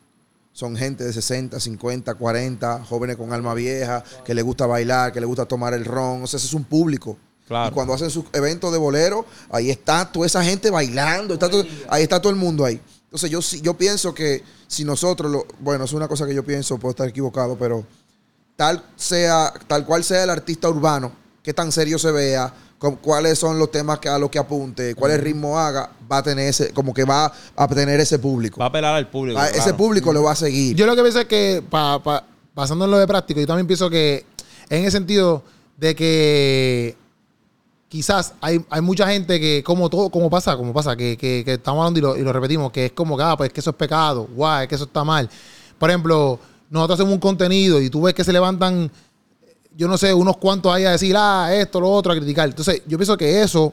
Son 0.52 0.76
gente 0.76 1.04
de 1.04 1.12
60, 1.12 1.58
50, 1.58 2.14
40, 2.14 2.84
jóvenes 2.84 3.16
con 3.16 3.32
alma 3.32 3.54
vieja, 3.54 4.04
que 4.24 4.34
le 4.34 4.42
gusta 4.42 4.66
bailar, 4.66 5.12
que 5.12 5.20
le 5.20 5.26
gusta 5.26 5.46
tomar 5.46 5.72
el 5.74 5.84
ron. 5.84 6.22
O 6.22 6.26
sea, 6.26 6.36
ese 6.38 6.46
es 6.46 6.54
un 6.54 6.64
público. 6.64 7.16
Claro. 7.48 7.70
Y 7.70 7.74
cuando 7.74 7.94
hacen 7.94 8.10
sus 8.10 8.24
eventos 8.32 8.70
de 8.72 8.78
bolero, 8.78 9.24
ahí 9.50 9.70
está 9.70 10.10
toda 10.10 10.26
esa 10.26 10.44
gente 10.44 10.70
bailando, 10.70 11.34
está 11.34 11.48
todo- 11.50 11.64
ahí 11.88 12.02
está 12.02 12.20
todo 12.20 12.30
el 12.30 12.38
mundo 12.38 12.64
ahí. 12.64 12.80
Entonces 13.04 13.30
yo, 13.30 13.40
yo 13.62 13.74
pienso 13.76 14.14
que 14.14 14.42
si 14.66 14.84
nosotros, 14.84 15.30
lo, 15.30 15.46
bueno, 15.60 15.84
es 15.84 15.92
una 15.92 16.08
cosa 16.08 16.26
que 16.26 16.34
yo 16.34 16.44
pienso, 16.44 16.78
puedo 16.78 16.90
estar 16.90 17.08
equivocado, 17.08 17.56
pero 17.58 17.84
tal, 18.56 18.82
sea, 18.96 19.52
tal 19.66 19.84
cual 19.84 20.04
sea 20.04 20.22
el 20.24 20.30
artista 20.30 20.68
urbano, 20.68 21.12
qué 21.42 21.52
tan 21.52 21.72
serio 21.72 21.98
se 21.98 22.10
vea, 22.12 22.52
cu- 22.78 22.98
cuáles 22.98 23.38
son 23.38 23.58
los 23.58 23.70
temas 23.70 23.98
que 23.98 24.08
a 24.08 24.18
los 24.18 24.30
que 24.30 24.38
apunte, 24.38 24.94
cuál 24.94 25.12
el 25.12 25.20
ritmo 25.20 25.58
haga, 25.58 25.90
va 26.10 26.18
a 26.18 26.22
tener 26.22 26.48
ese, 26.48 26.72
como 26.72 26.94
que 26.94 27.04
va 27.04 27.32
a 27.56 27.68
tener 27.68 27.98
ese 28.00 28.18
público. 28.18 28.58
Va 28.60 28.66
a 28.66 28.68
apelar 28.68 28.94
al 28.94 29.08
público. 29.10 29.38
A- 29.38 29.48
Ese 29.48 29.74
público 29.74 30.12
lo 30.12 30.22
va 30.22 30.32
a 30.32 30.36
seguir. 30.36 30.76
Yo 30.76 30.86
lo 30.86 30.94
que 30.94 31.02
pienso 31.02 31.20
es 31.20 31.26
que, 31.26 31.62
pa, 31.68 32.02
pa- 32.02 32.24
basando 32.54 32.84
en 32.84 32.90
lo 32.90 32.98
de 32.98 33.06
práctico, 33.06 33.40
yo 33.40 33.46
también 33.46 33.66
pienso 33.66 33.90
que 33.90 34.24
en 34.68 34.84
el 34.84 34.92
sentido 34.92 35.42
de 35.76 35.94
que 35.96 36.96
quizás 37.88 38.34
hay, 38.40 38.64
hay 38.70 38.80
mucha 38.80 39.06
gente 39.08 39.38
que, 39.38 39.62
como 39.64 39.90
todo, 39.90 40.08
como 40.10 40.30
pasa, 40.30 40.56
como 40.56 40.72
pasa, 40.72 40.96
que, 40.96 41.16
que- 41.16 41.42
que 41.44 41.54
estamos 41.54 41.80
hablando 41.80 41.98
y 41.98 42.02
lo, 42.02 42.16
y 42.16 42.22
lo 42.22 42.32
repetimos, 42.32 42.72
que 42.72 42.86
es 42.86 42.92
como 42.92 43.16
que, 43.16 43.22
ah, 43.22 43.36
pues 43.36 43.52
que 43.52 43.60
eso 43.60 43.70
es 43.70 43.76
pecado, 43.76 44.28
guau, 44.34 44.62
es 44.62 44.68
que 44.68 44.74
eso 44.76 44.84
está 44.84 45.04
mal. 45.04 45.28
Por 45.78 45.90
ejemplo, 45.90 46.38
nosotros 46.70 46.98
hacemos 47.00 47.12
un 47.14 47.20
contenido 47.20 47.80
y 47.80 47.90
tú 47.90 48.02
ves 48.02 48.14
que 48.14 48.24
se 48.24 48.32
levantan, 48.32 48.90
yo 49.76 49.88
no 49.88 49.98
sé, 49.98 50.12
unos 50.12 50.36
cuantos 50.36 50.72
ahí 50.72 50.84
a 50.84 50.92
decir, 50.92 51.14
ah, 51.16 51.48
esto, 51.52 51.80
lo 51.80 51.90
otro, 51.90 52.12
a 52.12 52.16
criticar. 52.16 52.48
Entonces, 52.48 52.82
yo 52.86 52.98
pienso 52.98 53.16
que 53.16 53.42
eso, 53.42 53.72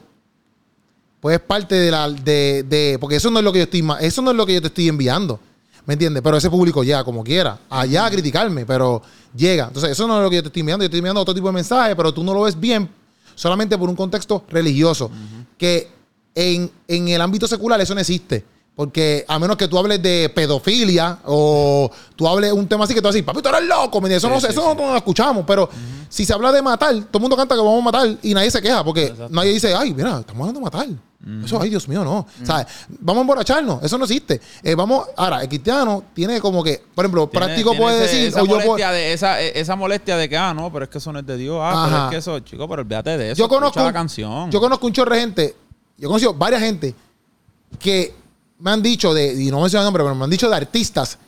pues 1.20 1.36
es 1.36 1.42
parte 1.42 1.74
de 1.74 1.90
la, 1.90 2.08
de, 2.10 2.64
de, 2.68 2.98
porque 3.00 3.16
eso 3.16 3.30
no 3.30 3.38
es 3.38 3.44
lo 3.44 3.52
que 3.52 3.58
yo 3.58 3.64
estoy, 3.64 3.86
eso 4.00 4.22
no 4.22 4.30
es 4.30 4.36
lo 4.36 4.46
que 4.46 4.54
yo 4.54 4.60
te 4.60 4.68
estoy 4.68 4.88
enviando. 4.88 5.38
¿Me 5.86 5.94
entiendes? 5.94 6.22
Pero 6.22 6.36
ese 6.36 6.50
público 6.50 6.84
llega 6.84 7.02
como 7.04 7.24
quiera, 7.24 7.58
allá 7.68 8.06
a 8.06 8.10
criticarme, 8.10 8.66
pero 8.66 9.02
llega. 9.34 9.68
Entonces, 9.68 9.90
eso 9.92 10.06
no 10.06 10.18
es 10.18 10.22
lo 10.22 10.30
que 10.30 10.36
yo 10.36 10.42
te 10.42 10.48
estoy 10.48 10.60
enviando. 10.60 10.84
Yo 10.84 10.86
estoy 10.86 10.98
enviando 10.98 11.20
otro 11.20 11.34
tipo 11.34 11.46
de 11.46 11.54
mensaje, 11.54 11.96
pero 11.96 12.12
tú 12.12 12.22
no 12.22 12.34
lo 12.34 12.42
ves 12.42 12.58
bien 12.58 12.88
solamente 13.34 13.76
por 13.78 13.88
un 13.88 13.96
contexto 13.96 14.44
religioso. 14.50 15.10
Que 15.56 15.88
en, 16.34 16.70
en 16.86 17.08
el 17.08 17.20
ámbito 17.20 17.48
secular 17.48 17.80
eso 17.80 17.94
no 17.94 18.00
existe. 18.00 18.44
Porque 18.80 19.26
a 19.28 19.38
menos 19.38 19.58
que 19.58 19.68
tú 19.68 19.76
hables 19.78 20.00
de 20.00 20.32
pedofilia 20.34 21.18
o 21.26 21.90
tú 22.16 22.26
hables 22.26 22.50
un 22.50 22.66
tema 22.66 22.84
así 22.84 22.94
que 22.94 23.02
tú 23.02 23.08
vas 23.08 23.12
a 23.12 23.16
decir, 23.18 23.26
papi, 23.26 23.42
tú 23.42 23.50
eres 23.50 23.64
loco. 23.68 24.00
Eso, 24.06 24.30
no, 24.30 24.40
sé, 24.40 24.48
eso 24.48 24.74
no, 24.74 24.92
lo 24.92 24.96
escuchamos. 24.96 25.44
Pero 25.46 25.68
si 26.08 26.24
se 26.24 26.32
habla 26.32 26.50
de 26.50 26.62
matar, 26.62 26.94
todo 26.94 27.18
el 27.18 27.20
mundo 27.20 27.36
canta 27.36 27.54
que 27.56 27.60
vamos 27.60 27.78
a 27.78 27.84
matar 27.84 28.16
y 28.22 28.32
nadie 28.32 28.50
se 28.50 28.62
queja 28.62 28.82
porque 28.82 29.12
nadie 29.28 29.52
dice, 29.52 29.74
ay, 29.74 29.92
mira, 29.92 30.20
estamos 30.20 30.48
hablando 30.48 30.60
de 30.60 30.64
matar. 30.64 30.86
Eso, 31.44 31.60
ay, 31.60 31.68
Dios 31.68 31.86
mío, 31.88 32.02
no. 32.02 32.26
Vamos 33.00 33.18
a 33.18 33.20
emborracharnos. 33.20 33.82
Eso 33.82 33.98
no 33.98 34.04
existe. 34.04 34.40
Eh, 34.62 34.74
vamos, 34.74 35.08
ahora, 35.14 35.42
el 35.42 35.48
cristiano 35.50 36.02
tiene 36.14 36.40
como 36.40 36.64
que, 36.64 36.82
por 36.94 37.04
ejemplo, 37.04 37.28
Tiene- 37.28 37.44
práctico 37.44 37.70
tiene 37.72 37.84
puede 37.84 38.04
ese- 38.06 38.14
decir, 38.16 38.28
esa 38.28 38.42
o 38.42 38.46
yo 38.46 38.60
puedo- 38.60 38.76
de, 38.76 39.12
esa, 39.12 39.42
e- 39.42 39.60
esa 39.60 39.76
molestia 39.76 40.16
de 40.16 40.26
que, 40.26 40.38
ah, 40.38 40.54
no, 40.54 40.72
pero 40.72 40.86
es 40.86 40.90
que 40.90 40.96
eso 40.96 41.12
no 41.12 41.18
es 41.18 41.26
de 41.26 41.36
Dios. 41.36 41.58
Ah, 41.62 41.82
pero 41.84 41.96
Ajá. 41.98 42.04
es 42.06 42.10
que 42.12 42.16
eso, 42.16 42.38
chico, 42.40 42.66
pero 42.66 42.80
olvídate 42.80 43.18
de 43.18 43.32
eso. 43.32 43.38
yo 43.42 43.46
conozco, 43.46 43.82
la 43.82 43.92
canción. 43.92 44.50
yo 44.50 44.58
conozco 44.58 44.86
un 44.86 44.94
chorro 44.94 45.14
de 45.14 45.20
gente, 45.20 45.54
yo 45.98 46.08
conozco 46.08 46.32
varias 46.32 46.62
gente 46.62 46.94
que 47.78 48.18
me 48.60 48.70
han 48.70 48.82
dicho 48.82 49.12
de, 49.14 49.32
y 49.32 49.50
no 49.50 49.60
menciono 49.60 49.82
el 49.82 49.86
nombre, 49.86 50.02
pero 50.04 50.14
me 50.14 50.24
han 50.24 50.30
dicho 50.30 50.48
de 50.48 50.56
artistas 50.56 51.18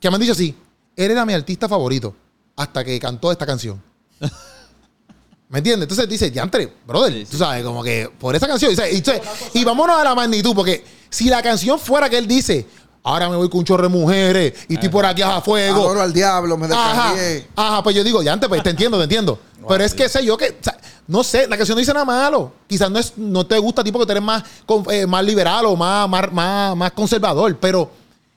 que 0.00 0.08
me 0.10 0.16
han 0.16 0.20
dicho 0.20 0.32
así, 0.32 0.54
él 0.96 1.10
era 1.10 1.24
mi 1.24 1.32
artista 1.32 1.68
favorito 1.68 2.14
hasta 2.56 2.84
que 2.84 2.98
cantó 3.00 3.32
esta 3.32 3.46
canción. 3.46 3.82
¿Me 5.48 5.58
entiendes? 5.58 5.84
Entonces 5.84 6.08
dice, 6.08 6.30
Yantre, 6.30 6.72
brother, 6.86 7.12
Sí, 7.12 7.24
sí. 7.26 7.32
tú 7.32 7.36
sabes, 7.38 7.62
como 7.62 7.82
que 7.82 8.10
por 8.18 8.34
esa 8.34 8.46
canción. 8.48 8.72
Y, 8.72 9.58
y, 9.58 9.64
vámonos 9.64 9.96
a 9.98 10.04
la 10.04 10.14
magnitud, 10.14 10.54
porque 10.54 10.82
si 11.10 11.28
la 11.28 11.42
canción 11.42 11.78
fuera 11.78 12.08
que 12.08 12.16
él 12.16 12.26
dice, 12.26 12.66
ahora 13.02 13.28
me 13.28 13.36
voy 13.36 13.50
con 13.50 13.58
un 13.58 13.64
chorro 13.66 13.82
de 13.82 13.88
mujeres 13.90 14.54
y 14.68 14.74
estoy 14.74 14.88
por 14.88 15.04
aquí 15.04 15.20
a 15.20 15.42
fuego. 15.42 15.82
Adoro 15.82 16.00
al 16.00 16.12
diablo, 16.12 16.56
me 16.56 16.66
Ajá, 16.66 17.12
descargué. 17.12 17.48
ajá, 17.54 17.82
pues 17.82 17.94
yo 17.94 18.02
digo, 18.02 18.22
ya 18.22 18.32
antes, 18.32 18.48
pues 18.48 18.62
te 18.62 18.70
entiendo, 18.70 18.96
te 18.96 19.04
entiendo. 19.04 19.38
Pero 19.68 19.84
es 19.84 19.92
que 19.94 20.08
sé 20.08 20.24
yo 20.24 20.38
que, 20.38 20.46
o 20.58 20.64
sea, 20.64 20.78
no 21.06 21.24
sé, 21.24 21.46
la 21.48 21.56
canción 21.56 21.76
no 21.76 21.80
dice 21.80 21.92
nada 21.92 22.04
malo. 22.04 22.52
Quizás 22.66 22.90
no, 22.90 22.98
es, 22.98 23.12
no 23.16 23.44
te 23.44 23.58
gusta 23.58 23.80
a 23.80 23.84
ti 23.84 23.92
porque 23.92 24.06
tú 24.06 24.12
eres 24.12 24.22
más, 24.22 24.42
eh, 24.90 25.06
más 25.06 25.24
liberal 25.24 25.66
o 25.66 25.76
más, 25.76 26.08
más, 26.08 26.32
más, 26.32 26.76
más 26.76 26.92
conservador, 26.92 27.56
pero 27.58 27.90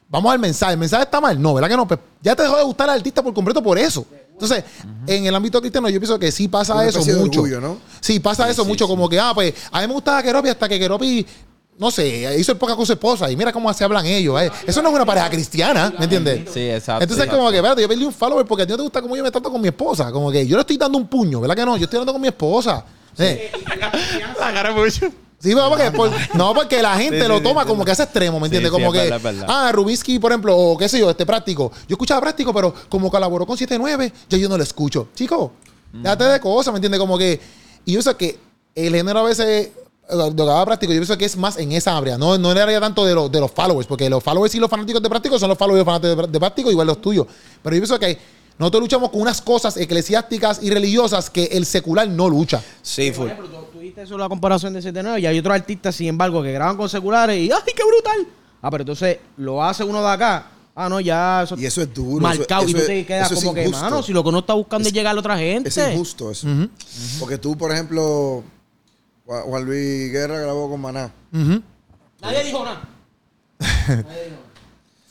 vamos 0.09 0.32
al 0.32 0.39
mensaje. 0.39 0.74
¿El 0.74 0.80
mensaje 0.80 1.03
está 1.03 1.22
mal? 1.22 1.41
No, 1.41 1.53
¿verdad 1.53 1.70
que 1.70 1.78
no? 1.78 1.88
Pues 1.88 1.99
ya 2.22 2.36
te 2.36 2.43
dejó 2.43 2.57
de 2.57 2.63
gustar 2.63 2.89
el 2.89 2.95
artista 2.95 3.22
por 3.24 3.34
completo 3.34 3.61
por 3.61 3.78
eso. 3.78 4.05
Entonces, 4.32 4.66
en 5.07 5.26
el 5.26 5.34
ámbito 5.34 5.61
cristiano 5.61 5.88
yo 5.88 5.97
pienso 5.99 6.20
que 6.20 6.30
sí 6.30 6.49
pasa 6.49 6.74
Una 6.76 6.86
eso 6.86 7.01
de 7.01 7.16
mucho. 7.16 7.39
orgullo, 7.39 7.61
¿no? 7.61 7.78
Sí, 8.01 8.20
pasa 8.20 8.49
eso 8.49 8.66
mucho, 8.66 8.86
como 8.86 9.07
que, 9.07 9.18
ah, 9.18 9.32
pues, 9.34 9.53
a 9.72 9.80
mí 9.80 9.88
me 9.88 9.93
gustaba 9.93 10.22
Keropi 10.22 10.49
hasta 10.49 10.68
que 10.68 10.78
Keropi, 10.78 11.26
no 11.78 11.91
sé, 11.91 12.36
hizo 12.39 12.53
época 12.53 12.76
con 12.76 12.86
su 12.86 12.93
esposa 12.93 13.30
y 13.30 13.36
mira 13.36 13.51
cómo 13.51 13.73
se 13.73 13.84
hablan 13.84 14.05
ellos. 14.05 14.41
eh. 14.41 14.51
Eso 14.65 14.82
no 14.82 14.89
es 14.89 14.95
una 14.95 15.05
pareja 15.05 15.30
cristiana, 15.30 15.93
¿me 15.97 16.05
entiendes? 16.05 16.49
Sí, 16.53 16.61
exacto. 16.69 17.03
Entonces, 17.03 17.26
exacto. 17.26 17.38
como 17.38 17.51
que, 17.51 17.57
espérate, 17.57 17.82
yo 17.82 17.88
perdí 17.88 18.03
un 18.05 18.13
follower 18.13 18.45
porque 18.45 18.63
a 18.63 18.65
ti 18.65 18.71
no 18.71 18.78
te 18.78 18.84
gusta 18.84 19.01
cómo 19.01 19.15
yo 19.17 19.23
me 19.23 19.32
trato 19.32 19.51
con 19.51 19.59
mi 19.61 19.67
esposa. 19.67 20.11
Como 20.11 20.32
que 20.32 20.47
yo 20.47 20.55
le 20.55 20.61
estoy 20.61 20.78
dando 20.78 20.97
un 20.97 21.07
puño, 21.07 21.41
¿verdad 21.41 21.55
que 21.55 21.65
no? 21.65 21.76
Yo 21.78 21.84
estoy 21.84 21.97
hablando 21.97 22.13
con 22.13 22.21
mi 22.21 22.28
esposa. 22.30 22.86
Eh, 23.17 23.51
La 24.39 24.53
cara 24.53 24.71
mucho. 24.73 25.07
Sí, 25.38 25.53
pero 25.53 25.69
porque, 25.69 25.91
por- 25.91 26.11
no, 26.36 26.53
porque 26.53 26.82
la 26.82 26.95
gente 26.97 27.21
Sí, 27.21 27.28
lo 27.28 27.38
sí, 27.38 27.43
toma 27.43 27.63
sí, 27.63 27.67
como 27.67 27.82
sí. 27.82 27.86
que 27.86 27.91
a 27.91 27.93
ese 27.93 28.03
extremo, 28.03 28.39
¿me 28.39 28.47
Sí, 28.49 28.55
entiendes? 28.55 28.69
sí, 28.71 28.73
como 28.82 28.93
es 28.95 29.01
que, 29.01 29.09
verdad, 29.09 29.17
es 29.17 29.23
verdad. 29.41 29.45
ah, 29.49 29.71
Rubinsky, 29.73 30.17
por 30.17 30.32
ejemplo, 30.32 30.57
o 30.57 30.78
qué 30.78 30.88
sé 30.89 30.97
yo, 30.99 31.09
este 31.09 31.26
práctico. 31.26 31.71
Yo 31.88 31.93
escuchaba 31.95 32.21
práctico, 32.21 32.53
pero 32.53 32.73
como 32.89 33.11
colaboró 33.11 33.45
con 33.45 33.57
7-9, 33.57 34.11
ya 34.30 34.38
yo 34.38 34.47
no 34.49 34.57
lo 34.57 34.63
escucho. 34.63 35.09
Chico, 35.13 35.51
déjate 35.91 36.23
de 36.23 36.39
cosas, 36.39 36.73
¿me 36.73 36.78
entiendes? 36.78 36.99
Como 36.99 37.17
que, 37.17 37.39
y 37.84 37.91
yo 37.93 38.01
sé 38.01 38.15
que 38.15 38.39
el 38.73 38.95
género 38.95 39.19
a 39.19 39.23
veces, 39.23 39.69
eh, 40.10 40.16
lo 40.16 40.36
que 40.36 40.41
haga 40.43 40.66
práctico, 40.66 40.93
yo 40.93 40.99
pienso 40.99 41.18
que 41.18 41.26
es 41.26 41.36
más 41.38 41.58
en 41.58 41.72
esa 41.72 41.97
área, 41.97 42.18
no, 42.18 42.38
no 42.38 42.51
en 42.51 42.58
el 42.58 42.64
área 42.64 42.80
tanto 42.80 43.06
de, 43.06 43.14
los 43.16 43.32
de 43.32 43.39
los 43.39 43.51
followers, 43.51 43.88
porque 43.88 44.10
los 44.10 44.24
followers 44.24 44.53
y 44.56 44.60
los 44.60 44.70
fanáticos 44.70 45.01
de 45.01 45.10
práctico 45.10 45.38
son 45.39 45.49
los 45.49 45.58
followers 45.58 45.78
y 45.78 45.86
los 45.86 45.93
fanáticos 45.93 46.26
de, 46.28 46.32
de 46.32 46.39
práctico, 46.39 46.72
igual 46.72 46.88
los 46.88 47.01
tuyos. 47.01 47.26
Pero 47.64 47.76
yo 47.76 47.82
pienso 47.82 47.99
que 47.99 48.18
nosotros 48.58 48.82
luchamos 48.84 49.10
con 49.10 49.22
unas 49.22 49.41
cosas 49.41 49.76
eclesiásticas 49.78 50.60
y 50.64 50.70
religiosas 50.70 51.30
que 51.30 51.45
el 51.45 51.66
secular 51.66 52.08
no 52.08 52.30
lucha. 52.30 52.62
Sí, 52.82 53.12
Por 53.12 53.16
full. 53.16 53.32
ejemplo, 53.32 53.70
tú, 53.74 53.80
diste 53.80 54.03
eso 54.03 54.18
la 54.18 54.30
comparación 54.30 54.74
de 54.74 54.82
79 54.82 55.20
y 55.20 55.26
hay 55.26 55.39
otros 55.39 55.56
artistas, 55.56 55.95
sin 55.95 56.08
embargo, 56.08 56.41
que 56.41 56.51
graban 56.53 56.78
con 56.78 56.88
seculares 56.88 57.38
y 57.38 57.51
¡ay, 57.51 57.60
qué 57.76 57.84
brutal! 57.84 58.28
Ah, 58.62 58.72
pero 58.72 58.84
entonces 58.84 59.18
lo 59.38 59.64
hace 59.64 59.84
uno 59.84 60.01
de 60.01 60.08
acá. 60.10 60.51
Ah, 60.78 60.89
no, 60.89 60.99
ya 60.99 61.43
eso 61.43 61.56
Y 61.58 61.66
eso 61.66 61.82
es 61.82 61.93
duro. 61.93 62.22
marcado 62.22 62.62
eso- 62.64 62.70
y 62.70 62.74
tú 62.74 62.78
eso 62.80 62.88
te 62.88 63.06
quedas 63.06 63.26
eso 63.32 63.36
es 63.36 63.39
como 63.45 63.53
que, 63.53 63.68
mano, 63.70 64.03
si 64.03 64.12
lo 64.12 64.24
que 64.24 64.30
uno 64.30 64.39
está 64.39 64.53
buscando 64.53 64.88
es, 64.88 64.93
llegar 64.93 65.16
a 65.16 65.20
otra 65.20 65.38
gente. 65.38 65.70
Es 65.70 65.78
injusto 65.78 66.32
eso. 66.32 66.47
Porque 67.20 67.38
tú, 67.38 67.58
por 67.58 67.72
ejemplo, 67.72 68.43
Juan 69.26 69.41
Juan 69.43 69.65
Luis 69.65 70.11
Guerra 70.11 70.39
grabó 70.39 70.69
con 70.69 70.82
Maná. 70.82 71.11
Nadie 71.32 72.43
dijo 72.43 72.63
nada. 72.63 72.82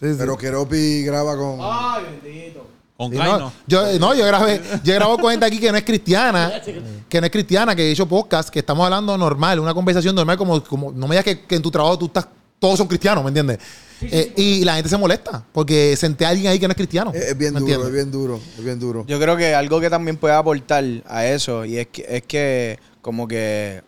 Sí, 0.01 0.11
sí. 0.11 0.17
Pero 0.19 0.37
Keropi 0.37 1.05
graba 1.05 1.37
con. 1.37 1.59
Ay, 1.63 2.05
bendito. 2.21 2.67
Con 2.97 3.11
Sí, 3.13 3.17
no. 3.17 3.53
Yo, 3.67 3.99
no, 3.99 4.15
yo 4.15 4.27
grabé, 4.27 4.61
yo 4.83 4.93
he 4.93 4.97
grabado 4.97 5.19
con 5.19 5.31
gente 5.31 5.47
aquí 5.47 5.59
que 5.59 5.71
no 5.71 5.79
es 5.79 5.85
cristiana, 5.85 6.61
que 7.09 7.21
no 7.21 7.27
es 7.27 7.33
cristiana, 7.33 7.75
que 7.75 7.83
he 7.89 7.93
hecho 7.93 8.07
podcast, 8.07 8.51
que 8.51 8.59
estamos 8.59 8.85
hablando 8.85 9.17
normal, 9.17 9.61
una 9.61 9.73
conversación 9.73 10.15
normal, 10.15 10.37
como, 10.37 10.63
como 10.65 10.93
no 10.93 11.07
me 11.07 11.15
digas 11.15 11.25
que, 11.25 11.47
que 11.47 11.55
en 11.55 11.63
tu 11.63 11.71
trabajo 11.71 11.97
tú 11.97 12.07
estás, 12.07 12.27
todos 12.59 12.77
son 12.77 12.87
cristianos, 12.89 13.23
¿me 13.25 13.29
entiendes? 13.29 13.59
Eh, 14.03 14.33
y 14.37 14.65
la 14.65 14.75
gente 14.75 14.91
se 14.91 14.99
molesta 14.99 15.43
porque 15.53 15.97
senté 15.97 16.27
a 16.27 16.31
alguien 16.31 16.49
ahí 16.53 16.59
que 16.59 16.67
no 16.67 16.73
es 16.73 16.77
cristiano. 16.77 17.13
Es, 17.15 17.29
es 17.29 17.39
bien 17.39 17.55
¿me 17.55 17.61
duro, 17.61 17.73
entiendes? 17.73 17.89
es 17.89 17.95
bien 17.95 18.11
duro, 18.11 18.41
es 18.59 18.65
bien 18.65 18.81
duro. 18.81 19.05
Yo 19.07 19.19
creo 19.21 19.37
que 19.37 19.55
algo 19.55 19.81
que 19.81 19.89
también 19.89 20.17
puede 20.17 20.35
aportar 20.35 20.85
a 21.07 21.25
eso, 21.27 21.65
y 21.65 21.79
es 21.79 21.87
que, 21.87 22.05
es 22.09 22.23
que 22.25 22.79
como 23.01 23.27
que 23.27 23.83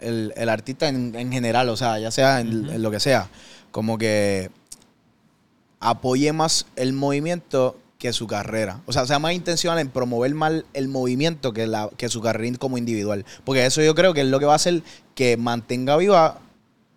el, 0.00 0.32
el 0.36 0.48
artista 0.48 0.88
en, 0.88 1.14
en 1.14 1.32
general, 1.32 1.68
o 1.68 1.76
sea, 1.76 1.98
ya 1.98 2.10
sea 2.10 2.40
en, 2.40 2.68
en 2.68 2.82
lo 2.82 2.90
que 2.90 3.00
sea, 3.00 3.28
como 3.70 3.98
que 3.98 4.50
apoye 5.80 6.32
más 6.32 6.66
el 6.76 6.92
movimiento 6.92 7.76
que 7.98 8.12
su 8.12 8.26
carrera. 8.26 8.80
O 8.86 8.92
sea, 8.92 9.06
sea 9.06 9.18
más 9.18 9.32
intencional 9.32 9.78
en 9.80 9.90
promover 9.90 10.32
más 10.34 10.64
el 10.72 10.88
movimiento 10.88 11.52
que, 11.52 11.66
la, 11.66 11.90
que 11.96 12.08
su 12.08 12.20
carrera 12.20 12.56
como 12.58 12.78
individual. 12.78 13.24
Porque 13.44 13.66
eso 13.66 13.82
yo 13.82 13.94
creo 13.94 14.14
que 14.14 14.20
es 14.20 14.28
lo 14.28 14.38
que 14.38 14.46
va 14.46 14.52
a 14.52 14.56
hacer 14.56 14.82
que 15.14 15.36
mantenga 15.36 15.96
viva 15.96 16.38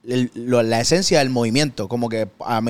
el- 0.08 0.32
lo- 0.34 0.64
la 0.64 0.80
esencia 0.80 1.20
del 1.20 1.30
movimiento. 1.30 1.88
Como 1.88 2.10
que 2.10 2.28
a 2.40 2.62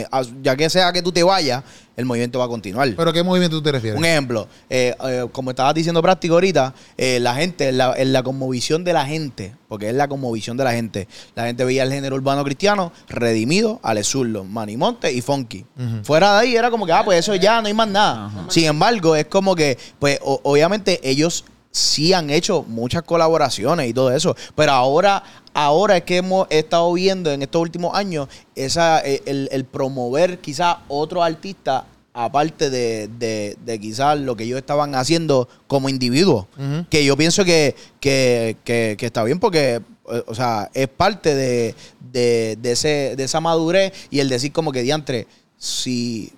ya 0.42 0.56
que 0.56 0.70
sea 0.70 0.92
que 0.92 1.02
tú 1.02 1.12
te 1.12 1.24
vayas, 1.24 1.64
el 1.96 2.06
movimiento 2.06 2.40
va 2.40 2.46
a 2.46 2.48
continuar. 2.48 2.90
¿Pero 2.96 3.14
qué 3.14 3.22
movimiento 3.24 3.58
tú 3.58 3.64
te 3.64 3.72
refieres? 3.72 3.98
Un 4.00 4.06
ejemplo, 4.06 4.48
eh, 4.70 4.96
eh, 5.08 5.26
como 5.32 5.52
estabas 5.52 5.74
diciendo 5.76 6.02
práctico 6.02 6.34
ahorita, 6.36 6.74
eh, 6.98 7.20
la 7.22 7.36
gente, 7.36 7.70
en 7.70 7.78
la, 7.78 7.94
en 7.96 8.12
la 8.12 8.24
conmovisión 8.24 8.84
de 8.84 8.94
la 8.94 9.06
gente, 9.06 9.56
porque 9.68 9.90
es 9.90 9.96
la 9.96 10.08
conmovisión 10.08 10.58
de 10.58 10.64
la 10.64 10.72
gente, 10.74 11.08
la 11.36 11.46
gente 11.46 11.64
veía 11.64 11.84
el 11.84 11.92
género 11.92 12.16
urbano 12.16 12.44
cristiano 12.44 12.92
redimido, 13.08 13.80
Alezurdo, 13.84 14.44
Manimonte 14.44 15.12
y 15.14 15.22
Funky. 15.22 15.66
Fuera 16.04 16.34
de 16.34 16.40
ahí 16.40 16.56
era 16.56 16.72
como 16.72 16.86
que, 16.86 16.92
ah, 16.94 17.04
pues 17.06 17.20
eso 17.20 17.36
ya 17.36 17.62
no 17.62 17.68
hay 17.68 17.74
más 17.74 17.88
nada. 17.88 18.46
Sin 18.50 18.66
embargo, 18.66 19.16
es 19.16 19.26
como 19.28 19.56
que, 19.56 19.78
pues 20.00 20.20
o- 20.24 20.40
obviamente 20.44 21.00
ellos 21.04 21.46
sí 21.72 22.14
han 22.14 22.30
hecho 22.30 22.64
muchas 22.68 23.04
colaboraciones 23.04 23.90
y 23.90 23.94
todo 23.94 24.12
eso, 24.12 24.36
pero 24.56 24.74
ahora, 24.74 25.24
ahora 25.54 25.98
es 25.98 26.04
que 26.04 26.18
hemos 26.18 26.48
estado 26.50 26.92
viendo 26.94 27.32
en 27.32 27.42
estos 27.42 27.62
últimos 27.62 27.96
años 27.96 28.28
esa, 28.56 29.00
eh, 29.06 29.22
el, 29.26 29.48
el 29.52 29.64
promover 29.66 30.40
quizás 30.40 30.78
otro 30.90 31.24
artista 31.24 31.86
aparte 32.14 32.70
de, 32.70 33.08
de, 33.18 33.58
de 33.64 33.80
quizás 33.80 34.20
lo 34.20 34.36
que 34.36 34.44
ellos 34.44 34.58
estaban 34.60 34.96
haciendo 34.96 35.48
como 35.68 35.88
individuos. 35.88 36.46
Que 36.90 37.06
yo 37.06 37.16
pienso 37.16 37.46
que, 37.46 37.74
que, 38.02 38.58
que- 38.66 38.96
que 39.00 39.06
está 39.06 39.24
bien 39.24 39.40
porque, 39.40 39.76
eh, 40.12 40.24
o 40.28 40.36
sea, 40.36 40.70
es 40.74 40.90
parte 40.90 41.34
de, 41.36 41.74
de, 42.12 42.58
de 42.62 42.72
ese, 42.74 43.16
de 43.16 43.24
esa 43.24 43.40
madurez 43.40 43.94
y 44.10 44.20
el 44.20 44.28
decir 44.28 44.52
como 44.52 44.74
que 44.74 44.82
diantre, 44.82 45.26
si... 45.58 46.34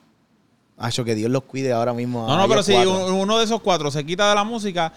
Acho, 0.78 1.06
que 1.06 1.16
Dios 1.16 1.32
los 1.32 1.44
cuide 1.44 1.72
ahora 1.72 1.94
mismo. 1.94 2.28
No, 2.28 2.36
no, 2.36 2.48
pero 2.48 2.62
si 2.64 2.74
uno 2.76 3.38
de 3.38 3.46
esos 3.46 3.62
cuatro 3.62 3.90
se 3.90 4.04
quita 4.06 4.28
de 4.30 4.36
la 4.36 4.44
música, 4.44 4.92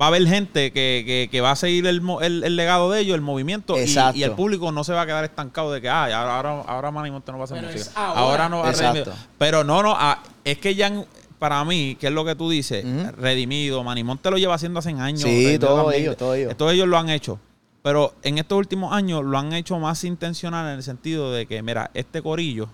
va 0.00 0.06
a 0.06 0.08
haber 0.08 0.26
gente 0.26 0.72
que, 0.72 1.02
que- 1.06 1.28
que 1.30 1.40
va 1.40 1.52
a 1.52 1.56
seguir 1.56 1.86
el, 1.86 2.02
el- 2.22 2.44
el 2.44 2.56
legado 2.56 2.90
de 2.90 3.00
ellos, 3.00 3.14
el 3.14 3.20
movimiento, 3.20 3.76
y, 3.78 3.82
Exacto. 3.82 4.18
y 4.18 4.22
el 4.24 4.32
público 4.32 4.72
no 4.72 4.84
se 4.84 4.92
va 4.92 5.02
a 5.02 5.06
quedar 5.06 5.24
estancado 5.24 5.72
de 5.72 5.80
que, 5.80 5.88
ah, 5.88 6.04
ahora, 6.04 6.36
ahora, 6.36 6.60
ahora 6.66 6.90
Manny 6.90 7.10
Monte 7.10 7.30
no 7.32 7.38
va 7.38 7.42
a 7.42 7.46
hacer 7.46 7.58
Pero 7.60 7.72
música. 7.72 7.90
ahora. 7.94 8.20
Ahora 8.20 8.48
no 8.48 8.58
va 8.60 8.70
a. 8.70 9.04
Pero 9.38 9.64
no, 9.64 9.82
no, 9.82 9.94
ah, 9.96 10.22
es 10.44 10.58
que 10.58 10.74
ya 10.74 10.90
para 11.38 11.64
mí, 11.64 11.96
que 12.00 12.06
es 12.06 12.12
lo 12.12 12.24
que 12.24 12.34
tú 12.36 12.48
dices, 12.50 12.84
redimido, 13.16 13.82
Manny 13.84 14.02
Monte 14.04 14.30
lo 14.30 14.38
lleva 14.38 14.54
haciendo 14.54 14.78
hace 14.78 14.90
años. 14.90 15.20
Sí, 15.22 15.58
todos 15.58 15.92
ellos, 15.94 16.16
todos 16.16 16.36
ellos. 16.36 16.56
Todos 16.56 16.72
ellos 16.72 16.88
lo 16.88 16.96
han 16.98 17.08
hecho. 17.10 17.38
Pero 17.82 18.14
en 18.22 18.38
estos 18.38 18.56
últimos 18.58 18.92
años 18.92 19.24
lo 19.24 19.36
han 19.36 19.52
hecho 19.52 19.76
más 19.80 20.04
intencional 20.04 20.68
en 20.68 20.76
el 20.76 20.82
sentido 20.84 21.32
de 21.32 21.46
que, 21.46 21.60
mira, 21.62 21.90
este 21.94 22.22
corillo, 22.22 22.68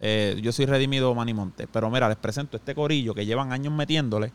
eh, 0.00 0.38
yo 0.40 0.52
soy 0.52 0.66
redimido 0.66 1.12
Manimonte, 1.14 1.66
pero 1.66 1.90
mira, 1.90 2.08
les 2.08 2.16
presento 2.16 2.56
este 2.56 2.74
corillo 2.74 3.14
que 3.14 3.26
llevan 3.26 3.52
años 3.52 3.72
metiéndole, 3.72 4.32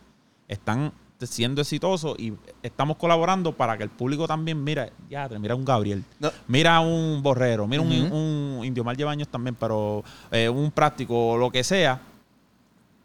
están 0.49 0.91
siendo 1.21 1.61
exitosos 1.61 2.15
y 2.19 2.33
estamos 2.61 2.97
colaborando 2.97 3.53
para 3.55 3.77
que 3.77 3.83
el 3.83 3.89
público 3.89 4.27
también, 4.27 4.61
mira, 4.63 4.89
ya, 5.09 5.29
mira 5.39 5.55
un 5.55 5.63
Gabriel, 5.63 6.03
No. 6.19 6.31
mira 6.47 6.79
un 6.81 7.21
Borrero, 7.23 7.65
mira 7.67 7.81
un- 7.81 8.61
Indio 8.65 8.83
Mal 8.83 8.97
lleva 8.97 9.11
años 9.11 9.27
también, 9.29 9.55
pero 9.55 10.03
eh, 10.31 10.49
un 10.49 10.69
práctico 10.71 11.29
o 11.31 11.37
lo 11.37 11.49
que 11.51 11.63
sea, 11.63 12.01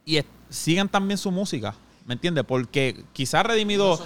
y 0.05 0.19
sigan 0.49 0.89
también 0.89 1.19
su 1.19 1.31
música. 1.31 1.75
¿Me 2.07 2.15
entiendes? 2.15 2.43
Porque 2.49 3.05
quizás 3.13 3.45
Redimido, 3.45 4.01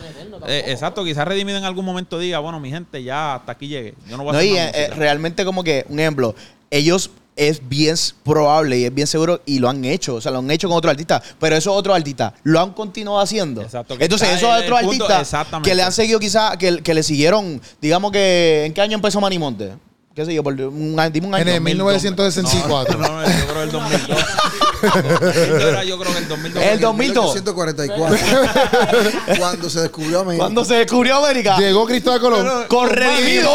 eh, 0.49 0.65
exacto, 0.67 1.05
quizás 1.05 1.27
Redimido 1.29 1.57
en 1.59 1.65
algún 1.65 1.85
momento 1.85 2.19
diga, 2.19 2.41
bueno, 2.41 2.59
mi 2.59 2.69
gente, 2.69 3.01
ya 3.05 3.37
hasta 3.37 3.53
aquí 3.53 3.69
llegue. 3.69 3.95
Yo 4.09 4.17
no 4.17 4.25
voy 4.25 4.31
a 4.31 4.33
No, 4.33 4.39
hacer 4.41 4.51
y 4.51 4.57
eh, 4.57 4.71
eh, 4.75 4.81
música". 4.89 4.97
realmente 4.97 5.45
como 5.45 5.63
que, 5.63 5.87
un 5.89 6.01
ejemplo, 6.01 6.35
ellos 6.71 7.11
es 7.35 7.67
bien 7.69 7.95
probable 8.25 8.79
y 8.79 8.85
es 8.85 8.95
bien 8.95 9.07
seguro 9.07 9.41
y 9.47 9.59
lo 9.59 9.69
han 9.71 9.85
hecho, 9.85 10.17
o 10.17 10.21
sea, 10.21 10.31
lo 10.33 10.39
han 10.41 10.51
hecho 10.51 10.69
con 10.69 10.77
otros 10.77 10.91
artistas, 10.91 11.23
pero 11.41 11.57
esos 11.57 11.75
otros 11.75 11.97
artistas 11.97 12.33
lo 12.43 12.61
han 12.61 12.73
continuado 12.73 13.21
haciendo. 13.21 13.63
Exacto, 13.63 13.97
Entonces, 13.99 14.29
esos 14.31 14.51
otros 14.51 14.79
artistas 14.79 15.35
que 15.63 15.75
le 15.75 15.83
han 15.83 15.93
seguido 15.93 16.19
quizás, 16.21 16.57
que, 16.59 16.83
que 16.83 16.95
le 16.95 17.03
siguieron, 17.03 17.61
digamos 17.81 18.13
que, 18.13 18.65
¿en 18.67 18.75
qué 18.75 18.81
año 18.83 18.95
empezó 18.97 19.21
Manimonte? 19.21 19.73
qué 20.15 20.27
sé 20.27 20.35
yo, 20.35 20.43
por 20.43 20.53
un, 20.53 21.01
año- 21.01 21.11
dime 21.11 21.27
un 21.29 21.35
año. 21.35 21.43
En 21.43 21.49
el 21.49 21.61
1964. 21.63 22.99
No, 22.99 23.09
no, 23.09 23.25
yo 23.25 23.47
creo 23.47 23.63
el 23.63 23.71
2002. 23.71 24.19
Yo 25.23 25.69
era- 25.69 25.85
yo 25.85 25.99
creo 25.99 26.13
que 26.13 26.19
el 26.19 26.29
2002. 26.29 26.65
El 26.65 26.81
2002. 26.81 27.35
1844. 27.35 28.17
cuando 29.39 29.71
se 29.71 29.81
descubrió 29.81 30.21
América. 30.21 30.43
Cuando 30.45 30.65
se 30.65 30.75
descubrió 30.75 31.17
América, 31.17 31.57
Llegó 31.59 31.87
Cristóbal 31.87 32.21
Colón. 32.21 32.65
con 32.69 32.89
redimido. 32.91 33.51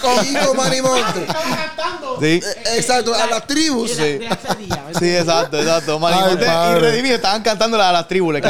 Con 0.00 0.56
Manimonte. 0.56 1.26
Sí. 2.20 2.26
Eh, 2.26 2.42
Exacto, 2.76 3.14
a 3.14 3.26
las 3.26 3.46
tribus. 3.46 3.90
Sí. 3.92 4.20
Sí, 4.98 5.16
exacto, 5.16 5.58
exacto. 5.58 5.98
Manimonte 5.98 6.46
Ay, 6.48 6.76
y. 6.76 6.78
Redimido 6.80 7.14
estaban 7.16 7.42
cantando 7.42 7.76
la- 7.78 7.88
a 7.90 7.92
las 7.92 8.08
tribus. 8.08 8.34
le. 8.34 8.42
Sí. 8.42 8.48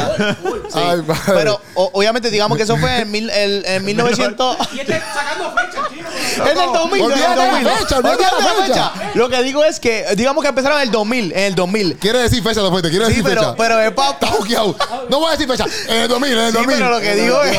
Ay. 0.73 1.01
Pero 1.27 1.59
o- 1.75 1.89
obviamente 1.93 2.29
digamos 2.29 2.57
que 2.57 2.63
eso 2.63 2.77
fue 2.77 2.99
en, 3.01 3.11
mil, 3.11 3.29
el, 3.29 3.63
en 3.65 3.83
1900... 3.85 4.57
Y 4.73 4.79
este 4.79 4.99
sacando 5.13 5.51
fecha, 5.55 5.87
chino. 5.89 6.09
En 6.49 6.57
el 6.57 6.73
2000. 6.73 7.01
Olvídate 7.01 7.23
en 7.25 7.31
el 7.31 7.37
la 7.37 7.45
2000. 7.45 7.67
fecha, 7.69 7.97
olvídate 7.97 8.23
Olvídate 8.23 8.43
la 8.43 8.47
la 8.59 8.65
fecha. 8.67 8.89
fecha. 8.89 9.11
Lo 9.15 9.29
que 9.29 9.43
digo 9.43 9.63
es 9.63 9.79
que, 9.79 10.05
digamos 10.15 10.41
que 10.43 10.49
empezaron 10.49 10.77
en 10.77 10.83
el 10.83 10.91
2000. 10.91 11.31
En 11.33 11.39
el 11.39 11.55
2000. 11.55 11.97
Quiere 12.11 12.23
decir 12.23 12.43
fecha 12.43 12.61
después, 12.61 12.83
te 12.83 12.89
quiere 12.89 13.05
Sí, 13.05 13.11
decir 13.11 13.23
pero, 13.23 13.41
fecha. 13.41 13.55
pero 13.55 13.79
es 13.79 13.91
pa- 13.93 14.09
Está 14.11 14.27
juqueado. 14.27 14.75
No 15.09 15.19
voy 15.19 15.29
a 15.29 15.31
decir 15.31 15.47
fecha. 15.47 15.65
En 15.87 16.01
el 16.01 16.07
2000, 16.09 16.31
en 16.33 16.37
el 16.39 16.45
Sí, 16.51 16.57
2000. 16.57 16.75
pero 16.77 16.89
lo 16.89 16.99
que 16.99 17.15
digo 17.15 17.41
es... 17.43 17.57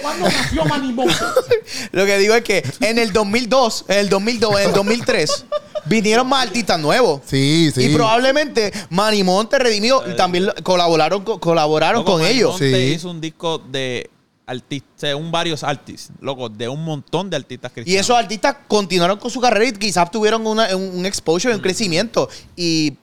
¿Cuándo 0.00 0.24
nació 0.28 0.64
Manimonte? 0.66 1.14
Lo 1.92 2.06
que 2.06 2.18
digo 2.18 2.34
es 2.34 2.42
que 2.44 2.62
en 2.80 2.98
el 2.98 3.12
2002, 3.12 3.86
en 3.88 3.98
el 3.98 4.08
2002, 4.08 4.60
en 4.60 4.68
el 4.68 4.72
2003, 4.72 5.44
vinieron 5.86 6.28
más 6.28 6.46
artistas 6.46 6.78
nuevos. 6.78 7.22
Sí, 7.26 7.70
sí. 7.74 7.86
Y 7.86 7.94
probablemente 7.94 8.72
Manimonte, 8.90 9.58
Redimido, 9.58 10.00
también 10.16 10.46
lo- 10.46 10.54
colaboraron, 10.62 11.24
co- 11.24 11.40
colaboraron 11.40 12.00
Loco, 12.02 12.12
con 12.12 12.24
ellos. 12.24 12.50
Monte 12.52 12.72
Sí. 12.88 12.94
hizo 12.94 13.10
un 13.10 13.20
disco 13.20 13.58
de 13.58 14.08
artistas, 14.46 14.90
según 14.96 15.30
varios 15.32 15.62
artistas, 15.64 16.16
loco, 16.20 16.48
de 16.48 16.68
un 16.68 16.84
montón 16.84 17.30
de 17.30 17.36
artistas 17.36 17.70
Y 17.72 17.74
cristianos. 17.74 18.06
esos 18.06 18.16
artistas 18.16 18.56
continuaron 18.68 19.18
con 19.18 19.30
su 19.30 19.40
carrera 19.40 19.66
y 19.66 19.72
quizás 19.72 20.10
tuvieron 20.10 20.46
una- 20.46 20.74
un, 20.76 20.98
un 20.98 21.06
exposure, 21.06 21.54
un 21.54 21.60
crecimiento. 21.60 22.28
Y 22.56 22.94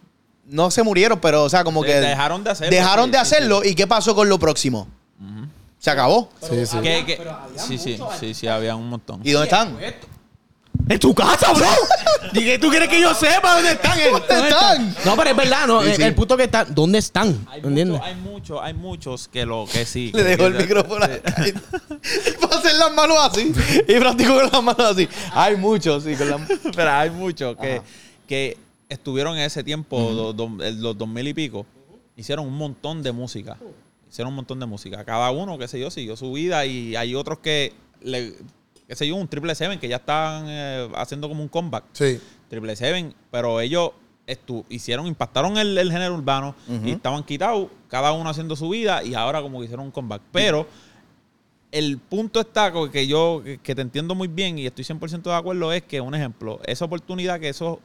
no 0.49 0.71
se 0.71 0.83
murieron, 0.83 1.19
pero, 1.19 1.43
o 1.43 1.49
sea, 1.49 1.63
como 1.63 1.83
que. 1.83 1.95
dejaron 1.95 2.43
de 2.43 2.51
hacerlo, 2.51 2.75
Dejaron 2.75 3.05
sí, 3.05 3.11
de 3.11 3.17
sí, 3.17 3.21
hacerlo. 3.21 3.61
¿Y 3.63 3.75
qué 3.75 3.87
pasó 3.87 4.15
con 4.15 4.29
lo 4.29 4.39
próximo? 4.39 4.87
Se 5.79 5.89
acabó. 5.89 6.29
Sí, 6.41 6.65
sí. 6.65 6.77
Sí, 7.55 7.77
sí, 7.77 7.99
sí, 8.19 8.33
sí, 8.33 8.47
había 8.47 8.75
un 8.75 8.89
montón. 8.89 9.21
¿Y 9.23 9.31
dónde 9.31 9.45
están? 9.45 9.77
En 10.89 10.99
tu 10.99 11.13
casa, 11.13 11.53
bro. 11.53 11.67
Dije, 12.33 12.57
¿tú 12.59 12.69
quieres 12.69 12.89
que 12.89 12.99
yo 12.99 13.13
sepa 13.13 13.55
dónde 13.55 13.71
están? 13.71 13.97
¿Dónde 14.11 14.49
están? 14.49 14.95
No, 15.05 15.15
pero 15.15 15.29
es 15.29 15.35
verdad, 15.35 15.67
no. 15.67 15.83
Sí, 15.83 15.95
sí. 15.95 16.03
El 16.03 16.15
punto 16.15 16.35
que 16.35 16.43
está, 16.43 16.65
¿dónde 16.65 16.99
están? 16.99 17.45
Hay 17.49 17.61
¿Entiendes? 17.61 17.99
muchos, 17.99 18.07
hay 18.07 18.15
muchos, 18.15 18.59
hay 18.61 18.73
muchos 18.73 19.27
que 19.27 19.45
lo 19.45 19.65
que 19.71 19.85
sí. 19.85 20.11
Le 20.13 20.23
dejó 20.23 20.47
el 20.47 20.55
micrófono 20.55 21.05
ahí. 21.05 21.53
Para 22.41 22.55
hacer 22.57 22.75
las 22.75 22.91
manos 22.93 23.17
así. 23.21 23.53
Y 23.87 23.99
practicó 23.99 24.33
con 24.35 24.49
las 24.51 24.63
manos 24.63 24.91
así. 24.91 25.07
Hay 25.33 25.55
muchos, 25.57 26.03
sí, 26.03 26.15
con 26.15 26.29
las 26.29 26.41
Pero 26.75 26.91
hay 26.91 27.09
muchos 27.11 27.55
que, 27.57 27.81
que 28.27 28.57
estuvieron 28.89 29.37
en 29.37 29.43
ese 29.43 29.63
tiempo, 29.63 29.99
do- 30.11 30.33
do- 30.33 30.63
el- 30.63 30.81
los 30.81 30.97
dos 30.97 31.07
mil 31.07 31.27
y 31.27 31.33
pico, 31.33 31.65
hicieron 32.15 32.45
un 32.45 32.57
montón 32.57 33.01
de 33.03 33.11
música. 33.11 33.57
Hicieron 34.09 34.31
un 34.33 34.37
montón 34.37 34.59
de 34.59 34.65
música. 34.65 35.05
Cada 35.05 35.29
uno, 35.31 35.57
qué 35.57 35.67
sé 35.67 35.79
yo, 35.79 35.91
siguió 35.91 36.17
su 36.17 36.33
vida 36.33 36.65
y 36.65 36.95
hay 36.95 37.13
otros 37.15 37.39
que, 37.39 37.73
le, 38.01 38.33
qué 38.87 38.95
sé 38.95 39.07
yo, 39.07 39.15
un 39.15 39.27
triple 39.27 39.53
seven 39.55 39.79
que 39.79 39.87
ya 39.87 39.97
estaban 39.97 40.45
eh, 40.47 40.89
haciendo 40.95 41.29
como 41.29 41.43
un 41.43 41.47
comeback. 41.49 41.83
Sí. 41.93 42.19
Triple 42.49 42.75
Seven, 42.75 43.13
pero 43.29 43.61
ellos 43.61 43.91
estu- 44.27 44.65
hicieron, 44.69 45.05
impactaron 45.05 45.57
el, 45.59 45.77
el 45.77 45.91
género 45.91 46.15
urbano 46.15 46.55
y 46.83 46.91
estaban 46.91 47.23
quitados, 47.23 47.67
cada 47.87 48.11
uno 48.13 48.27
haciendo 48.27 48.55
su 48.55 48.67
vida 48.69 49.03
y 49.03 49.13
ahora 49.13 49.43
como 49.43 49.59
que 49.59 49.65
hicieron 49.65 49.85
un 49.85 49.91
comeback. 49.91 50.23
Pero 50.31 50.65
el 51.71 51.99
punto 51.99 52.39
está 52.39 52.73
que 52.91 53.05
yo, 53.05 53.41
que, 53.45 53.59
que 53.59 53.75
te 53.75 53.81
entiendo 53.83 54.15
muy 54.15 54.27
bien 54.27 54.57
y 54.57 54.65
estoy 54.65 54.83
100% 54.83 55.21
de 55.21 55.35
acuerdo, 55.35 55.71
es 55.71 55.83
que, 55.83 56.01
un 56.01 56.15
ejemplo, 56.15 56.59
esa 56.65 56.85
oportunidad 56.85 57.39
que 57.39 57.49
esos 57.49 57.77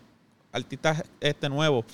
artistas 0.54 1.02
este 1.20 1.48
nuevos, 1.50 1.84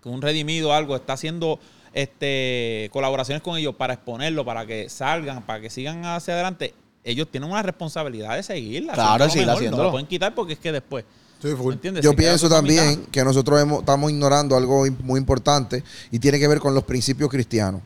con 0.00 0.12
un 0.14 0.22
redimido 0.22 0.72
algo, 0.72 0.94
está 0.94 1.14
haciendo 1.14 1.58
este 1.92 2.88
colaboraciones 2.92 3.42
con 3.42 3.56
ellos 3.58 3.74
para 3.74 3.94
exponerlo, 3.94 4.44
para 4.44 4.64
que 4.66 4.88
salgan, 4.88 5.42
para 5.44 5.60
que 5.60 5.70
sigan 5.70 6.04
hacia 6.04 6.34
adelante, 6.34 6.74
ellos 7.02 7.28
tienen 7.30 7.50
una 7.50 7.62
responsabilidad 7.62 8.36
de 8.36 8.42
seguirla. 8.42 8.92
Claro, 8.94 9.24
haciendo 9.24 9.32
seguir 9.32 9.46
lo 9.46 9.54
mejor, 9.70 9.78
No 9.78 9.84
lo 9.84 9.90
pueden 9.90 10.06
quitar 10.06 10.34
porque 10.34 10.52
es 10.52 10.58
que 10.58 10.70
después... 10.72 11.04
Sí, 11.40 11.48
¿me 11.48 11.56
full. 11.56 11.72
entiendes? 11.72 12.04
Yo 12.04 12.10
Se 12.10 12.16
pienso 12.16 12.48
también 12.50 13.06
que 13.06 13.24
nosotros 13.24 13.60
hemos- 13.62 13.80
estamos 13.80 14.10
ignorando 14.10 14.56
algo 14.56 14.84
muy 15.02 15.18
importante 15.18 15.82
y 16.10 16.18
tiene 16.18 16.38
que 16.38 16.46
ver 16.46 16.60
con 16.60 16.74
los 16.74 16.84
principios 16.84 17.30
cristianos. 17.30 17.80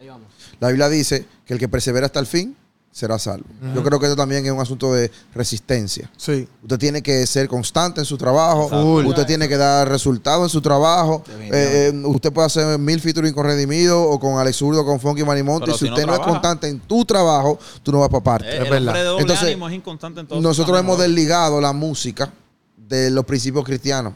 Ahí 0.00 0.08
vamos. 0.08 0.26
La 0.58 0.68
Biblia 0.68 0.88
dice 0.88 1.24
que 1.46 1.54
el 1.54 1.60
que 1.60 1.68
persevera 1.68 2.06
hasta 2.06 2.18
el 2.18 2.26
fin 2.26 2.56
será 2.90 3.18
salvo. 3.18 3.44
Yo 3.74 3.82
creo 3.82 4.00
que 4.00 4.06
eso 4.06 4.16
también 4.16 4.44
es 4.44 4.50
un 4.50 4.60
asunto 4.60 4.92
de 4.92 5.10
resistencia. 5.34 6.10
Sí. 6.16 6.48
Usted 6.62 6.78
tiene 6.78 7.02
que 7.02 7.26
ser 7.26 7.48
constante 7.48 8.00
en 8.00 8.04
su 8.04 8.18
trabajo. 8.18 8.68
Full. 8.68 9.06
Usted 9.06 9.26
tiene 9.26 9.48
que 9.48 9.56
dar 9.56 9.88
resultados 9.88 10.44
en 10.44 10.48
su 10.48 10.60
trabajo. 10.60 11.22
Eh, 11.40 11.92
eh, 11.92 12.02
usted 12.04 12.32
puede 12.32 12.46
hacer 12.46 12.78
mil 12.78 13.00
featuring 13.00 13.32
con 13.32 13.46
Redimido 13.46 14.02
o 14.02 14.18
con 14.18 14.38
Alex 14.38 14.56
Zurdo, 14.56 14.84
con 14.84 14.98
Funky 14.98 15.22
Manimonte. 15.22 15.66
Pero 15.66 15.78
Si 15.78 15.84
usted 15.84 16.06
no, 16.06 16.14
es 16.14 16.20
constante 16.20 16.68
en 16.68 16.80
tu 16.80 17.04
trabajo, 17.04 17.58
tú 17.82 17.92
no 17.92 18.00
vas 18.00 18.08
para 18.08 18.24
parte. 18.24 18.48
Eh, 18.48 18.62
Es 18.64 18.70
verdad. 18.70 19.18
Entonces, 19.18 19.46
ánimo 19.46 19.68
es 19.68 19.74
inconstante 19.74 20.20
en 20.20 20.26
todo 20.26 20.38
su 20.38 20.42
Nosotros 20.42 20.78
hemos 20.78 20.98
desligado 20.98 21.60
la 21.60 21.72
música 21.72 22.32
de 22.76 23.10
los 23.10 23.24
principios 23.24 23.64
cristianos. 23.64 24.14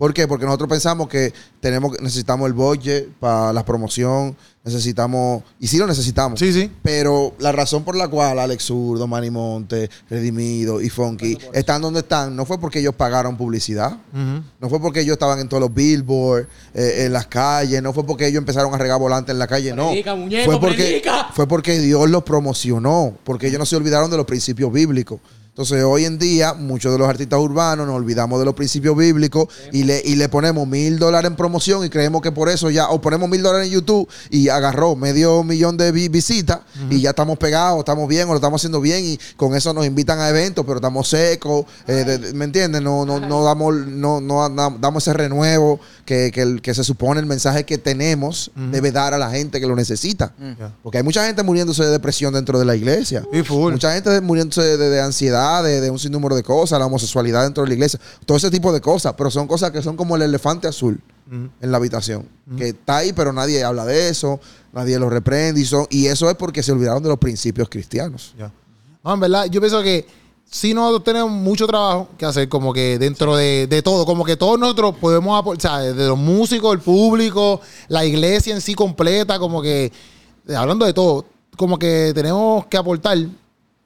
¿Por 0.00 0.14
qué? 0.14 0.26
Porque 0.26 0.46
nosotros 0.46 0.70
pensamos 0.70 1.08
que 1.08 1.30
tenemos, 1.60 1.92
necesitamos 2.00 2.46
el 2.46 2.54
budget 2.54 3.10
para 3.20 3.52
la 3.52 3.66
promoción, 3.66 4.34
necesitamos, 4.64 5.42
y 5.58 5.66
sí 5.66 5.76
lo 5.76 5.86
necesitamos. 5.86 6.40
Sí, 6.40 6.54
sí. 6.54 6.72
Pero 6.82 7.34
la 7.38 7.52
razón 7.52 7.84
por 7.84 7.94
la 7.94 8.08
cual 8.08 8.38
Alex 8.38 8.64
Zurdo, 8.64 9.06
Manny 9.06 9.28
Monte, 9.28 9.90
Redimido 10.08 10.80
y 10.80 10.88
Funky 10.88 11.36
están 11.52 11.82
donde 11.82 12.00
están 12.00 12.34
no 12.34 12.46
fue 12.46 12.58
porque 12.58 12.78
ellos 12.78 12.94
pagaron 12.94 13.36
publicidad, 13.36 13.98
no 14.58 14.70
fue 14.70 14.80
porque 14.80 15.00
ellos 15.00 15.12
estaban 15.12 15.38
en 15.38 15.50
todos 15.50 15.60
los 15.60 15.74
billboards, 15.74 16.48
eh, 16.72 17.04
en 17.04 17.12
las 17.12 17.26
calles, 17.26 17.82
no 17.82 17.92
fue 17.92 18.06
porque 18.06 18.26
ellos 18.26 18.38
empezaron 18.38 18.72
a 18.72 18.78
regar 18.78 18.98
volantes 18.98 19.34
en 19.34 19.38
la 19.38 19.48
calle, 19.48 19.74
no. 19.74 19.88
Muñeco, 19.90 20.50
fue, 20.50 20.60
porque, 20.60 20.76
predica. 20.76 21.28
fue 21.34 21.46
porque 21.46 21.78
Dios 21.78 22.08
los 22.08 22.22
promocionó, 22.22 23.18
porque 23.22 23.48
ellos 23.48 23.58
no 23.58 23.66
se 23.66 23.76
olvidaron 23.76 24.10
de 24.10 24.16
los 24.16 24.24
principios 24.24 24.72
bíblicos. 24.72 25.20
Entonces, 25.60 25.84
hoy 25.84 26.06
en 26.06 26.18
día, 26.18 26.54
muchos 26.54 26.90
de 26.90 26.96
los 26.96 27.06
artistas 27.06 27.38
urbanos 27.38 27.86
nos 27.86 27.94
olvidamos 27.94 28.38
de 28.38 28.46
los 28.46 28.54
principios 28.54 28.96
bíblicos 28.96 29.46
y 29.72 29.84
le, 29.84 30.00
y 30.02 30.16
le 30.16 30.30
ponemos 30.30 30.66
mil 30.66 30.98
dólares 30.98 31.30
en 31.30 31.36
promoción 31.36 31.84
y 31.84 31.90
creemos 31.90 32.22
que 32.22 32.32
por 32.32 32.48
eso 32.48 32.70
ya, 32.70 32.88
o 32.88 32.98
ponemos 33.02 33.28
mil 33.28 33.42
dólares 33.42 33.66
en 33.68 33.74
YouTube 33.74 34.08
y 34.30 34.48
agarró 34.48 34.96
medio 34.96 35.44
millón 35.44 35.76
de 35.76 35.92
vi- 35.92 36.08
visitas 36.08 36.60
y 36.88 37.02
ya 37.02 37.10
estamos 37.10 37.36
pegados, 37.36 37.78
estamos 37.80 38.08
bien 38.08 38.26
o 38.26 38.30
lo 38.30 38.36
estamos 38.36 38.58
haciendo 38.58 38.80
bien 38.80 39.04
y 39.04 39.18
con 39.36 39.54
eso 39.54 39.74
nos 39.74 39.84
invitan 39.84 40.18
a 40.20 40.30
eventos, 40.30 40.64
pero 40.64 40.76
estamos 40.78 41.06
secos, 41.10 41.66
eh, 41.86 42.04
de- 42.06 42.32
¿me 42.32 42.46
entiendes? 42.46 42.80
No, 42.80 43.04
no, 43.04 43.20
no 43.20 43.44
damos, 43.44 43.74
no, 43.86 44.22
no 44.22 44.48
da- 44.48 44.74
damos 44.80 45.02
ese 45.06 45.12
renuevo 45.12 45.78
que, 46.06 46.30
que, 46.32 46.40
el- 46.40 46.62
que 46.62 46.72
se 46.72 46.84
supone 46.84 47.20
el 47.20 47.26
mensaje 47.26 47.64
que 47.66 47.76
tenemos 47.76 48.50
debe 48.56 48.92
dar 48.92 49.12
a 49.12 49.18
la 49.18 49.28
gente 49.30 49.60
que 49.60 49.66
lo 49.66 49.76
necesita. 49.76 50.32
Ya. 50.58 50.72
Porque 50.82 50.96
hay 50.96 51.04
mucha 51.04 51.26
gente 51.26 51.42
muriéndose 51.42 51.84
de 51.84 51.90
depresión 51.90 52.32
dentro 52.32 52.58
de 52.58 52.64
la 52.64 52.74
iglesia. 52.74 53.24
Y 53.30 53.42
full. 53.42 53.72
Mucha 53.72 53.92
gente 53.92 54.18
muriéndose 54.22 54.62
de, 54.78 54.88
de 54.88 55.00
ansiedad, 55.02 55.49
de, 55.62 55.80
de 55.80 55.90
un 55.90 55.98
sinnúmero 55.98 56.34
de 56.36 56.42
cosas, 56.42 56.78
la 56.78 56.86
homosexualidad 56.86 57.42
dentro 57.44 57.62
de 57.64 57.68
la 57.68 57.74
iglesia, 57.74 58.00
todo 58.26 58.36
ese 58.36 58.50
tipo 58.50 58.72
de 58.72 58.80
cosas, 58.80 59.14
pero 59.16 59.30
son 59.30 59.46
cosas 59.46 59.70
que 59.70 59.82
son 59.82 59.96
como 59.96 60.16
el 60.16 60.22
elefante 60.22 60.68
azul 60.68 61.00
en 61.60 61.70
la 61.70 61.76
habitación, 61.76 62.26
que 62.56 62.68
está 62.70 62.96
ahí, 62.98 63.12
pero 63.12 63.32
nadie 63.32 63.62
habla 63.62 63.84
de 63.84 64.08
eso, 64.08 64.40
nadie 64.72 64.98
lo 64.98 65.08
reprende, 65.08 65.60
y, 65.60 65.64
son- 65.64 65.86
y 65.90 66.06
eso 66.06 66.28
es 66.28 66.34
porque 66.36 66.60
se 66.62 66.72
olvidaron 66.72 67.02
de 67.02 67.08
los 67.08 67.18
principios 67.18 67.68
cristianos. 67.68 68.34
No, 69.04 69.14
en 69.14 69.20
verdad, 69.20 69.44
yo 69.46 69.60
pienso 69.60 69.80
que 69.82 70.06
sí 70.50 70.74
nosotros 70.74 71.04
tenemos 71.04 71.30
mucho 71.30 71.68
trabajo 71.68 72.08
que 72.18 72.26
hacer, 72.26 72.48
como 72.48 72.72
que 72.72 72.98
dentro 72.98 73.36
de, 73.36 73.68
de 73.68 73.80
todo, 73.82 74.04
como 74.04 74.24
que 74.24 74.36
todos 74.36 74.58
nosotros 74.58 74.96
podemos 75.00 75.38
aportar, 75.38 75.70
o 75.80 75.82
sea, 75.84 75.92
de 75.92 76.08
los 76.08 76.18
músicos, 76.18 76.74
el 76.74 76.80
público, 76.80 77.60
la 77.86 78.04
iglesia 78.04 78.52
en 78.52 78.60
sí 78.60 78.74
completa, 78.74 79.38
como 79.38 79.62
que, 79.62 79.92
hablando 80.56 80.84
de 80.84 80.92
todo, 80.92 81.26
como 81.56 81.78
que 81.78 82.10
tenemos 82.12 82.66
que 82.66 82.76
aportar 82.76 83.16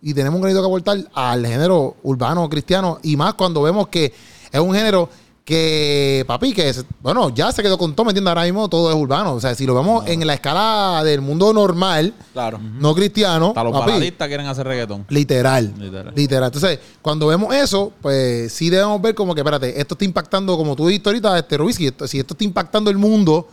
y 0.04 0.12
tenemos 0.14 0.36
un 0.36 0.42
granito 0.42 0.60
que 0.60 0.66
aportar 0.66 0.98
al 1.14 1.46
género 1.46 1.96
urbano 2.02 2.48
cristiano 2.50 2.98
y 3.02 3.16
más 3.16 3.34
cuando 3.34 3.62
vemos 3.62 3.88
que 3.88 4.12
es 4.52 4.60
un 4.60 4.74
género 4.74 5.08
que, 5.44 6.24
papi, 6.26 6.52
que 6.54 6.70
es- 6.70 6.84
bueno, 7.02 7.28
ya 7.28 7.52
se 7.52 7.62
quedó 7.62 7.76
con 7.76 7.94
todo, 7.94 8.04
¿me 8.06 8.10
entiendes? 8.12 8.30
Ahora 8.30 8.44
mismo 8.44 8.68
todo 8.68 8.90
es 8.90 8.96
urbano. 8.96 9.34
O 9.34 9.40
sea, 9.40 9.54
si 9.54 9.66
lo 9.66 9.74
vemos 9.74 10.06
en 10.06 10.26
la 10.26 10.34
escala 10.34 11.02
del 11.04 11.20
mundo 11.20 11.52
normal, 11.52 12.14
Claro. 12.32 12.58
no 12.58 12.94
cristiano, 12.94 13.48
Hasta 13.48 13.64
los 13.64 13.72
papi, 13.78 14.10
quieren 14.12 14.46
hacer 14.46 14.66
reggaetón. 14.66 15.04
Literal. 15.10 15.72
Literal. 15.78 16.12
Literal. 16.14 16.44
Entonces, 16.46 16.78
cuando 17.02 17.26
vemos 17.26 17.54
eso, 17.54 17.92
pues 18.00 18.52
sí 18.52 18.70
debemos 18.70 19.00
ver 19.02 19.14
como 19.14 19.34
que, 19.34 19.40
espérate, 19.42 19.78
esto 19.80 19.94
está 19.94 20.04
impactando, 20.06 20.56
como 20.56 20.74
tú 20.76 20.86
dijiste 20.86 21.10
ahorita, 21.10 21.38
este 21.38 21.56
Rubisky, 21.58 21.86
esto- 21.88 22.06
si 22.08 22.18
esto 22.18 22.32
está 22.34 22.44
impactando 22.44 22.90
el 22.90 22.96
mundo, 22.96 23.46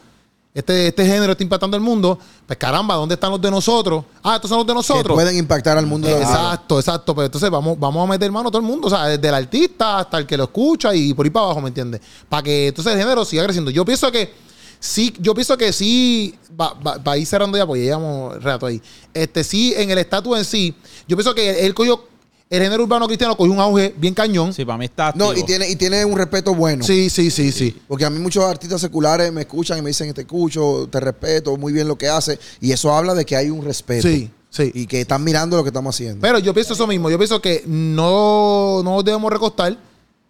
este, 0.53 0.87
este 0.89 1.05
género 1.05 1.31
está 1.31 1.43
impactando 1.43 1.77
el 1.77 1.83
mundo, 1.83 2.19
pues 2.45 2.59
caramba, 2.59 2.95
¿dónde 2.95 3.15
están 3.15 3.31
los 3.31 3.41
de 3.41 3.49
nosotros? 3.49 4.03
Ah, 4.21 4.35
estos 4.35 4.49
son 4.49 4.57
los 4.59 4.67
de 4.67 4.71
Que 4.73 4.75
nosotros. 4.75 5.15
pueden 5.15 5.37
impactar 5.37 5.77
al 5.77 5.85
mundo. 5.85 6.07
de 6.07 6.13
la- 6.15 6.21
Exacto, 6.21 6.77
exacto. 6.79 7.15
Pues 7.15 7.25
entonces 7.27 7.49
vamos, 7.49 7.79
vamos 7.79 8.03
a 8.05 8.09
meter 8.11 8.29
mano 8.31 8.49
a 8.49 8.51
todo 8.51 8.61
el 8.61 8.67
mundo, 8.67 8.87
o 8.87 8.89
sea, 8.89 9.05
desde 9.07 9.27
el 9.27 9.33
artista 9.33 9.99
hasta 9.99 10.17
el 10.17 10.25
que 10.27 10.35
lo 10.35 10.43
escucha 10.45 10.93
y 10.93 11.13
por 11.13 11.25
ahí 11.25 11.29
para 11.29 11.45
abajo, 11.45 11.61
¿me 11.61 11.69
entiendes? 11.69 12.01
Para 12.27 12.43
que 12.43 12.67
entonces 12.67 12.93
el 12.93 12.99
género 12.99 13.23
siga 13.23 13.43
creciendo. 13.45 13.71
Yo 13.71 13.85
pienso 13.85 14.11
que 14.11 14.33
sí, 14.79 15.13
yo 15.19 15.33
pienso 15.33 15.55
que 15.57 15.71
sí, 15.71 16.35
va, 16.59 16.73
va- 16.73 16.97
va 16.97 17.13
a 17.13 17.17
ir 17.17 17.25
cerrando 17.25 17.57
ya, 17.57 17.65
porque 17.65 17.85
ya 17.85 17.95
llevamos 17.95 18.43
rato 18.43 18.65
ahí. 18.65 18.81
Este 19.13 19.43
sí, 19.45 19.73
en 19.77 19.89
el 19.91 19.97
estatus 19.99 20.37
en 20.37 20.43
sí, 20.45 20.75
yo 21.07 21.15
pienso 21.15 21.33
que 21.33 21.65
él 21.65 21.73
cogió, 21.73 22.03
el 22.51 22.61
género 22.61 22.83
urbano 22.83 23.07
cristiano 23.07 23.37
cogió 23.37 23.53
un 23.53 23.59
auge 23.61 23.95
bien 23.97 24.13
cañón. 24.13 24.53
Sí, 24.53 24.65
para 24.65 24.77
mí 24.77 24.83
está 24.83 25.13
No, 25.15 25.29
activo. 25.29 25.45
y 25.45 25.47
tiene, 25.47 25.69
y 25.69 25.75
tiene 25.77 26.03
un 26.03 26.17
respeto 26.17 26.53
bueno. 26.53 26.83
Sí, 26.83 27.09
sí, 27.09 27.31
sí, 27.31 27.49
sí. 27.53 27.73
Porque 27.87 28.03
a 28.03 28.09
mí 28.09 28.19
muchos 28.19 28.43
artistas 28.43 28.81
seculares 28.81 29.31
me 29.31 29.41
escuchan 29.41 29.77
y 29.77 29.81
me 29.81 29.89
dicen, 29.91 30.13
te 30.13 30.21
escucho, 30.21 30.89
te 30.91 30.99
respeto, 30.99 31.55
muy 31.55 31.71
bien 31.71 31.87
lo 31.87 31.97
que 31.97 32.09
hace. 32.09 32.37
Y 32.59 32.73
eso 32.73 32.93
habla 32.93 33.13
de 33.15 33.23
que 33.23 33.37
hay 33.37 33.49
un 33.49 33.63
respeto. 33.63 34.05
Sí, 34.05 34.29
sí. 34.49 34.69
Y 34.73 34.85
que 34.85 34.99
están 34.99 35.23
mirando 35.23 35.55
lo 35.55 35.63
que 35.63 35.69
estamos 35.69 35.95
haciendo. 35.95 36.19
Pero 36.19 36.39
yo 36.39 36.53
pienso 36.53 36.73
eso 36.73 36.85
mismo. 36.87 37.09
Yo 37.09 37.17
pienso 37.17 37.41
que 37.41 37.63
no, 37.65 38.81
no 38.83 38.95
nos 38.95 39.05
debemos 39.05 39.31
recostar. 39.31 39.77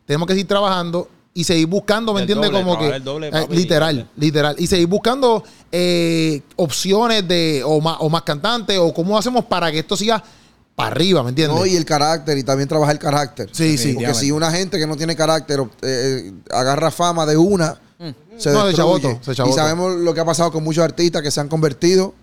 Tenemos 0.05 0.28
que 0.28 0.34
seguir 0.34 0.47
trabajando 0.47 1.09
y 1.34 1.43
seguir 1.43 1.65
buscando, 1.65 2.13
¿me 2.13 2.22
entiendes? 2.22 2.51
Como 2.51 2.78
que. 2.78 2.99
doble, 2.99 3.30
eh, 3.30 3.32
papi, 3.32 3.55
literal, 3.55 3.95
doble. 3.95 4.09
literal. 4.17 4.55
Y 4.59 4.67
seguir 4.67 4.86
buscando 4.86 5.43
eh, 5.72 6.41
opciones 6.57 7.28
de 7.28 7.63
o 7.65 7.82
más, 7.82 7.97
o 7.99 8.09
más 8.09 8.22
cantantes 8.22 8.78
o 8.78 8.93
cómo 8.93 9.17
hacemos 9.17 9.45
para 9.45 9.72
que 9.72 9.80
esto 9.80 9.97
siga 9.97 10.24
para 10.82 10.91
arriba, 10.95 11.23
¿me 11.23 11.29
entiendes? 11.29 11.57
No, 11.57 11.65
y 11.65 11.75
el 11.75 11.86
carácter, 11.86 12.38
y 12.38 12.43
también 12.43 12.67
trabajar 12.69 12.95
el 12.95 12.99
carácter. 12.99 13.49
Sí, 13.51 13.77
sí. 13.77 13.93
Porque 13.93 14.13
si 14.13 14.32
una 14.32 14.51
gente 14.51 14.77
que 14.79 14.88
no 14.88 14.95
tiene 14.97 15.15
carácter 15.15 15.61
eh, 15.82 16.32
agarra 16.51 16.91
fama 16.91 17.25
de 17.25 17.38
una, 17.38 17.79
se 18.38 18.49
No, 18.51 18.65
de 18.65 18.71
destruye. 18.73 19.01
chaboto, 19.03 19.19
se 19.23 19.32
y 19.32 19.53
sabemos 19.53 19.95
lo 19.97 20.13
que 20.13 20.19
ha 20.19 20.25
pasado 20.25 20.51
con 20.51 20.63
muchos 20.63 20.84
artistas 20.84 21.21
que 21.21 21.29
se 21.29 21.39
han 21.39 21.47
convertido 21.47 22.13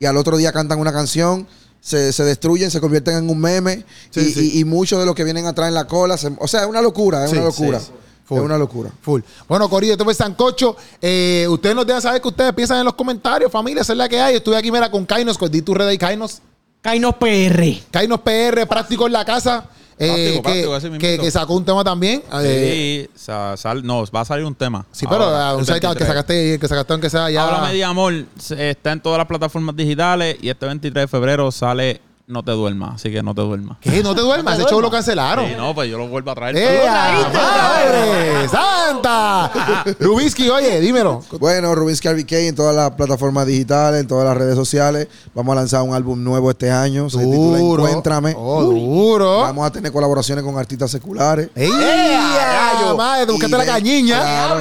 y 0.00 0.06
al 0.06 0.16
otro 0.16 0.36
día 0.36 0.52
cantan 0.52 0.80
una 0.80 0.92
canción, 0.92 1.46
se, 1.80 2.12
se 2.12 2.24
destruyen, 2.24 2.70
se 2.72 2.80
convierten 2.80 3.16
en 3.18 3.30
un 3.30 3.38
meme 3.38 3.84
Sí, 4.10 4.20
y, 4.20 4.32
sí. 4.32 4.50
y- 4.54 4.60
y 4.60 4.64
muchos 4.64 4.98
de 4.98 5.06
los 5.06 5.14
que 5.14 5.22
vienen 5.22 5.46
atrás 5.46 5.68
en 5.68 5.74
la 5.74 5.86
cola, 5.86 6.16
se- 6.16 6.32
o 6.38 6.48
sea, 6.48 6.62
es 6.62 6.66
una 6.66 6.82
locura, 6.82 7.24
es 7.24 7.30
Sí, 7.30 7.36
una 7.36 7.44
locura. 7.46 7.78
sí. 7.80 7.92
Full. 8.24 8.38
Es 8.38 8.44
una 8.44 8.58
locura. 8.58 8.90
Full. 9.00 9.22
Bueno, 9.48 9.70
Corillo, 9.70 9.92
esto 9.92 10.04
fue 10.04 10.12
Sancocho. 10.12 10.76
Eh, 11.00 11.46
ustedes 11.48 11.74
nos 11.74 11.86
dejan 11.86 12.02
saber 12.02 12.20
que 12.20 12.28
ustedes 12.28 12.52
piensan 12.52 12.78
en 12.80 12.84
los 12.84 12.92
comentarios, 12.94 13.50
familia, 13.50 13.80
esa 13.80 13.92
es 13.94 13.96
la 13.96 14.06
que 14.06 14.20
hay. 14.20 14.36
Estuve 14.36 14.54
aquí, 14.56 14.70
mira, 14.70 14.90
con 14.90 15.06
Kainos, 15.06 15.38
con 15.38 15.50
di 15.50 15.62
tu 15.62 15.72
red 15.72 15.86
ahí, 15.86 15.96
Kainos. 15.96 16.42
Kainos 16.88 17.16
PR. 17.16 17.62
Kainos 17.90 18.20
PR, 18.20 18.66
práctico 18.66 19.06
en 19.06 19.12
la 19.12 19.22
casa. 19.22 19.64
eh, 19.98 20.06
Práctico, 20.06 20.36
que, 20.36 20.42
práctico, 20.42 20.76
ese 20.76 20.90
que, 20.98 21.18
que 21.18 21.30
sacó 21.30 21.54
un 21.54 21.64
tema 21.66 21.84
también. 21.84 22.22
eh, 22.42 23.08
Sí, 23.14 23.20
sa- 23.24 23.58
sal- 23.58 23.84
no, 23.84 24.04
va 24.06 24.22
a 24.22 24.24
salir 24.24 24.46
un 24.46 24.54
tema. 24.54 24.86
sí, 24.90 25.04
pero 25.06 25.24
Ahora, 25.24 25.50
ah, 25.50 25.54
un 25.54 25.60
el 25.60 25.66
site 25.66 25.80
que 25.80 25.86
23. 25.86 26.08
sacaste, 26.08 26.58
que 26.58 26.66
sacaste 26.68 26.92
aunque 26.94 27.10
sea 27.10 27.28
ya. 27.30 27.44
Háblame 27.44 27.74
de 27.74 27.84
amor 27.84 28.14
se- 28.38 28.70
está 28.70 28.92
en 28.92 29.00
todas 29.02 29.18
las 29.18 29.26
plataformas 29.26 29.76
digitales 29.76 30.38
y 30.40 30.48
este 30.48 30.64
23 30.64 31.02
de 31.02 31.08
febrero 31.08 31.50
sale 31.52 32.00
No 32.28 32.42
te 32.42 32.52
duermas, 32.52 32.96
así 32.96 33.10
que 33.10 33.22
no 33.22 33.34
te 33.34 33.40
duermas. 33.40 33.78
¿Qué? 33.80 34.02
No 34.02 34.14
te 34.14 34.20
duermas, 34.20 34.58
ese 34.58 34.68
show 34.68 34.82
lo 34.82 34.90
cancelaron. 34.90 35.46
Sí, 35.46 35.54
no, 35.56 35.74
pues 35.74 35.90
yo 35.90 35.96
lo 35.96 36.08
vuelvo 36.08 36.30
a 36.30 36.34
traer. 36.34 36.58
¡Eh, 36.58 36.82
madre 36.86 38.48
santa! 38.50 39.82
Rubinsky, 39.98 40.50
oye, 40.50 40.78
dímelo. 40.78 41.22
Bueno, 41.40 41.74
Rubinsky 41.74 42.06
RBK 42.06 42.32
en 42.32 42.54
todas 42.54 42.76
las 42.76 42.90
plataformas 42.90 43.46
digitales, 43.46 44.02
en 44.02 44.06
todas 44.06 44.26
las 44.26 44.36
redes 44.36 44.56
sociales. 44.56 45.08
Vamos 45.34 45.52
a 45.52 45.60
lanzar 45.60 45.80
un 45.80 45.94
álbum 45.94 46.22
nuevo 46.22 46.50
este 46.50 46.70
año. 46.70 47.08
Se 47.08 47.16
titula 47.16 47.60
Duro. 47.60 47.86
Encuéntrame. 47.86 48.34
Oh, 48.36 48.62
duro. 48.62 49.40
Vamos 49.40 49.66
a 49.66 49.70
tener 49.70 49.90
colaboraciones 49.90 50.44
con 50.44 50.58
artistas 50.58 50.90
seculares. 50.90 51.48
¡Ey! 51.54 51.70
rayo! 51.70 52.94
madre, 52.94 53.48
la 53.48 53.64
cañiña. 53.64 54.20
Claro. 54.20 54.60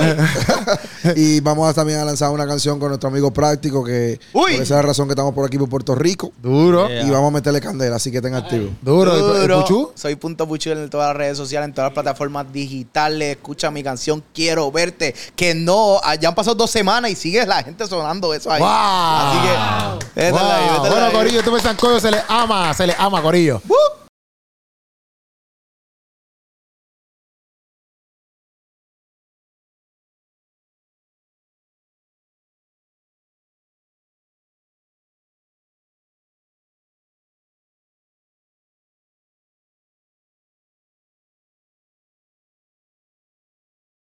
y 1.18 1.41
vamos 1.41 1.70
a 1.70 1.74
también 1.74 1.99
a 1.99 2.05
lanzar 2.05 2.32
una 2.32 2.47
canción 2.47 2.80
con 2.80 2.88
nuestro 2.89 3.09
amigo 3.09 3.32
Práctico, 3.32 3.84
que 3.84 4.22
Uy. 4.32 4.53
por 4.53 4.53
esa 4.53 4.63
es 4.63 4.70
la 4.70 4.82
razón 4.84 5.07
que 5.07 5.11
estamos 5.11 5.34
por 5.34 5.45
aquí 5.45 5.57
por 5.57 5.68
Puerto 5.68 5.95
Rico. 5.95 6.32
Duro. 6.41 6.88
Yeah. 6.88 7.05
Y 7.05 7.09
vamos 7.09 7.28
a 7.28 7.32
meterle 7.32 7.56
candela, 7.61 7.95
así 7.97 8.11
que 8.11 8.17
estén 8.17 8.33
activos. 8.35 8.71
Duro. 8.81 9.91
Soy 9.95 10.15
Punto 10.15 10.47
Puchu 10.47 10.71
en 10.71 10.89
todas 10.89 11.09
las 11.09 11.17
redes 11.17 11.37
sociales, 11.37 11.67
en 11.67 11.73
todas 11.73 11.89
las 11.89 11.93
plataformas 11.93 12.51
digitales. 12.51 13.37
Escucha 13.37 13.71
mi 13.71 13.83
canción 13.83 14.23
Quiero 14.33 14.71
Verte. 14.71 15.13
Que 15.35 15.53
no, 15.53 15.99
ah, 16.03 16.15
ya 16.15 16.29
han 16.29 16.35
pasado 16.35 16.55
dos 16.55 16.71
semanas 16.71 17.11
y 17.11 17.15
sigue 17.15 17.45
la 17.45 17.63
gente 17.63 17.85
sonando 17.87 18.33
eso 18.33 18.51
ahí. 18.51 18.61
¡Wow! 18.61 18.69
Así 18.69 19.37
que, 19.47 20.31
Wow. 20.31 20.39
ahí, 20.41 20.89
Bueno, 20.89 21.05
ahí. 21.05 21.11
Corillo, 21.13 21.39
este 21.39 21.59
Sancoyo, 21.59 21.99
se 21.99 22.11
le 22.11 22.21
ama, 22.27 22.73
se 22.73 22.87
le 22.87 22.95
ama, 22.97 23.21
Corillo. 23.21 23.61
¡Woo! 23.67 23.77